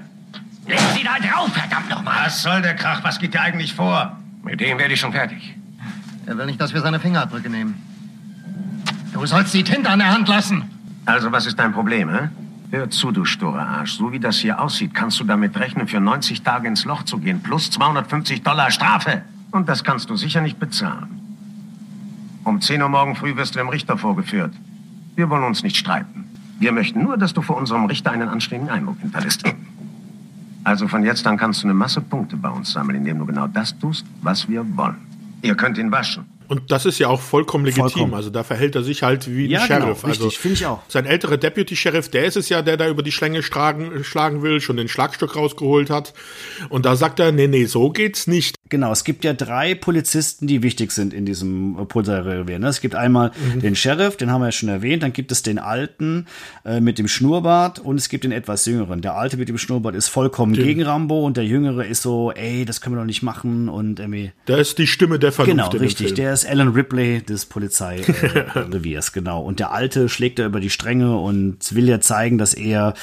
[0.67, 2.27] Leg sie da drauf, verdammt nochmal.
[2.27, 3.05] Was soll der Krach?
[3.05, 4.19] Was geht dir eigentlich vor?
[4.43, 5.55] Mit dem werde ich schon fertig.
[6.27, 7.75] Er will nicht, dass wir seine Fingerabdrücke nehmen.
[9.13, 10.63] Du sollst die Tinte an der Hand lassen.
[11.05, 12.29] Also, was ist dein Problem, hä?
[12.71, 13.95] Hör zu, du sture Arsch.
[13.95, 17.19] So wie das hier aussieht, kannst du damit rechnen, für 90 Tage ins Loch zu
[17.19, 19.23] gehen, plus 250 Dollar Strafe.
[19.51, 21.21] Und das kannst du sicher nicht bezahlen.
[22.45, 24.55] Um 10 Uhr morgen früh wirst du dem Richter vorgeführt.
[25.17, 26.27] Wir wollen uns nicht streiten.
[26.61, 29.43] Wir möchten nur, dass du vor unserem Richter einen anständigen Eindruck hinterlässt.
[30.63, 33.49] Also von jetzt an kannst du eine Masse Punkte bei uns sammeln, indem du genau
[33.49, 35.10] das tust, was wir wollen.
[35.43, 36.27] Ihr könnt ihn waschen.
[36.49, 37.91] Und das ist ja auch vollkommen legitim.
[37.91, 38.15] Vollkommen.
[38.15, 40.01] Also da verhält er sich halt wie ein ja, genau, Sheriff.
[40.01, 40.83] Genau, richtig, also finde ich auch.
[40.89, 44.61] Sein älterer Deputy-Sheriff, der ist es ja, der da über die Schlänge schlagen, schlagen will,
[44.61, 46.13] schon den Schlagstock rausgeholt hat.
[46.69, 48.57] Und da sagt er, nee, nee, so geht's nicht.
[48.71, 52.61] Genau, es gibt ja drei Polizisten, die wichtig sind in diesem Polizeirevier.
[52.61, 52.69] Ne?
[52.69, 53.61] Es gibt einmal mhm.
[53.61, 56.27] den Sheriff, den haben wir ja schon erwähnt, dann gibt es den Alten
[56.65, 59.03] äh, mit dem Schnurrbart und es gibt den etwas Jüngeren.
[59.03, 60.65] Der Alte mit dem Schnurrbart ist vollkommen den.
[60.65, 63.99] gegen Rambo und der Jüngere ist so, ey, das können wir doch nicht machen und
[63.99, 64.31] irgendwie.
[64.47, 65.73] Der ist die Stimme der Vernunft.
[65.73, 66.15] Genau, richtig.
[66.15, 69.43] Der ist Alan Ripley des Polizeireviers, äh, genau.
[69.43, 72.95] Und der Alte schlägt da über die Stränge und will ja zeigen, dass er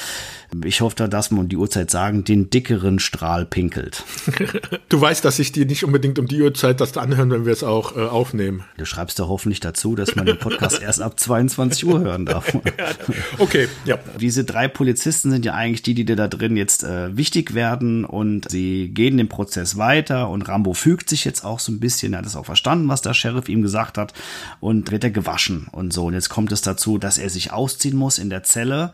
[0.64, 4.04] ich hoffe, dass man die Uhrzeit sagen, den dickeren Strahl pinkelt.
[4.88, 7.62] Du weißt, dass ich dir nicht unbedingt um die Uhrzeit das anhören, wenn wir es
[7.62, 8.64] auch äh, aufnehmen.
[8.76, 12.56] Du schreibst doch hoffentlich dazu, dass man den Podcast erst ab 22 Uhr hören darf.
[13.38, 13.98] okay, ja.
[14.20, 18.04] Diese drei Polizisten sind ja eigentlich die, die dir da drin jetzt äh, wichtig werden
[18.04, 22.12] und sie gehen den Prozess weiter und Rambo fügt sich jetzt auch so ein bisschen,
[22.12, 24.12] er hat es auch verstanden, was der Sheriff ihm gesagt hat
[24.60, 26.06] und wird er gewaschen und so.
[26.06, 28.92] Und jetzt kommt es dazu, dass er sich ausziehen muss in der Zelle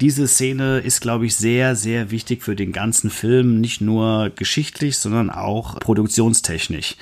[0.00, 4.98] diese Szene ist, glaube ich, sehr, sehr wichtig für den ganzen Film, nicht nur geschichtlich,
[4.98, 6.96] sondern auch produktionstechnisch.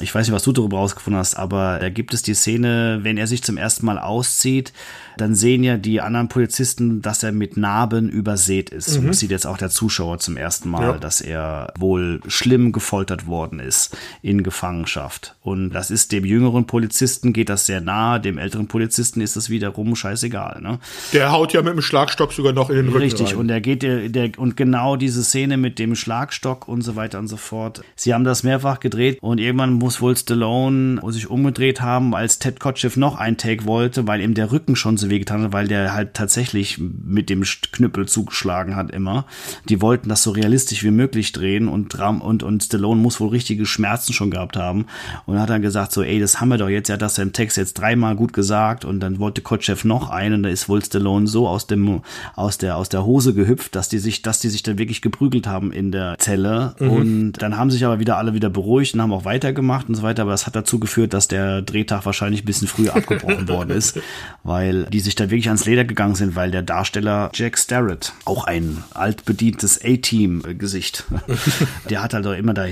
[0.00, 3.16] Ich weiß nicht, was du darüber rausgefunden hast, aber da gibt es die Szene, wenn
[3.16, 4.72] er sich zum ersten Mal auszieht,
[5.16, 8.94] dann sehen ja die anderen Polizisten, dass er mit Narben übersät ist.
[8.94, 9.00] Mhm.
[9.00, 10.98] Und das sieht jetzt auch der Zuschauer zum ersten Mal, ja.
[10.98, 15.34] dass er wohl schlimm gefoltert worden ist in Gefangenschaft.
[15.42, 19.50] Und das ist dem jüngeren Polizisten geht das sehr nahe, dem älteren Polizisten ist das
[19.50, 20.60] wiederum scheißegal.
[20.60, 20.78] Ne?
[21.12, 23.36] Der haut ja mit dem Schlagstock sogar noch in den Rücken Richtig, rein.
[23.36, 27.18] und der geht der, der und genau diese Szene mit dem Schlagstock und so weiter
[27.18, 27.82] und so fort.
[27.96, 32.60] Sie haben das mehrfach gedreht und irgendwann muss wohl Stallone sich umgedreht haben, als Ted
[32.60, 35.94] Kotcheff noch ein Take wollte, weil ihm der Rücken schon so wehgetan hat, weil der
[35.94, 39.26] halt tatsächlich mit dem Knüppel zugeschlagen hat immer.
[39.68, 43.28] Die wollten das so realistisch wie möglich drehen und Ram und und Stallone muss wohl
[43.28, 44.86] richtige Schmerzen schon gehabt haben
[45.26, 47.32] und hat dann gesagt so, ey, das haben wir doch jetzt, er hat das im
[47.32, 50.84] Text jetzt dreimal gut gesagt und dann wollte Kotcheff noch einen und da ist wohl
[50.84, 52.02] Stallone so aus dem
[52.36, 55.46] aus der, aus der Hose gehüpft, dass die sich, dass die sich dann wirklich geprügelt
[55.46, 56.74] haben in der Zelle.
[56.78, 56.90] Mhm.
[56.90, 60.02] Und dann haben sich aber wieder alle wieder beruhigt und haben auch weitergemacht und so
[60.02, 60.22] weiter.
[60.22, 63.98] Aber das hat dazu geführt, dass der Drehtag wahrscheinlich ein bisschen früher abgebrochen worden ist,
[64.42, 68.44] weil die sich da wirklich ans Leder gegangen sind, weil der Darsteller Jack Starrett, auch
[68.44, 71.02] ein altbedientes A-Team-Gesicht,
[71.90, 72.66] der hat halt auch immer da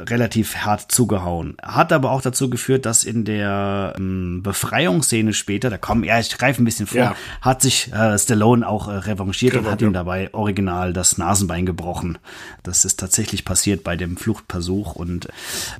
[0.00, 1.56] relativ hart zugehauen.
[1.62, 6.36] Hat aber auch dazu geführt, dass in der ähm, Befreiungsszene später, da kommen, ja, ich
[6.36, 7.14] greife ein bisschen vor, ja.
[7.40, 11.66] hat sich äh, Stallone auch äh, revanchiert genau, und hat ihm dabei original das Nasenbein
[11.66, 12.18] gebrochen.
[12.62, 15.28] Das ist tatsächlich passiert bei dem Fluchtversuch und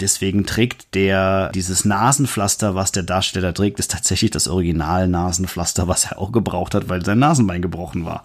[0.01, 6.07] deswegen trägt der dieses Nasenpflaster, was der Darsteller trägt, ist tatsächlich das Original Nasenpflaster, was
[6.07, 8.25] er auch gebraucht hat, weil sein Nasenbein gebrochen war.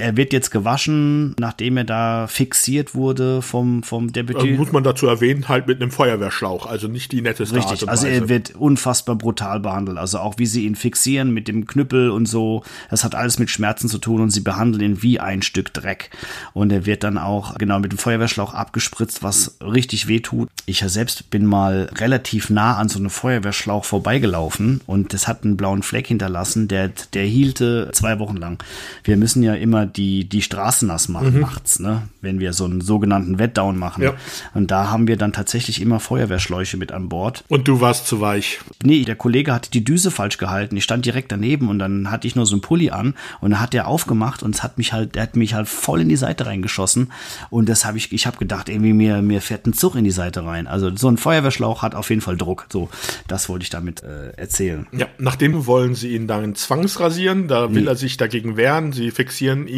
[0.00, 4.50] Er wird jetzt gewaschen, nachdem er da fixiert wurde vom, vom Deputy.
[4.50, 7.82] Äh, muss man dazu erwähnen, halt mit einem Feuerwehrschlauch, also nicht die netteste Richtig, Art
[7.82, 8.14] und also Weise.
[8.14, 9.98] er wird unfassbar brutal behandelt.
[9.98, 13.50] Also auch wie sie ihn fixieren mit dem Knüppel und so, das hat alles mit
[13.50, 16.10] Schmerzen zu tun und sie behandeln ihn wie ein Stück Dreck.
[16.52, 20.48] Und er wird dann auch genau mit dem Feuerwehrschlauch abgespritzt, was richtig weh tut.
[20.66, 25.42] Ich ja selbst bin mal relativ nah an so einem Feuerwehrschlauch vorbeigelaufen und das hat
[25.42, 28.62] einen blauen Fleck hinterlassen, der, der hielte zwei Wochen lang.
[29.02, 32.02] Wir müssen ja immer die, die Straße nass machen nachts, ne?
[32.20, 34.02] wenn wir so einen sogenannten Wetdown machen.
[34.02, 34.14] Ja.
[34.54, 37.44] Und da haben wir dann tatsächlich immer Feuerwehrschläuche mit an Bord.
[37.48, 38.60] und du warst zu weich.
[38.82, 40.76] Nee, der Kollege hatte die Düse falsch gehalten.
[40.76, 43.60] Ich stand direkt daneben und dann hatte ich nur so einen Pulli an und dann
[43.60, 46.16] hat der aufgemacht und es hat mich halt, der hat mich halt voll in die
[46.16, 47.12] Seite reingeschossen
[47.50, 50.10] und das habe ich, ich habe gedacht, irgendwie mir, mir fährt ein Zug in die
[50.10, 50.66] Seite rein.
[50.66, 52.66] Also so ein Feuerwehrschlauch hat auf jeden Fall Druck.
[52.72, 52.88] So,
[53.26, 54.86] das wollte ich damit äh, erzählen.
[54.92, 58.92] Ja, nachdem wollen sie ihn dann zwangsrasieren, da will er sich dagegen wehren.
[58.92, 59.77] Sie fixieren ihn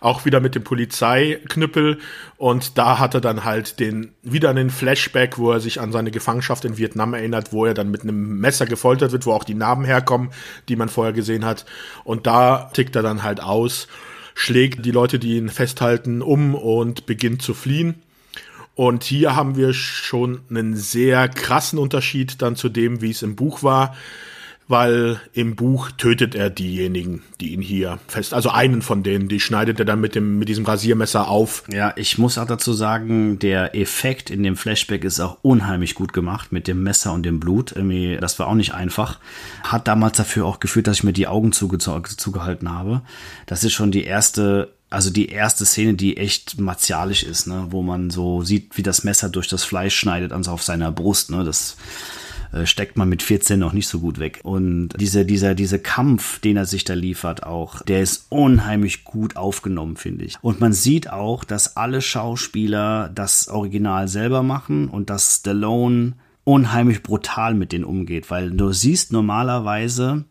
[0.00, 1.98] auch wieder mit dem Polizeiknüppel
[2.36, 6.10] und da hat er dann halt den wieder einen Flashback, wo er sich an seine
[6.10, 9.54] Gefangenschaft in Vietnam erinnert, wo er dann mit einem Messer gefoltert wird, wo auch die
[9.54, 10.30] Narben herkommen,
[10.68, 11.64] die man vorher gesehen hat.
[12.04, 13.88] Und da tickt er dann halt aus,
[14.34, 18.02] schlägt die Leute, die ihn festhalten, um und beginnt zu fliehen.
[18.74, 23.36] Und hier haben wir schon einen sehr krassen Unterschied dann zu dem, wie es im
[23.36, 23.96] Buch war,
[24.66, 29.40] weil im Buch tötet er diejenigen, die ihn hier fest, also einen von denen, die
[29.40, 31.64] schneidet er dann mit dem mit diesem Rasiermesser auf.
[31.70, 36.12] Ja, ich muss auch dazu sagen, der Effekt in dem Flashback ist auch unheimlich gut
[36.12, 37.72] gemacht mit dem Messer und dem Blut.
[37.72, 39.18] Irgendwie, das war auch nicht einfach.
[39.62, 43.02] Hat damals dafür auch geführt, dass ich mir die Augen zuge zugehalten habe.
[43.46, 47.82] Das ist schon die erste also die erste Szene, die echt martialisch ist, ne, wo
[47.82, 51.42] man so sieht, wie das Messer durch das Fleisch schneidet, also auf seiner Brust, ne,
[51.42, 51.76] das
[52.64, 54.40] steckt man mit 14 noch nicht so gut weg.
[54.42, 59.36] Und dieser, dieser, dieser Kampf, den er sich da liefert auch, der ist unheimlich gut
[59.36, 60.36] aufgenommen, finde ich.
[60.40, 66.14] Und man sieht auch, dass alle Schauspieler das Original selber machen und dass Stallone
[66.44, 70.24] unheimlich brutal mit denen umgeht, weil du siehst normalerweise,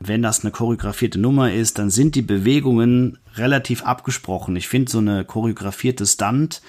[0.00, 4.56] wenn das eine choreografierte Nummer ist, dann sind die Bewegungen relativ abgesprochen.
[4.56, 6.62] Ich finde so eine choreografierte Stunt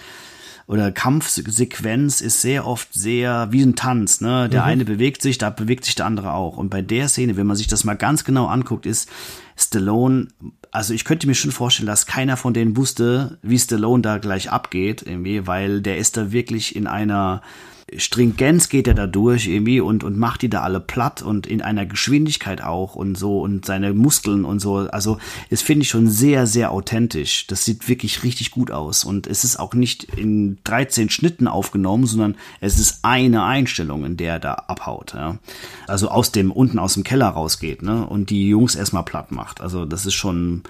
[0.72, 4.48] oder Kampfsequenz ist sehr oft sehr wie ein Tanz, ne?
[4.48, 6.56] Der eine bewegt sich, da bewegt sich der andere auch.
[6.56, 9.10] Und bei der Szene, wenn man sich das mal ganz genau anguckt, ist
[9.58, 10.30] Stallone,
[10.72, 14.50] also ich könnte mir schon vorstellen, dass keiner von denen wusste, wie Stallone da gleich
[14.50, 17.42] abgeht, irgendwie, weil der ist da wirklich in einer
[17.98, 21.62] Stringenz geht er da durch irgendwie und, und macht die da alle platt und in
[21.62, 24.78] einer Geschwindigkeit auch und so und seine Muskeln und so.
[24.78, 25.18] Also,
[25.50, 27.48] es finde ich schon sehr, sehr authentisch.
[27.48, 32.06] Das sieht wirklich richtig gut aus und es ist auch nicht in 13 Schnitten aufgenommen,
[32.06, 35.14] sondern es ist eine Einstellung, in der er da abhaut.
[35.14, 35.38] Ja.
[35.88, 38.06] Also aus dem, unten aus dem Keller rausgeht ne?
[38.06, 39.60] und die Jungs erstmal platt macht.
[39.60, 40.64] Also, das ist schon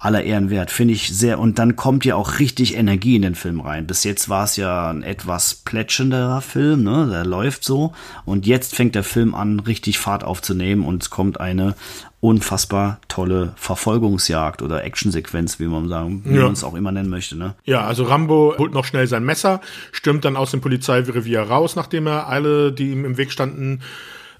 [0.00, 1.38] aller Ehren wert, finde ich sehr.
[1.38, 3.86] Und dann kommt ja auch richtig Energie in den Film rein.
[3.86, 7.08] Bis jetzt war es ja ein etwas plätschenderer Film, ne?
[7.10, 7.92] Der läuft so.
[8.24, 11.74] Und jetzt fängt der Film an, richtig Fahrt aufzunehmen und es kommt eine
[12.20, 16.44] unfassbar tolle Verfolgungsjagd oder Actionsequenz, wie man sagen, wie Ja.
[16.44, 17.54] man es auch immer nennen möchte, ne?
[17.64, 19.60] Ja, also Rambo holt noch schnell sein Messer,
[19.92, 23.80] stürmt dann aus dem Polizeirevier raus, nachdem er alle, die ihm im Weg standen,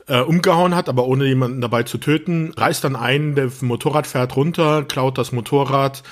[0.06, 4.34] äh, umgehauen hat, aber ohne jemanden dabei zu töten, reißt dann einen, der Motorrad fährt
[4.36, 6.02] runter, klaut das Motorrad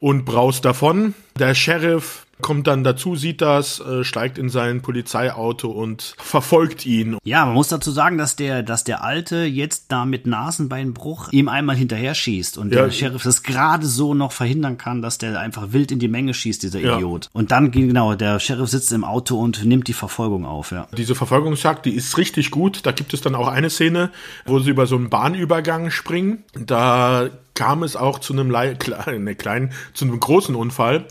[0.00, 1.14] und braust davon.
[1.38, 7.16] Der Sheriff kommt dann dazu, sieht das, äh, steigt in sein Polizeiauto und verfolgt ihn.
[7.24, 11.48] Ja, man muss dazu sagen, dass der, dass der Alte jetzt da mit Nasenbeinbruch ihm
[11.48, 12.82] einmal hinterher schießt und Ja.
[12.82, 16.34] der Sheriff das gerade so noch verhindern kann, dass der einfach wild in die Menge
[16.34, 16.96] schießt, dieser Ja.
[16.96, 17.30] Idiot.
[17.32, 20.88] Und dann, genau, der Sheriff sitzt im Auto und nimmt die Verfolgung auf, ja.
[20.96, 22.80] Diese Verfolgungsjagd, die ist richtig gut.
[22.84, 24.10] Da gibt es dann auch eine Szene,
[24.44, 26.44] wo sie über so einen Bahnübergang springen.
[26.54, 28.48] Da kam es auch zu einem
[29.18, 31.06] ne, kleinen, zu einem großen Unfall.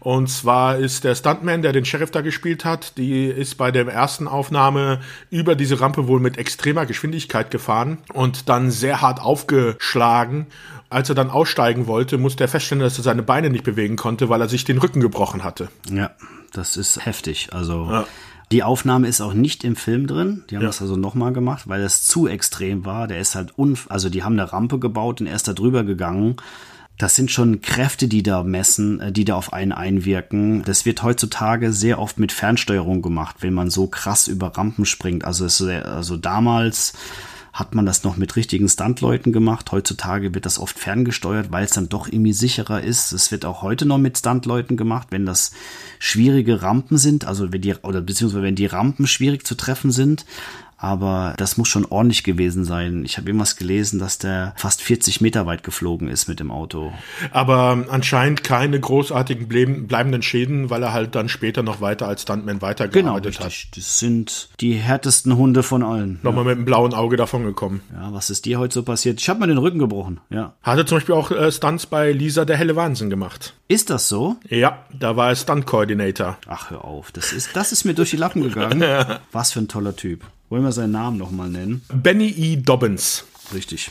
[0.00, 3.86] Und zwar ist der Stuntman, der den Sheriff da gespielt hat, die ist bei der
[3.86, 5.00] ersten Aufnahme
[5.30, 10.46] über diese Rampe wohl mit extremer Geschwindigkeit gefahren und dann sehr hart aufgeschlagen.
[10.88, 14.28] Als er dann aussteigen wollte, musste er feststellen, dass er seine Beine nicht bewegen konnte,
[14.28, 15.68] weil er sich den Rücken gebrochen hatte.
[15.90, 16.10] Ja,
[16.52, 17.50] das ist heftig.
[17.52, 18.06] Also Ja.
[18.50, 20.42] die Aufnahme ist auch nicht im Film drin.
[20.50, 20.68] Die haben Ja.
[20.68, 23.06] das also nochmal gemacht, weil es zu extrem war.
[23.06, 25.84] Der ist halt un, also die haben eine Rampe gebaut und er ist da drüber
[25.84, 26.36] gegangen.
[27.00, 30.62] Das sind schon Kräfte, die da messen, äh, die da auf einen einwirken.
[30.64, 35.24] Das wird heutzutage sehr oft mit Fernsteuerung gemacht, wenn man so krass über Rampen springt.
[35.24, 36.92] Also, es, also damals
[37.54, 39.72] hat man das noch mit richtigen Stuntleuten gemacht.
[39.72, 43.12] Heutzutage wird das oft ferngesteuert, weil es dann doch irgendwie sicherer ist.
[43.12, 45.52] Es wird auch heute noch mit Stuntleuten gemacht, wenn das
[45.98, 50.26] schwierige Rampen sind, also wenn die, oder beziehungsweise wenn die Rampen schwierig zu treffen sind.
[50.80, 53.04] Aber das muss schon ordentlich gewesen sein.
[53.04, 56.92] Ich habe irgendwas gelesen, dass der fast 40 Meter weit geflogen ist mit dem Auto.
[57.32, 59.46] Aber anscheinend keine großartigen
[59.86, 63.76] bleibenden Schäden, weil er halt dann später noch weiter als Stuntman weitergearbeitet genau, hat.
[63.76, 66.18] Das sind die härtesten Hunde von allen.
[66.22, 66.48] Nochmal ja.
[66.50, 67.82] mit einem blauen Auge davon gekommen.
[67.92, 69.20] Ja, was ist dir heute so passiert?
[69.20, 70.54] Ich habe mir den Rücken gebrochen, ja.
[70.62, 73.54] Hatte zum Beispiel auch äh, Stunts bei Lisa der helle Wahnsinn gemacht.
[73.68, 74.36] Ist das so?
[74.48, 76.38] Ja, da war er Stunt-Coordinator.
[76.46, 77.12] Ach, hör auf.
[77.12, 78.82] Das ist, das ist mir durch die Lappen gegangen.
[79.32, 80.24] Was für ein toller Typ.
[80.50, 81.82] Wollen wir seinen Namen nochmal nennen?
[81.94, 82.56] Benny E.
[82.56, 83.24] Dobbins.
[83.54, 83.90] Richtig.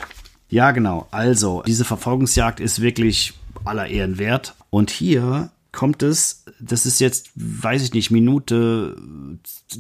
[0.50, 1.08] Ja, genau.
[1.10, 3.34] Also, diese Verfolgungsjagd ist wirklich
[3.64, 4.56] aller Ehren wert.
[4.70, 8.98] Und hier kommt es, das ist jetzt, weiß ich nicht, Minute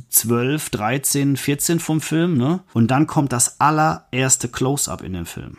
[0.09, 2.61] 12, 13, 14 vom Film, ne?
[2.73, 5.57] Und dann kommt das allererste Close-up in dem Film.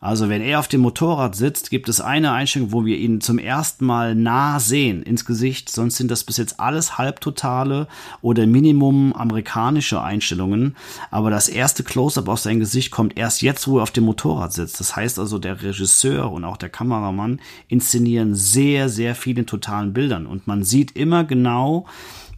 [0.00, 3.38] Also wenn er auf dem Motorrad sitzt, gibt es eine Einstellung, wo wir ihn zum
[3.38, 5.70] ersten Mal nah sehen ins Gesicht.
[5.70, 7.88] Sonst sind das bis jetzt alles halbtotale
[8.22, 10.76] oder Minimum amerikanische Einstellungen.
[11.10, 14.52] Aber das erste Close-up auf sein Gesicht kommt erst jetzt, wo er auf dem Motorrad
[14.52, 14.78] sitzt.
[14.78, 20.26] Das heißt also, der Regisseur und auch der Kameramann inszenieren sehr, sehr viele totalen Bildern.
[20.26, 21.86] Und man sieht immer genau,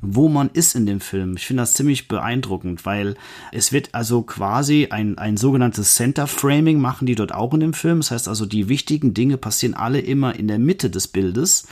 [0.02, 1.36] wo man ist in dem Film.
[1.36, 3.16] Ich finde das ziemlich beeindruckend, weil
[3.52, 7.74] es wird also quasi ein, ein sogenanntes Center Framing machen die dort auch in dem
[7.74, 7.98] Film.
[7.98, 11.66] Das heißt also, die wichtigen Dinge passieren alle immer in der Mitte des Bildes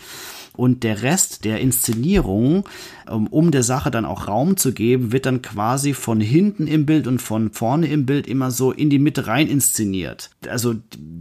[0.58, 2.68] und der Rest der Inszenierung,
[3.08, 6.84] ähm, um der Sache dann auch Raum zu geben, wird dann quasi von hinten im
[6.84, 10.30] Bild und von vorne im Bild immer so in die Mitte rein inszeniert.
[10.48, 10.74] Also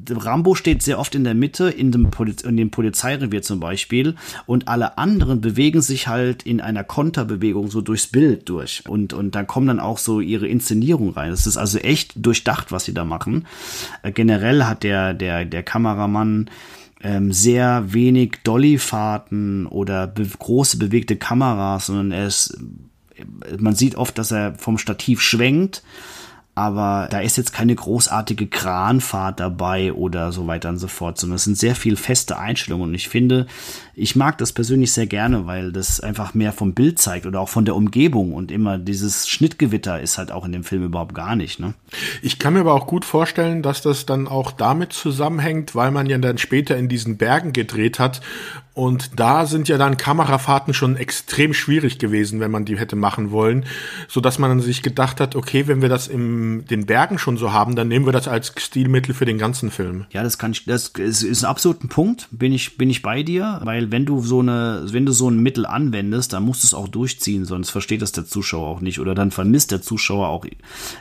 [0.09, 4.15] Rambo steht sehr oft in der Mitte, in dem, Poliz in dem Polizeirevier zum Beispiel,
[4.47, 8.81] und alle anderen bewegen sich halt in einer Konterbewegung so durchs Bild durch.
[8.88, 11.31] Und, und dann kommen dann auch so ihre Inszenierung rein.
[11.31, 13.45] Es ist also echt durchdacht, was sie da machen.
[14.01, 16.49] Äh, generell hat der, der, der Kameramann
[17.02, 22.57] ähm, sehr wenig Dollyfahrten oder be große bewegte Kameras, sondern er ist,
[23.57, 25.84] man sieht oft, dass er vom Stativ schwenkt
[26.57, 31.36] aber da ist jetzt keine großartige Kranfahrt dabei oder so weiter und so fort, sondern
[31.36, 33.45] es sind sehr viel feste Einstellungen und ich finde,
[33.99, 37.49] ich mag das persönlich sehr gerne, weil das einfach mehr vom Bild zeigt oder auch
[37.49, 41.36] von der Umgebung und immer dieses Schnittgewitter ist halt auch in dem Film überhaupt gar
[41.36, 41.60] nicht.
[41.60, 41.74] Ne?
[42.22, 46.06] Ich kann mir aber auch gut vorstellen, dass das dann auch damit zusammenhängt, weil man
[46.06, 48.22] ja dann später in diesen Bergen gedreht hat
[48.78, 53.32] und da sind ja dann Kamerafahrten schon extrem schwierig gewesen, wenn man die hätte machen
[53.32, 53.65] wollen,
[54.07, 57.52] so dass man sich gedacht hat, okay, wenn wir das in den Bergen schon so
[57.52, 60.06] haben, dann nehmen wir das als Stilmittel für den ganzen Film.
[60.11, 63.24] Ja, das kann ich, das ist, ist ein absoluter Punkt, bin ich, bin ich bei
[63.24, 66.68] dir, weil wenn du so eine, wenn du so ein Mittel anwendest, dann musst du
[66.68, 70.30] es auch durchziehen, sonst versteht das der Zuschauer auch nicht oder dann vermisst der Zuschauer
[70.30, 70.45] auch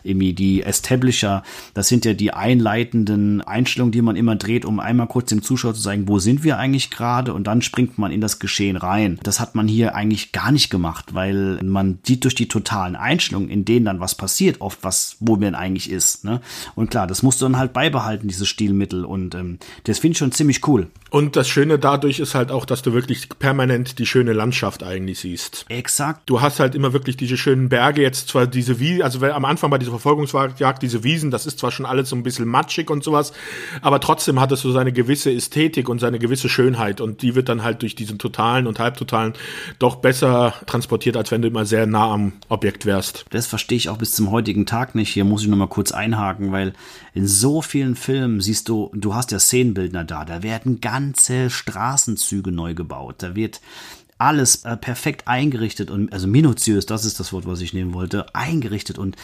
[0.03, 1.43] irgendwie die Establisher,
[1.75, 5.75] das sind ja die einleitenden Einstellungen, die man immer dreht, um einmal kurz dem Zuschauer
[5.75, 9.19] zu sagen, wo sind wir eigentlich gerade und dann springt man in das Geschehen rein.
[9.23, 13.51] Das hat man hier eigentlich gar nicht gemacht, weil man sieht durch die totalen Einstellungen,
[13.51, 16.25] in denen dann was passiert, oft was, wo man eigentlich ist.
[16.25, 16.41] Ne?
[16.75, 19.05] Und klar, das musst du dann halt beibehalten, dieses Stilmittel.
[19.05, 20.89] Und ähm, das finde ich schon ziemlich cool.
[21.11, 25.21] Und das Schöne dadurch ist halt auch, dass du wirklich permanent die schöne Landschaft eigentlich
[25.21, 25.65] siehst.
[25.69, 26.23] Exakt.
[26.27, 29.71] Du hast halt immer wirklich diese schönen Berge, jetzt zwar diese Wiesen, also am Anfang
[29.71, 33.05] bei dieser Verfolgungsjagd, diese Wiesen, das ist zwar schon alles so ein bisschen matschig und
[33.05, 33.33] sowas,
[33.81, 37.49] aber trotzdem hat es so seine gewisse Ästhetik und seine gewisse Schönheit und die wird
[37.49, 39.35] dann halt durch diesen totalen und halbtotalen
[39.79, 43.25] doch besser transportiert, als wenn du immer sehr nah am Objekt wärst.
[43.31, 45.13] Das verstehe ich auch bis zum heutigen Tag nicht.
[45.13, 46.73] Hier muss ich nochmal kurz einhaken, weil
[47.15, 52.53] in so vielen Filmen siehst du, du hast ja Szenenbildner da, da werden ganze Straßenzüge
[52.53, 53.17] neu gebaut.
[53.19, 53.61] Da wird
[54.19, 58.35] alles äh, perfekt eingerichtet und also minutiös, das ist das Wort, was ich nehmen wollte,
[58.35, 59.17] eingerichtet und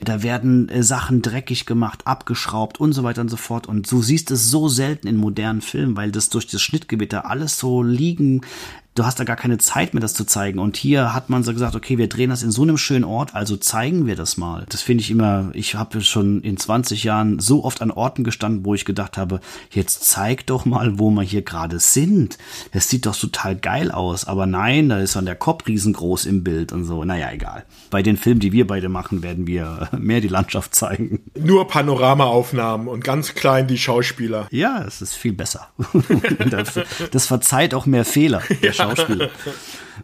[0.00, 4.02] da werden äh, Sachen dreckig gemacht, abgeschraubt und so weiter und so fort und du
[4.02, 8.42] siehst es so selten in modernen Filmen, weil das durch das Schnittgewitter alles so liegen
[8.96, 10.58] du hast da gar keine Zeit mehr, das zu zeigen.
[10.58, 13.34] Und hier hat man so gesagt, okay, wir drehen das in so einem schönen Ort,
[13.34, 14.64] also zeigen wir das mal.
[14.68, 18.64] Das finde ich immer, ich habe schon in 20 Jahren so oft an Orten gestanden,
[18.64, 19.40] wo ich gedacht habe,
[19.70, 22.38] jetzt zeig doch mal, wo wir hier gerade sind.
[22.72, 24.24] Das sieht doch total geil aus.
[24.24, 27.04] Aber nein, da ist dann der Kopf riesengroß im Bild und so.
[27.04, 27.64] Naja, egal.
[27.90, 31.20] Bei den Filmen, die wir beide machen, werden wir mehr die Landschaft zeigen.
[31.38, 34.48] Nur Panoramaaufnahmen und ganz klein die Schauspieler.
[34.50, 35.68] Ja, es ist viel besser.
[36.50, 38.42] das, das verzeiht auch mehr Fehler.
[38.62, 38.85] Ja.
[38.94, 39.30] Schauspieler.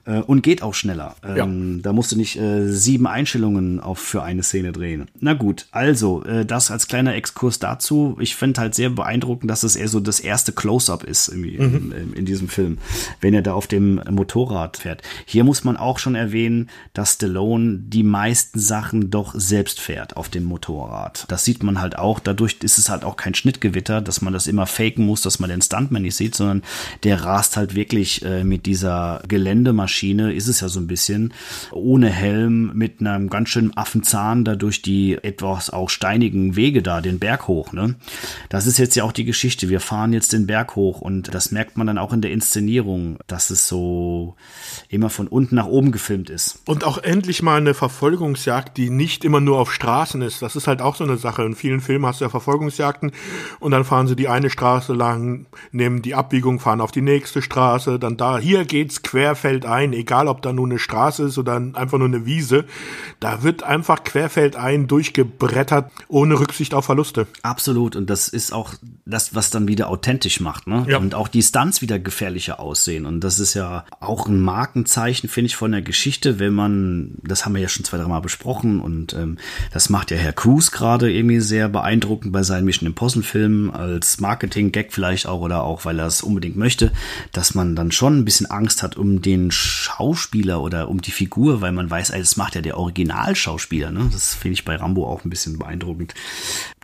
[0.04, 1.16] Äh, und geht auch schneller.
[1.24, 1.82] Ähm, ja.
[1.82, 5.06] Da musst du nicht äh, sieben Einstellungen auf für eine Szene drehen.
[5.20, 8.16] Na gut, also äh, das als kleiner Exkurs dazu.
[8.20, 11.92] Ich finde halt sehr beeindruckend, dass es eher so das erste Close-up ist mhm.
[11.92, 12.78] in, in, diesem Film,
[13.20, 15.02] wenn er da auf dem Motorrad fährt.
[15.26, 20.28] Hier muss man auch schon erwähnen, dass Stallone die meisten Sachen doch selbst fährt auf
[20.28, 21.24] dem Motorrad.
[21.28, 22.20] Das sieht man halt auch.
[22.20, 25.50] Dadurch ist es halt auch kein Schnittgewitter, dass man das immer faken muss, dass man
[25.50, 26.62] den Stuntman nicht sieht, sondern
[27.02, 31.34] der rast halt wirklich äh, mit dieser Gelände Rennmaschine, ist es ja so ein bisschen,
[31.72, 37.00] ohne Helm, mit einem ganz schönen Affenzahn da durch die etwas auch steinigen Wege da,
[37.00, 37.72] den Berg hoch.
[37.72, 37.96] Ne?
[38.48, 39.68] Das ist jetzt ja auch die Geschichte.
[39.68, 43.18] Wir fahren jetzt den Berg hoch und das merkt man dann auch in der Inszenierung,
[43.26, 44.36] dass es so
[44.88, 46.62] immer von unten nach oben gefilmt ist.
[46.66, 50.42] Und auch endlich mal eine Verfolgungsjagd, die nicht immer nur auf Straßen ist.
[50.42, 51.42] Das ist halt auch so eine Sache.
[51.42, 53.12] In vielen Filmen hast du ja Verfolgungsjagden
[53.60, 57.42] und dann fahren sie die eine Straße lang, nehmen die Abbiegung, fahren auf die nächste
[57.42, 61.98] Straße, dann da, hier geht's querfeldein, egal ob da nur eine Straße ist oder einfach
[61.98, 62.64] nur eine Wiese.
[63.20, 67.26] Da wird einfach querfeldein durchgebrettert, ohne Rücksicht auf Verluste.
[67.42, 67.96] Absolut.
[67.96, 68.74] Und das ist auch
[69.04, 70.66] das, was dann wieder authentisch macht.
[70.66, 70.84] Ne?
[70.88, 70.98] Ja.
[70.98, 73.06] Und auch die Stunts wieder gefährlicher aussehen.
[73.06, 77.44] Und das ist ja auch ein Markenzeichen, finde ich, von der Geschichte, wenn man, das
[77.44, 79.38] haben wir ja schon zwei, drei Mal besprochen und ähm,
[79.72, 84.20] das macht ja Herr Cruise gerade irgendwie sehr beeindruckend bei seinen Mission Impossible Filmen als
[84.20, 86.92] Marketing-Gag vielleicht auch oder auch, weil er es unbedingt möchte,
[87.32, 91.60] dass man dann schon ein bisschen Angst hat um den Schauspieler oder um die Figur,
[91.60, 93.90] weil man weiß, das macht ja der Originalschauspieler.
[93.90, 94.08] Ne?
[94.12, 96.14] Das finde ich bei Rambo auch ein bisschen beeindruckend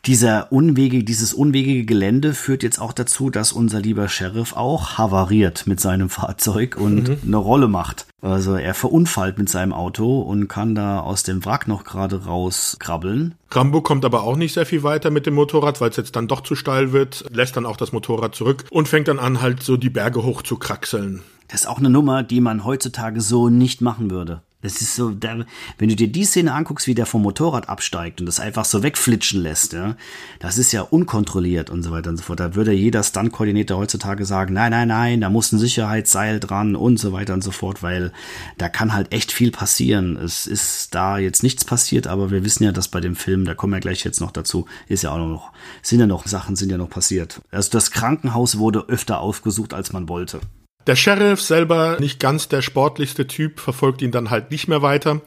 [0.08, 5.66] dieser unwege, dieses unwegige Gelände führt jetzt auch dazu, dass unser lieber Sheriff auch havariert
[5.66, 7.18] mit seinem Fahrzeug und Mhm.
[7.26, 8.06] eine Rolle macht.
[8.22, 13.34] Also er verunfallt mit seinem Auto und kann da aus dem Wrack noch gerade rauskrabbeln.
[13.50, 16.26] Rambo kommt aber auch nicht sehr viel weiter mit dem Motorrad, weil es jetzt dann
[16.26, 19.62] doch zu steil wird, lässt dann auch das Motorrad zurück und fängt dann an, halt
[19.62, 21.22] so die Berge hoch zu kraxeln.
[21.48, 24.42] Das ist auch eine Nummer, die man heutzutage so nicht machen würde.
[24.60, 25.44] Das ist so, da,
[25.78, 28.82] wenn du dir die Szene anguckst, wie der vom Motorrad absteigt und das einfach so
[28.82, 29.94] wegflitschen lässt, ja,
[30.40, 32.40] das ist ja unkontrolliert und so weiter und so fort.
[32.40, 36.98] Da würde jeder Stunt-Koordinator heutzutage sagen, nein, nein, nein, da muss ein Sicherheitsseil dran und
[36.98, 38.12] so weiter und so fort, weil
[38.56, 40.16] da kann halt echt viel passieren.
[40.16, 43.54] Es ist da jetzt nichts passiert, aber wir wissen ja, dass bei dem Film, da
[43.54, 45.52] kommen wir gleich jetzt noch dazu, ist ja auch noch,
[45.82, 47.40] sind ja noch Sachen, sind ja noch passiert.
[47.52, 50.40] Also das Krankenhaus wurde öfter aufgesucht, als man wollte.
[50.88, 55.20] Der Sheriff selber, nicht ganz der sportlichste Typ, verfolgt ihn dann halt nicht mehr weiter,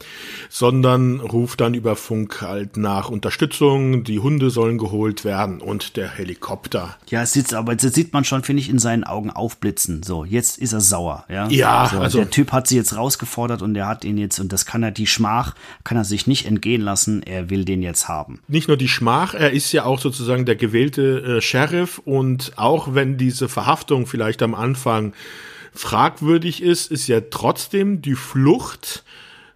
[0.50, 6.10] sondern ruft dann über Funk halt nach Unterstützung, die Hunde sollen geholt werden und der
[6.10, 6.98] Helikopter.
[7.10, 10.02] Ja, es sitzt, aber jetzt sieht man schon, finde ich, in seinen Augen aufblitzen.
[10.02, 11.48] So, jetzt ist er sauer, ja.
[11.50, 14.52] Ja, so, also- der Typ hat sie jetzt rausgefordert und er hat ihn jetzt, und
[14.52, 18.08] das kann er, die Schmach kann er sich nicht entgehen lassen, er will den jetzt
[18.08, 18.40] haben.
[18.48, 22.96] Nicht nur die Schmach, er ist ja auch sozusagen der gewählte äh, Sheriff und auch
[22.96, 25.14] wenn diese Verhaftung vielleicht am Anfang
[25.74, 29.04] fragwürdig ist, ist ja trotzdem die Flucht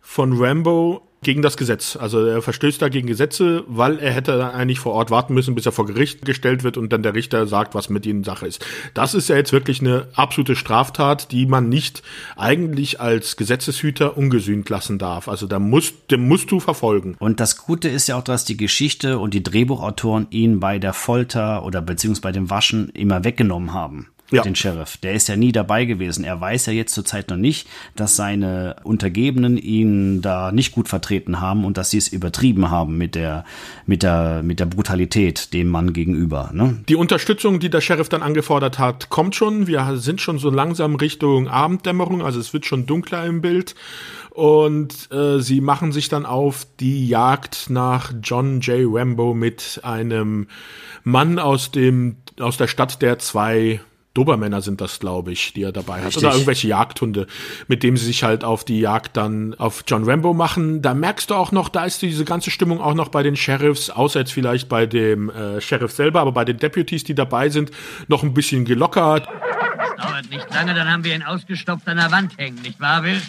[0.02, 1.96] von Rambo gegen das Gesetz.
[1.96, 5.66] Also er verstößt da gegen Gesetze, weil er hätte eigentlich vor Ort warten müssen, bis
[5.66, 8.64] er vor Gericht gestellt wird und dann der Richter sagt, was mit ihnen Sache ist.
[8.94, 12.04] Das ist ja jetzt wirklich eine absolute Straftat, die man nicht
[12.38, 15.28] eigentlich als Gesetzeshüter ungesühnt lassen darf.
[15.28, 17.16] Also da musst, dem musst du verfolgen.
[17.18, 20.94] Und das Gute ist ja auch, dass die Geschichte und die Drehbuchautoren ihn bei der
[20.94, 24.10] Folter oder beziehungsweise bei dem Waschen immer weggenommen haben.
[24.32, 24.42] Ja.
[24.42, 24.98] Den Sheriff.
[24.98, 26.24] Der ist ja nie dabei gewesen.
[26.24, 31.42] Er weiß ja jetzt zurzeit noch nicht, dass seine Untergebenen ihn da nicht gut vertreten
[31.42, 33.46] haben und dass sie es übertrieben haben mit der,
[33.86, 36.50] mit der, mit der Brutalität dem Mann gegenüber.
[36.54, 36.84] Ne?
[36.90, 39.68] Die Unterstützung, die der Sheriff dann angefordert hat, kommt schon.
[39.68, 43.76] Wir sind schon so langsam Richtung Abenddämmerung, also es wird schon dunkler im Bild.
[44.32, 48.82] Und äh, sie machen sich dann auf die Jagd nach John J.
[48.92, 50.48] Rambo mit einem
[51.04, 53.80] Mann aus dem aus der Stadt der zwei
[54.16, 56.08] Dobermänner sind das, glaube ich, die er dabei hat.
[56.08, 56.24] Richtig.
[56.24, 57.28] Oder irgendwelche Jagdhunde,
[57.68, 60.82] mit dem sie sich halt auf die Jagd dann auf John Rambo machen.
[60.82, 63.90] Da merkst du auch noch, da ist diese ganze Stimmung auch noch bei den Sheriffs,
[63.90, 67.72] außer jetzt vielleicht bei dem äh, Sheriff selber, aber bei den Deputies, die dabei sind,
[68.08, 69.28] noch ein bisschen gelockert.
[69.28, 73.22] Dauert nicht lange, dann haben wir ihn ausgestopft an der Wand hängen, nicht wahr, Will?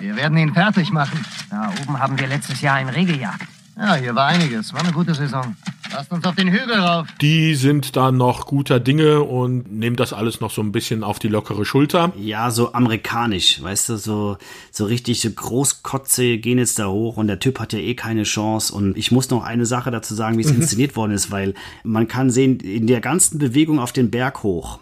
[0.00, 1.24] Wir werden ihn fertig machen.
[1.50, 3.46] Da oben haben wir letztes Jahr einen Reh gejagt.
[3.76, 4.72] Ja, hier war einiges.
[4.72, 5.56] War eine gute Saison.
[5.94, 7.06] Lasst uns auf den Hügel rauf.
[7.20, 11.20] Die sind da noch guter Dinge und nehmen das alles noch so ein bisschen auf
[11.20, 12.12] die lockere Schulter.
[12.18, 14.36] Ja, so amerikanisch, weißt du, so,
[14.72, 18.24] so richtig so Großkotze gehen jetzt da hoch und der Typ hat ja eh keine
[18.24, 18.74] Chance.
[18.74, 21.54] Und ich muss noch eine Sache dazu sagen, wie es inszeniert worden ist, weil
[21.84, 24.80] man kann sehen, in der ganzen Bewegung auf den Berg hoch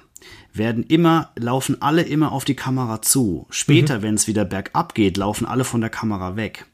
[0.54, 3.46] werden immer, laufen alle immer auf die Kamera zu.
[3.50, 6.66] Später, wenn es wieder bergab geht, laufen alle von der Kamera weg.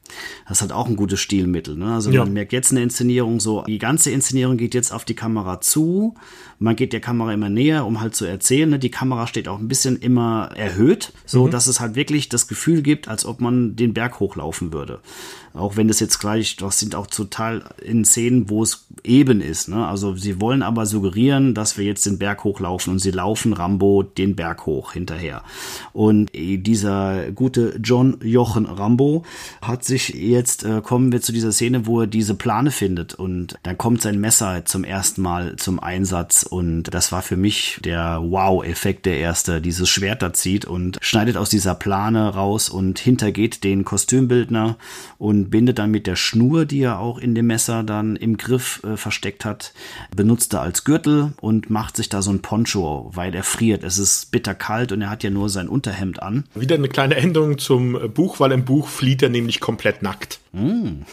[0.47, 1.75] Das hat auch ein gutes Stilmittel.
[1.75, 1.93] Ne?
[1.93, 2.23] Also Ja.
[2.23, 6.15] man merkt jetzt eine Inszenierung so, die ganze Inszenierung geht jetzt auf die Kamera zu.
[6.59, 8.69] Man geht der Kamera immer näher, um halt zu erzählen.
[8.69, 8.79] Ne?
[8.79, 12.81] Die Kamera steht auch ein bisschen immer erhöht, so dass es halt wirklich das Gefühl
[12.81, 14.99] gibt, als ob man den Berg hochlaufen würde.
[15.53, 19.67] Auch wenn das jetzt gleich, das sind auch total in Szenen, wo es eben ist.
[19.67, 19.87] Ne?
[19.87, 24.03] Also sie wollen aber suggerieren, dass wir jetzt den Berg hochlaufen und sie laufen Rambo
[24.03, 25.43] den Berg hoch hinterher.
[25.93, 29.23] Und dieser gute John Jochen Rambo
[29.61, 33.57] hat sich jetzt, äh, kommen wir zu dieser Szene, wo er diese Plane findet und
[33.63, 38.19] dann kommt sein Messer zum ersten Mal zum Einsatz und das war für mich der
[38.21, 43.63] Wow-Effekt der erste, dieses Schwert da zieht und schneidet aus dieser Plane raus und hintergeht
[43.63, 44.77] den Kostümbildner
[45.17, 48.81] und bindet dann mit der Schnur, die er auch in dem Messer dann im Griff
[48.83, 49.73] äh, versteckt hat,
[50.15, 53.83] benutzt er als Gürtel und macht sich da so ein Poncho, weil er friert.
[53.83, 56.45] Es ist bitterkalt und er hat ja nur sein Unterhemd an.
[56.55, 60.39] Wieder eine kleine Änderung zum Buch, weil im Buch flieht er nämlich komplett nackt.
[60.53, 61.03] Mm.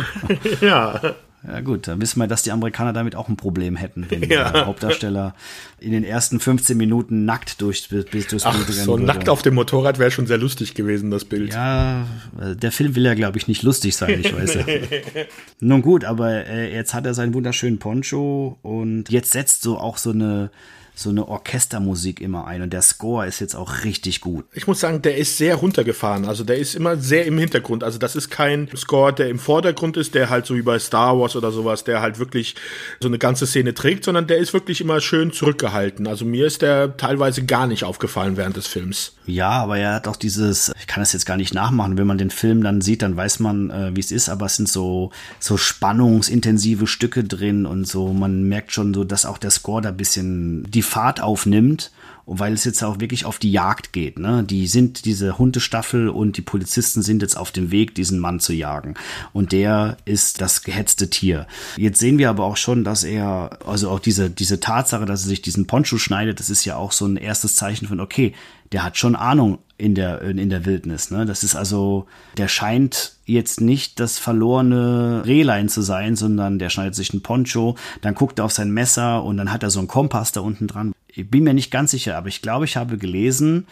[0.60, 1.00] ja.
[1.48, 4.50] Ja gut, dann wissen wir, dass die Amerikaner damit auch ein Problem hätten, wenn Ja.
[4.50, 5.34] der Hauptdarsteller
[5.78, 9.04] in den ersten 15 Minuten nackt durch, bis durchs Ach, Bild rennen so würde.
[9.04, 11.54] nackt auf dem Motorrad wäre schon sehr lustig gewesen, das Bild.
[11.54, 12.04] Ja,
[12.40, 14.64] äh, der Film will ja, glaube ich, nicht lustig sein, ich weiß ja.
[15.60, 19.98] Nun gut, aber äh, jetzt hat er seinen wunderschönen Poncho und jetzt setzt so auch
[19.98, 20.50] so eine
[20.98, 24.46] so eine Orchestermusik immer ein und der Score ist jetzt auch richtig gut.
[24.54, 26.24] Ich muss sagen, der ist sehr runtergefahren.
[26.24, 27.84] Also der ist immer sehr im Hintergrund.
[27.84, 31.18] Also das ist kein Score, der im Vordergrund ist, der halt so wie bei Star
[31.18, 32.54] Wars oder sowas, der halt wirklich
[32.98, 36.06] so eine ganze Szene trägt, sondern der ist wirklich immer schön zurückgehalten.
[36.06, 39.12] Also mir ist der teilweise gar nicht aufgefallen während des Films.
[39.26, 42.16] Ja, aber er hat auch dieses, ich kann das jetzt gar nicht nachmachen, wenn man
[42.16, 45.10] den Film dann sieht, dann weiß man, äh, wie es ist, aber es sind so,
[45.40, 49.90] so spannungsintensive Stücke drin und so, man merkt schon so, dass auch der Score da
[49.90, 51.90] ein bisschen die Fahrt aufnimmt.
[52.26, 54.42] Und weil es jetzt auch wirklich auf die Jagd geht, ne?
[54.42, 58.52] Die sind diese Hundestaffel und die Polizisten sind jetzt auf dem Weg, diesen Mann zu
[58.52, 58.94] jagen.
[59.32, 61.46] Und der ist das gehetzte Tier.
[61.76, 65.28] Jetzt sehen wir aber auch schon, dass er, also auch diese, diese Tatsache, dass er
[65.28, 68.34] sich diesen Poncho schneidet, das ist ja auch so ein erstes Zeichen von, okay,
[68.72, 71.26] der hat schon Ahnung in der, in der Wildnis, ne?
[71.26, 72.06] Das ist also,
[72.38, 77.76] der scheint jetzt nicht das verlorene Rehlein zu sein, sondern der schneidet sich einen Poncho,
[78.00, 80.66] dann guckt er auf sein Messer und dann hat er so einen Kompass da unten
[80.66, 80.92] dran.
[81.16, 83.66] Ich bin mir nicht ganz sicher, aber ich glaube, ich habe gelesen,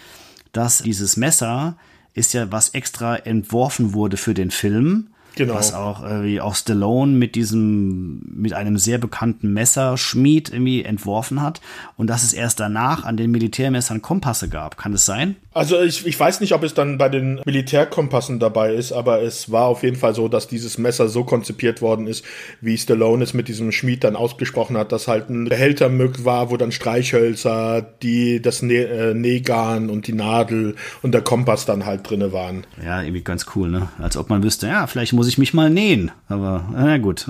[0.53, 1.77] dass dieses Messer
[2.15, 5.09] ist ja was extra entworfen wurde für den Film.
[5.37, 5.55] Genau.
[5.55, 11.43] Was auch äh, wie auch Stallone mit diesem, mit einem sehr bekannten Messerschmied irgendwie entworfen
[11.43, 11.61] hat.
[11.97, 14.77] Und dass es erst danach an den Militärmessern Kompasse gab.
[14.77, 15.37] Kann es sein?
[15.55, 19.53] Also ich, ich weiß nicht, ob es dann bei den Militärkompassen dabei ist, aber es
[19.53, 22.25] war auf jeden Fall so, dass dieses Messer so konzipiert worden ist,
[22.61, 26.51] wie Stallone es mit diesem Schmied dann ausgesprochen hat, dass halt ein Behälter möglich war,
[26.51, 31.87] wo dann Streichhölzer, die, das ne äh, Nähgarn und die Nadel und der Kompass dann
[31.87, 32.67] halt drinne waren.
[32.85, 33.89] Ja, irgendwie ganz cool, ne?
[33.99, 36.11] Als ob man wüsste, ja, vielleicht muss ich mich mal nähen.
[36.29, 37.27] Aber na gut,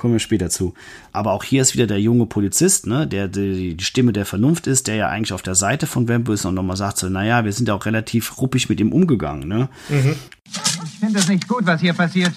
[0.00, 0.74] kommen wir später zu.
[1.12, 4.66] Aber auch hier ist wieder der junge Polizist, ne, der die, die Stimme der Vernunft
[4.66, 7.44] ist, der ja eigentlich auf der Seite von Rambo ist und nochmal sagt so, naja,
[7.44, 9.68] wir sind ja auch relativ ruppig mit ihm umgegangen, ne?
[9.90, 12.32] Ich finde es nicht gut, was hier passiert.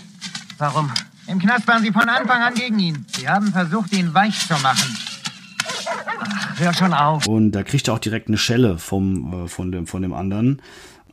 [0.58, 0.92] Warum?
[1.28, 3.06] Im Knast waren Sie von Anfang an gegen ihn.
[3.16, 4.98] Sie haben versucht, ihn weich zu machen.
[6.58, 7.26] Hör schon auf.
[7.28, 10.62] Und da kriegt er auch direkt eine Schelle vom, äh, von, dem, von dem anderen.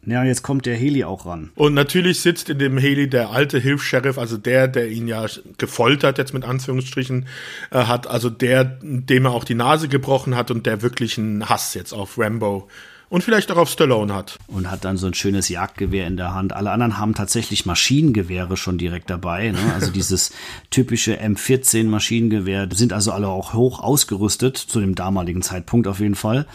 [0.06, 1.50] Ja, jetzt kommt der Heli auch ran.
[1.56, 5.26] Und natürlich sitzt in dem Heli der alte Hilfs-Sheriff, also der, der ihn ja
[5.58, 7.26] gefoltert, jetzt mit Anführungsstrichen,
[7.70, 11.48] äh, hat, also der, dem er auch die Nase gebrochen hat und der wirklich einen
[11.50, 12.68] Hass jetzt auf Rambo
[13.10, 14.38] und vielleicht auch auf Stallone hat.
[14.46, 16.54] Und hat dann so ein schönes Jagdgewehr in der Hand.
[16.54, 19.50] Alle anderen haben tatsächlich Maschinengewehre schon direkt dabei.
[19.50, 19.58] Ne?
[19.74, 20.32] Also dieses
[20.70, 26.14] typische M14 Maschinengewehr sind also alle auch hoch ausgerüstet, zu dem damaligen Zeitpunkt auf jeden
[26.14, 26.46] Fall.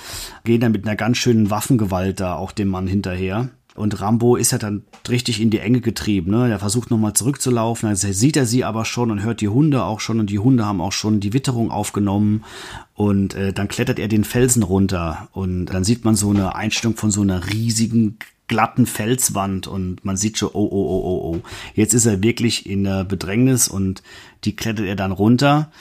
[0.46, 3.50] Gehen dann mit einer ganz schönen Waffengewalt da auch dem Mann hinterher.
[3.76, 6.32] Und Rambo ist ja dann richtig in die Enge getrieben.
[6.32, 6.48] Ne?
[6.48, 7.90] Der versucht nochmal zurückzulaufen.
[7.90, 10.22] Dann sieht er sie aber schon und hört die Hunde auch schon.
[10.22, 12.46] Und die Hunde haben auch schon die Witterung aufgenommen.
[12.94, 15.28] Und äh, dann klettert er den Felsen runter.
[15.34, 20.18] Und dann sieht man so eine Einstellung von so einer riesigen glatten Felswand und man
[20.18, 21.42] sieht schon, oh, oh, oh, oh, oh.
[21.74, 24.04] Jetzt ist er wirklich in der Bedrängnis und
[24.44, 25.72] die klettert er dann runter.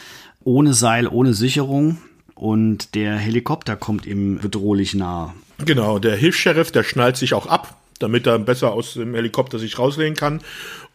[0.43, 1.99] Ohne Seil, ohne Sicherung.
[2.35, 5.33] Und der Helikopter kommt ihm bedrohlich nahe.
[5.65, 9.79] Genau, der Hilfs-Sheriff, der schnallt sich auch ab, damit er besser aus dem Helikopter sich
[9.79, 10.41] rauslehnen kann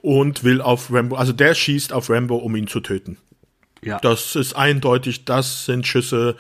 [0.02, 3.18] und will auf Rambo, also der schießt auf Rambo, um ihn zu töten.
[3.84, 4.00] Ja.
[4.00, 6.36] Das ist eindeutig, das sind Schüsse,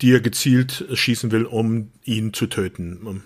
[0.00, 3.22] die er gezielt schießen will, um ihn zu töten.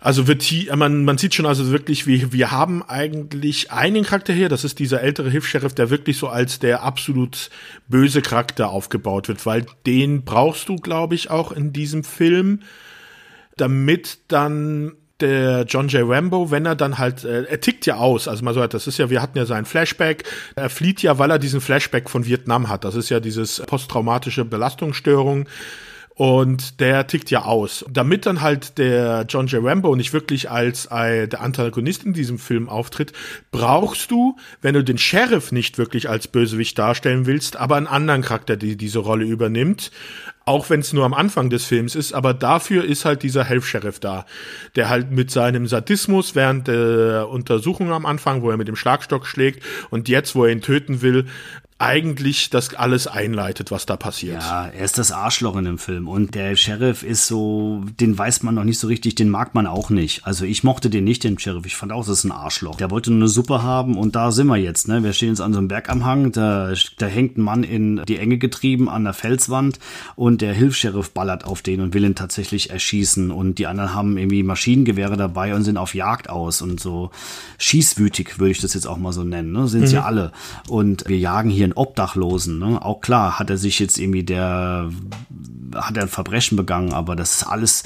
[0.00, 4.32] Also wird hier, man, man sieht schon also wirklich, wir, wir haben eigentlich einen Charakter
[4.32, 7.50] hier, das ist dieser ältere Hilfs-Sheriff, der wirklich so als der absolut
[7.88, 12.60] böse Charakter aufgebaut wird, weil den brauchst du, glaube ich, auch in diesem Film,
[13.56, 14.92] damit dann
[15.22, 16.02] der John J.
[16.04, 18.98] Rambo, wenn er dann halt, äh, er tickt ja aus, also mal so, das ist
[18.98, 20.24] ja, wir hatten ja seinen Flashback,
[20.54, 24.44] er flieht ja, weil er diesen Flashback von Vietnam hat, das ist ja dieses posttraumatische
[24.44, 25.48] Belastungsstörung
[26.14, 27.86] Und der tickt ja aus.
[27.90, 29.64] Damit dann halt der John J.
[29.64, 33.12] Rambo nicht wirklich als äh, der Antagonist in diesem Film auftritt,
[33.50, 38.22] brauchst du, wenn du den Sheriff nicht wirklich als Bösewicht darstellen willst, aber einen anderen
[38.22, 39.90] Charakter, der diese Rolle übernimmt.
[40.44, 44.00] Auch wenn es nur am Anfang des Films ist, aber dafür ist halt dieser Helf-Sheriff
[44.00, 44.26] da,
[44.74, 49.24] der halt mit seinem Sadismus während der Untersuchung am Anfang, wo er mit dem Schlagstock
[49.24, 51.26] schlägt und jetzt, wo er ihn töten will,
[51.82, 54.40] eigentlich das alles einleitet, was da passiert.
[54.40, 58.44] Ja, er ist das Arschloch in dem Film und der Sheriff ist so, den weiß
[58.44, 60.24] man noch nicht so richtig, den mag man auch nicht.
[60.24, 61.66] Also ich mochte den nicht, den Sheriff.
[61.66, 62.76] Ich fand auch, das ist ein Arschloch.
[62.76, 64.86] Der wollte nur eine Suppe haben und da sind wir jetzt.
[64.86, 65.02] Ne?
[65.02, 68.04] Wir stehen jetzt an so einem Berg am Hang, da, da hängt ein Mann in
[68.06, 69.80] die Enge getrieben an der Felswand
[70.14, 74.16] und der Hilfs-Sheriff ballert auf den und will ihn tatsächlich erschießen und die anderen haben
[74.18, 77.10] irgendwie Maschinengewehre dabei und sind auf Jagd aus und so
[77.58, 79.50] schießwütig, würde ich das jetzt auch mal so nennen.
[79.50, 79.66] Ne?
[79.66, 80.02] Sind sie mhm.
[80.02, 80.32] alle.
[80.68, 82.58] Und wir jagen hier einen Obdachlosen.
[82.58, 82.80] Ne?
[82.82, 84.90] Auch klar hat er sich jetzt irgendwie der,
[85.74, 87.84] hat er ein Verbrechen begangen, aber das ist alles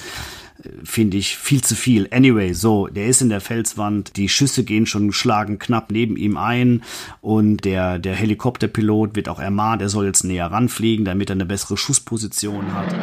[0.62, 2.08] äh, finde ich viel zu viel.
[2.10, 6.36] Anyway, so, der ist in der Felswand, die Schüsse gehen schon schlagen knapp neben ihm
[6.36, 6.82] ein
[7.20, 11.46] und der, der Helikopterpilot wird auch ermahnt, er soll jetzt näher ranfliegen, damit er eine
[11.46, 12.94] bessere Schussposition hat.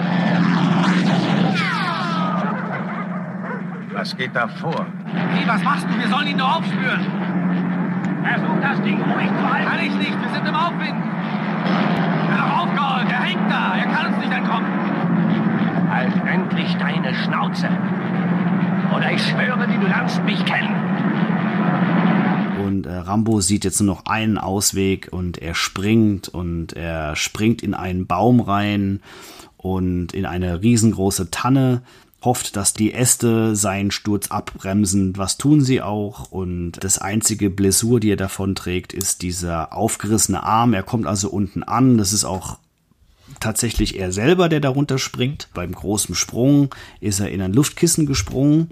[3.93, 4.85] Was geht da vor?
[5.05, 5.97] Hey, was machst du?
[5.97, 7.72] Wir sollen ihn nur aufspüren.
[8.23, 9.69] Versuch das Ding ruhig zu halten.
[9.69, 10.95] Kann ich nicht, wir sind im Aufwind.
[12.29, 14.69] Er hat aufgeholt, er hängt da, er kann uns nicht entkommen.
[15.89, 17.69] Halt endlich deine Schnauze.
[18.95, 20.75] Oder ich schwöre dir, du lernst mich kennen.
[22.65, 27.61] Und äh, Rambo sieht jetzt nur noch einen Ausweg und er springt und er springt
[27.61, 29.01] in einen Baum rein
[29.57, 31.81] und in eine riesengroße Tanne
[32.23, 35.17] hofft, dass die Äste seinen Sturz abbremsen.
[35.17, 36.31] Was tun sie auch?
[36.31, 40.73] Und das einzige Blessur, die er davon trägt, ist dieser aufgerissene Arm.
[40.73, 41.97] Er kommt also unten an.
[41.97, 42.57] Das ist auch
[43.39, 45.49] tatsächlich er selber, der darunter springt.
[45.53, 48.71] Beim großen Sprung ist er in ein Luftkissen gesprungen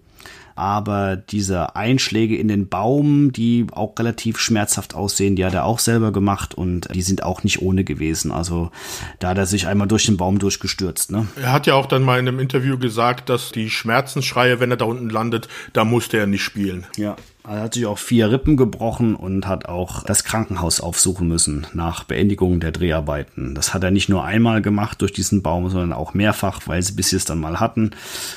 [0.62, 5.80] aber diese Einschläge in den Baum, die auch relativ schmerzhaft aussehen, die hat er auch
[5.80, 8.32] selber gemacht und die sind auch nicht ohne gewesen.
[8.32, 8.70] Also
[9.18, 11.12] da hat er sich einmal durch den Baum durchgestürzt.
[11.12, 11.26] Ne?
[11.42, 14.78] Er hat ja auch dann mal in einem Interview gesagt, dass die Schmerzensschreie, wenn er
[14.78, 16.86] da unten landet, da musste er nicht spielen.
[16.96, 17.16] Ja.
[17.44, 22.04] Er hat sich auch vier Rippen gebrochen und hat auch das Krankenhaus aufsuchen müssen nach
[22.04, 23.56] Beendigung der Dreharbeiten.
[23.56, 26.94] Das hat er nicht nur einmal gemacht durch diesen Baum, sondern auch mehrfach, weil sie
[26.94, 27.92] bis es dann mal hatten.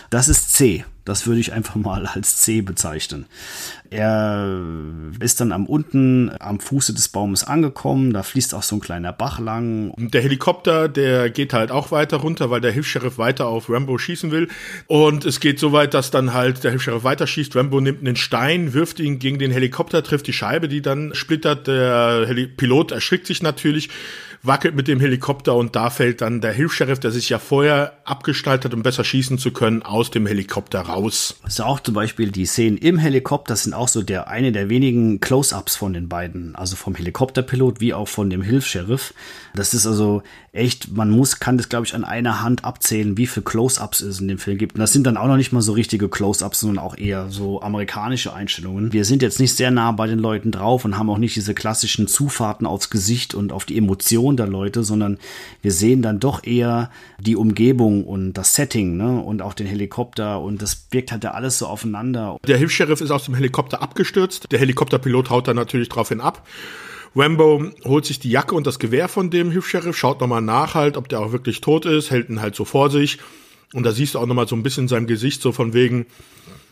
[0.08, 0.84] Das ist C.
[1.04, 3.26] Das würde ich einfach mal als C bezeichnen.
[3.90, 4.60] Er
[5.20, 9.12] ist dann am unten am Fuße des Baumes angekommen, da fließt auch so ein kleiner
[9.12, 9.92] Bach lang.
[9.96, 14.30] Der Helikopter, der geht halt auch weiter runter, weil der Hilfs-Sheriff weiter auf Rambo schießen
[14.30, 14.48] will.
[14.86, 17.54] Und es geht so weit, dass dann halt der Hilfs-Sheriff weiter schießt.
[17.56, 21.66] Rambo nimmt einen Stein, wirft ihn gegen den Helikopter, trifft die Scheibe, die dann splittert.
[21.66, 23.90] Der Heli Pilot erschrickt sich natürlich
[24.46, 28.66] wackelt mit dem Helikopter und da fällt dann der Hilfs-Sheriff, der sich ja vorher abgestaltet
[28.66, 31.36] hat, um besser schießen zu können, aus dem Helikopter raus.
[31.42, 35.20] Also auch zum Beispiel die Szenen im Helikopter sind auch so der eine der wenigen
[35.20, 39.14] Close-ups von den beiden, also vom Helikopterpilot wie auch von dem Hilfs-Sheriff.
[39.54, 40.22] Das ist also
[40.52, 44.20] echt, man muss, kann das glaube ich an einer Hand abzählen, wie viel Close-ups es
[44.20, 44.74] in dem Film gibt.
[44.74, 47.62] Und das sind dann auch noch nicht mal so richtige Close-ups, sondern auch eher so
[47.62, 48.92] amerikanische Einstellungen.
[48.92, 51.54] Wir sind jetzt nicht sehr nah bei den Leuten drauf und haben auch nicht diese
[51.54, 55.18] klassischen Zufahrten aufs Gesicht und auf die Emotionen der Leute, sondern
[55.62, 59.20] wir sehen dann doch eher die Umgebung und das Setting, ne?
[59.20, 62.36] Und auch den Helikopter und das wirkt halt da alles so aufeinander.
[62.46, 64.46] Der Hilfs-Sheriff ist aus dem Helikopter abgestürzt.
[64.50, 66.46] Der Helikopterpilot haut dann natürlich daraufhin ab.
[67.16, 70.96] Rambo holt sich die Jacke und das Gewehr von dem Hilfs-Sheriff, schaut nochmal nach halt,
[70.96, 73.18] ob der auch wirklich tot ist, hält ihn halt so vor sich.
[73.72, 76.06] Und da siehst du auch nochmal so ein bisschen in seinem Gesicht, so von wegen,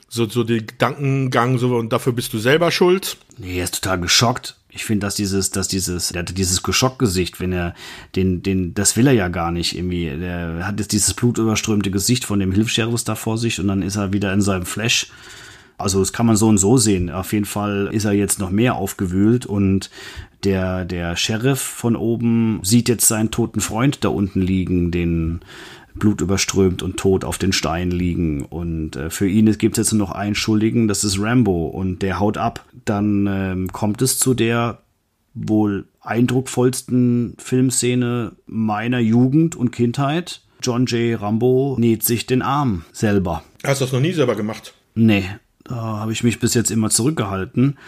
[0.08, 3.16] so, so die Gedankengang, so, und dafür bist du selber schuld.
[3.38, 4.56] Nee, er ist total geschockt.
[4.74, 7.74] Ich finde, dass dieses, dass dieses, der hat dieses Geschockgesicht, wenn er
[8.16, 10.06] den, den, das will er ja gar nicht irgendwie.
[10.18, 13.96] Der hat jetzt dieses blutüberströmte Gesicht von dem Hilfs-Sheriff da vor sich und dann ist
[13.96, 15.12] er wieder in seinem Flash.
[15.76, 17.10] Also das kann man so und so sehen.
[17.10, 19.90] Auf jeden Fall ist er jetzt noch mehr aufgewühlt und
[20.44, 25.40] der, der Sheriff von oben sieht jetzt seinen toten Freund da unten liegen, den
[25.94, 28.44] blutüberströmt und tot auf den Stein liegen.
[28.44, 31.66] Und äh, für ihn gibt es jetzt nur noch einen Schuldigen, das ist Rambo.
[31.66, 32.64] Und der haut ab.
[32.84, 34.78] Dann ähm, kommt es zu der
[35.34, 40.42] wohl eindruckvollsten Filmszene meiner Jugend und Kindheit.
[40.62, 41.20] John J.
[41.20, 43.42] Rambo näht sich den Arm selber.
[43.64, 44.74] Hast du das noch nie selber gemacht?
[44.94, 45.24] Nee,
[45.64, 47.78] da habe ich mich bis jetzt immer zurückgehalten.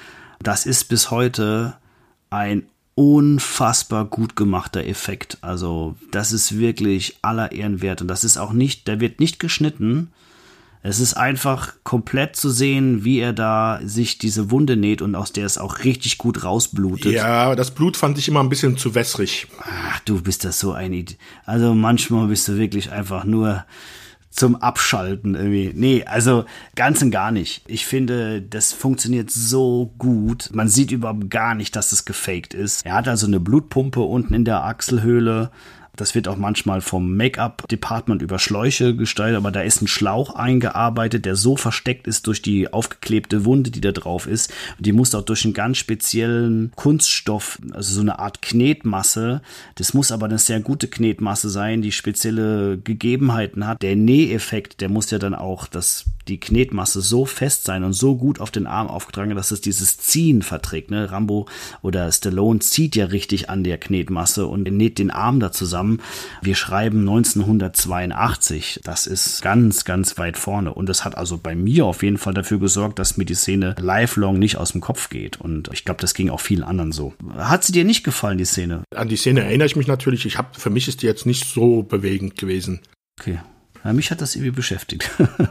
[0.43, 1.75] Das ist bis heute
[2.31, 2.65] ein
[2.95, 5.39] unfassbar gut gemachter Effekt.
[5.41, 8.03] Also, das ist wirklich aller Ehren wert.
[8.03, 10.13] Und das ist auch nicht, der wird nicht geschnitten.
[10.87, 15.33] Es ist einfach komplett zu sehen, wie er da sich diese Wunde näht und aus
[15.33, 17.15] der es auch richtig gut rausblutet.
[17.15, 19.47] Ja, das Blut fand ich immer ein bisschen zu wässrig.
[19.61, 21.17] Ach, du bist das so ein Id
[21.47, 23.65] Also manchmal bist du wirklich einfach nur
[24.35, 25.73] zum Abschalten irgendwie.
[25.75, 26.45] Nee, also
[26.75, 27.63] ganz und gar nicht.
[27.69, 30.51] Ich finde, das funktioniert so gut.
[30.53, 32.85] Man sieht überhaupt gar nicht, dass es gefaked ist.
[32.85, 35.51] Er hat also eine Blutpumpe unten in der Achselhöhle,
[35.97, 41.25] das wird auch manchmal vom Make-up-Department über Schläuche gestaltet, aber da ist ein Schlauch eingearbeitet,
[41.25, 44.53] der so versteckt ist durch die aufgeklebte Wunde, die da drauf ist.
[44.79, 49.43] Und die muss auch durch einen ganz speziellen Kunststoff, also so eine Art Knetmasse.
[49.77, 53.83] Das muss aber eine sehr gute Knetmasse sein, die spezielle Gegebenheiten hat.
[53.83, 58.17] Der Näheffekt, der muss ja dann auch das die Knetmasse so fest sein und so
[58.17, 60.91] gut auf den Arm aufgetragen, dass es dieses Ziehen verträgt.
[60.91, 61.11] Ne?
[61.11, 61.47] Rambo
[61.83, 65.84] oder Stallone zieht ja richtig an der Knetmasse und näht den Arm da zusammen.
[66.43, 68.81] Wir schreiben 1982.
[68.85, 70.75] Das ist ganz, ganz weit vorne.
[70.75, 73.75] Und das hat also bei mir auf jeden Fall dafür gesorgt, dass mir die Szene
[73.79, 75.41] lifelong nicht aus dem Kopf geht.
[75.41, 77.15] Und ich glaube, das ging auch vielen anderen so.
[77.37, 78.83] Hat sie dir nicht gefallen, die Szene?
[78.95, 80.27] An die Szene erinnere ich mich natürlich.
[80.27, 82.81] Ich habe für mich ist die jetzt nicht so bewegend gewesen.
[83.21, 83.39] Okay.
[83.85, 85.11] Ja, mich hat das irgendwie beschäftigt.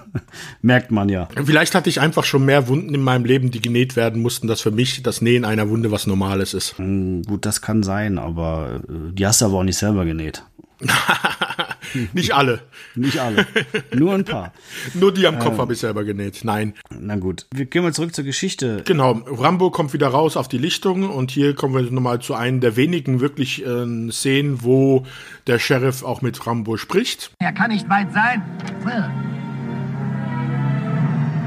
[0.63, 1.27] Merkt man ja.
[1.45, 4.61] Vielleicht hatte ich einfach schon mehr Wunden in meinem Leben, die genäht werden mussten, dass
[4.61, 6.77] für mich das Nähen einer Wunde was Normales ist.
[6.79, 10.43] Hm, gut, das kann sein, aber äh, die hast du aber auch nicht selber genäht.
[12.13, 12.61] Nicht alle.
[12.95, 13.45] Nicht alle.
[13.93, 14.53] Nur ein paar.
[14.93, 16.41] Nur die am Kopf ähm, habe ich selber genäht.
[16.43, 16.73] Nein.
[16.89, 17.45] Na gut.
[17.53, 18.81] Wir gehen mal zurück zur Geschichte.
[18.85, 19.21] Genau.
[19.27, 22.75] Rambo kommt wieder raus auf die Lichtung und hier kommen wir nochmal zu einem der
[22.75, 25.05] wenigen wirklich äh, Szenen, wo
[25.47, 27.31] der Sheriff auch mit Rambo spricht.
[27.39, 28.41] Er kann nicht weit sein.
[28.83, 29.09] Well.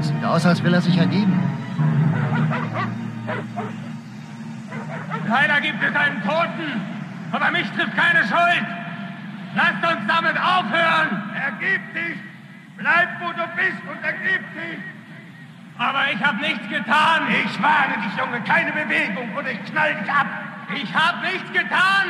[0.01, 1.39] Sieht aus, als will er sich ergeben.
[5.27, 6.81] Leider gibt es einen Toten,
[7.31, 8.86] aber mich trifft keine Schuld.
[9.57, 11.33] Lasst uns damit aufhören!
[11.33, 12.19] Ergib dich!
[12.77, 14.79] Bleib, wo du bist und ergib dich!
[15.79, 17.23] Aber ich habe nichts getan!
[17.43, 20.27] Ich warne dich, Junge, keine Bewegung oder ich knall dich ab!
[20.75, 22.05] Ich habe nichts getan!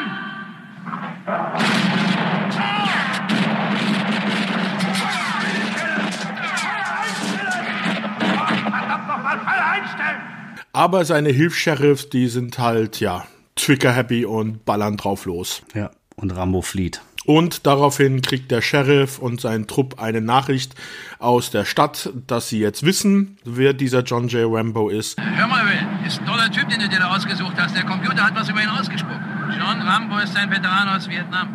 [10.73, 13.25] Aber seine Hilfs-Sheriffs, die sind halt, ja,
[13.55, 15.63] trigger-happy und ballern drauf los.
[15.73, 17.01] Ja, und Rambo flieht.
[17.27, 20.75] Und daraufhin kriegt der Sheriff und sein Trupp eine Nachricht
[21.19, 24.49] aus der Stadt, dass sie jetzt wissen, wer dieser John J.
[24.49, 25.19] Rambo ist.
[25.19, 27.75] Hör mal, Will, ist ein toller Typ, den du dir da ausgesucht hast.
[27.75, 29.19] Der Computer hat was über ihn ausgespuckt.
[29.49, 31.49] John Rambo ist ein Veteran aus Vietnam.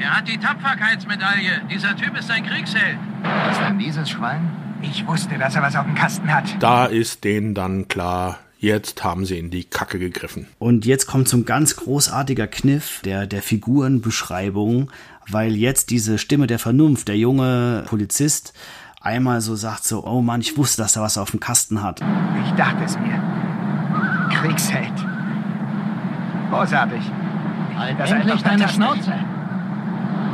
[0.00, 1.60] Er hat die Tapferkeitsmedaille.
[1.70, 2.96] Dieser Typ ist ein Kriegsheld.
[3.46, 4.50] Was denn dieses Schwein?
[4.80, 6.44] Ich wusste, dass er was auf dem Kasten hat.
[6.60, 10.48] Da ist denen dann klar, Jetzt haben sie in die Kacke gegriffen.
[10.58, 14.90] Und jetzt kommt so ein ganz großartiger Kniff der, der Figurenbeschreibung,
[15.28, 18.52] weil jetzt diese Stimme der Vernunft, der junge Polizist,
[19.00, 22.00] einmal so sagt so, oh Mann, ich wusste, dass er was auf dem Kasten hat.
[22.44, 23.22] Ich dachte es mir.
[24.32, 25.06] Kriegsheld.
[26.50, 27.02] Großartig.
[27.76, 29.12] Halt das endlich deine Schnauze.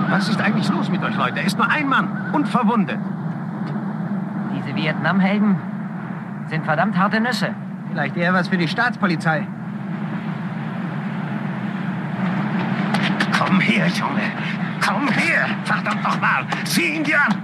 [0.09, 1.41] Was ist eigentlich los mit euch, Leute?
[1.41, 2.99] Er ist nur ein Mann und verwundet.
[4.57, 5.57] Diese Vietnam-Helden
[6.49, 7.55] sind verdammt harte Nüsse.
[7.95, 9.47] Vielleicht eher was für die Staatspolizei.
[13.39, 14.33] Komm her, Junge.
[14.85, 15.47] Komm her.
[15.63, 16.45] Verdammt nochmal.
[16.65, 17.41] Sieh ihn dir an.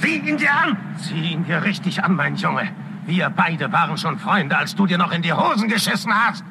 [0.00, 0.76] Sieh ihn dir an.
[0.96, 2.68] Sieh ihn dir richtig an, mein Junge.
[3.04, 6.44] Wir beide waren schon Freunde, als du dir noch in die Hosen geschissen hast.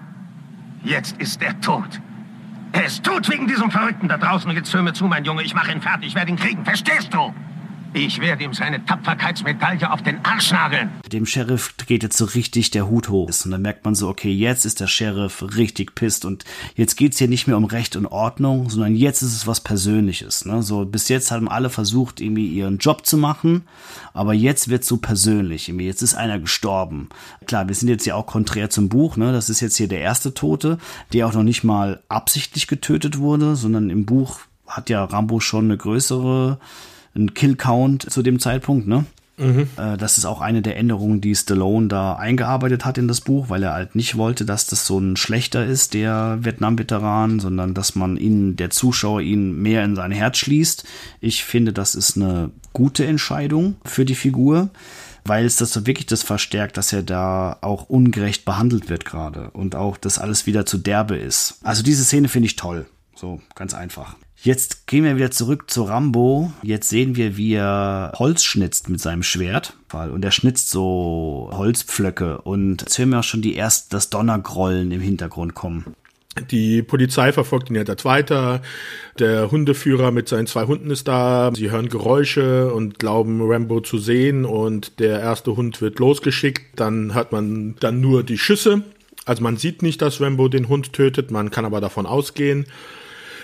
[0.83, 2.01] Jetzt ist er tot.
[2.73, 4.51] Er ist tot wegen diesem Verrückten da draußen.
[4.51, 5.43] Jetzt hör mir zu, mein Junge.
[5.43, 6.07] Ich mache ihn fertig.
[6.07, 6.65] Ich werde ihn kriegen.
[6.65, 7.33] Verstehst du?
[7.93, 10.89] Ich werde ihm seine Tapferkeitsmedaille auf den Arsch nageln.
[11.11, 13.29] Dem Sheriff geht jetzt so richtig der Hut hoch.
[13.43, 16.45] Und dann merkt man so, okay, jetzt ist der Sheriff richtig pisst und
[16.75, 20.45] jetzt geht's hier nicht mehr um Recht und Ordnung, sondern jetzt ist es was Persönliches.
[20.45, 20.63] Ne?
[20.63, 23.63] So bis jetzt haben alle versucht, irgendwie ihren Job zu machen,
[24.13, 25.67] aber jetzt wird's so persönlich.
[25.67, 27.09] Jetzt ist einer gestorben.
[27.45, 29.17] Klar, wir sind jetzt ja auch konträr zum Buch.
[29.17, 29.33] Ne?
[29.33, 30.77] Das ist jetzt hier der erste Tote,
[31.11, 35.65] der auch noch nicht mal absichtlich getötet wurde, sondern im Buch hat ja Rambo schon
[35.65, 36.57] eine größere
[37.15, 39.05] ein Kill-Count zu dem Zeitpunkt, ne?
[39.37, 39.67] Mhm.
[39.77, 43.49] Äh, das ist auch eine der Änderungen, die Stallone da eingearbeitet hat in das Buch,
[43.49, 47.95] weil er halt nicht wollte, dass das so ein schlechter ist, der Vietnam-Veteran, sondern dass
[47.95, 50.85] man ihn, der Zuschauer, ihn mehr in sein Herz schließt.
[51.21, 54.69] Ich finde, das ist eine gute Entscheidung für die Figur,
[55.25, 59.49] weil es das so wirklich das verstärkt, dass er da auch ungerecht behandelt wird gerade
[59.51, 61.59] und auch, dass alles wieder zu derbe ist.
[61.63, 62.85] Also diese Szene finde ich toll.
[63.15, 64.15] So, ganz einfach.
[64.43, 66.51] Jetzt gehen wir wieder zurück zu Rambo.
[66.63, 69.75] Jetzt sehen wir, wie er Holz schnitzt mit seinem Schwert.
[69.93, 72.41] Und er schnitzt so Holzpflöcke.
[72.41, 75.93] Und jetzt hören wir auch schon die erst das Donnergrollen im Hintergrund kommen.
[76.49, 78.63] Die Polizei verfolgt ihn jetzt weiter.
[79.19, 81.51] Der Hundeführer mit seinen zwei Hunden ist da.
[81.53, 86.79] Sie hören Geräusche und glauben Rambo zu sehen und der erste Hund wird losgeschickt.
[86.79, 88.81] Dann hört man dann nur die Schüsse.
[89.25, 92.65] Also man sieht nicht, dass Rambo den Hund tötet, man kann aber davon ausgehen.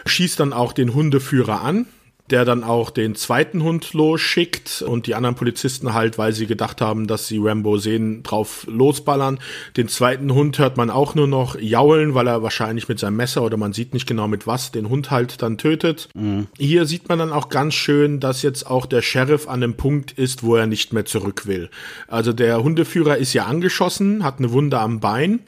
[0.07, 1.85] Schießt dann auch den Hundeführer an
[2.29, 6.81] der dann auch den zweiten Hund losschickt und die anderen Polizisten halt, weil sie gedacht
[6.81, 9.39] haben, dass sie Rambo sehen, drauf losballern.
[9.77, 13.43] Den zweiten Hund hört man auch nur noch jaulen, weil er wahrscheinlich mit seinem Messer
[13.43, 16.09] oder man sieht nicht genau mit was den Hund halt dann tötet.
[16.15, 16.47] Mhm.
[16.57, 20.11] Hier sieht man dann auch ganz schön, dass jetzt auch der Sheriff an dem Punkt
[20.11, 21.69] ist, wo er nicht mehr zurück will.
[22.07, 25.39] Also der Hundeführer ist ja angeschossen, hat eine Wunde am Bein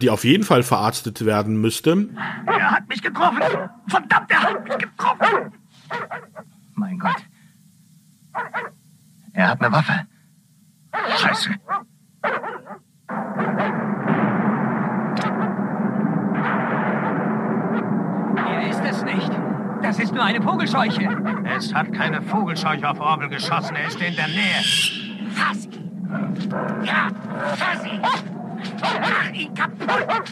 [0.00, 2.08] die auf jeden Fall verarztet werden müsste.
[2.46, 3.42] Er hat mich getroffen!
[3.88, 5.52] Verdammt, er hat mich getroffen!
[6.74, 7.16] Mein Gott.
[9.32, 10.06] Er hat eine Waffe.
[11.16, 11.50] Scheiße.
[18.36, 19.30] Er ist es nicht.
[19.82, 21.08] Das ist nur eine Vogelscheuche.
[21.56, 23.76] Es hat keine Vogelscheuche auf Orbel geschossen.
[23.76, 25.30] Er ist in der Nähe.
[25.30, 25.90] Fass ihn.
[26.84, 27.08] Ja,
[27.56, 28.00] fass ihn.
[28.80, 30.24] Mach ihn kaputt.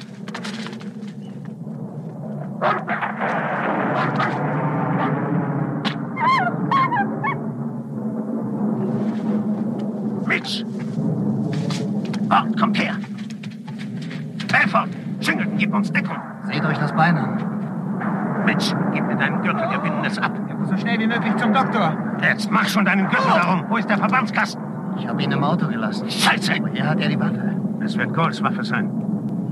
[10.26, 10.64] Mitch!
[12.28, 12.96] Bart, kommt her!
[14.48, 14.88] Belfort!
[15.20, 16.16] Singleton, gib uns Deckung!
[16.44, 18.44] Seht euch das Bein an.
[18.44, 20.32] Mitch, gib mir deinen Gürtel, wir binden es ab.
[20.68, 21.96] So schnell wie möglich zum Doktor.
[22.22, 23.64] Jetzt mach schon deinen Gürtel darum.
[23.68, 24.62] Wo ist der Verbandskasten?
[24.98, 26.10] Ich habe ihn im Auto gelassen.
[26.10, 26.54] Scheiße!
[26.60, 27.55] Woher hat er die Waffe?
[27.86, 28.90] Es wird Golds Waffe sein.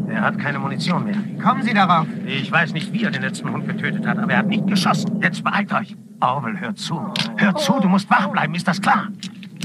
[0.09, 1.15] Er hat keine Munition mehr.
[1.41, 2.05] Kommen Sie darauf?
[2.27, 5.23] Ich weiß nicht, wie er den letzten Hund getötet hat, aber er hat nicht geschossen.
[5.23, 5.97] Jetzt beeilt euch.
[6.19, 7.01] Orwell, hör zu.
[7.37, 9.07] Hör zu, du musst wach bleiben, ist das klar?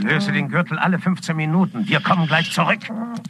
[0.03, 1.87] Löse den Gürtel alle 15 Minuten.
[1.87, 2.79] Wir kommen gleich zurück.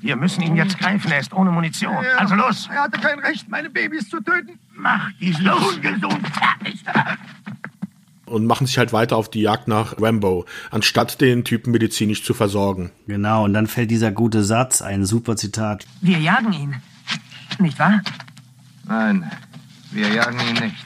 [0.01, 1.95] Wir müssen ihn jetzt greifen, er ist ohne Munition.
[2.17, 2.69] Also los!
[2.69, 4.59] Er hatte kein Recht, meine Babys zu töten.
[4.75, 6.83] Mach diesen ungesund fertig!
[8.29, 12.33] Und machen sich halt weiter auf die Jagd nach Rambo, anstatt den Typen medizinisch zu
[12.33, 12.91] versorgen.
[13.07, 15.85] Genau, und dann fällt dieser gute Satz, ein super Zitat.
[16.01, 16.75] Wir jagen ihn.
[17.59, 18.01] Nicht wahr?
[18.87, 19.29] Nein,
[19.91, 20.85] wir jagen ihn nicht.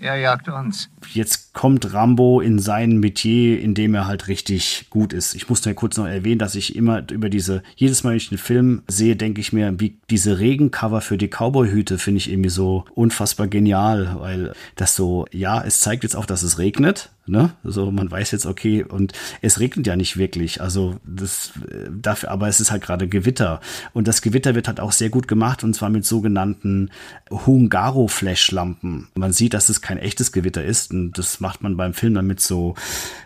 [0.00, 0.88] Er jagt uns.
[1.12, 5.34] Jetzt kommt Rambo in sein Metier, in dem er halt richtig gut ist.
[5.34, 8.28] Ich muss nur kurz noch erwähnen, dass ich immer über diese, jedes Mal, wenn ich
[8.28, 12.50] den Film sehe, denke ich mir, wie diese Regencover für die Cowboyhüte finde ich irgendwie
[12.50, 17.52] so unfassbar genial, weil das so, ja, es zeigt jetzt auch, dass es regnet, ne?
[17.62, 21.52] So, man weiß jetzt, okay, und es regnet ja nicht wirklich, also das,
[21.90, 23.60] dafür, aber es ist halt gerade Gewitter.
[23.92, 26.90] Und das Gewitter wird halt auch sehr gut gemacht, und zwar mit sogenannten
[27.30, 29.08] Hungaro-Flashlampen.
[29.14, 32.26] Man sieht, dass es kein echtes Gewitter ist, und das macht man beim Film dann
[32.26, 32.74] mit so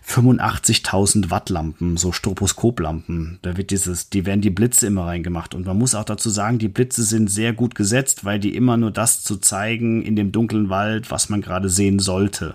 [0.07, 3.39] 85.000 Watt Lampen, so Stroboskoplampen.
[3.43, 5.55] Da wird dieses, die werden die Blitze immer reingemacht.
[5.55, 8.77] Und man muss auch dazu sagen, die Blitze sind sehr gut gesetzt, weil die immer
[8.77, 12.55] nur das zu zeigen in dem dunklen Wald, was man gerade sehen sollte.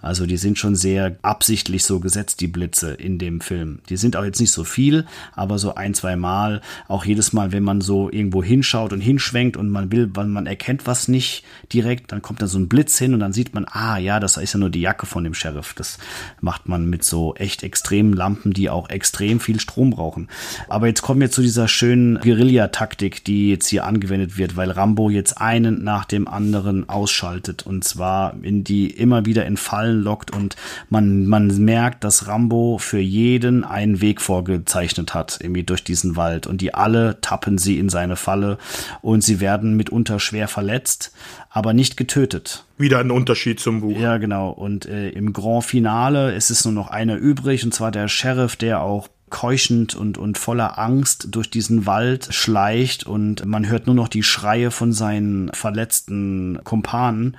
[0.00, 3.80] Also die sind schon sehr absichtlich so gesetzt, die Blitze in dem Film.
[3.90, 5.04] Die sind auch jetzt nicht so viel,
[5.34, 9.56] aber so ein, zwei Mal, auch jedes Mal, wenn man so irgendwo hinschaut und hinschwenkt
[9.56, 12.98] und man will, weil man erkennt was nicht direkt, dann kommt da so ein Blitz
[12.98, 15.34] hin und dann sieht man, ah ja, das ist ja nur die Jacke von dem
[15.34, 15.74] Sheriff.
[15.74, 15.98] Das
[16.40, 20.28] macht man mit so echt extremen Lampen, die auch extrem viel Strom brauchen.
[20.68, 25.10] Aber jetzt kommen wir zu dieser schönen Guerilla-Taktik, die jetzt hier angewendet wird, weil Rambo
[25.10, 30.34] jetzt einen nach dem anderen ausschaltet und zwar in die immer wieder in Fallen lockt
[30.34, 30.56] und
[30.88, 36.46] man, man merkt, dass Rambo für jeden einen Weg vorgezeichnet hat, irgendwie durch diesen Wald
[36.46, 38.58] und die alle tappen sie in seine Falle
[39.02, 41.12] und sie werden mitunter schwer verletzt,
[41.54, 42.64] aber nicht getötet.
[42.78, 43.96] Wieder ein Unterschied zum Buch.
[43.96, 44.50] Ja, genau.
[44.50, 48.56] Und äh, im Grand Finale ist es nur noch einer übrig, und zwar der Sheriff,
[48.56, 53.94] der auch keuchend und, und voller Angst durch diesen Wald schleicht und man hört nur
[53.96, 57.36] noch die Schreie von seinen verletzten Kumpanen.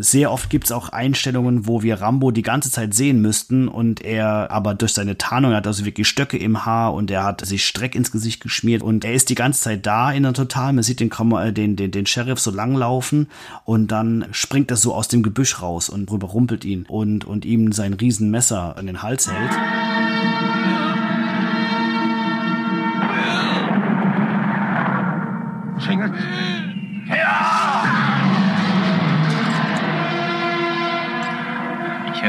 [0.00, 4.02] Sehr oft gibt es auch Einstellungen, wo wir Rambo die ganze Zeit sehen müssten und
[4.02, 7.44] er aber durch seine Tarnung er hat also wirklich Stöcke im Haar und er hat
[7.44, 10.72] sich Streck ins Gesicht geschmiert und er ist die ganze Zeit da in der Total.
[10.72, 11.10] Man sieht den,
[11.54, 13.28] den, den, den Sheriff so langlaufen
[13.64, 17.72] und dann springt er so aus dem Gebüsch raus und überrumpelt ihn und, und ihm
[17.72, 20.05] sein Riesenmesser an den Hals hält.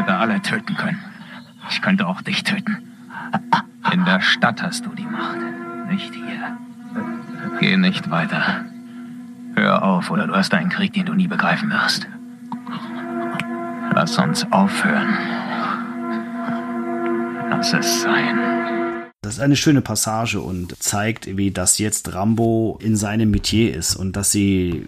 [0.08, 1.04] Hätte alle töten können.
[1.70, 2.78] Ich könnte auch dich töten.
[3.92, 5.38] In der Stadt hast du die Macht,
[5.90, 6.58] nicht hier.
[7.60, 8.66] Geh nicht weiter.
[9.56, 12.08] Hör auf, oder du hast einen Krieg, den du nie begreifen wirst.
[13.94, 15.18] Lass uns aufhören.
[17.50, 18.40] Lass es sein.
[19.22, 23.96] Das ist eine schöne Passage und zeigt, wie das jetzt Rambo in seinem Metier ist
[23.96, 24.88] und dass sie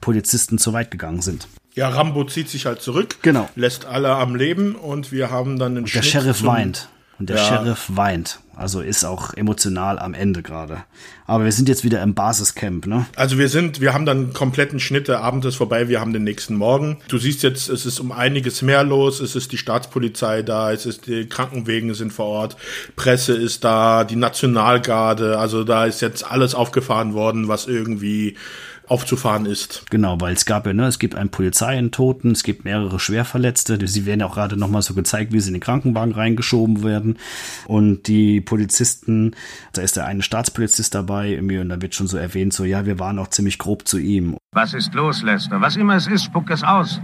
[0.00, 1.48] Polizisten zu weit gegangen sind.
[1.74, 3.48] Ja, Rambo zieht sich halt zurück, Genau.
[3.56, 6.88] lässt alle am Leben und wir haben dann einen Der Schnitt Sheriff weint.
[7.18, 7.44] Und der Ja.
[7.44, 8.40] Sheriff weint.
[8.56, 10.84] Also ist auch emotional am Ende gerade.
[11.26, 13.06] Aber wir sind jetzt wieder im Basiscamp, ne?
[13.16, 16.12] Also wir sind, wir haben dann einen kompletten Schnitt, der Abend ist vorbei, wir haben
[16.12, 16.98] den nächsten Morgen.
[17.08, 20.86] Du siehst jetzt, es ist um einiges mehr los, es ist die Staatspolizei da, es
[20.86, 22.56] ist die Krankenwegen sind vor Ort,
[22.96, 28.36] Presse ist da, die Nationalgarde, also da ist jetzt alles aufgefahren worden, was irgendwie
[28.86, 29.84] aufzufahren ist.
[29.90, 32.98] Genau, weil es gab ja, ne, es gibt einen Polizei, einen Toten, es gibt mehrere
[33.00, 33.86] Schwerverletzte.
[33.86, 37.18] Sie werden ja auch gerade nochmal so gezeigt, wie sie in den Krankenwagen reingeschoben werden.
[37.66, 39.34] Und die Polizisten,
[39.72, 42.84] da ist der eine Staatspolizist dabei, irgendwie, und da wird schon so erwähnt, so, ja,
[42.86, 44.36] wir waren auch ziemlich grob zu ihm.
[44.52, 45.60] Was ist los, Lester?
[45.60, 47.00] Was immer es ist, spuck es aus.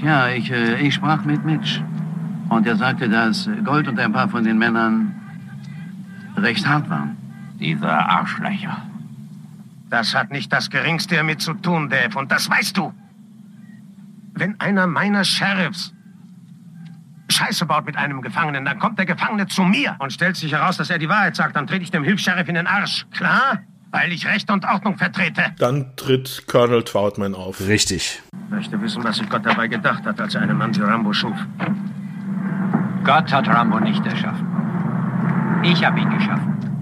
[0.00, 1.80] Tja, ich, äh, ich sprach mit Mitch.
[2.48, 5.14] Und er sagte, dass Gold und ein paar von den Männern
[6.36, 7.16] recht hart waren.
[7.58, 8.82] Diese Arschlöcher.
[9.94, 12.92] Das hat nicht das Geringste damit zu tun, Dave, und das weißt du.
[14.32, 15.94] Wenn einer meiner Sheriffs
[17.28, 20.78] Scheiße baut mit einem Gefangenen, dann kommt der Gefangene zu mir und stellt sich heraus,
[20.78, 21.54] dass er die Wahrheit sagt.
[21.54, 23.06] Dann trete ich dem Hilfs-Sheriff in den Arsch.
[23.12, 23.60] Klar?
[23.92, 25.54] Weil ich Recht und Ordnung vertrete.
[25.60, 27.60] Dann tritt Colonel Troutman auf.
[27.60, 28.20] Richtig.
[28.32, 31.12] Ich möchte wissen, was sich Gott dabei gedacht hat, als er einen Mann wie Rambo
[31.12, 31.36] schuf.
[33.04, 34.44] Gott hat Rambo nicht erschaffen.
[35.62, 36.73] Ich habe ihn geschaffen.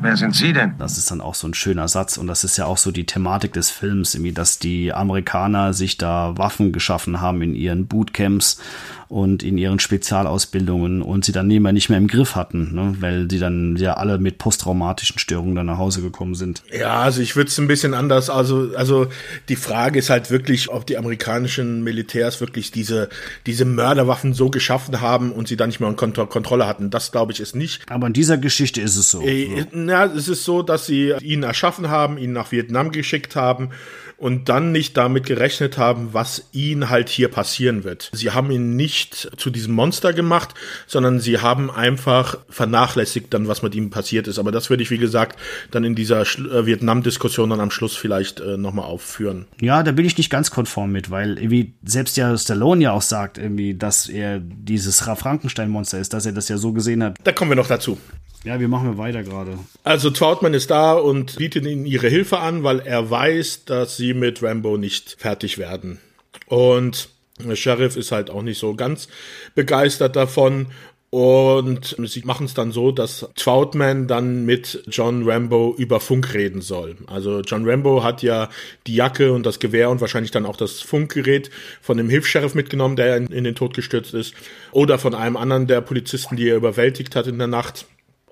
[0.00, 0.74] Wer sind Sie denn?
[0.78, 3.06] Das ist dann auch so ein schöner Satz und das ist ja auch so die
[3.06, 8.60] Thematik des Films, irgendwie, dass die Amerikaner sich da Waffen geschaffen haben in ihren Bootcamps
[9.08, 12.96] und in ihren Spezialausbildungen und sie dann nebenbei nicht mehr im Griff hatten, ne?
[13.00, 16.62] weil sie dann ja alle mit posttraumatischen Störungen dann nach Hause gekommen sind.
[16.72, 18.30] Ja, also ich würde es ein bisschen anders.
[18.30, 19.06] Also, also
[19.48, 23.08] die Frage ist halt wirklich, ob die amerikanischen Militärs wirklich diese,
[23.46, 26.90] diese Mörderwaffen so geschaffen haben und sie dann nicht mehr unter Kontrolle hatten.
[26.90, 27.82] Das glaube ich ist nicht.
[27.90, 29.22] Aber in dieser Geschichte ist es so.
[29.22, 33.70] Äh, Na, es ist so, dass sie ihn erschaffen haben, ihn nach Vietnam geschickt haben
[34.18, 38.10] und dann nicht damit gerechnet haben, was ihn halt hier passieren wird.
[38.14, 40.54] Sie haben ihn nicht zu diesem Monster gemacht,
[40.86, 44.38] sondern sie haben einfach vernachlässigt dann, was mit ihm passiert ist.
[44.38, 45.38] Aber das würde ich, wie gesagt,
[45.70, 49.46] dann in dieser äh, Vietnam-Diskussion dann am Schluss vielleicht äh, nochmal aufführen.
[49.60, 53.02] Ja, da bin ich nicht ganz konform mit, weil irgendwie selbst ja Stallone ja auch
[53.02, 57.16] sagt, irgendwie, dass er dieses Ra- Frankenstein-Monster ist, dass er das ja so gesehen hat.
[57.24, 57.98] Da kommen wir noch dazu.
[58.46, 59.58] Ja, wir machen weiter gerade.
[59.82, 64.14] Also Troutman ist da und bietet ihnen ihre Hilfe an, weil er weiß, dass sie
[64.14, 65.98] mit Rambo nicht fertig werden.
[66.46, 67.08] Und
[67.40, 69.08] der Sheriff ist halt auch nicht so ganz
[69.56, 70.68] begeistert davon.
[71.10, 76.60] Und sie machen es dann so, dass Troutman dann mit John Rambo über Funk reden
[76.60, 76.96] soll.
[77.08, 78.48] Also John Rambo hat ja
[78.86, 81.50] die Jacke und das Gewehr und wahrscheinlich dann auch das Funkgerät
[81.80, 84.34] von dem Hilfs-Sheriff mitgenommen, der in, in den Tod gestürzt ist.
[84.70, 87.86] Oder von einem anderen der Polizisten, die er überwältigt hat in der Nacht.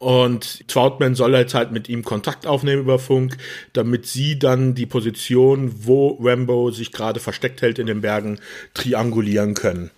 [0.04, 3.38] Und Troutman soll jetzt halt mit ihm Kontakt aufnehmen über Funk,
[3.72, 8.38] damit sie dann die Position, wo Rambo sich gerade versteckt hält in den Bergen,
[8.74, 9.90] triangulieren können.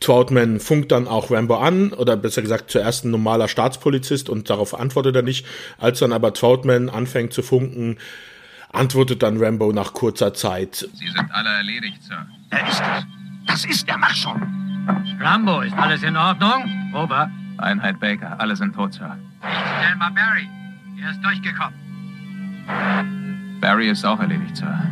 [0.00, 4.74] Troutman funkt dann auch Rambo an, oder besser gesagt zuerst ein normaler Staatspolizist und darauf
[4.74, 5.46] antwortet er nicht.
[5.78, 7.98] Als dann aber Troutman anfängt zu funken,
[8.72, 10.88] antwortet dann Rambo nach kurzer Zeit.
[10.94, 12.26] Sie sind alle erledigt, Sir.
[12.50, 13.04] Er ist es.
[13.46, 14.42] Das ist er, mach schon.
[15.20, 16.92] Rambo, ist alles in Ordnung?
[16.92, 17.30] Ober.
[17.58, 19.16] Einheit Baker, alle sind tot, Sir.
[19.80, 20.48] Stell mal Barry.
[21.02, 21.74] Er ist durchgekommen.
[23.60, 24.82] Barry ist auch erledigt, Sir.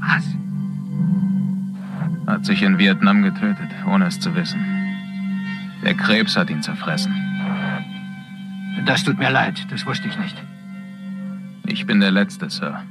[0.00, 0.24] Was?
[2.26, 4.60] Hat sich in Vietnam getötet, ohne es zu wissen.
[5.82, 7.14] Der Krebs hat ihn zerfressen.
[8.86, 10.36] Das tut mir leid, das wusste ich nicht.
[11.66, 12.82] Ich bin der Letzte, Sir.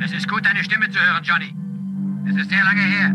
[0.00, 1.54] Es ist gut, deine Stimme zu hören, Johnny.
[2.28, 3.14] Es ist sehr lange her.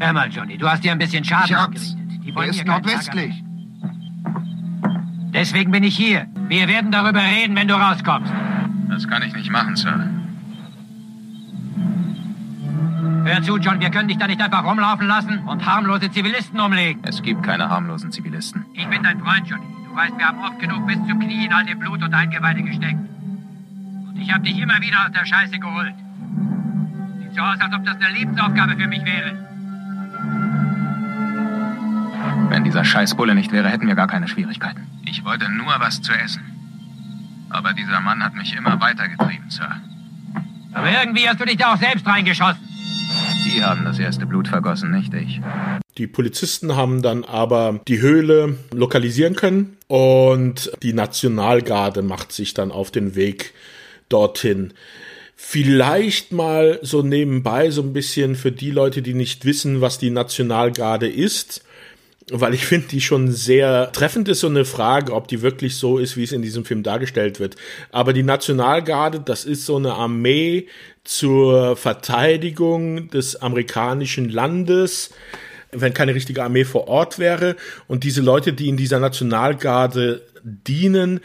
[0.00, 1.92] Hör mal, Johnny, du hast dir ein bisschen Schaden hab's.
[1.92, 2.24] angerichtet.
[2.24, 3.43] Die Er wollen ist nordwestlich.
[5.34, 6.26] Deswegen bin ich hier.
[6.48, 8.32] Wir werden darüber reden, wenn du rauskommst.
[8.88, 10.08] Das kann ich nicht machen, Sir.
[13.24, 17.02] Hör zu, John, wir können dich da nicht einfach rumlaufen lassen und harmlose Zivilisten umlegen.
[17.04, 18.64] Es gibt keine harmlosen Zivilisten.
[18.74, 19.64] Ich bin dein Freund, Johnny.
[19.88, 22.62] Du weißt, wir haben oft genug bis zum Knie in all dem Blut und Eingeweide
[22.62, 22.98] gesteckt.
[24.08, 25.94] Und ich habe dich immer wieder aus der Scheiße geholt.
[27.18, 29.36] Sieht so aus, als ob das eine Lebensaufgabe für mich wäre.
[32.54, 34.86] Wenn dieser Scheißbulle nicht wäre, hätten wir gar keine Schwierigkeiten.
[35.10, 36.40] Ich wollte nur was zu essen.
[37.50, 39.68] Aber dieser Mann hat mich immer weitergetrieben, Sir.
[40.72, 42.62] Aber irgendwie hast du dich da auch selbst reingeschossen.
[43.44, 45.40] Die haben das erste Blut vergossen, nicht ich.
[45.98, 52.70] Die Polizisten haben dann aber die Höhle lokalisieren können und die Nationalgarde macht sich dann
[52.70, 53.52] auf den Weg
[54.08, 54.74] dorthin.
[55.34, 60.10] Vielleicht mal so nebenbei so ein bisschen für die Leute, die nicht wissen, was die
[60.10, 61.64] Nationalgarde ist.
[62.30, 65.98] Weil ich finde die schon sehr treffend ist so eine Frage, ob die wirklich so
[65.98, 67.56] ist, wie es in diesem Film dargestellt wird.
[67.92, 70.66] Aber die Nationalgarde, das ist so eine Armee
[71.04, 75.10] zur Verteidigung des amerikanischen Landes
[75.76, 77.56] wenn keine richtige Armee vor Ort wäre.
[77.88, 81.20] Und diese Leute, die in dieser Nationalgarde dienen,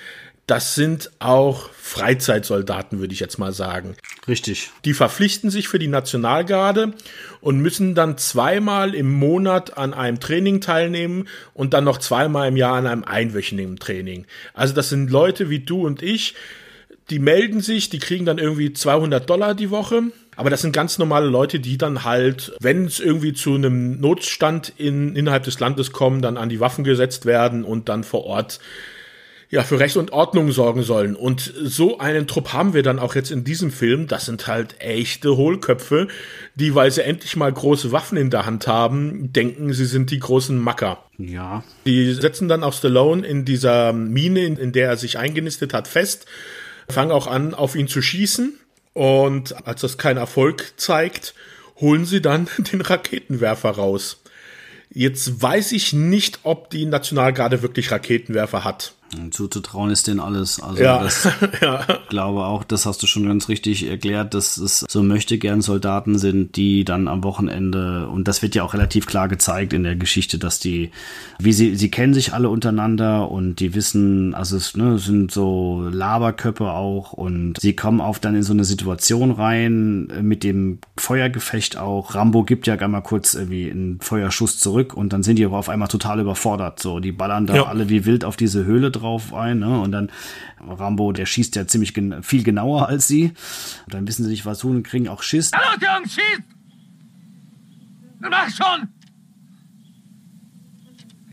[0.50, 3.96] das sind auch Freizeitsoldaten, würde ich jetzt mal sagen.
[4.28, 4.72] Richtig.
[4.84, 6.94] Die verpflichten sich für die Nationalgarde
[7.40, 12.58] und müssen dann zweimal im Monat an einem Training teilnehmen und dann noch zweimal im
[12.58, 14.26] Jahr an einem einwöchigen Training.
[14.56, 16.34] Also das sind Leute wie du und ich,
[17.12, 20.04] die melden sich, die kriegen dann irgendwie 200 Dollar die Woche.
[20.36, 24.74] Aber das sind ganz normale Leute, die dann halt, wenn es irgendwie zu einem Notstand
[24.78, 28.60] in, innerhalb des Landes kommen, dann an die Waffen gesetzt werden und dann vor Ort
[29.52, 31.16] ja, für Recht und Ordnung sorgen sollen.
[31.16, 34.08] Und so einen Trupp haben wir dann auch jetzt in diesem Film.
[34.08, 36.08] Das sind halt echte Hohlköpfe,
[36.54, 40.20] die, weil sie endlich mal große Waffen in der Hand haben, denken, sie sind die
[40.20, 41.04] großen Macker.
[41.18, 41.64] Ja.
[41.88, 46.28] Die setzen dann auch Stallone in dieser Mine, in der er sich eingenistet hat, fest,
[46.88, 48.54] fangen auch an, auf ihn zu schießen.
[48.94, 51.34] Und als das keinen Erfolg zeigt,
[51.78, 54.22] holen sie dann den Raketenwerfer raus.
[54.92, 58.94] Jetzt weiß ich nicht, ob die Nationalgarde wirklich Raketenwerfer hat.
[59.32, 60.62] Zuzutrauen ist denen alles.
[60.62, 61.28] Also Ja, das
[61.62, 61.86] ja.
[62.10, 66.18] glaube auch, das hast du schon ganz richtig erklärt, dass es so möchte gern Soldaten
[66.20, 69.96] sind, die dann am Wochenende, und das wird ja auch relativ klar gezeigt in der
[69.96, 70.92] Geschichte, dass die,
[71.40, 75.88] wie sie, sie kennen sich alle untereinander und die wissen, also es ne, sind so
[75.92, 80.78] Laberköpfe auch und sie kommen auf dann in so eine Situation rein äh, mit dem
[80.98, 82.14] Feuergefecht auch.
[82.16, 85.58] Rambo gibt ja gar mal kurz irgendwie einen Feuerschuss zurück und dann sind die aber
[85.58, 86.80] auf einmal total überfordert.
[86.80, 87.64] So, die ballern da Ja.
[87.66, 88.99] alle wie wild auf diese Höhle drauf
[89.34, 89.80] ein, ne?
[89.80, 90.10] Und dann
[90.60, 93.34] Rambo, der schießt ja ziemlich gen viel genauer als sie.
[93.86, 95.52] Und dann wissen sie nicht, was tun und kriegen auch Schiss.
[95.52, 96.44] Los, Jungs, schießt!
[98.22, 98.88] Nun mach schon!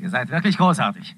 [0.00, 1.16] Ihr seid wirklich großartig.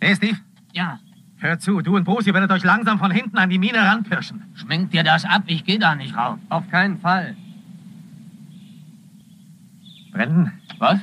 [0.00, 0.38] Hey, Steve?
[0.72, 0.98] Ja,
[1.44, 4.42] Hör zu, du und Bruce, ihr werdet euch langsam von hinten an die Mine ranpirschen.
[4.54, 6.38] schminkt dir das ab, ich gehe da nicht rauf.
[6.48, 7.36] Auf keinen Fall.
[10.10, 11.00] Brandon, Was?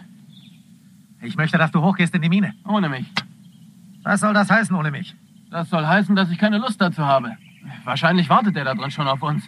[1.22, 2.56] ich möchte, dass du hochgehst in die Mine.
[2.68, 3.06] Ohne mich.
[4.04, 5.16] Was soll das heißen ohne mich?
[5.52, 7.32] Das soll heißen, dass ich keine Lust dazu habe.
[7.84, 9.44] Wahrscheinlich wartet der da drin schon auf uns.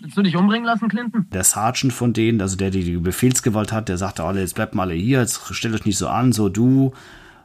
[0.00, 1.26] Willst du dich umbringen lassen, Clinton?
[1.32, 4.74] Der Sergeant von denen, also der, der die Befehlsgewalt hat, der sagte alle, jetzt bleibt
[4.74, 6.92] mal alle hier, jetzt stellt euch nicht so an, so du,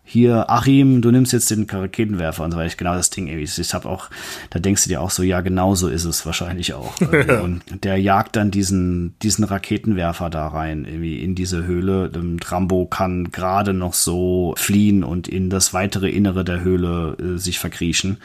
[0.04, 2.76] hier, Achim, du nimmst jetzt den Raketenwerfer und so weiter.
[2.76, 3.62] Genau das Ding irgendwie.
[3.62, 4.10] Ich habe auch,
[4.50, 7.00] da denkst du dir auch so, ja, genau so ist es wahrscheinlich auch.
[7.44, 12.12] Und der jagt dann diesen, diesen Raketenwerfer da rein, irgendwie in diese Höhle.
[12.44, 17.60] Rambo kann gerade noch so fliehen und in das weitere Innere der Höhle äh, sich
[17.60, 18.18] verkriechen.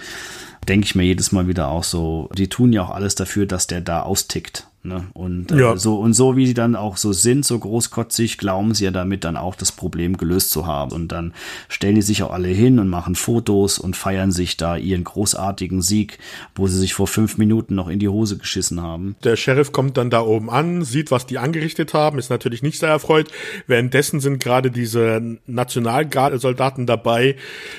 [0.68, 3.66] Denke ich mir jedes Mal wieder auch so, die tun ja auch alles dafür, dass
[3.66, 4.66] der da austickt.
[4.86, 5.04] Ne?
[5.14, 5.76] Und äh, Ja.
[5.76, 9.24] so und so wie die dann auch so sind, so großkotzig, glauben sie ja damit
[9.24, 10.92] dann auch das Problem gelöst zu haben.
[10.92, 11.32] Und dann
[11.68, 15.82] stellen die sich auch alle hin und machen Fotos und feiern sich da ihren großartigen
[15.82, 16.18] Sieg,
[16.54, 19.16] wo sie sich vor fünf Minuten noch in die Hose geschissen haben.
[19.24, 22.78] Der Sheriff kommt dann da oben an, sieht, was die angerichtet haben, ist natürlich nicht
[22.78, 23.30] sehr erfreut.
[23.66, 27.36] Währenddessen sind gerade diese Nationalgarde-Soldaten dabei,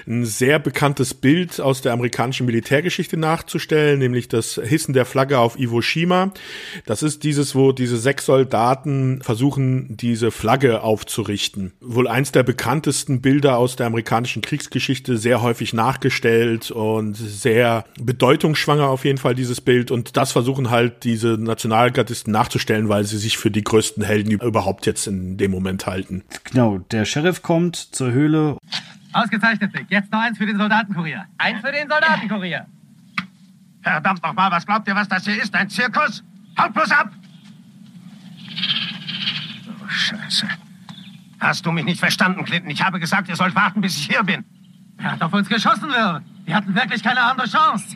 [0.07, 5.57] ein sehr bekanntes Bild aus der amerikanischen Militärgeschichte nachzustellen, nämlich das Hissen der Flagge auf
[5.59, 6.31] Iwo Jima.
[6.85, 11.73] Das ist dieses, wo diese sechs Soldaten versuchen, diese Flagge aufzurichten.
[11.81, 18.87] Wohl eins der bekanntesten Bilder aus der amerikanischen Kriegsgeschichte, sehr häufig nachgestellt und sehr bedeutungsschwanger
[18.87, 19.91] auf jeden Fall dieses Bild.
[19.91, 24.85] Und das versuchen halt diese Nationalgardisten nachzustellen, weil sie sich für die größten Helden überhaupt
[24.85, 26.23] jetzt in dem Moment halten.
[26.43, 28.57] Genau, der Sheriff kommt zur Höhle.
[29.13, 29.87] Ausgezeichnet, Dick.
[29.89, 31.25] Jetzt noch eins für den Soldatenkurier.
[31.37, 32.65] Ein für den Soldatenkurier.
[33.81, 35.53] Verdammt nochmal, was glaubt ihr, was das hier ist?
[35.55, 36.23] Ein Zirkus?
[36.59, 37.11] Haut bloß ab!
[39.69, 40.47] Oh, Scheiße.
[41.39, 42.69] Hast du mich nicht verstanden, Clinton?
[42.71, 44.43] Ich habe gesagt, ihr sollt warten, bis ich hier bin.
[44.97, 46.21] Er hat auf uns geschossen, Will.
[46.45, 47.95] Wir hatten wirklich keine andere Chance.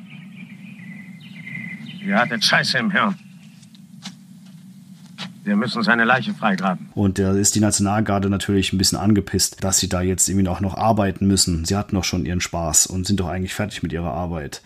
[2.06, 3.16] Ihr hattet Scheiße im Hirn.
[5.44, 6.90] Wir müssen seine Leiche freigraben.
[6.94, 10.62] Und da ist die Nationalgarde natürlich ein bisschen angepisst, dass sie da jetzt irgendwie auch
[10.62, 11.66] noch arbeiten müssen.
[11.66, 14.62] Sie hatten doch schon ihren Spaß und sind doch eigentlich fertig mit ihrer Arbeit.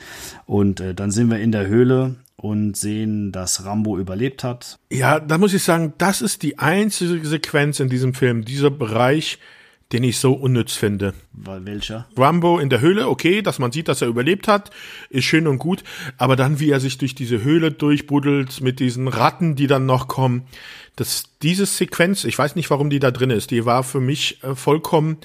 [0.46, 4.78] Und äh, dann sind wir in der Höhle und sehen, dass Rambo überlebt hat.
[4.92, 9.40] Ja, da muss ich sagen, das ist die einzige Sequenz in diesem Film, dieser Bereich,
[9.92, 11.14] den ich so unnütz finde.
[11.32, 12.08] Weil welcher?
[12.18, 14.72] Rambo in der Höhle, okay, dass man sieht, dass er überlebt hat,
[15.10, 15.84] ist schön und gut,
[16.18, 20.08] aber dann, wie er sich durch diese Höhle durchbuddelt mit diesen Ratten, die dann noch
[20.08, 20.44] kommen,
[20.96, 24.44] das, diese Sequenz, ich weiß nicht, warum die da drin ist, die war für mich
[24.44, 25.18] äh, vollkommen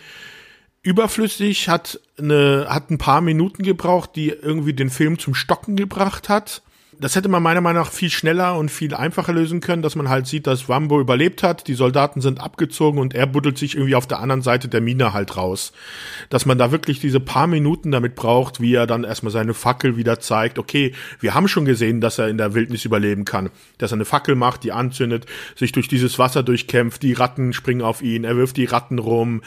[0.82, 6.28] überflüssig, hat eine, hat ein paar Minuten gebraucht, die irgendwie den Film zum Stocken gebracht
[6.28, 6.62] hat.
[7.01, 10.10] Das hätte man meiner Meinung nach viel schneller und viel einfacher lösen können, dass man
[10.10, 13.94] halt sieht, dass Rambo überlebt hat, die Soldaten sind abgezogen und er buddelt sich irgendwie
[13.94, 15.72] auf der anderen Seite der Mine halt raus.
[16.28, 19.97] Dass man da wirklich diese paar Minuten damit braucht, wie er dann erstmal seine Fackel
[19.97, 20.59] wieder zeigt.
[20.59, 23.48] Okay, wir haben schon gesehen, dass er in der Wildnis überleben kann.
[23.78, 25.24] Dass er eine Fackel macht, die anzündet,
[25.56, 29.40] sich durch dieses Wasser durchkämpft, die Ratten springen auf ihn, er wirft die Ratten rum,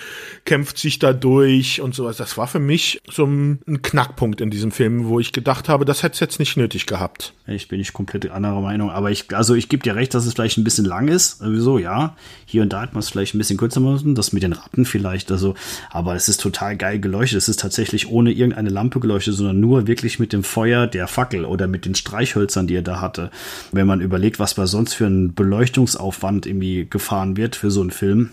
[0.46, 2.18] kämpft sich da durch und sowas.
[2.18, 6.02] Das war für mich so ein Knackpunkt in diesem Film, wo ich gedacht habe, das
[6.02, 7.34] hätte es jetzt nicht nötig gehabt.
[7.45, 10.34] Ich bin nicht komplett anderer Meinung, aber ich, also ich gebe dir recht, dass es
[10.34, 11.40] vielleicht ein bisschen lang ist.
[11.40, 12.15] Sowieso, ja.
[12.45, 14.86] Hier und da hat man es vielleicht ein bisschen kürzer müssen, das mit den Ratten
[14.86, 15.53] vielleicht, also,
[15.90, 17.40] aber es ist total geil geleuchtet.
[17.40, 21.44] Es ist tatsächlich ohne irgendeine Lampe geleuchtet, sondern nur wirklich mit dem Feuer der Fackel
[21.44, 23.30] oder mit den Streichhölzern, die er da hatte.
[23.74, 27.91] Wenn man überlegt, was bei sonst für ein Beleuchtungsaufwand irgendwie gefahren wird für so einen
[27.91, 28.30] Film,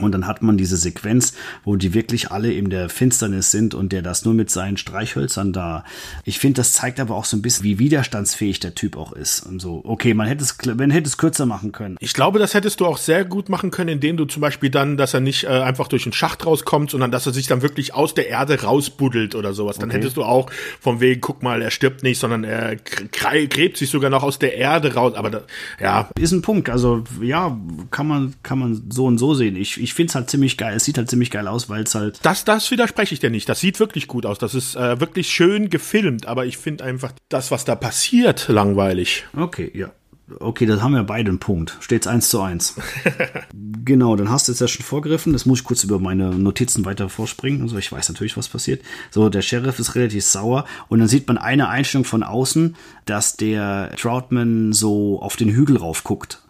[0.00, 3.92] und dann hat man diese Sequenz, wo die wirklich alle in der Finsternis sind und
[3.92, 5.84] der das nur mit seinen Streichhölzern da.
[6.24, 9.40] Ich finde, das zeigt aber auch so ein bisschen, wie widerstandsfähig der Typ auch ist.
[9.46, 11.96] Und so, okay, man hätte es, man hätte es kürzer machen können.
[12.00, 14.96] Ich glaube, das hättest du auch sehr gut machen können, indem du zum Beispiel dann,
[14.96, 17.94] dass er nicht äh, einfach durch den Schacht rauskommt, sondern dass er sich dann wirklich
[17.94, 19.78] aus der Erde rausbuddelt oder sowas.
[19.78, 19.98] Dann okay.
[19.98, 20.50] hättest du auch
[20.80, 24.56] vom Wegen, guck mal, er stirbt nicht, sondern er gräbt sich sogar noch aus der
[24.56, 25.14] Erde raus.
[25.14, 25.42] Aber da,
[25.80, 26.08] ja.
[26.18, 26.68] Ist ein Punkt.
[26.68, 27.56] Also, ja,
[27.92, 29.54] kann man, kann man so und so sehen.
[29.54, 30.76] Ich, ich finde es halt ziemlich geil.
[30.76, 32.18] Es sieht halt ziemlich geil aus, weil es halt.
[32.22, 33.48] Das, das widerspreche ich dir nicht.
[33.48, 34.38] Das sieht wirklich gut aus.
[34.38, 39.24] Das ist äh, wirklich schön gefilmt, aber ich finde einfach das, was da passiert, langweilig.
[39.36, 39.92] Okay, ja.
[40.40, 41.76] Okay, das haben wir beide einen Punkt.
[41.80, 42.76] Steht's eins zu eins.
[43.84, 45.34] genau, dann hast du jetzt ja schon vorgegriffen.
[45.34, 47.60] Das muss ich kurz über meine Notizen weiter vorspringen.
[47.60, 48.82] Also ich weiß natürlich, was passiert.
[49.10, 52.74] So, der Sheriff ist relativ sauer und dann sieht man eine Einstellung von außen,
[53.04, 56.40] dass der Troutman so auf den Hügel rauf guckt.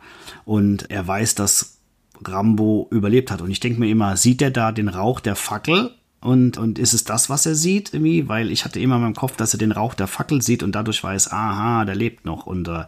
[0.44, 1.78] Und er weiß, dass
[2.24, 3.42] Rambo überlebt hat.
[3.42, 5.90] Und ich denke mir immer, sieht er da den Rauch der Fackel
[6.24, 8.28] und, und ist es das, was er sieht, irgendwie?
[8.28, 10.72] Weil ich hatte immer in meinem Kopf, dass er den Rauch der Fackel sieht und
[10.72, 12.46] dadurch weiß, aha, der lebt noch.
[12.46, 12.84] Und äh,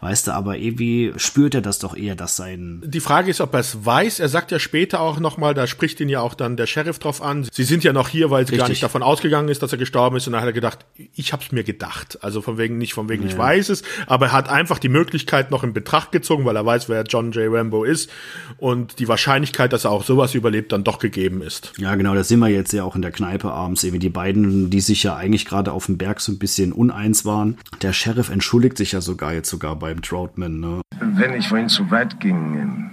[0.00, 2.82] weißt du, aber irgendwie spürt er das doch eher, dass sein.
[2.84, 4.18] Die Frage ist, ob er es weiß.
[4.18, 7.22] Er sagt ja später auch nochmal, da spricht ihn ja auch dann der Sheriff drauf
[7.22, 7.46] an.
[7.52, 10.16] Sie sind ja noch hier, weil sie gar nicht davon ausgegangen ist, dass er gestorben
[10.16, 10.26] ist.
[10.26, 10.80] Und dann hat er gedacht,
[11.14, 12.18] ich hab's mir gedacht.
[12.22, 13.28] Also von wegen nicht, von wegen, ja.
[13.28, 13.84] ich weiß es.
[14.08, 17.30] Aber er hat einfach die Möglichkeit noch in Betracht gezogen, weil er weiß, wer John
[17.30, 17.52] J.
[17.52, 18.10] Rambo ist.
[18.58, 21.72] Und die Wahrscheinlichkeit, dass er auch sowas überlebt, dann doch gegeben ist.
[21.78, 24.08] Ja, genau, das sind wir jetzt ja ja auch in der Kneipe abends, eben die
[24.08, 27.56] beiden, die sich ja eigentlich gerade auf dem Berg so ein bisschen uneins waren.
[27.82, 30.60] Der Sheriff entschuldigt sich ja sogar jetzt sogar beim Troutman.
[30.60, 30.80] Ne?
[31.00, 32.90] Wenn ich vorhin zu weit ging,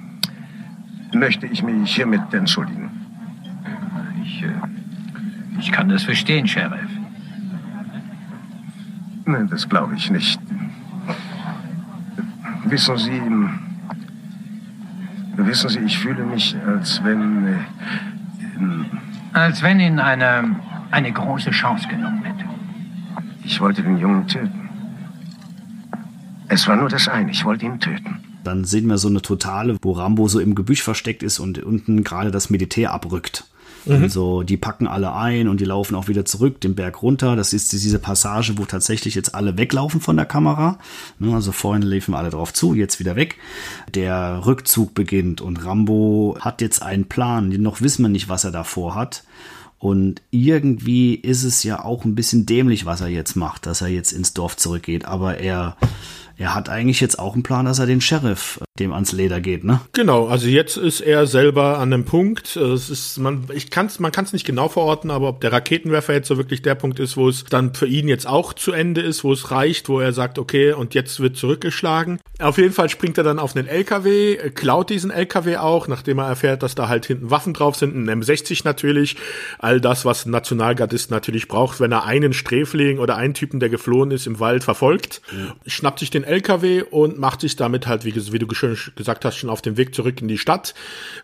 [1.14, 2.92] möchte ich mich hiermit entschuldigen.
[4.24, 4.52] Ich, äh,
[5.60, 6.90] ich kann das verstehen, Sheriff.
[9.26, 10.40] Nein, das glaube ich nicht.
[12.66, 13.22] Wissen Sie,
[15.38, 17.58] wissen Sie, ich fühle mich, als wenn äh,
[19.38, 20.56] als wenn Ihnen eine,
[20.92, 22.46] eine große Chance genommen hätte.
[23.44, 24.70] Ich wollte den Jungen töten.
[26.50, 28.20] Es war nur das eine, ich wollte ihn töten.
[28.44, 32.04] Dann sehen wir so eine Totale, wo Rambo so im Gebüsch versteckt ist und unten
[32.04, 33.46] gerade das Militär abrückt.
[33.88, 34.04] Mhm.
[34.04, 37.36] Und so, die packen alle ein und die laufen auch wieder zurück, den Berg runter.
[37.36, 40.80] Das ist diese Passage, wo tatsächlich jetzt alle weglaufen von der Kamera.
[41.20, 43.38] Ne, also vorhin liefen alle drauf zu, jetzt wieder weg.
[43.94, 47.50] Der Rückzug beginnt und Rambo hat jetzt einen Plan.
[47.50, 49.24] Noch wissen wir nicht, was er davor hat.
[49.80, 53.90] Und irgendwie ist es ja auch ein bisschen dämlich, was er jetzt macht, dass er
[53.90, 55.06] jetzt ins Dorf zurückgeht.
[55.06, 55.78] Aber er
[56.38, 59.64] er hat eigentlich jetzt auch einen Plan, dass er den Sheriff dem ans Leder geht,
[59.64, 59.82] ne?
[59.94, 62.56] Genau, also jetzt ist er selber an dem Punkt.
[62.56, 66.14] Es ist, man, ich kann's, man kann es nicht genau verorten, aber ob der Raketenwerfer
[66.14, 69.02] jetzt so wirklich der Punkt ist, wo es dann für ihn jetzt auch zu Ende
[69.02, 72.20] ist, wo es reicht, wo er sagt, okay, und jetzt wird zurückgeschlagen.
[72.40, 76.20] Auf jeden Fall springt er dann auf einen LKW, äh, klaut diesen LKW auch, nachdem
[76.20, 79.16] er erfährt, dass da halt hinten Waffen drauf sind, ein M60 natürlich,
[79.60, 83.70] all das, was ein Nationalgardist natürlich braucht, wenn er einen Sträfling oder einen Typen, der
[83.70, 85.54] geflohen ist, im Wald verfolgt, mhm.
[85.66, 89.38] schnappt sich den LKW und macht sich damit halt, wie, wie du schön gesagt hast,
[89.38, 90.74] schon auf dem Weg zurück in die Stadt,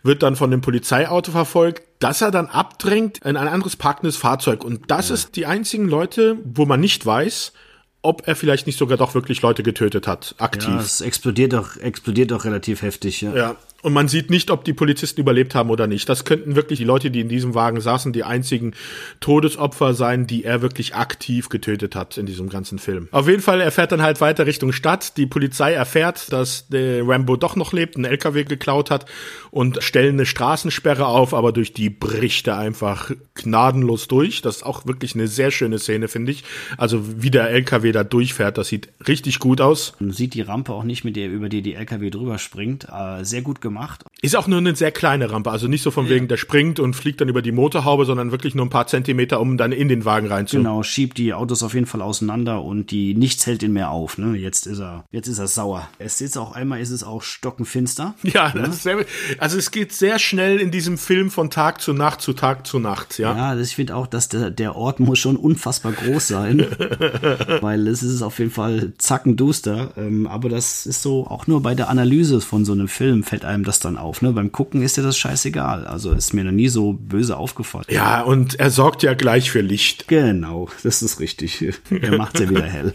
[0.03, 4.64] wird dann von dem Polizeiauto verfolgt, dass er dann abdrängt in ein anderes parkendes Fahrzeug.
[4.64, 5.15] Und das ja.
[5.15, 7.53] ist die einzigen Leute, wo man nicht weiß,
[8.02, 10.70] ob er vielleicht nicht sogar doch wirklich Leute getötet hat, aktiv.
[10.70, 13.34] Ja, es explodiert doch, explodiert doch relativ heftig, ja.
[13.34, 16.08] Ja, und man sieht nicht, ob die Polizisten überlebt haben oder nicht.
[16.08, 18.74] Das könnten wirklich die Leute, die in diesem Wagen saßen, die einzigen
[19.20, 23.10] Todesopfer sein, die er wirklich aktiv getötet hat in diesem ganzen Film.
[23.12, 25.18] Auf jeden Fall, er fährt dann halt weiter Richtung Stadt.
[25.18, 29.06] Die Polizei erfährt, dass der Rambo doch noch lebt, einen LKW geklaut hat
[29.52, 34.42] und stellen eine Straßensperre auf, aber durch die bricht er einfach gnadenlos durch.
[34.42, 36.46] Das ist auch wirklich eine sehr schöne Szene, finde ich.
[36.78, 39.94] Also wie der LKW da durchfährt, das sieht richtig gut aus.
[40.00, 42.88] Man sieht die Rampe auch nicht, mit der über die die LKW drüber springt.
[42.90, 44.04] Äh, sehr gut gemacht gemacht.
[44.22, 46.95] Ist auch nur eine sehr kleine Rampe, also nicht so von wegen, der springt und
[46.95, 50.06] fliegt dann über die Motorhaube, sondern wirklich nur ein paar Zentimeter, um dann in den
[50.06, 50.66] Wagen reinzukommen.
[50.66, 54.18] Genau, schiebt die Autos auf jeden Fall auseinander und die nichts hält ihn mehr auf.
[54.18, 54.38] Ne?
[54.38, 55.90] Jetzt ist er, jetzt ist er sauer.
[56.00, 58.16] Es ist auch einmal, ist es auch stockenfinster.
[58.34, 59.06] Ja, ist sehr,
[59.38, 62.80] also es geht sehr schnell in diesem Film von Tag zu Nacht zu Tag zu
[62.80, 63.36] Nacht, ja.
[63.36, 66.66] Ja, das, ich finde auch, dass der, der Ort muss schon unfassbar groß sein,
[67.62, 69.91] weil es ist auf jeden Fall zackenduster.
[69.98, 73.45] Ähm, aber das ist so, auch nur bei der Analyse von so einem Film fällt
[73.45, 74.22] einem das dann auf.
[74.22, 74.31] Ne?
[74.34, 75.85] Beim Gucken ist dir das scheißegal.
[75.88, 77.85] Also ist mir noch nie so böse aufgefallen.
[77.90, 80.07] Ja, und er sorgt ja gleich für Licht.
[80.07, 81.65] Genau, das ist richtig.
[81.90, 82.94] Er macht ja wieder hell.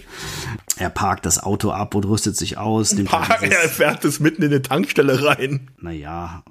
[0.77, 2.93] Er parkt das Auto ab und rüstet sich aus.
[2.93, 5.69] nimmt dann Er fährt es mitten in eine Tankstelle rein.
[5.81, 6.43] Naja,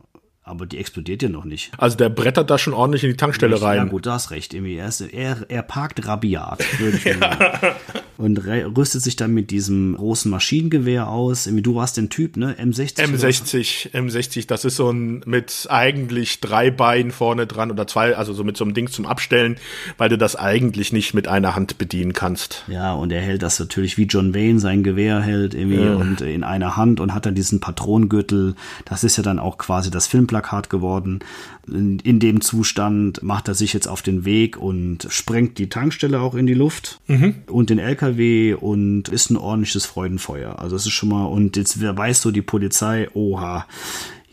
[0.43, 1.71] aber die explodiert ja noch nicht.
[1.77, 3.89] Also der brettert da schon ordentlich in die Tankstelle Ja rein.
[3.89, 4.53] gut, du hast recht.
[4.53, 7.75] Er, er, er parkt rabiat, würde ich sagen.
[8.17, 11.47] Und rüstet sich dann mit diesem großen Maschinengewehr aus.
[11.51, 12.55] Du warst den Typ, ne?
[12.59, 13.03] M60.
[13.03, 13.43] oder was?
[13.43, 18.33] M60, M60, das ist so ein mit eigentlich drei Beinen vorne dran oder zwei, also
[18.33, 19.57] so mit so einem Ding zum Abstellen,
[19.97, 22.63] weil du das eigentlich nicht mit einer Hand bedienen kannst.
[22.67, 26.43] Ja, und er hält das natürlich wie John Wayne sein Gewehr hält irgendwie und in
[26.43, 28.55] einer Hand und hat dann diesen Patronengürtel.
[28.85, 31.19] Das ist ja dann auch quasi das Filmplakat geworden.
[31.67, 36.21] In, in dem Zustand macht er sich jetzt auf den Weg und sprengt die Tankstelle
[36.21, 36.99] auch in die Luft
[37.47, 40.59] und den LKW und ist ein ordentliches Freudenfeuer.
[40.59, 43.65] Also es ist schon mal, und jetzt weiß so die Polizei, oha,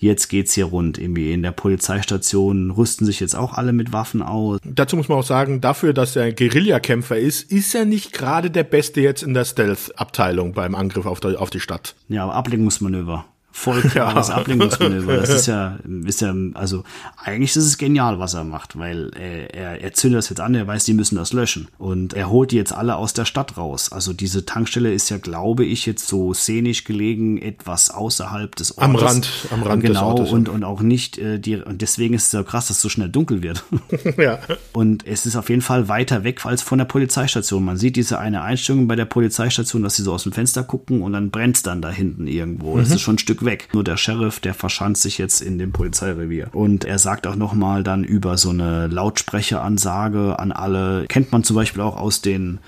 [0.05, 0.99] jetzt geht's hier rund.
[0.99, 4.61] Irgendwie in der Polizeistation rüsten sich jetzt auch alle mit Waffen aus.
[4.65, 8.51] Dazu muss man auch sagen, dafür, dass er ein Guerillakämpfer ist, ist er nicht gerade
[8.51, 11.97] der Beste jetzt in der Stealth-Abteilung beim Angriff auf die, auf die Stadt.
[12.09, 13.25] Ja, aber Ablenkungsmanöver.
[13.57, 14.35] Voll klares Ja.
[14.35, 15.17] Ablenkungsmanöver.
[15.17, 16.83] Das ist ja, ist ja, also
[17.17, 20.57] eigentlich ist es genial, was er macht, weil er, er, er zündet das jetzt an,
[20.57, 21.69] er weiß, die müssen das löschen.
[21.79, 23.93] Und er holt die jetzt alle aus der Stadt raus.
[23.93, 28.85] Also diese Tankstelle ist ja, glaube ich, jetzt so szenisch gelegen, etwas außerhalb des Ortes.
[28.85, 30.35] Am Rand, am Rand des genau, Ortes, ja.
[30.35, 32.89] und, und auch nicht äh, die, und deswegen ist es so krass, dass es so
[32.89, 33.63] schnell dunkel wird.
[34.19, 34.41] ja.
[34.73, 37.65] Und es ist auf jeden Fall weiter weg als von der Polizeistation.
[37.65, 41.03] Man sieht diese eine Einstellung bei der Polizeistation, dass sie so aus dem Fenster gucken
[41.03, 42.77] und dann brennt's dann da hinten irgendwo.
[42.77, 43.69] Das ist schon ein Stück weg.
[43.73, 46.49] Nur der Sheriff, der verschanzt sich jetzt in dem Polizeirevier.
[46.53, 51.07] Und er sagt auch nochmal dann über so eine Lautsprecheransage an alle.
[51.09, 52.59] Kennt man zum Beispiel auch aus den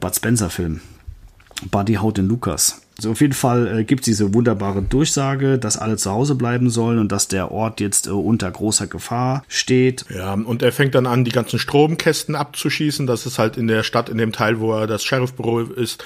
[0.00, 0.80] Bud Spencer-Filmen.
[1.70, 2.85] Buddy haut den Lukas.
[2.98, 6.70] Also auf jeden Fall äh, gibt es diese wunderbare Durchsage, dass alle zu Hause bleiben
[6.70, 10.06] sollen und dass der Ort jetzt äh, unter großer Gefahr steht.
[10.08, 13.82] Ja, und er fängt dann an, die ganzen Stromkästen abzuschießen, dass es halt in der
[13.82, 16.02] Stadt, in dem Teil, wo er das Sheriffbüro ist,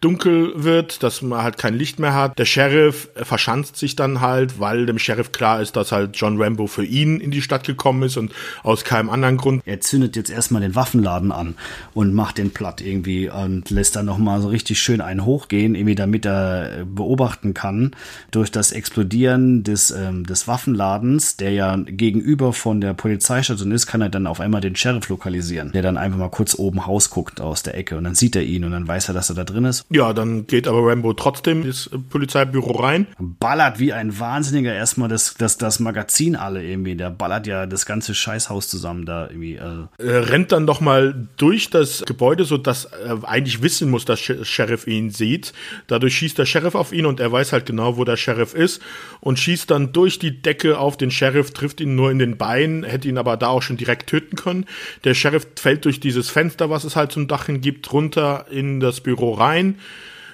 [0.00, 2.36] dunkel wird, dass man halt kein Licht mehr hat.
[2.40, 6.66] Der Sheriff verschanzt sich dann halt, weil dem Sheriff klar ist, dass halt John Rambo
[6.66, 8.32] für ihn in die Stadt gekommen ist und
[8.64, 9.62] aus keinem anderen Grund.
[9.64, 11.54] Er zündet jetzt erstmal den Waffenladen an
[11.94, 15.94] und macht den platt irgendwie und lässt dann nochmal so richtig schön einen hochgehen, irgendwie
[15.94, 17.92] damit er äh, beobachten kann,
[18.30, 24.00] durch das Explodieren des, ähm, des Waffenladens, der ja gegenüber von der Polizeistation ist, kann
[24.00, 27.62] er dann auf einmal den Sheriff lokalisieren, der dann einfach mal kurz oben rausguckt aus
[27.62, 29.64] der Ecke und dann sieht er ihn und dann weiß er, dass er da drin
[29.64, 29.84] ist.
[29.90, 33.06] Ja, dann geht aber Rambo trotzdem ins äh, Polizeibüro rein.
[33.18, 36.96] Ballert wie ein Wahnsinniger erstmal das, das, das Magazin alle irgendwie.
[36.96, 39.58] Der ballert ja das ganze Scheißhaus zusammen da irgendwie.
[39.58, 39.88] Also.
[39.98, 44.20] Er rennt dann noch mal durch das Gebäude, so dass er eigentlich wissen muss, dass
[44.20, 45.52] Sh- Sheriff ihn sieht.
[45.86, 48.80] Dadurch schießt der Sheriff auf ihn und er weiß halt genau, wo der Sheriff ist
[49.18, 52.84] und schießt dann durch die Decke auf den Sheriff, trifft ihn nur in den Beinen,
[52.84, 54.66] hätte ihn aber da auch schon direkt töten können.
[55.02, 58.78] Der Sheriff fällt durch dieses Fenster, was es halt zum Dach hin gibt, runter in
[58.78, 59.80] das Büro rein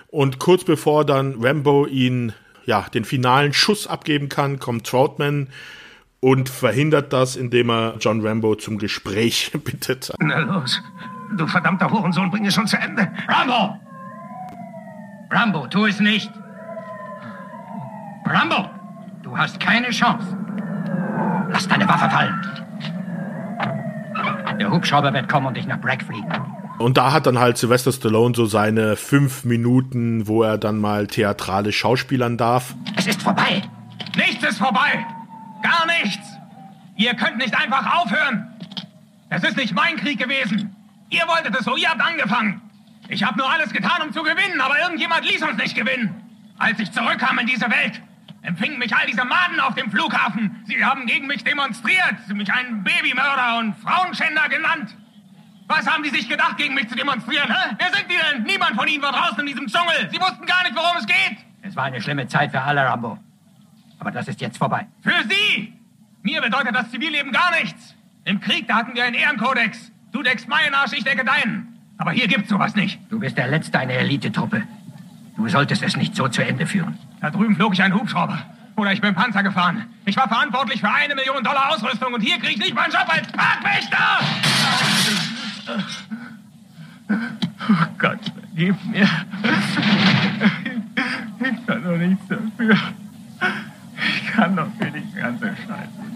[0.09, 2.35] und kurz bevor dann Rambo ihn
[2.67, 5.49] ja den finalen Schuss abgeben kann, kommt Troutman
[6.21, 10.13] und verhindert das, indem er John Rambo zum Gespräch bittet.
[10.19, 10.83] Na los.
[11.39, 13.11] Du verdammter Hurensohn, bring es schon zu Ende.
[13.27, 13.88] Rambo!
[15.31, 16.31] Rambo, tu es nicht!
[18.25, 18.71] Rambo!
[19.23, 20.37] Du hast keine Chance.
[21.51, 22.35] Lass deine Waffe fallen.
[24.59, 26.27] Der Hubschrauber wird kommen und dich nach Bragg fliegen.
[26.79, 31.07] Und da hat dann halt Sylvester Stallone so seine fünf Minuten, wo er dann mal
[31.07, 32.75] theatralisch schauspielern darf.
[32.97, 33.63] Es ist vorbei.
[34.17, 35.05] Nichts ist vorbei.
[35.63, 36.27] Gar nichts.
[36.97, 38.47] Ihr könnt nicht einfach aufhören.
[39.31, 40.75] Es ist nicht mein Krieg gewesen.
[41.11, 42.63] Ihr wolltet es so, ihr habt angefangen.
[43.09, 46.15] Ich habe nur alles getan, um zu gewinnen, aber irgendjemand ließ uns nicht gewinnen.
[46.59, 48.03] Als ich zurückkam in diese Welt,
[48.43, 50.63] empfingen mich all diese Maden auf dem Flughafen.
[50.67, 54.95] Sie haben gegen mich demonstriert, mich einen Babymörder und Frauenschänder genannt.
[55.69, 57.49] Was haben die sich gedacht, gegen mich zu demonstrieren?
[57.49, 57.77] Hä?
[57.79, 58.43] Wer sind die denn?
[58.43, 60.09] Niemand von ihnen war draußen in diesem Dschungel.
[60.11, 61.39] Sie wussten gar nicht, worum es geht.
[61.63, 63.19] Es war eine schlimme Zeit für alle, Rambo.
[63.99, 64.87] Aber das ist jetzt vorbei.
[65.03, 65.75] Für Sie!
[66.23, 67.95] Mir bedeutet das Zivilleben gar nichts.
[68.25, 69.93] Im Krieg, da hatten wir einen Ehrenkodex.
[70.13, 71.68] Du deckst meinen Arsch, ich decke deinen.
[71.99, 73.01] Aber hier gibt's sowas nicht.
[73.11, 74.63] Du bist der Letzte einer Elitetruppe.
[75.37, 76.97] Du solltest es nicht so zu Ende führen.
[77.21, 78.39] Da drüben flog ich einen Hubschrauber.
[78.77, 79.85] Oder ich bin Panzer gefahren.
[80.05, 83.07] Ich war verantwortlich für eine Million Dollar Ausrüstung und hier kriege ich nicht meinen Job
[83.09, 83.99] als Parkwächter!
[87.71, 89.09] Oh Gott, vergib mir.
[91.41, 92.77] Ich kann doch nichts dafür.
[93.99, 96.09] Ich kann doch für die ganze Scheiße.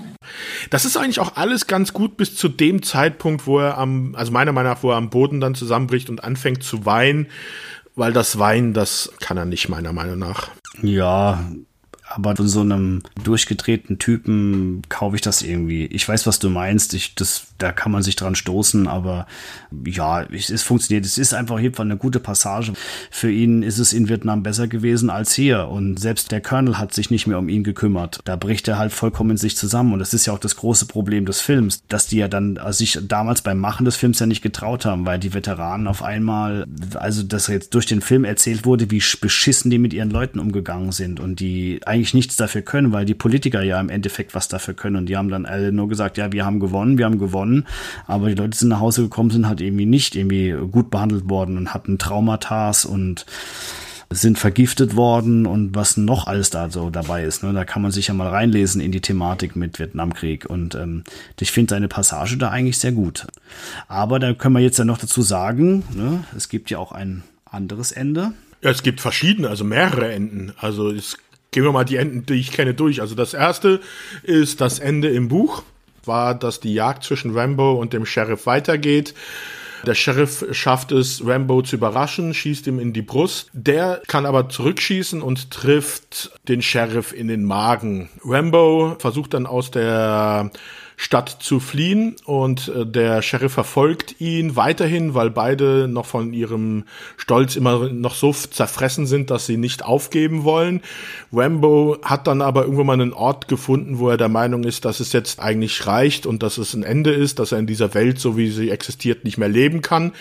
[0.72, 4.32] Das ist eigentlich auch alles ganz gut bis zu dem Zeitpunkt, wo er am, also
[4.32, 7.26] meiner Meinung nach, wo er am Boden dann zusammenbricht und anfängt zu weinen,
[7.94, 10.48] weil das Weinen, das kann er nicht, meiner Meinung nach.
[10.80, 11.44] Ja,
[12.08, 15.84] aber von so einem durchgedrehten Typen kaufe ich das irgendwie.
[15.84, 16.94] Ich weiß, was du meinst.
[16.94, 19.26] Ich, das, da kann man sich dran stoßen, aber
[19.84, 21.06] ja, es, es funktioniert.
[21.06, 22.72] Es ist einfach hier eine gute Passage.
[23.10, 25.68] Für ihn ist es in Vietnam besser gewesen als hier.
[25.68, 28.20] Und selbst der Colonel hat sich nicht mehr um ihn gekümmert.
[28.24, 29.92] Da bricht er halt vollkommen in sich zusammen.
[29.92, 32.98] Und das ist ja auch das große Problem des Films, dass die ja dann sich
[33.06, 37.22] damals beim Machen des Films ja nicht getraut haben, weil die Veteranen auf einmal, also
[37.22, 41.20] dass jetzt durch den Film erzählt wurde, wie beschissen die mit ihren Leuten umgegangen sind
[41.20, 44.96] und die eigentlich nichts dafür können, weil die Politiker ja im Endeffekt was dafür können.
[44.96, 47.51] Und die haben dann alle nur gesagt, ja, wir haben gewonnen, wir haben gewonnen.
[48.06, 51.56] Aber die Leute sind nach Hause gekommen, sind halt irgendwie nicht irgendwie gut behandelt worden
[51.56, 53.26] und hatten Traumata und
[54.10, 57.42] sind vergiftet worden und was noch alles da so dabei ist.
[57.42, 57.52] Ne?
[57.52, 60.44] Da kann man sich ja mal reinlesen in die Thematik mit Vietnamkrieg.
[60.48, 61.04] Und ähm,
[61.40, 63.26] ich finde seine Passage da eigentlich sehr gut.
[63.88, 66.24] Aber da können wir jetzt ja noch dazu sagen, ne?
[66.36, 68.32] es gibt ja auch ein anderes Ende.
[68.62, 70.52] Ja, es gibt verschiedene, also mehrere Enden.
[70.58, 71.16] Also es
[71.52, 73.02] Gehen wir mal die Enden, die ich kenne, durch.
[73.02, 73.80] Also das erste
[74.22, 75.62] ist das Ende im Buch,
[76.06, 79.14] war, dass die Jagd zwischen Rambo und dem Sheriff weitergeht.
[79.86, 83.50] Der Sheriff schafft es, Rambo zu überraschen, schießt ihm in die Brust.
[83.52, 88.08] Der kann aber zurückschießen und trifft den Sheriff in den Magen.
[88.24, 90.50] Rambo versucht dann aus der
[90.96, 96.84] Stadt zu fliehen und äh, der Sheriff verfolgt ihn weiterhin, weil beide noch von ihrem
[97.16, 100.80] Stolz immer noch so zerfressen sind, dass sie nicht aufgeben wollen.
[101.32, 105.00] Rambo hat dann aber irgendwo mal einen Ort gefunden, wo er der Meinung ist, dass
[105.00, 108.18] es jetzt eigentlich reicht und dass es ein Ende ist, dass er in dieser Welt,
[108.18, 110.12] so wie sie existiert, nicht mehr leben kann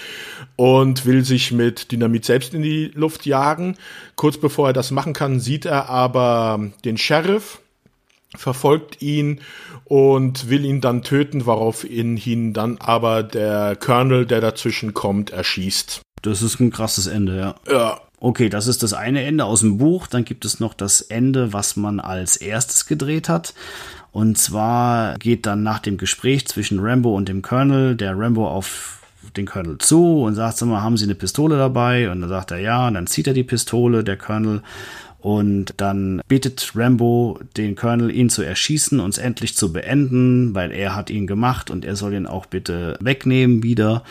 [0.55, 3.77] und will sich mit Dynamit selbst in die Luft jagen.
[4.15, 7.59] Kurz bevor er das machen kann, sieht er aber den Sheriff,
[8.35, 9.41] verfolgt ihn
[9.85, 16.01] und will ihn dann töten, worauf ihn dann aber der Colonel, der dazwischen kommt, erschießt.
[16.21, 17.55] Das ist ein krasses Ende, ja.
[17.71, 18.01] Ja.
[18.23, 20.05] Okay, das ist das eine Ende aus dem Buch.
[20.05, 23.55] Dann gibt es noch das Ende, was man als erstes gedreht hat.
[24.11, 28.99] Und zwar geht dann nach dem Gespräch zwischen Rambo und dem Colonel der Rambo auf
[29.37, 32.11] den Colonel zu und sagt, sag mal, haben Sie eine Pistole dabei?
[32.11, 34.61] Und dann sagt er ja, und dann zieht er die Pistole, der Colonel,
[35.21, 40.95] und dann bittet Rambo den Colonel, ihn zu erschießen, uns endlich zu beenden, weil er
[40.95, 44.03] hat ihn gemacht und er soll ihn auch bitte wegnehmen wieder.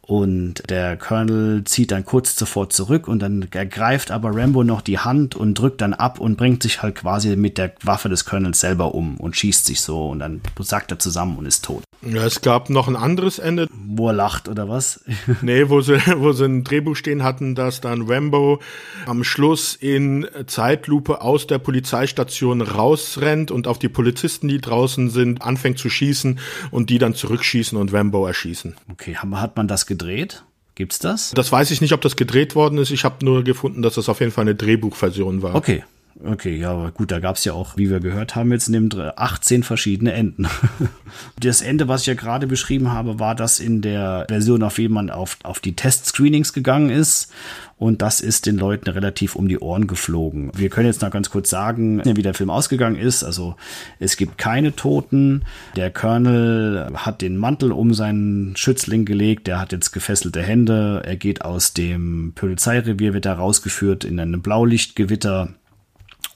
[0.00, 4.98] Und der Colonel zieht dann kurz zuvor zurück und dann ergreift aber Rambo noch die
[4.98, 8.58] Hand und drückt dann ab und bringt sich halt quasi mit der Waffe des Colonels
[8.58, 11.84] selber um und schießt sich so und dann sackt er zusammen und ist tot.
[12.02, 13.66] Ja, es gab noch ein anderes Ende.
[13.72, 15.04] Wo er lacht, oder was?
[15.42, 18.60] nee, wo sie, wo sie ein Drehbuch stehen hatten, dass dann Rambo
[19.06, 25.42] am Schluss in Zeitlupe aus der Polizeistation rausrennt und auf die Polizisten, die draußen sind,
[25.42, 26.38] anfängt zu schießen
[26.70, 28.76] und die dann zurückschießen und Rambo erschießen.
[28.92, 30.44] Okay, hat man das gedreht?
[30.76, 31.32] Gibt's das?
[31.34, 32.92] Das weiß ich nicht, ob das gedreht worden ist.
[32.92, 35.56] Ich habe nur gefunden, dass das auf jeden Fall eine Drehbuchversion war.
[35.56, 35.82] Okay,
[36.24, 39.02] Okay, ja, aber gut, da gab's ja auch, wie wir gehört haben, jetzt in dem
[39.14, 40.48] 18 verschiedene Enden.
[41.40, 44.88] das Ende, was ich ja gerade beschrieben habe, war das in der Version, auf wie
[44.88, 47.30] man auf, auf die Test-Screenings gegangen ist.
[47.76, 50.50] Und das ist den Leuten relativ um die Ohren geflogen.
[50.56, 53.22] Wir können jetzt noch ganz kurz sagen, wie der Film ausgegangen ist.
[53.22, 53.54] Also
[54.00, 55.44] es gibt keine Toten.
[55.76, 59.46] Der Colonel hat den Mantel um seinen Schützling gelegt.
[59.46, 61.02] Der hat jetzt gefesselte Hände.
[61.04, 65.50] Er geht aus dem Polizeirevier, wird er rausgeführt in einem Blaulichtgewitter.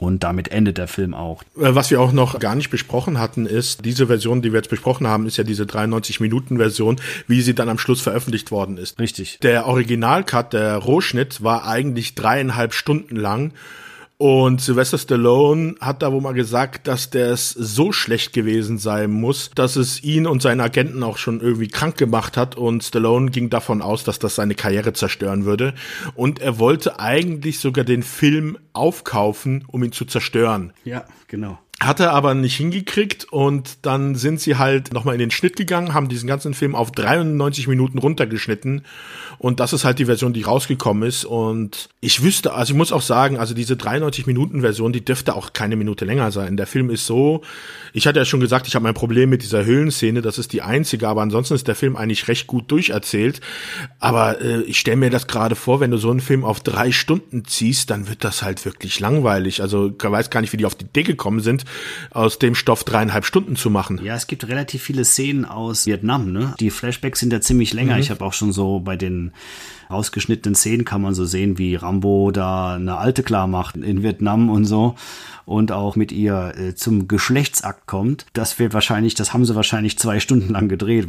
[0.03, 1.45] Und damit endet der Film auch.
[1.57, 4.69] Äh, was wir auch noch gar nicht besprochen hatten, ist, diese Version, die wir jetzt
[4.69, 8.99] besprochen haben, ist ja diese 93-Minuten-Version, wie sie dann am Schluss veröffentlicht worden ist.
[8.99, 9.39] Richtig.
[9.43, 13.53] Der Originalcut, der Rohschnitt, war eigentlich dreieinhalb Stunden lang
[14.23, 19.11] und Sylvester Stallone hat da wohl mal gesagt, dass der es so schlecht gewesen sein
[19.11, 22.55] muss, dass es ihn und seinen Agenten auch schon irgendwie krank gemacht hat.
[22.55, 25.75] Und Stallone ging davon aus, dass das seine Karriere zerstören würde.
[26.15, 30.73] Und er wollte eigentlich sogar den Film aufkaufen, um ihn zu zerstören.
[30.85, 31.59] Ja, genau.
[31.81, 35.95] Hat er aber nicht hingekriegt und dann sind sie halt nochmal in den Schnitt gegangen,
[35.95, 38.85] haben diesen ganzen Film auf 93 Minuten runtergeschnitten
[39.39, 42.93] und das ist halt die Version, die rausgekommen ist und ich wüsste, also ich muss
[42.93, 46.57] auch sagen, also diese 93 Minuten Version, die dürfte auch keine Minute länger sein.
[46.57, 47.43] Der Film ist so,
[47.93, 50.63] ich hatte ja schon gesagt, ich habe mein Problem mit dieser Höhlenszene, das ist die
[50.63, 53.41] einzige, aber ansonsten ist der Film eigentlich recht gut durcherzählt,
[53.99, 56.93] aber äh, ich stelle mir das gerade vor, wenn du so einen Film auf drei
[56.93, 59.63] Stunden ziehst, dann wird das halt wirklich langweilig.
[59.63, 61.65] Also ich weiß gar nicht, wie die auf die Idee gekommen sind,
[62.11, 64.01] aus dem Stoff dreieinhalb Stunden zu machen.
[64.03, 66.55] Ja, es gibt relativ viele Szenen aus Vietnam, ne?
[66.61, 67.95] Die Flashbacks sind ja ziemlich länger.
[67.95, 68.01] Mhm.
[68.01, 69.33] Ich habe auch schon so bei den and
[69.93, 74.51] ausgeschnittenen Szenen kann man so sehen, wie Rambo da eine Alte klar macht in Vietnam
[74.51, 74.95] und so
[75.45, 78.27] und auch mit ihr äh, zum Geschlechtsakt kommt.
[78.33, 81.09] Das wird wahrscheinlich, das haben sie wahrscheinlich zwei Stunden lang gedreht.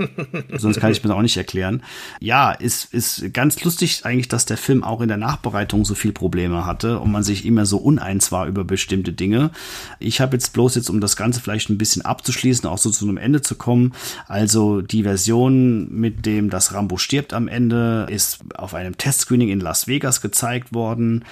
[0.56, 1.82] Sonst kann ich mir das auch nicht erklären.
[2.20, 6.12] Ja, ist, ist ganz lustig eigentlich, dass der Film auch in der Nachbereitung so viel
[6.12, 9.50] Probleme hatte und man sich immer so uneins war über bestimmte Dinge.
[9.98, 13.06] Ich habe jetzt bloß jetzt, um das Ganze vielleicht ein bisschen abzuschließen, auch so zu
[13.06, 13.92] einem Ende zu kommen.
[14.26, 19.60] Also die Version mit dem, dass Rambo stirbt am Ende, ist auf einem Testscreening in
[19.60, 21.24] Las Vegas gezeigt worden.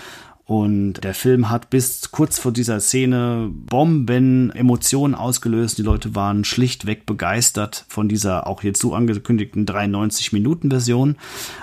[0.47, 5.79] Und der Film hat bis kurz vor dieser Szene Bomben, Emotionen ausgelöst.
[5.79, 11.17] Die Leute waren schlichtweg begeistert von dieser auch jetzt so angekündigten 93-Minuten-Version.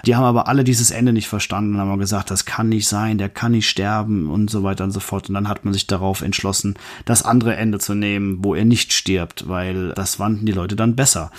[0.07, 3.19] Die haben aber alle dieses Ende nicht verstanden und haben gesagt, das kann nicht sein,
[3.19, 5.29] der kann nicht sterben und so weiter und so fort.
[5.29, 6.73] Und dann hat man sich darauf entschlossen,
[7.05, 10.95] das andere Ende zu nehmen, wo er nicht stirbt, weil das fanden die Leute dann
[10.95, 11.29] besser.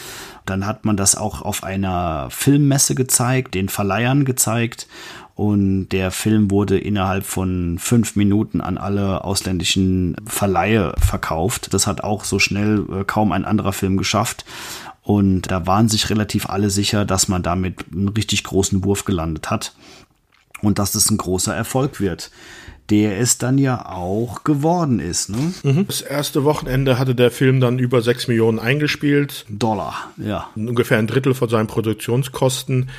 [0.46, 4.86] Dann hat man das auch auf einer Filmmesse gezeigt, den Verleihern gezeigt
[5.34, 11.72] und der Film wurde innerhalb von fünf Minuten an alle ausländischen Verleihe verkauft.
[11.72, 14.44] Das hat auch so schnell äh, kaum ein anderer Film geschafft.
[15.02, 19.50] Und da waren sich relativ alle sicher, dass man damit einen richtig großen Wurf gelandet
[19.50, 19.74] hat
[20.60, 22.30] und dass es ein großer Erfolg wird
[22.90, 25.30] der es dann ja auch geworden ist.
[25.30, 25.54] Ne?
[25.62, 25.86] Mhm.
[25.86, 29.46] Das erste Wochenende hatte der Film dann über 6 Millionen eingespielt.
[29.48, 30.48] Dollar, ja.
[30.56, 32.90] Ungefähr ein Drittel von seinen Produktionskosten.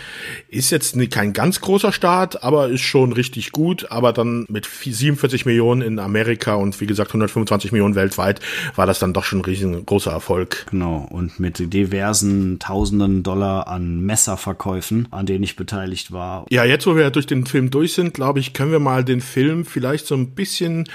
[0.50, 3.92] Ist jetzt kein ganz großer Start, aber ist schon richtig gut.
[3.92, 8.40] Aber dann mit 47 Millionen in Amerika und wie gesagt 125 Millionen weltweit
[8.76, 10.66] war das dann doch schon ein riesengroßer Erfolg.
[10.72, 16.45] Genau, und mit diversen Tausenden Dollar an Messerverkäufen, an denen ich beteiligt war.
[16.50, 19.22] Ja, jetzt wo wir durch den Film durch sind, glaube ich, können wir mal den
[19.22, 20.85] Film vielleicht so ein bisschen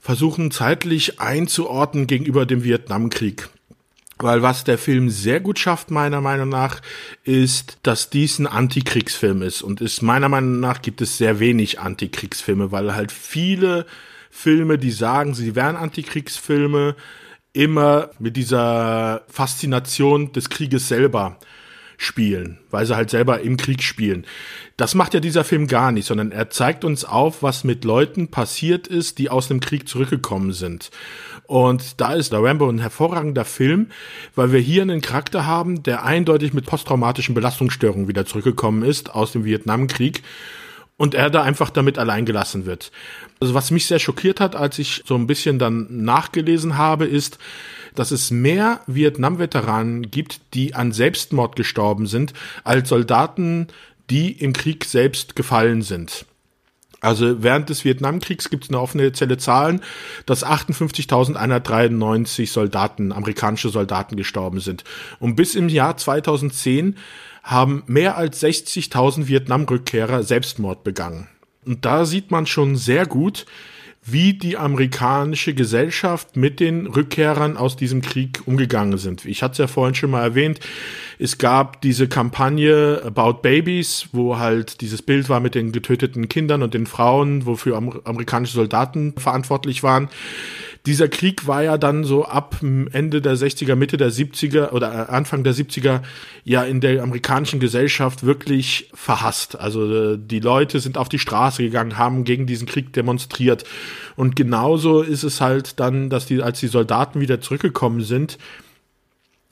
[0.00, 3.48] versuchen zeitlich einzuordnen gegenüber dem Vietnamkrieg.
[4.18, 6.82] Weil was der Film sehr gut schafft, meiner Meinung nach,
[7.24, 9.62] ist, dass dies ein Antikriegsfilm ist.
[9.62, 13.86] Und ist meiner Meinung nach gibt es sehr wenig Antikriegsfilme, weil halt viele
[14.30, 16.96] Filme, die sagen, sie wären Antikriegsfilme,
[17.52, 21.38] immer mit dieser Faszination des Krieges selber
[22.00, 24.24] spielen, weil sie halt selber im Krieg spielen.
[24.78, 28.28] Das macht ja dieser Film gar nicht, sondern er zeigt uns auf, was mit Leuten
[28.28, 30.90] passiert ist, die aus dem Krieg zurückgekommen sind.
[31.46, 33.88] Und da ist der Rambo ein hervorragender Film,
[34.34, 39.32] weil wir hier einen Charakter haben, der eindeutig mit posttraumatischen Belastungsstörungen wieder zurückgekommen ist aus
[39.32, 40.22] dem Vietnamkrieg
[40.96, 42.92] und er da einfach damit allein gelassen wird.
[43.40, 47.38] Also was mich sehr schockiert hat, als ich so ein bisschen dann nachgelesen habe, ist,
[48.00, 52.32] dass es mehr Vietnam-Veteranen gibt, die an Selbstmord gestorben sind,
[52.64, 53.66] als Soldaten,
[54.08, 56.24] die im Krieg selbst gefallen sind.
[57.02, 59.82] Also während des Vietnamkriegs gibt es eine offizielle Zahlen,
[60.24, 64.82] dass 58.193 Soldaten, amerikanische Soldaten gestorben sind.
[65.18, 66.96] Und bis im Jahr 2010
[67.42, 71.28] haben mehr als 60.000 Vietnam-Rückkehrer Selbstmord begangen.
[71.66, 73.44] Und da sieht man schon sehr gut,
[74.02, 79.26] wie die amerikanische Gesellschaft mit den Rückkehrern aus diesem Krieg umgegangen sind.
[79.26, 80.60] Ich hatte es ja vorhin schon mal erwähnt,
[81.18, 86.62] es gab diese Kampagne About Babies, wo halt dieses Bild war mit den getöteten Kindern
[86.62, 90.08] und den Frauen, wofür amerikanische Soldaten verantwortlich waren
[90.86, 95.12] dieser Krieg war ja dann so ab Ende der 60er, Mitte der 70er oder äh,
[95.12, 96.00] Anfang der 70er
[96.44, 99.58] ja in der amerikanischen Gesellschaft wirklich verhasst.
[99.58, 103.64] Also äh, die Leute sind auf die Straße gegangen, haben gegen diesen Krieg demonstriert.
[104.16, 108.38] Und genauso ist es halt dann, dass die, als die Soldaten wieder zurückgekommen sind,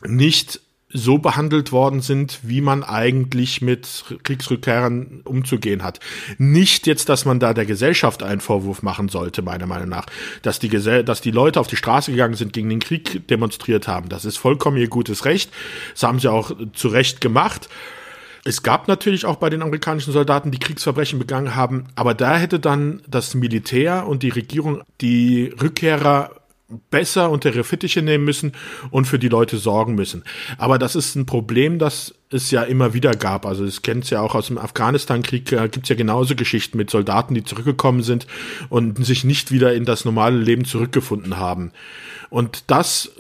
[0.07, 0.61] nicht
[0.91, 6.01] so behandelt worden sind, wie man eigentlich mit Kriegsrückkehrern umzugehen hat.
[6.39, 10.07] Nicht jetzt, dass man da der Gesellschaft einen Vorwurf machen sollte, meiner Meinung nach,
[10.43, 13.87] dass die, Gesell dass die Leute auf die Straße gegangen sind, gegen den Krieg demonstriert
[13.87, 14.09] haben.
[14.09, 15.51] Das ist vollkommen ihr gutes Recht.
[15.93, 17.69] Das haben sie auch zu Recht gemacht.
[18.45, 22.59] Es gab natürlich auch bei den amerikanischen Soldaten, die Kriegsverbrechen begangen haben, aber da hätte
[22.59, 26.31] dann das Militär und die Regierung die Rückkehrer
[26.91, 28.53] besser unter ihre Fittiche nehmen müssen
[28.91, 30.23] und für die Leute sorgen müssen.
[30.59, 33.47] Aber das ist ein Problem, das es ja immer wieder gab.
[33.47, 36.77] Also es kennt es ja auch aus dem Afghanistan-Krieg, äh, gibt es ja genauso Geschichten
[36.77, 38.27] mit Soldaten, die zurückgekommen sind
[38.69, 41.73] und sich nicht wieder in das normale Leben zurückgefunden haben.
[42.29, 43.13] Und das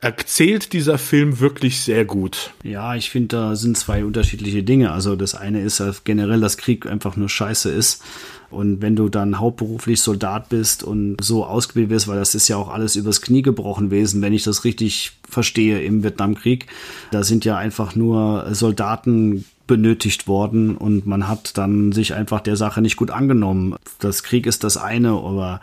[0.00, 2.52] erzählt dieser Film wirklich sehr gut.
[2.64, 4.92] Ja, ich finde, da sind zwei unterschiedliche Dinge.
[4.92, 8.02] Also das eine ist ja generell, dass Krieg einfach nur scheiße ist.
[8.50, 12.56] Und wenn du dann hauptberuflich Soldat bist und so ausgebildet wirst, weil das ist ja
[12.56, 16.66] auch alles übers Knie gebrochen gewesen, wenn ich das richtig verstehe im Vietnamkrieg,
[17.12, 22.56] da sind ja einfach nur Soldaten benötigt worden und man hat dann sich einfach der
[22.56, 23.76] Sache nicht gut angenommen.
[24.00, 25.60] Das Krieg ist das eine, aber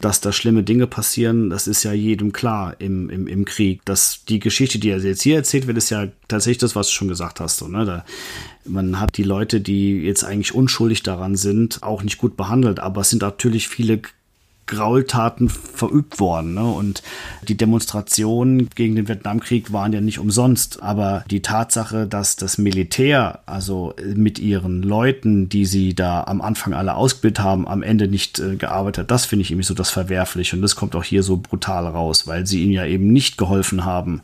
[0.00, 3.84] dass da schlimme Dinge passieren, das ist ja jedem klar im, im, im Krieg.
[3.84, 6.92] Dass die Geschichte, die er jetzt hier erzählt wird, ist ja tatsächlich das, was du
[6.92, 7.56] schon gesagt hast.
[7.56, 7.84] So, ne?
[7.84, 8.04] da,
[8.64, 13.00] man hat die Leute, die jetzt eigentlich unschuldig daran sind, auch nicht gut behandelt, aber
[13.00, 14.02] es sind natürlich viele
[14.68, 16.54] Graultaten verübt worden.
[16.54, 16.64] Ne?
[16.64, 17.02] Und
[17.48, 20.82] die Demonstrationen gegen den Vietnamkrieg waren ja nicht umsonst.
[20.82, 26.74] Aber die Tatsache, dass das Militär, also mit ihren Leuten, die sie da am Anfang
[26.74, 29.90] alle ausgebildet haben, am Ende nicht äh, gearbeitet hat, das finde ich irgendwie so das
[29.90, 30.54] Verwerfliche.
[30.54, 33.84] Und das kommt auch hier so brutal raus, weil sie ihnen ja eben nicht geholfen
[33.84, 34.22] haben,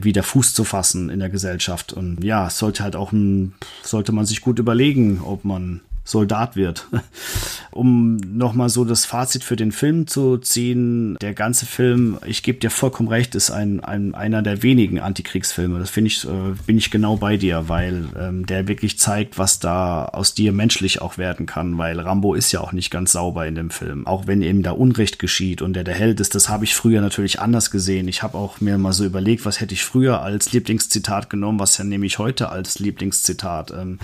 [0.00, 1.92] wieder Fuß zu fassen in der Gesellschaft.
[1.92, 6.56] Und ja, es sollte halt auch ein, sollte man sich gut überlegen, ob man Soldat
[6.56, 6.88] wird.
[7.70, 12.58] um nochmal so das Fazit für den Film zu ziehen, der ganze Film, ich gebe
[12.58, 15.78] dir vollkommen recht, ist ein, ein einer der wenigen Antikriegsfilme.
[15.78, 19.60] Das finde ich, äh, bin ich genau bei dir, weil ähm, der wirklich zeigt, was
[19.60, 23.46] da aus dir menschlich auch werden kann, weil Rambo ist ja auch nicht ganz sauber
[23.46, 24.06] in dem Film.
[24.06, 27.00] Auch wenn eben da Unrecht geschieht und der der Held ist, das habe ich früher
[27.00, 28.08] natürlich anders gesehen.
[28.08, 31.78] Ich habe auch mir mal so überlegt, was hätte ich früher als Lieblingszitat genommen, was
[31.78, 33.70] ja nehme ich heute als Lieblingszitat.
[33.70, 33.98] Ähm,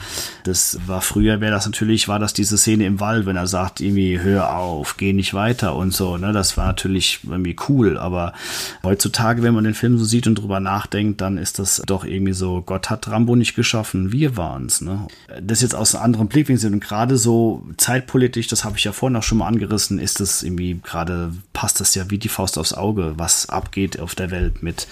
[0.45, 3.47] das war früher, wäre das natürlich natürlich war das diese Szene im Wald, wenn er
[3.47, 7.97] sagt, irgendwie, hör auf, geh nicht weiter und so, ne, das war natürlich irgendwie cool,
[7.97, 8.33] aber
[8.83, 12.33] heutzutage, wenn man den Film so sieht und drüber nachdenkt, dann ist das doch irgendwie
[12.33, 15.07] so, Gott hat Rambo nicht geschaffen, wir waren's, ne.
[15.41, 19.15] Das jetzt aus einem anderen Blickwinkel und gerade so zeitpolitisch, das habe ich ja vorhin
[19.15, 22.73] auch schon mal angerissen, ist das irgendwie gerade, passt das ja wie die Faust aufs
[22.73, 24.89] Auge, was abgeht auf der Welt mit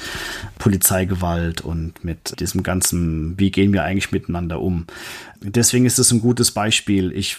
[0.60, 4.86] Polizeigewalt und mit diesem ganzen, wie gehen wir eigentlich miteinander um
[5.50, 7.12] deswegen ist es ein gutes Beispiel.
[7.12, 7.36] Ich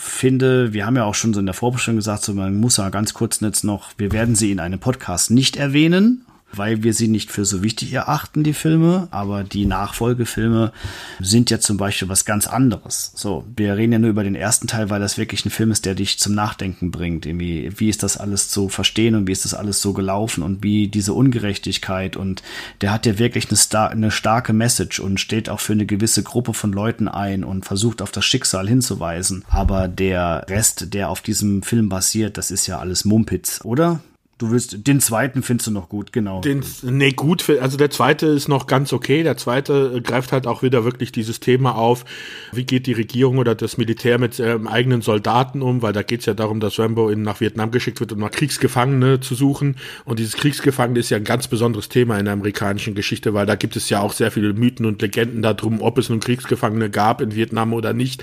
[0.00, 2.88] finde, wir haben ja auch schon so in der Vorbestellung gesagt, so man muss ja
[2.90, 7.08] ganz kurz jetzt noch, wir werden sie in einem Podcast nicht erwähnen, weil wir sie
[7.08, 10.72] nicht für so wichtig erachten, die Filme, aber die Nachfolgefilme
[11.20, 13.12] sind ja zum Beispiel was ganz anderes.
[13.14, 15.84] So, wir reden ja nur über den ersten Teil, weil das wirklich ein Film ist,
[15.84, 17.26] der dich zum Nachdenken bringt.
[17.26, 20.62] Irgendwie, wie ist das alles zu verstehen und wie ist das alles so gelaufen und
[20.62, 22.42] wie diese Ungerechtigkeit und
[22.80, 26.22] der hat ja wirklich eine, star eine starke Message und steht auch für eine gewisse
[26.22, 29.44] Gruppe von Leuten ein und versucht auf das Schicksal hinzuweisen.
[29.48, 34.00] Aber der Rest, der auf diesem Film basiert, das ist ja alles Mumpitz, oder?
[34.38, 36.40] Du willst, den zweiten findest du noch gut, genau.
[36.40, 39.24] Den, nee, gut, also der zweite ist noch ganz okay.
[39.24, 42.04] Der zweite äh, greift halt auch wieder wirklich dieses Thema auf,
[42.52, 46.26] wie geht die Regierung oder das Militär mit ähm, eigenen Soldaten um, weil da geht's
[46.26, 49.74] ja darum, dass Rambo in, nach Vietnam geschickt wird, um nach Kriegsgefangene zu suchen.
[50.04, 53.56] Und dieses Kriegsgefangene ist ja ein ganz besonderes Thema in der amerikanischen Geschichte, weil da
[53.56, 57.20] gibt es ja auch sehr viele Mythen und Legenden darum, ob es nun Kriegsgefangene gab
[57.20, 58.22] in Vietnam oder nicht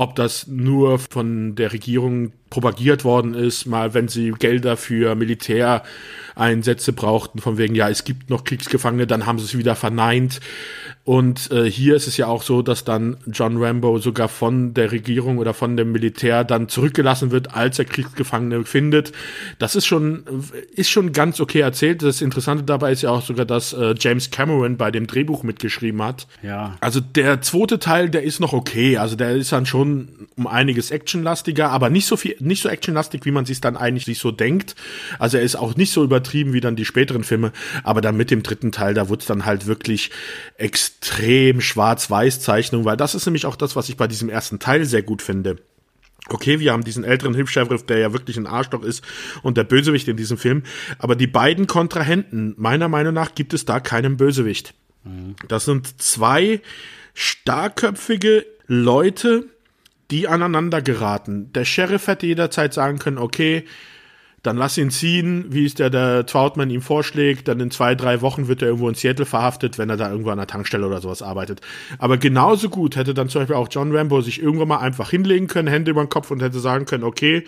[0.00, 6.94] ob das nur von der Regierung propagiert worden ist, mal wenn sie Gelder für Militäreinsätze
[6.94, 10.40] brauchten, von wegen, ja, es gibt noch Kriegsgefangene, dann haben sie es wieder verneint.
[11.10, 14.92] Und äh, hier ist es ja auch so, dass dann John Rambo sogar von der
[14.92, 19.10] Regierung oder von dem Militär dann zurückgelassen wird, als er Kriegsgefangene findet.
[19.58, 20.22] Das ist schon,
[20.72, 22.04] ist schon ganz okay erzählt.
[22.04, 26.00] Das Interessante dabei ist ja auch sogar, dass äh, James Cameron bei dem Drehbuch mitgeschrieben
[26.00, 26.28] hat.
[26.44, 26.76] Ja.
[26.80, 28.96] Also der zweite Teil, der ist noch okay.
[28.96, 33.24] Also der ist dann schon um einiges actionlastiger, aber nicht so viel, nicht so actionlastig,
[33.24, 34.76] wie man sich dann eigentlich sich so denkt.
[35.18, 37.50] Also er ist auch nicht so übertrieben wie dann die späteren Filme,
[37.82, 40.12] aber dann mit dem dritten Teil, da wurde es dann halt wirklich
[40.56, 45.02] extrem schwarz-weiß-Zeichnung, weil das ist nämlich auch das, was ich bei diesem ersten Teil sehr
[45.02, 45.56] gut finde.
[46.28, 49.02] Okay, wir haben diesen älteren Hilfs-Sheriff, der ja wirklich ein Arschloch ist
[49.42, 50.62] und der Bösewicht in diesem Film.
[50.98, 54.74] Aber die beiden Kontrahenten, meiner Meinung nach, gibt es da keinen Bösewicht.
[55.48, 56.60] Das sind zwei
[57.14, 59.46] starkköpfige Leute,
[60.10, 61.52] die aneinander geraten.
[61.54, 63.64] Der Sheriff hätte jederzeit sagen können, okay,
[64.42, 68.22] dann lass ihn ziehen, wie es der, der Troutman ihm vorschlägt, dann in zwei, drei
[68.22, 71.00] Wochen wird er irgendwo in Seattle verhaftet, wenn er da irgendwo an der Tankstelle oder
[71.00, 71.60] sowas arbeitet.
[71.98, 75.46] Aber genauso gut hätte dann zum Beispiel auch John Rambo sich irgendwann mal einfach hinlegen
[75.46, 77.44] können, Hände über den Kopf und hätte sagen können, okay,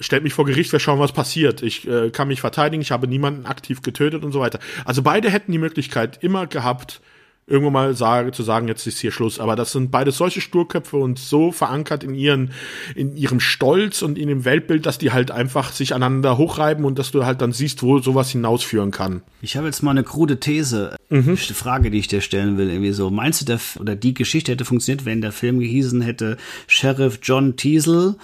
[0.00, 1.62] stellt mich vor Gericht, wir schauen, was passiert.
[1.62, 4.58] Ich äh, kann mich verteidigen, ich habe niemanden aktiv getötet und so weiter.
[4.84, 7.00] Also beide hätten die Möglichkeit immer gehabt,
[7.46, 9.40] irgendwann mal sage, zu sagen, jetzt ist hier Schluss.
[9.40, 12.52] Aber das sind beide solche Sturköpfe und so verankert in ihren,
[12.94, 16.98] in ihrem Stolz und in dem Weltbild, dass die halt einfach sich aneinander hochreiben und
[16.98, 19.22] dass du halt dann siehst, wo sowas hinausführen kann.
[19.42, 21.28] Ich habe jetzt mal eine krude These, mhm.
[21.28, 23.10] eine Frage, die ich dir stellen will, irgendwie so.
[23.10, 26.36] Meinst du, der, oder die Geschichte hätte funktioniert, wenn der Film gehießen hätte
[26.68, 28.14] Sheriff John Teasel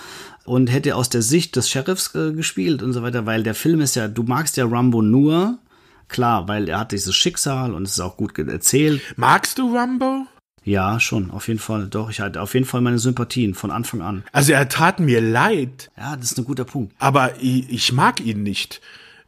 [0.44, 3.80] und hätte aus der Sicht des Sheriffs äh, gespielt und so weiter, weil der Film
[3.80, 5.58] ist ja, du magst ja Rambo nur,
[6.08, 9.00] Klar, weil er hat dieses Schicksal und es ist auch gut erzählt.
[9.16, 10.26] Magst du Rambo?
[10.66, 11.86] Ja, schon, auf jeden Fall.
[11.86, 14.24] Doch, ich hatte auf jeden Fall meine Sympathien von Anfang an.
[14.32, 15.90] Also er tat mir leid.
[15.96, 16.92] Ja, das ist ein guter Punkt.
[16.98, 18.80] Aber ich, ich mag ihn nicht.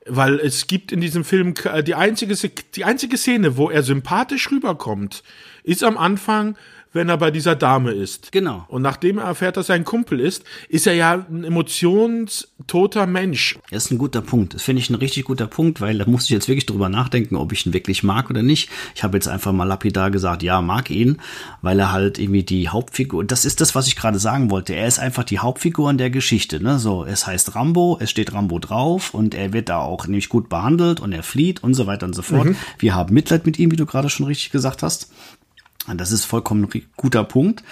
[0.05, 1.55] Weil es gibt in diesem Film
[1.87, 2.35] die einzige,
[2.75, 5.23] die einzige Szene, wo er sympathisch rüberkommt,
[5.63, 6.57] ist am Anfang,
[6.99, 8.33] wenn er bei dieser Dame ist.
[8.33, 8.65] Genau.
[8.67, 13.57] Und nachdem er erfährt, dass er ein Kumpel ist, ist er ja ein emotionstoter Mensch.
[13.71, 14.55] Das ist ein guter Punkt.
[14.55, 17.37] Das finde ich ein richtig guter Punkt, weil da muss ich jetzt wirklich drüber nachdenken,
[17.37, 18.69] ob ich ihn wirklich mag oder nicht.
[18.97, 21.19] Ich habe jetzt einfach mal lapidar gesagt, ja, mag ihn,
[21.63, 24.75] weil er halt irgendwie die Hauptfigur, das ist das, was ich gerade sagen wollte.
[24.75, 26.81] Er ist einfach die Hauptfigur in der Geschichte, ne?
[26.81, 30.49] So, es heißt Rambo, es steht Rambo drauf und er wird da auch nämlich gut
[30.49, 32.47] behandelt und er flieht und so weiter und so fort.
[32.47, 32.57] Mhm.
[32.81, 35.13] Wir haben Mitleid mit ihm, wie du gerade schon richtig gesagt hast.
[35.97, 37.63] Das ist vollkommen guter Punkt.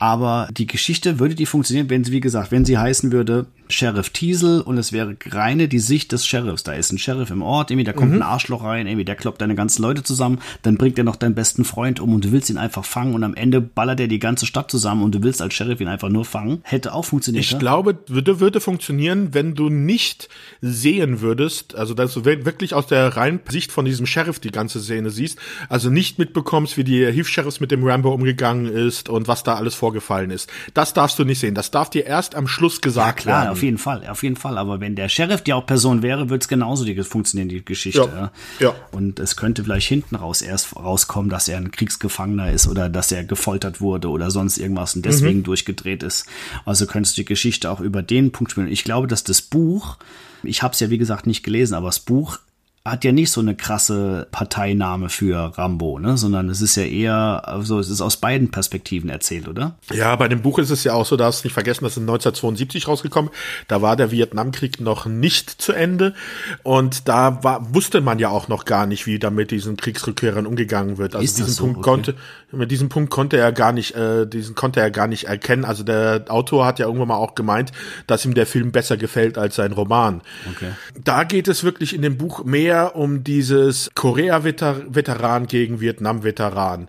[0.00, 4.10] Aber die Geschichte würde die funktionieren, wenn sie, wie gesagt, wenn sie heißen würde Sheriff
[4.10, 6.64] Teasel und es wäre reine die Sicht des Sheriffs.
[6.64, 8.18] Da ist ein Sheriff im Ort, irgendwie, da kommt mhm.
[8.18, 11.34] ein Arschloch rein, irgendwie, der kloppt deine ganzen Leute zusammen, dann bringt er noch deinen
[11.34, 14.18] besten Freund um und du willst ihn einfach fangen und am Ende ballert er die
[14.18, 16.60] ganze Stadt zusammen und du willst als Sheriff ihn einfach nur fangen.
[16.62, 17.44] Hätte auch funktioniert.
[17.44, 17.58] Ich ja?
[17.58, 20.28] glaube, würde, würde funktionieren, wenn du nicht
[20.60, 24.80] sehen würdest, also dass du wirklich aus der reinen Sicht von diesem Sheriff die ganze
[24.80, 25.38] Szene siehst,
[25.68, 29.74] also nicht mitbekommst, wie die Hilfs-Sheriffs mit dem Rambo umgegangen ist und was da alles
[29.74, 30.48] vor vorgefallen ist.
[30.74, 31.54] Das darfst du nicht sehen.
[31.54, 33.52] Das darf dir erst am Schluss gesagt ja, klar, werden.
[33.52, 34.56] auf jeden Fall, auf jeden Fall.
[34.56, 38.00] Aber wenn der Sheriff die auch Person wäre, würde es genauso die, funktionieren, die Geschichte.
[38.00, 38.74] Ja, ja.
[38.92, 43.10] Und es könnte vielleicht hinten raus erst rauskommen, dass er ein Kriegsgefangener ist oder dass
[43.12, 45.44] er gefoltert wurde oder sonst irgendwas und deswegen mhm.
[45.44, 46.26] durchgedreht ist.
[46.64, 48.68] Also könntest du die Geschichte auch über den Punkt spielen.
[48.68, 49.96] Ich glaube, dass das Buch,
[50.42, 52.38] ich habe es ja wie gesagt nicht gelesen, aber das Buch
[52.82, 56.16] hat ja nicht so eine krasse Parteinahme für Rambo, ne?
[56.16, 59.76] sondern es ist ja eher, also es ist aus beiden Perspektiven erzählt, oder?
[59.92, 61.92] Ja, bei dem Buch ist es ja auch so, da hast du nicht vergessen, das
[61.92, 63.30] ist 1972 rausgekommen.
[63.68, 66.14] Da war der Vietnamkrieg noch nicht zu Ende
[66.62, 70.46] und da war, wusste man ja auch noch gar nicht, wie da mit diesen Kriegsrückkehrern
[70.46, 71.14] umgegangen wird.
[71.14, 71.64] Also diesen so?
[71.64, 71.84] Punkt okay.
[71.84, 72.14] konnte,
[72.52, 75.64] mit diesem Punkt konnte er gar nicht, äh, diesen konnte er gar nicht erkennen.
[75.64, 77.72] Also der Autor hat ja irgendwann mal auch gemeint,
[78.06, 80.22] dass ihm der Film besser gefällt als sein Roman.
[80.50, 80.70] Okay.
[81.02, 86.88] Da geht es wirklich in dem Buch mehr mehr um dieses Korea-Veteran gegen Vietnam-Veteran.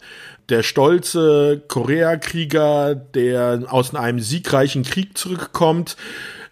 [0.49, 5.95] Der stolze Koreakrieger, der aus einem siegreichen Krieg zurückkommt,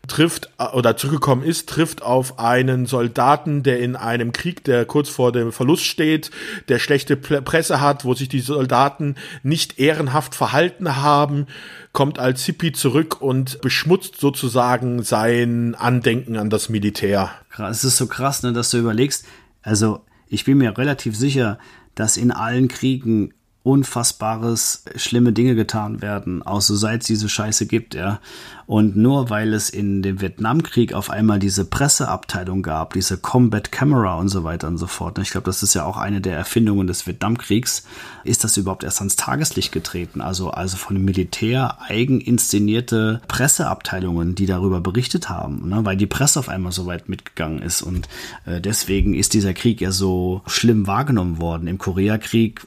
[0.09, 5.31] trifft oder zurückgekommen ist, trifft auf einen Soldaten, der in einem Krieg, der kurz vor
[5.31, 6.31] dem Verlust steht,
[6.67, 11.47] der schlechte Presse hat, wo sich die Soldaten nicht ehrenhaft verhalten haben,
[11.93, 17.31] kommt als Hippie zurück und beschmutzt sozusagen sein Andenken an das Militär.
[17.69, 19.25] Es ist so krass, ne, dass du überlegst,
[19.61, 21.57] also ich bin mir relativ sicher,
[21.95, 27.65] dass in allen Kriegen unfassbares, schlimme Dinge getan werden, auch so seit es diese Scheiße
[27.65, 28.19] gibt, ja.
[28.67, 34.15] Und nur weil es in dem Vietnamkrieg auf einmal diese Presseabteilung gab, diese Combat Camera
[34.15, 36.87] und so weiter und so fort, ich glaube, das ist ja auch eine der Erfindungen
[36.87, 37.83] des Vietnamkriegs,
[38.23, 40.21] ist das überhaupt erst ans Tageslicht getreten.
[40.21, 45.83] Also, also von dem Militär eigen inszenierte Presseabteilungen, die darüber berichtet haben, ne?
[45.83, 47.81] weil die Presse auf einmal so weit mitgegangen ist.
[47.81, 48.07] Und
[48.45, 51.67] äh, deswegen ist dieser Krieg ja so schlimm wahrgenommen worden.
[51.67, 52.65] Im Koreakrieg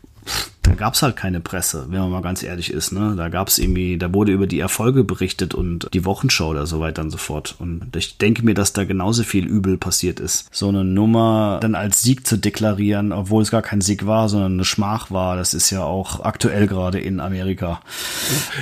[0.63, 2.93] da gab's halt keine Presse, wenn man mal ganz ehrlich ist.
[2.93, 3.15] Ne?
[3.17, 7.03] Da gab's irgendwie, da wurde über die Erfolge berichtet und die Wochenschau oder so weiter
[7.03, 7.57] und so fort.
[7.59, 10.47] Und ich denke mir, dass da genauso viel Übel passiert ist.
[10.55, 14.53] So eine Nummer dann als Sieg zu deklarieren, obwohl es gar kein Sieg war, sondern
[14.53, 17.81] eine Schmach war, das ist ja auch aktuell gerade in Amerika.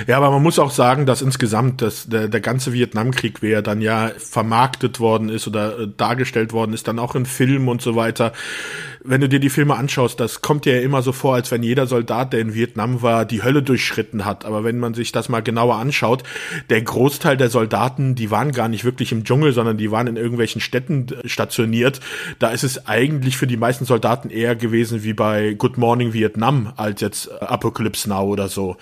[0.07, 3.61] Ja, aber man muss auch sagen, dass insgesamt das, der, der ganze Vietnamkrieg, wie er
[3.61, 7.81] dann ja vermarktet worden ist oder äh, dargestellt worden ist, dann auch in Filmen und
[7.81, 8.33] so weiter,
[9.03, 11.63] wenn du dir die Filme anschaust, das kommt dir ja immer so vor, als wenn
[11.63, 14.45] jeder Soldat, der in Vietnam war, die Hölle durchschritten hat.
[14.45, 16.23] Aber wenn man sich das mal genauer anschaut,
[16.69, 20.15] der Großteil der Soldaten, die waren gar nicht wirklich im Dschungel, sondern die waren in
[20.15, 21.99] irgendwelchen Städten stationiert.
[22.39, 26.71] Da ist es eigentlich für die meisten Soldaten eher gewesen wie bei Good Morning Vietnam
[26.77, 28.77] als jetzt Apocalypse Now oder so.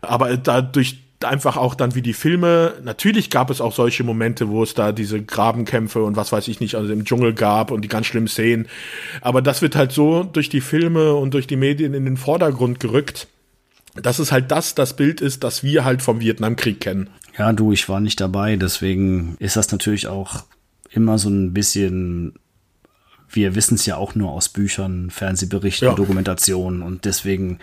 [0.00, 4.62] Aber dadurch einfach auch dann wie die Filme, natürlich gab es auch solche Momente, wo
[4.62, 7.88] es da diese Grabenkämpfe und was weiß ich nicht, also im Dschungel gab und die
[7.88, 8.68] ganz schlimmen Szenen.
[9.22, 12.80] Aber das wird halt so durch die Filme und durch die Medien in den Vordergrund
[12.80, 13.28] gerückt,
[13.94, 17.08] dass es halt das, das Bild ist, das wir halt vom Vietnamkrieg kennen.
[17.38, 20.44] Ja, du, ich war nicht dabei, deswegen ist das natürlich auch
[20.90, 22.34] immer so ein bisschen
[23.30, 25.94] wir wissen es ja auch nur aus Büchern, Fernsehberichten, Ja.
[25.94, 27.58] Dokumentationen und deswegen,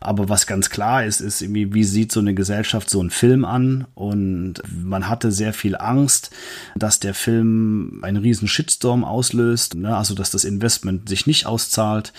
[0.00, 3.44] aber was ganz klar ist, ist irgendwie, wie sieht so eine Gesellschaft so einen Film
[3.44, 6.30] an und man hatte sehr viel Angst,
[6.76, 9.96] dass der Film einen riesen Shitstorm auslöst, ne?
[9.96, 12.12] also dass das Investment sich nicht auszahlt.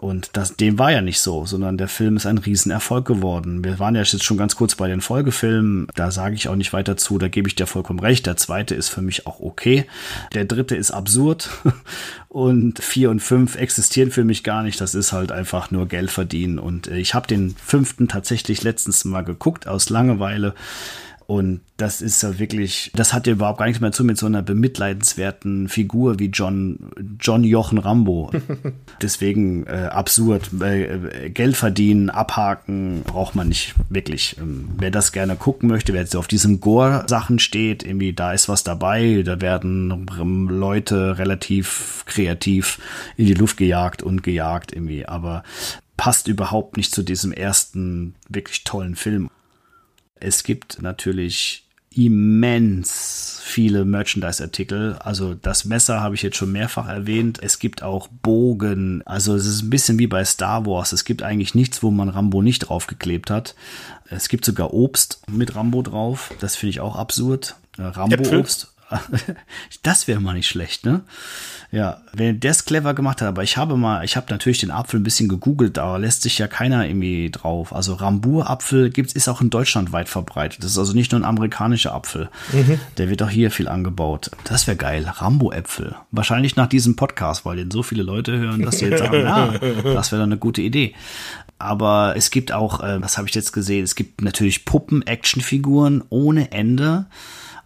[0.00, 3.62] Und das, dem war ja nicht so, sondern der Film ist ein Riesenerfolg geworden.
[3.62, 5.88] Wir waren ja jetzt schon ganz kurz bei den Folgefilmen.
[5.94, 8.24] Da sage ich auch nicht weiter zu, da gebe ich dir vollkommen recht.
[8.24, 9.84] Der zweite ist für mich auch okay.
[10.32, 11.50] Der dritte ist absurd.
[12.28, 14.80] Und vier und fünf existieren für mich gar nicht.
[14.80, 16.60] Das ist halt einfach nur Geld verdienen.
[16.60, 20.54] Und äh, ich habe den fünften tatsächlich letztens mal geguckt aus Langeweile.
[21.30, 24.26] Und das ist ja wirklich, das hat ja überhaupt gar nichts mehr zu mit so
[24.26, 28.32] einer bemitleidenswerten Figur wie John, John Jochen Rambo.
[29.00, 30.50] Deswegen äh, absurd.
[30.60, 34.38] Äh, Geld verdienen, abhaken, braucht man nicht wirklich.
[34.40, 38.48] Ähm, wer das gerne gucken möchte, wer jetzt auf diesen Gore-Sachen steht, irgendwie da ist
[38.48, 40.08] was dabei, da werden
[40.48, 42.80] Leute relativ kreativ
[43.16, 45.44] in die Luft gejagt und gejagt irgendwie, aber
[45.96, 49.30] passt überhaupt nicht zu diesem ersten wirklich tollen Film.
[50.20, 54.96] Es gibt natürlich immens viele Merchandise-Artikel.
[55.00, 57.40] Also das Messer habe ich jetzt schon mehrfach erwähnt.
[57.42, 59.02] Es gibt auch Bogen.
[59.06, 60.92] Also es ist ein bisschen wie bei Star Wars.
[60.92, 63.56] Es gibt eigentlich nichts, wo man Rambo nicht draufgeklebt hat.
[64.08, 66.32] Es gibt sogar Obst mit Rambo drauf.
[66.40, 67.56] Das finde ich auch absurd.
[67.76, 68.72] Äh, Rambo-Obst.
[69.82, 71.02] Das wäre mal nicht schlecht, ne?
[71.72, 74.72] Ja, wenn der es clever gemacht hat, aber ich habe mal, ich habe natürlich den
[74.72, 77.72] Apfel ein bisschen gegoogelt, da lässt sich ja keiner irgendwie drauf.
[77.72, 80.64] Also Rambur-Apfel gibt's, ist auch in Deutschland weit verbreitet.
[80.64, 82.28] Das ist also nicht nur ein amerikanischer Apfel.
[82.98, 84.32] Der wird auch hier viel angebaut.
[84.44, 85.04] Das wäre geil.
[85.06, 85.94] Rambo-Äpfel.
[86.10, 89.46] Wahrscheinlich nach diesem Podcast, weil den so viele Leute hören, dass sie jetzt sagen, ja,
[89.84, 90.94] das wäre doch eine gute Idee.
[91.60, 93.84] Aber es gibt auch, äh, was habe ich jetzt gesehen?
[93.84, 97.06] Es gibt natürlich Puppen-Actionfiguren ohne Ende.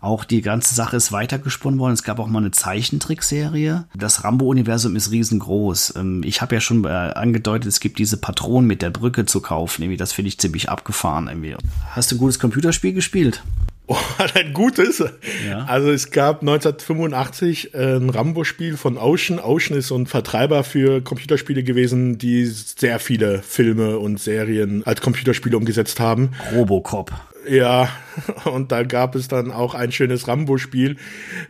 [0.04, 1.94] Auch die ganze Sache ist weitergesponnen worden.
[1.94, 3.86] Es gab auch mal eine Zeichentrickserie.
[3.96, 5.94] Das Rambo-Universum ist riesengroß.
[5.96, 9.40] Ähm, Ich habe ja schon äh, angedeutet, es gibt diese Patronen mit der Brücke zu
[9.40, 9.80] kaufen.
[9.82, 11.28] Irgendwie, das finde ich ziemlich abgefahren.
[11.28, 11.56] Irgendwie.
[11.92, 13.42] Hast du ein gutes Computerspiel gespielt?
[13.86, 13.96] Oh,
[14.34, 15.04] ein gutes.
[15.46, 15.66] Ja.
[15.66, 19.38] Also es gab 1985 äh, ein Rambo-Spiel von Ocean.
[19.38, 25.02] Ocean ist so ein Vertreiber für Computerspiele gewesen, die sehr viele Filme und Serien als
[25.02, 26.30] Computerspiele umgesetzt haben.
[26.54, 27.12] Robocop.
[27.48, 27.88] Ja,
[28.44, 30.96] und da gab es dann auch ein schönes Rambo-Spiel,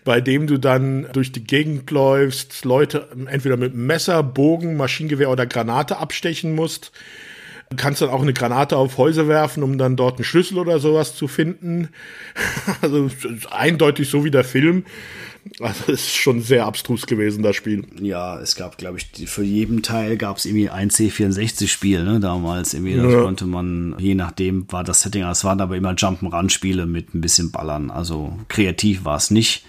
[0.05, 5.47] bei dem du dann durch die Gegend läufst, Leute entweder mit Messer, Bogen, Maschinengewehr oder
[5.47, 6.93] Granate abstechen musst.
[7.71, 10.79] Du kannst dann auch eine Granate auf Häuser werfen, um dann dort einen Schlüssel oder
[10.79, 11.89] sowas zu finden.
[12.81, 13.09] Also
[13.51, 14.85] eindeutig so wie der Film.
[15.61, 17.87] Also es ist schon sehr abstrus gewesen, das Spiel.
[18.01, 22.75] Ja, es gab, glaube ich, für jeden Teil gab es irgendwie ein C64-Spiel, ne, damals.
[22.75, 23.23] Irgendwie, das Ja.
[23.23, 27.51] konnte man, je nachdem war das Setting, es waren aber immer Jump'n'Run-Spiele mit ein bisschen
[27.53, 27.91] Ballern.
[27.91, 29.65] Also kreativ war es nicht.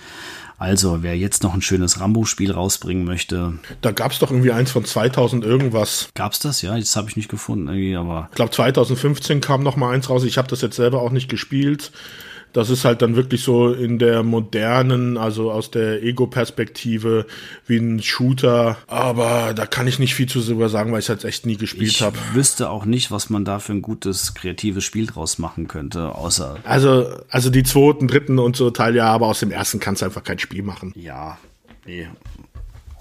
[0.57, 4.71] Also, wer jetzt noch ein schönes Rambo-Spiel rausbringen möchte, Da gab es doch irgendwie eins
[4.71, 6.07] von 2000 irgendwas.
[6.13, 6.61] gab's das?
[6.61, 10.09] Ja, das habe ich nicht gefunden, irgendwie, aber Ich glaube 2015 kam noch mal eins
[10.09, 10.23] raus.
[10.23, 11.91] Ich habe das jetzt selber auch nicht gespielt.
[12.55, 17.25] Das ist halt dann wirklich so in der modernen, also aus der Ego-Perspektive
[17.67, 18.77] wie ein Shooter.
[18.87, 21.57] Aber da kann ich nicht viel zu sogar sagen, weil ich es jetzt echt nie
[21.57, 22.17] gespielt ich habe.
[22.31, 26.55] wüsste auch nicht, was man da für ein gutes, kreatives Spiel draus machen könnte, außer,
[26.63, 30.05] Also, also die zweiten, dritten und so Teil ja, aber aus dem ersten kannst du
[30.05, 30.93] einfach kein Spiel machen.
[30.95, 31.37] ja,
[31.85, 32.07] nee.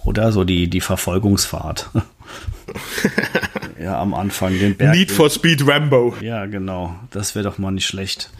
[0.04, 1.90] Oder so die, die Verfolgungsfahrt.
[3.80, 4.94] ja, am Anfang den Berg.
[4.94, 6.14] Need for Speed Rambo.
[6.20, 6.94] Ja, genau.
[7.10, 8.30] Das wäre doch mal nicht schlecht.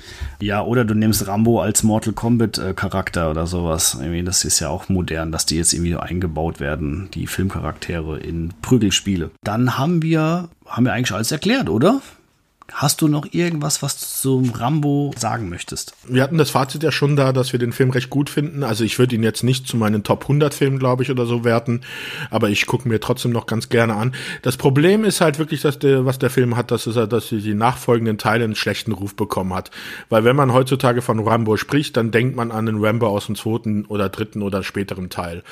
[0.41, 3.97] Ja, oder du nimmst Rambo als Mortal Kombat äh, Charakter oder sowas.
[3.99, 8.53] Irgendwie, das ist ja auch modern, dass die jetzt irgendwie eingebaut werden, die Filmcharaktere in
[8.61, 9.31] Prügelspiele.
[9.43, 12.01] Dann haben wir, haben wir eigentlich alles erklärt, oder?
[12.77, 15.95] Hast du noch irgendwas, was du zum Rambo sagen möchtest?
[16.09, 18.65] Wir hatten das Fazit ja schon da, dass wir den Film recht gut finden.
[18.65, 21.45] Also ich würde ihn jetzt nicht zu meinen Top 100 Filmen, glaube ich, oder so
[21.45, 21.83] werten,
[22.31, 24.13] aber ich gucke mir trotzdem noch ganz gerne an.
[24.43, 27.29] Das Problem ist halt wirklich, dass der, was der Film hat, dass, es, halt, dass
[27.29, 29.71] die nachfolgenden Teile einen schlechten Ruf bekommen hat.
[30.09, 33.37] Weil wenn man heutzutage von Rambo spricht, dann denkt man an den Rambo aus dem
[33.37, 35.45] zweiten oder dritten oder späteren Teil.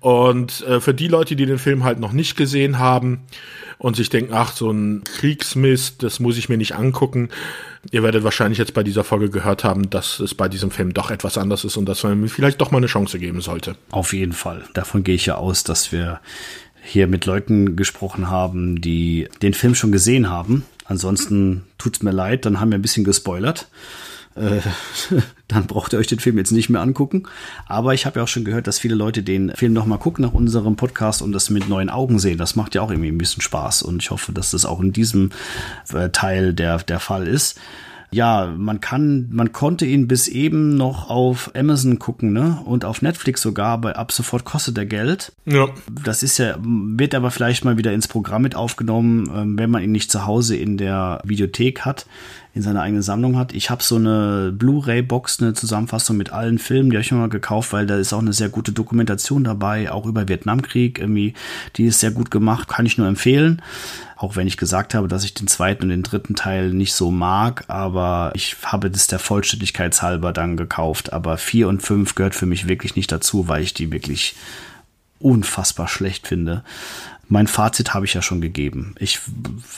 [0.00, 3.20] Und äh, für die Leute, die den Film halt noch nicht gesehen haben
[3.82, 7.28] und sich denken, ach, so ein Kriegsmist, das muss ich mir nicht angucken.
[7.90, 11.10] Ihr werdet wahrscheinlich jetzt bei dieser Folge gehört haben, dass es bei diesem Film doch
[11.10, 13.76] etwas anders ist und dass man ihm vielleicht doch mal eine Chance geben sollte.
[13.90, 14.64] Auf jeden Fall.
[14.74, 16.20] Davon gehe ich ja aus, dass wir
[16.82, 20.64] hier mit Leuten gesprochen haben, die den Film schon gesehen haben.
[20.84, 23.68] Ansonsten tut's mir leid, dann haben wir ein bisschen gespoilert.
[24.34, 24.60] Äh,
[25.48, 27.24] dann braucht ihr euch den Film jetzt nicht mehr angucken.
[27.66, 30.24] Aber ich habe ja auch schon gehört, dass viele Leute den Film noch mal gucken
[30.24, 32.38] nach unserem Podcast und das mit neuen Augen sehen.
[32.38, 34.92] Das macht ja auch irgendwie ein bisschen Spaß und ich hoffe, dass das auch in
[34.92, 35.30] diesem
[35.92, 37.58] äh, Teil der, der Fall ist.
[38.12, 42.60] Ja, man kann, man konnte ihn bis eben noch auf Amazon gucken, ne?
[42.66, 45.32] Und auf Netflix sogar, aber ab sofort kostet er Geld.
[45.46, 45.68] Ja.
[46.04, 49.82] Das ist ja, wird aber vielleicht mal wieder ins Programm mit aufgenommen, ähm, wenn man
[49.82, 52.04] ihn nicht zu Hause in der Videothek hat
[52.54, 53.54] in seiner eigenen Sammlung hat.
[53.54, 57.28] Ich habe so eine Blu-ray-Box, eine Zusammenfassung mit allen Filmen, die habe ich mir mal
[57.28, 61.32] gekauft, weil da ist auch eine sehr gute Dokumentation dabei, auch über Vietnamkrieg irgendwie.
[61.76, 63.62] Die ist sehr gut gemacht, kann ich nur empfehlen.
[64.16, 67.10] Auch wenn ich gesagt habe, dass ich den zweiten und den dritten Teil nicht so
[67.10, 71.12] mag, aber ich habe das der Vollständigkeit halber dann gekauft.
[71.12, 74.36] Aber vier und fünf gehört für mich wirklich nicht dazu, weil ich die wirklich
[75.18, 76.64] unfassbar schlecht finde.
[77.32, 78.94] Mein Fazit habe ich ja schon gegeben.
[78.98, 79.18] Ich,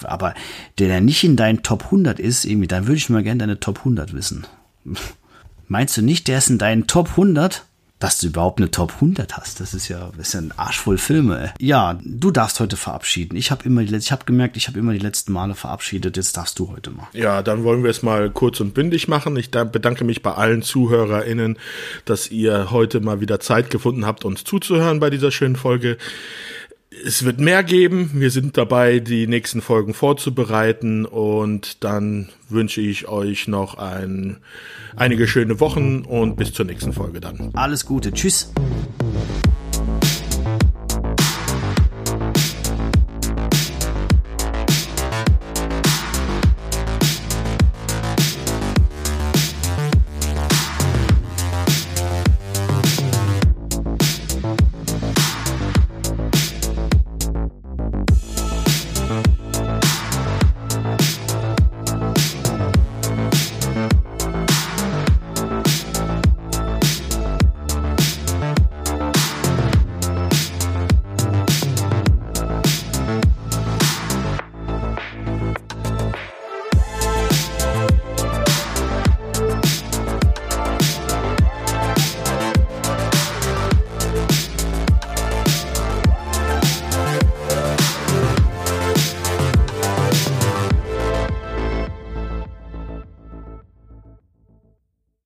[0.02, 0.34] aber
[0.80, 3.60] der, der nicht in deinen Top 100 ist, irgendwie, dann würde ich mal gerne deine
[3.60, 4.44] Top 100 wissen.
[5.68, 7.64] Meinst du nicht, der ist in deinen Top 100?
[8.00, 10.80] Dass du überhaupt eine Top 100 hast, das ist ja, das ist ja ein Arsch
[10.80, 11.44] voll Filme.
[11.44, 11.50] Ey.
[11.64, 13.36] Ja, du darfst heute verabschieden.
[13.36, 16.16] Ich habe immer, ich habe gemerkt, ich habe immer die letzten Male verabschiedet.
[16.16, 17.06] Jetzt darfst du heute mal.
[17.12, 19.36] Ja, dann wollen wir es mal kurz und bündig machen.
[19.36, 21.56] Ich bedanke mich bei allen ZuhörerInnen,
[22.04, 25.96] dass ihr heute mal wieder Zeit gefunden habt, uns zuzuhören bei dieser schönen Folge.
[27.02, 28.10] Es wird mehr geben.
[28.14, 34.36] Wir sind dabei, die nächsten Folgen vorzubereiten und dann wünsche ich euch noch ein,
[34.96, 37.50] einige schöne Wochen und bis zur nächsten Folge dann.
[37.54, 38.12] Alles Gute.
[38.12, 38.52] Tschüss.